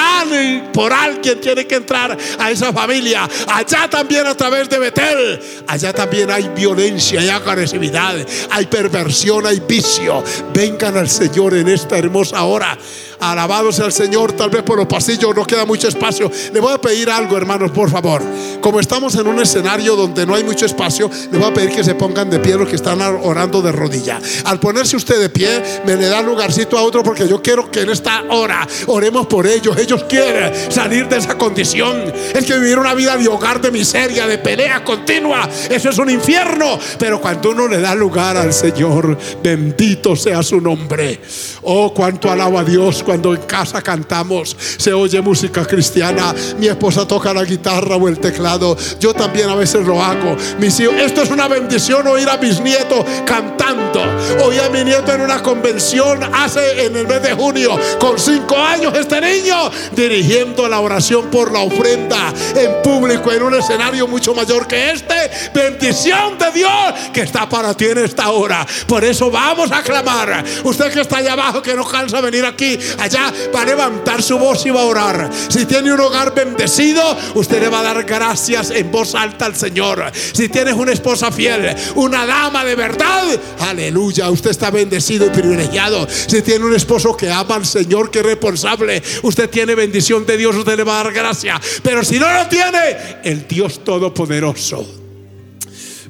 Por 0.72 0.92
alguien 0.92 1.38
tiene 1.40 1.66
que 1.66 1.74
entrar 1.74 2.16
a 2.38 2.50
esa 2.50 2.72
familia. 2.72 3.28
Allá 3.46 3.88
también 3.90 4.26
a 4.26 4.34
través 4.34 4.70
de 4.70 4.78
Betel. 4.78 5.40
Allá 5.66 5.92
también 5.92 6.30
hay 6.30 6.48
violencia, 6.56 7.20
hay 7.20 7.28
agresividad, 7.28 8.16
hay 8.50 8.66
perversión, 8.66 9.46
hay 9.46 9.60
vicio. 9.60 10.24
Vengan 10.54 10.96
al 10.96 11.10
Señor 11.10 11.54
en 11.54 11.68
esta 11.68 11.98
hermosa 11.98 12.42
hora. 12.44 12.78
Alabado 13.20 13.72
sea 13.72 13.86
el 13.86 13.92
Señor, 13.92 14.32
tal 14.32 14.50
vez 14.50 14.62
por 14.62 14.78
los 14.78 14.86
pasillos 14.86 15.34
no 15.34 15.44
queda 15.44 15.64
mucho 15.64 15.88
espacio. 15.88 16.30
Le 16.52 16.60
voy 16.60 16.72
a 16.72 16.80
pedir 16.80 17.10
algo, 17.10 17.36
hermanos, 17.36 17.70
por 17.72 17.90
favor. 17.90 18.22
Como 18.60 18.80
estamos 18.80 19.14
en 19.16 19.26
un 19.26 19.40
escenario 19.40 19.96
donde 19.96 20.24
no 20.24 20.34
hay 20.34 20.44
mucho 20.44 20.66
espacio, 20.66 21.10
le 21.30 21.38
voy 21.38 21.50
a 21.50 21.54
pedir 21.54 21.70
que 21.70 21.82
se 21.82 21.94
pongan 21.94 22.30
de 22.30 22.38
pie 22.38 22.56
los 22.56 22.68
que 22.68 22.76
están 22.76 23.00
orando 23.00 23.60
de 23.60 23.72
rodilla. 23.72 24.20
Al 24.44 24.60
ponerse 24.60 24.96
usted 24.96 25.20
de 25.20 25.28
pie, 25.30 25.62
me 25.84 25.96
le 25.96 26.06
da 26.06 26.22
lugarcito 26.22 26.78
a 26.78 26.82
otro 26.82 27.02
porque 27.02 27.28
yo 27.28 27.42
quiero 27.42 27.70
que 27.70 27.80
en 27.80 27.90
esta 27.90 28.24
hora 28.30 28.66
oremos 28.86 29.26
por 29.26 29.46
ellos. 29.46 29.76
Ellos 29.76 30.04
quieren 30.04 30.52
salir 30.70 31.08
de 31.08 31.18
esa 31.18 31.36
condición. 31.36 32.12
Es 32.34 32.44
que 32.44 32.58
vivir 32.58 32.78
una 32.78 32.94
vida 32.94 33.16
de 33.16 33.28
hogar, 33.28 33.60
de 33.60 33.70
miseria, 33.70 34.26
de 34.26 34.38
pelea 34.38 34.84
continua, 34.84 35.48
eso 35.70 35.90
es 35.90 35.98
un 35.98 36.10
infierno. 36.10 36.78
Pero 36.98 37.20
cuando 37.20 37.50
uno 37.50 37.68
le 37.68 37.80
da 37.80 37.94
lugar 37.94 38.36
al 38.36 38.52
Señor, 38.52 39.16
bendito 39.42 40.14
sea 40.14 40.42
su 40.42 40.60
nombre. 40.60 41.20
Oh, 41.62 41.92
cuánto 41.92 42.30
alabo 42.30 42.58
a 42.58 42.64
Dios 42.64 43.02
cuando 43.08 43.34
en 43.34 43.40
casa 43.40 43.80
cantamos, 43.80 44.54
se 44.76 44.92
oye 44.92 45.18
música 45.22 45.64
cristiana, 45.64 46.34
mi 46.58 46.66
esposa 46.68 47.08
toca 47.08 47.32
la 47.32 47.42
guitarra 47.42 47.96
o 47.96 48.06
el 48.06 48.18
teclado, 48.18 48.76
yo 49.00 49.14
también 49.14 49.48
a 49.48 49.54
veces 49.54 49.86
lo 49.86 50.02
hago. 50.02 50.36
Mis 50.58 50.78
hijos, 50.78 50.92
esto 50.98 51.22
es 51.22 51.30
una 51.30 51.48
bendición 51.48 52.06
oír 52.06 52.28
a 52.28 52.36
mis 52.36 52.60
nietos 52.60 53.06
cantando. 53.24 54.02
Oí 54.44 54.58
a 54.58 54.68
mi 54.68 54.84
nieto 54.84 55.10
en 55.10 55.22
una 55.22 55.42
convención 55.42 56.20
hace 56.34 56.84
en 56.84 56.96
el 56.96 57.06
mes 57.06 57.22
de 57.22 57.32
junio, 57.32 57.80
con 57.98 58.18
cinco 58.18 58.58
años, 58.58 58.92
este 58.94 59.22
niño 59.22 59.70
dirigiendo 59.92 60.68
la 60.68 60.80
oración 60.80 61.30
por 61.30 61.50
la 61.50 61.60
ofrenda 61.60 62.34
en 62.54 62.82
público, 62.82 63.32
en 63.32 63.42
un 63.42 63.54
escenario 63.54 64.06
mucho 64.06 64.34
mayor 64.34 64.66
que 64.66 64.90
este. 64.90 65.30
Bendición 65.54 66.36
de 66.36 66.50
Dios 66.52 66.70
que 67.14 67.22
está 67.22 67.48
para 67.48 67.72
ti 67.72 67.86
en 67.86 67.96
esta 67.96 68.28
hora. 68.32 68.66
Por 68.86 69.02
eso 69.02 69.30
vamos 69.30 69.72
a 69.72 69.82
clamar. 69.82 70.44
Usted 70.62 70.92
que 70.92 71.00
está 71.00 71.16
allá 71.16 71.32
abajo, 71.32 71.62
que 71.62 71.74
no 71.74 71.86
cansa 71.86 72.20
venir 72.20 72.44
aquí, 72.44 72.78
allá, 72.98 73.32
va 73.54 73.62
a 73.62 73.64
levantar 73.64 74.22
su 74.22 74.38
voz 74.38 74.64
y 74.66 74.70
va 74.70 74.82
a 74.82 74.84
orar. 74.84 75.30
Si 75.48 75.66
tiene 75.66 75.92
un 75.92 76.00
hogar 76.00 76.34
bendecido, 76.34 77.02
usted 77.34 77.60
le 77.60 77.68
va 77.68 77.80
a 77.80 77.94
dar 77.94 78.04
gracias 78.04 78.70
en 78.70 78.90
voz 78.90 79.14
alta 79.14 79.46
al 79.46 79.56
Señor. 79.56 80.10
Si 80.14 80.48
tienes 80.48 80.74
una 80.74 80.92
esposa 80.92 81.30
fiel, 81.30 81.74
una 81.94 82.26
dama 82.26 82.64
de 82.64 82.74
verdad, 82.74 83.24
aleluya, 83.60 84.30
usted 84.30 84.50
está 84.50 84.70
bendecido 84.70 85.26
y 85.26 85.30
privilegiado. 85.30 86.06
Si 86.08 86.42
tiene 86.42 86.64
un 86.64 86.74
esposo 86.74 87.16
que 87.16 87.30
ama 87.30 87.56
al 87.56 87.66
Señor, 87.66 88.10
que 88.10 88.20
es 88.20 88.26
responsable, 88.26 89.02
usted 89.22 89.48
tiene 89.50 89.74
bendición 89.74 90.26
de 90.26 90.36
Dios, 90.36 90.56
usted 90.56 90.76
le 90.76 90.84
va 90.84 91.00
a 91.00 91.04
dar 91.04 91.12
gracia. 91.12 91.60
Pero 91.82 92.04
si 92.04 92.18
no 92.18 92.32
lo 92.32 92.46
tiene, 92.48 92.96
el 93.24 93.46
Dios 93.46 93.84
Todopoderoso, 93.84 94.86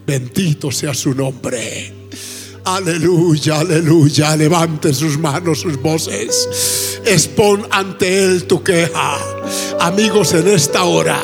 bendito 0.07 0.71
sea 0.71 0.95
su 0.95 1.15
nombre. 1.15 1.98
Aleluya, 2.69 3.61
aleluya. 3.61 4.37
Levante 4.37 4.93
sus 4.93 5.19
manos, 5.19 5.61
sus 5.61 5.81
voces. 5.81 7.01
Expon 7.07 7.67
ante 7.71 8.25
Él 8.25 8.45
tu 8.45 8.63
queja. 8.63 9.17
Amigos, 9.81 10.35
en 10.35 10.49
esta 10.49 10.85
hora, 10.85 11.19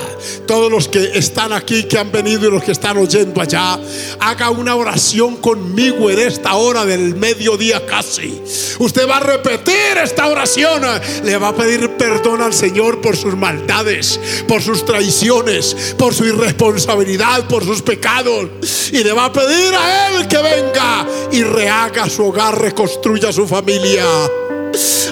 todos 0.46 0.70
los 0.70 0.88
que 0.88 1.18
están 1.18 1.52
aquí, 1.52 1.84
que 1.84 1.98
han 1.98 2.10
venido 2.10 2.48
y 2.48 2.50
los 2.50 2.64
que 2.64 2.72
están 2.72 2.96
oyendo 2.96 3.42
allá, 3.42 3.78
haga 4.20 4.48
una 4.48 4.74
oración 4.74 5.36
conmigo 5.36 6.08
en 6.08 6.20
esta 6.20 6.54
hora 6.54 6.86
del 6.86 7.14
mediodía 7.16 7.84
casi. 7.84 8.40
Usted 8.78 9.06
va 9.06 9.18
a 9.18 9.20
repetir 9.20 9.98
esta 10.02 10.28
oración. 10.28 10.82
Le 11.24 11.36
va 11.36 11.48
a 11.48 11.54
pedir 11.54 11.90
perdón 11.98 12.40
al 12.40 12.54
Señor 12.54 13.02
por 13.02 13.18
sus 13.18 13.36
maldades, 13.36 14.18
por 14.48 14.62
sus 14.62 14.86
traiciones, 14.86 15.94
por 15.98 16.14
su 16.14 16.24
irresponsabilidad, 16.24 17.46
por 17.48 17.64
sus 17.64 17.82
pecados. 17.82 18.48
Y 18.92 19.04
le 19.04 19.12
va 19.12 19.26
a 19.26 19.32
pedir 19.32 19.74
a 19.74 20.08
Él 20.08 20.28
que 20.28 20.38
venga 20.38 21.06
y 21.34 21.42
rehaga 21.42 22.08
su 22.08 22.26
hogar, 22.26 22.60
reconstruya 22.60 23.32
su 23.32 23.44
familia. 23.48 24.04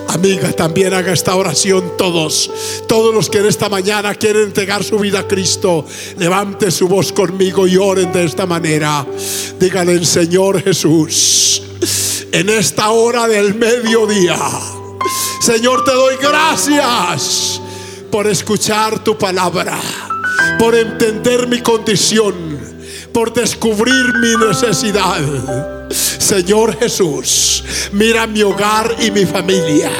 Amiga, 0.08 0.52
también 0.52 0.94
haga 0.94 1.12
esta 1.12 1.34
oración 1.34 1.96
todos. 1.98 2.48
Todos 2.86 3.12
los 3.12 3.28
que 3.28 3.38
en 3.38 3.46
esta 3.46 3.68
mañana 3.68 4.14
quieren 4.14 4.44
entregar 4.44 4.84
su 4.84 5.00
vida 5.00 5.20
a 5.20 5.26
Cristo, 5.26 5.84
levante 6.18 6.70
su 6.70 6.86
voz 6.86 7.12
conmigo 7.12 7.66
y 7.66 7.76
oren 7.76 8.12
de 8.12 8.24
esta 8.24 8.46
manera. 8.46 9.04
Díganle, 9.58 10.04
Señor 10.04 10.62
Jesús, 10.62 11.62
en 12.30 12.48
esta 12.50 12.90
hora 12.90 13.26
del 13.26 13.56
mediodía, 13.56 14.38
Señor, 15.40 15.82
te 15.84 15.92
doy 15.92 16.14
gracias 16.22 17.60
por 18.12 18.28
escuchar 18.28 19.02
tu 19.02 19.18
palabra, 19.18 19.76
por 20.56 20.76
entender 20.76 21.48
mi 21.48 21.60
condición, 21.60 22.34
por 23.12 23.32
descubrir 23.32 24.14
mi 24.20 24.46
necesidad. 24.46 25.71
Señor 25.97 26.78
Jesús, 26.78 27.64
mira 27.93 28.27
mi 28.27 28.43
hogar 28.43 28.97
y 29.01 29.10
mi 29.10 29.24
familia. 29.24 29.90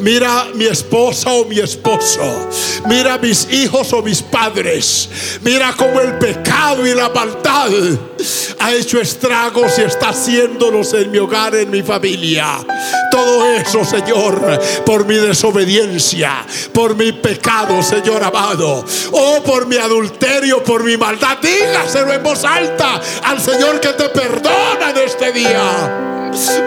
Mira 0.00 0.48
mi 0.54 0.66
esposa 0.66 1.32
o 1.32 1.44
mi 1.44 1.58
esposo. 1.58 2.48
Mira 2.86 3.18
mis 3.18 3.48
hijos 3.50 3.92
o 3.92 4.02
mis 4.02 4.22
padres. 4.22 5.08
Mira 5.42 5.74
cómo 5.76 6.00
el 6.00 6.18
pecado 6.18 6.86
y 6.86 6.94
la 6.94 7.08
maldad 7.08 7.70
ha 8.58 8.72
hecho 8.72 9.00
estragos 9.00 9.78
y 9.78 9.82
está 9.82 10.10
haciéndolos 10.10 10.94
en 10.94 11.10
mi 11.10 11.18
hogar, 11.18 11.54
en 11.54 11.70
mi 11.70 11.82
familia. 11.82 12.64
Todo 13.10 13.46
eso, 13.54 13.84
Señor, 13.84 14.60
por 14.84 15.06
mi 15.06 15.16
desobediencia, 15.16 16.46
por 16.72 16.94
mi 16.94 17.12
pecado, 17.12 17.82
Señor 17.82 18.22
amado. 18.22 18.84
O 19.10 19.42
por 19.42 19.66
mi 19.66 19.76
adulterio, 19.76 20.62
por 20.62 20.84
mi 20.84 20.96
maldad. 20.96 21.38
Dígaselo 21.42 22.12
en 22.12 22.22
voz 22.22 22.44
alta 22.44 23.00
al 23.24 23.40
Señor 23.40 23.80
que 23.80 23.92
te 23.94 24.08
perdona 24.08 24.90
en 24.90 24.98
este 24.98 25.32
día. 25.32 26.21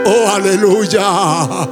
Oh, 0.05 0.29
aleluya. 0.29 1.67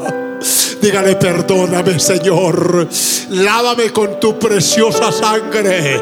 Dígale, 0.82 1.15
perdóname, 1.15 1.99
Señor. 1.99 2.90
Lávame 3.30 3.91
con 3.91 4.20
tu 4.20 4.38
preciosa 4.38 5.11
sangre. 5.11 6.02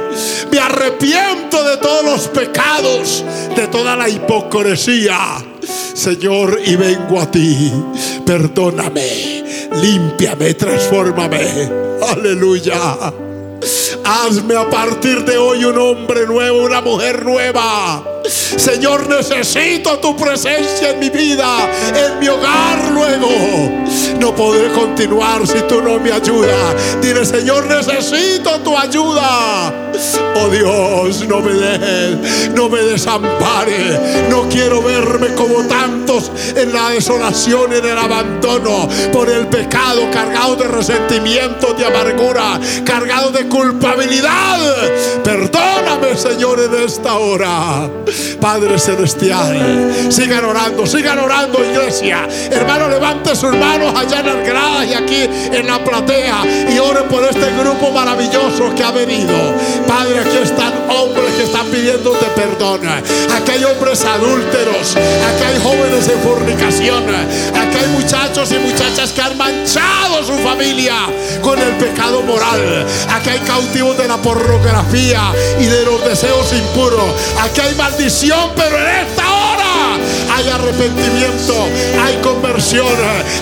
Me 0.52 0.60
arrepiento 0.60 1.64
de 1.64 1.78
todos 1.78 2.04
los 2.04 2.28
pecados, 2.30 3.24
de 3.56 3.68
toda 3.68 3.96
la 3.96 4.10
hipocresía. 4.10 5.18
Señor, 5.94 6.60
y 6.66 6.76
vengo 6.76 7.22
a 7.22 7.30
ti. 7.30 7.72
Perdóname, 8.26 9.70
límpiame, 9.82 10.56
transfórmame. 10.56 11.70
Aleluya. 12.08 13.31
Hazme 14.04 14.56
a 14.56 14.70
partir 14.70 15.24
de 15.26 15.38
hoy 15.38 15.64
un 15.66 15.78
hombre 15.78 16.26
nuevo, 16.26 16.64
una 16.64 16.82
mujer 16.82 17.24
nueva. 17.26 18.04
Señor, 18.28 19.10
necesito 19.10 19.98
tu 20.00 20.16
presencia 20.16 20.92
en 20.92 21.00
mi 21.00 21.10
vida, 21.10 21.70
en 21.96 22.20
mi 22.20 22.28
hogar 22.28 22.92
luego. 22.92 23.30
No 24.20 24.36
podré 24.36 24.72
continuar 24.72 25.48
si 25.48 25.60
tú 25.62 25.82
no 25.82 26.00
me 26.00 26.12
ayudas. 26.12 27.02
Dile, 27.02 27.26
Señor, 27.26 27.66
necesito 27.66 28.60
tu 28.60 28.78
ayuda. 28.78 29.74
Oh 30.36 30.50
Dios, 30.50 31.28
no 31.28 31.40
me 31.42 31.54
dejes, 31.54 32.52
no 32.54 32.70
me 32.70 32.82
desampare. 32.82 34.28
No 34.30 34.48
quiero 34.50 34.82
verme 34.82 35.34
como 35.36 35.66
tantos 35.68 36.32
en 36.56 36.72
la 36.72 36.90
desolación, 36.90 37.74
en 37.74 37.86
el 37.86 37.98
abandono, 37.98 38.88
por 39.12 39.30
el 39.30 39.48
pecado, 39.48 40.02
cargado 40.12 40.56
de 40.56 40.68
resentimiento, 40.68 41.74
de 41.74 41.86
amargura, 41.86 42.60
cargado 42.86 43.32
de 43.32 43.48
Perdóname, 45.24 46.16
Señor, 46.16 46.60
en 46.60 46.84
esta 46.84 47.16
hora. 47.16 47.90
Padre 48.40 48.80
Celestial, 48.80 49.94
sigan 50.10 50.46
orando, 50.46 50.86
sigan 50.88 51.20
orando, 51.20 51.60
iglesia. 51.64 52.28
Hermano, 52.50 52.88
levante 52.88 53.36
sus 53.36 53.56
manos 53.56 53.94
allá 53.96 54.22
en 54.22 54.26
las 54.26 54.48
gradas 54.48 54.88
y 54.88 54.94
aquí 54.94 55.30
en 55.52 55.68
la 55.68 55.84
platea 55.84 56.44
y 56.74 56.80
oren 56.80 57.08
por 57.08 57.24
este 57.24 57.52
grupo 57.60 57.92
maravilloso 57.92 58.74
que 58.76 58.84
ha 58.84 58.92
venido. 58.92 59.36
Padre, 59.88 60.20
aquí 60.22 60.38
están 60.38 60.74
hombres 60.90 61.34
que 61.36 61.44
están 61.44 61.68
pidiéndote 61.68 62.26
perdón. 62.36 62.82
Aquí 62.88 63.52
hay 63.52 63.64
hombres 63.64 64.04
adúlteros, 64.04 64.96
aquí 64.96 65.44
hay 65.44 65.62
jóvenes 65.62 66.08
en 66.08 66.20
fornicación, 66.22 67.04
aquí 67.10 67.78
hay 67.78 67.88
muchachos 67.94 68.52
y 68.52 68.60
muchachas 68.60 69.12
que 69.12 69.22
han 69.22 69.38
manchado 69.38 70.24
su 70.24 70.34
familia 70.40 70.96
con 71.42 71.60
el 71.60 71.76
pecado 71.76 72.22
moral. 72.24 72.86
Aquí 73.10 73.30
hay 73.30 73.40
cautivos 73.40 73.81
de 73.82 74.08
la 74.08 74.18
pornografía 74.18 75.34
y 75.60 75.66
de 75.66 75.84
los 75.86 76.06
deseos 76.06 76.54
impuros. 76.54 77.04
Aquí 77.42 77.62
hay 77.62 77.74
maldición, 77.74 78.52
pero 78.56 78.78
en 78.78 79.08
esta 79.08 79.24
hora 79.24 79.98
hay 80.36 80.50
arrepentimiento, 80.50 81.68
hay 82.00 82.16
conversión, 82.22 82.86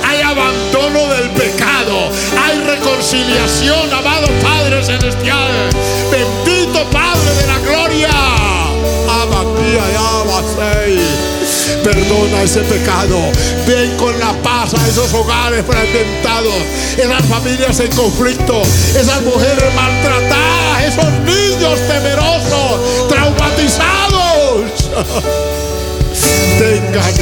hay 0.07 0.21
abandono 0.21 1.07
del 1.13 1.29
pecado, 1.31 2.09
hay 2.41 2.57
reconciliación, 2.61 3.93
amado 3.93 4.27
Padre 4.41 4.81
Celestial. 4.81 5.51
Bendito 6.09 6.85
Padre 6.89 7.35
de 7.35 7.47
la 7.47 7.59
gloria. 7.59 8.09
Perdona 11.83 12.43
ese 12.43 12.61
pecado. 12.61 13.17
Ven 13.67 13.95
con 13.97 14.17
la 14.19 14.33
paz 14.41 14.73
a 14.73 14.87
esos 14.87 15.13
hogares 15.13 15.65
fragmentados, 15.65 16.53
esas 16.97 17.25
familias 17.25 17.79
en 17.79 17.91
conflicto, 17.95 18.61
esas 18.95 19.21
mujeres 19.21 19.73
maltratadas, 19.75 20.83
esos 20.83 21.11
niños 21.25 21.79
temerosos, 21.87 23.07
traumatizados. 23.07 24.89
Tengan 26.59 27.13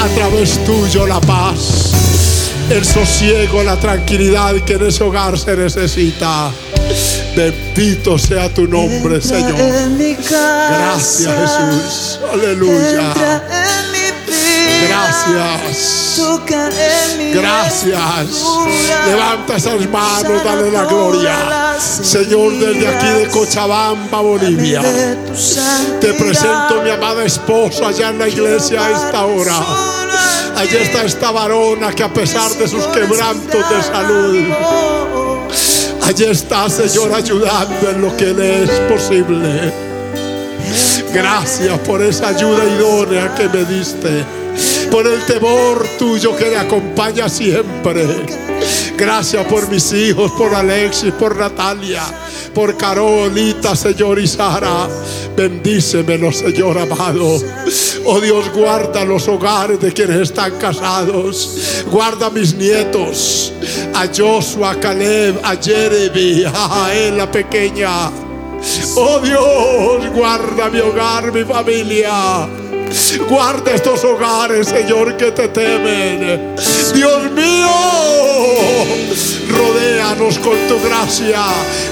a 0.00 0.08
través 0.14 0.64
tuyo 0.64 1.06
la 1.06 1.20
paz, 1.20 1.92
el 2.70 2.84
sosiego, 2.84 3.62
la 3.62 3.76
tranquilidad 3.76 4.54
que 4.64 4.74
en 4.74 4.86
ese 4.86 5.04
hogar 5.04 5.38
se 5.38 5.56
necesita. 5.56 6.50
Bendito 7.36 8.18
sea 8.18 8.52
tu 8.52 8.66
nombre, 8.66 9.20
Señor. 9.20 9.56
Gracias, 10.28 11.34
Jesús. 11.36 12.20
Aleluya. 12.32 13.14
Gracias. 14.88 16.14
Toca 16.16 16.68
en 16.68 17.18
mi 17.18 17.32
Gracias. 17.32 18.44
Levanta 19.06 19.56
esas 19.56 19.88
manos, 19.88 20.44
dale 20.44 20.70
la 20.70 20.84
gloria. 20.84 21.78
Señor, 21.78 22.52
desde 22.58 22.88
aquí 22.88 23.06
de 23.06 23.28
Cochabamba, 23.28 24.20
Bolivia. 24.20 24.82
Te 26.00 26.12
presento 26.14 26.82
mi 26.82 26.90
amada 26.90 27.24
esposa 27.24 27.88
allá 27.88 28.10
en 28.10 28.18
la 28.18 28.28
iglesia 28.28 28.84
a 28.84 28.90
esta 28.90 29.24
hora. 29.24 29.56
Allí 30.56 30.76
está 30.76 31.04
esta 31.04 31.30
varona 31.30 31.92
que 31.92 32.02
a 32.02 32.12
pesar 32.12 32.50
de 32.52 32.68
sus 32.68 32.84
quebrantos 32.88 33.70
de 33.70 33.82
salud, 33.82 34.46
allí 36.10 36.24
está, 36.24 36.68
Señor, 36.68 37.14
ayudando 37.14 37.88
en 37.88 38.02
lo 38.02 38.16
que 38.16 38.34
le 38.34 38.64
es 38.64 38.70
posible. 38.92 39.72
Gracias 41.14 41.78
por 41.80 42.02
esa 42.02 42.28
ayuda 42.28 42.64
idónea 42.64 43.32
que 43.36 43.48
me 43.48 43.64
diste. 43.64 44.24
Por 44.90 45.06
el 45.06 45.24
temor 45.26 45.86
tuyo 45.98 46.36
que 46.36 46.50
le 46.50 46.58
acompaña 46.58 47.28
siempre. 47.28 48.04
Gracias 48.96 49.46
por 49.46 49.68
mis 49.70 49.92
hijos, 49.92 50.32
por 50.32 50.52
Alexis, 50.52 51.12
por 51.12 51.36
Natalia, 51.36 52.02
por 52.52 52.76
Carolita, 52.76 53.76
Señor 53.76 54.18
y 54.18 54.26
Sara. 54.26 54.88
Bendícemelo, 55.36 56.32
Señor 56.32 56.76
amado. 56.76 57.38
Oh 58.04 58.20
Dios, 58.20 58.50
guarda 58.52 59.04
los 59.04 59.28
hogares 59.28 59.80
de 59.80 59.92
quienes 59.92 60.20
están 60.20 60.58
casados. 60.58 61.84
Guarda 61.86 62.26
a 62.26 62.30
mis 62.30 62.54
nietos, 62.54 63.52
a 63.94 64.06
Joshua, 64.06 64.70
a 64.70 64.80
Caleb, 64.80 65.38
a 65.42 65.56
Jeremy, 65.56 66.44
a 66.44 66.50
Jael, 66.68 67.18
la 67.18 67.30
pequeña. 67.30 68.10
Oh 68.96 69.20
Dios, 69.20 70.12
guarda 70.12 70.68
mi 70.70 70.80
hogar, 70.80 71.32
mi 71.32 71.44
familia. 71.44 72.48
Guarda 73.28 73.74
estos 73.74 74.02
hogares, 74.04 74.68
Señor, 74.68 75.16
que 75.16 75.30
te 75.30 75.48
temen. 75.48 76.56
Dios 76.92 77.30
mío, 77.30 77.68
rodéanos 79.48 80.38
con 80.38 80.56
tu 80.68 80.80
gracia. 80.82 81.44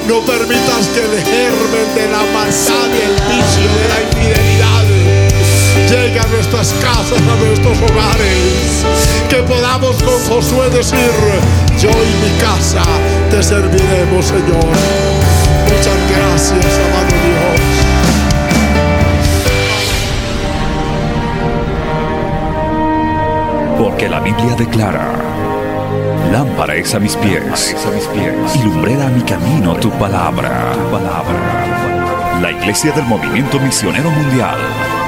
No 0.08 0.20
permitas 0.22 0.88
que 0.88 1.00
el 1.00 1.22
germen 1.22 1.94
de 1.94 2.08
la 2.10 2.22
maldad, 2.32 2.88
del 2.88 3.14
vicio, 3.28 3.68
de 3.78 3.88
la 3.88 4.02
infidelidad 4.02 4.57
llegue 5.90 6.20
a 6.20 6.26
nuestras 6.26 6.72
casas, 6.74 7.20
a 7.20 7.36
nuestros 7.44 7.78
hogares. 7.78 8.84
Que 9.28 9.42
podamos 9.42 10.02
con 10.02 10.18
Josué 10.28 10.70
decir, 10.70 11.10
yo 11.80 11.90
y 11.90 12.14
mi 12.24 12.38
casa 12.40 12.82
te 13.30 13.42
serviremos, 13.42 14.26
Señor. 14.26 14.66
Muchas 15.64 15.98
gracias, 16.10 16.66
amado 16.84 17.14
Dios. 17.24 17.60
Porque 23.78 24.08
la 24.08 24.20
Biblia 24.20 24.54
declara, 24.56 25.12
lámpara 26.32 26.74
es 26.76 26.94
a 26.94 26.98
mis 26.98 27.16
pies, 27.16 27.76
y 28.54 28.62
lumbrera 28.64 29.06
a 29.06 29.10
mi 29.10 29.22
camino 29.22 29.74
tu 29.76 29.90
palabra. 29.92 30.72
Tu 30.74 30.90
palabra. 30.90 32.40
La 32.42 32.52
Iglesia 32.52 32.92
del 32.92 33.04
Movimiento 33.04 33.58
Misionero 33.58 34.10
Mundial 34.10 34.58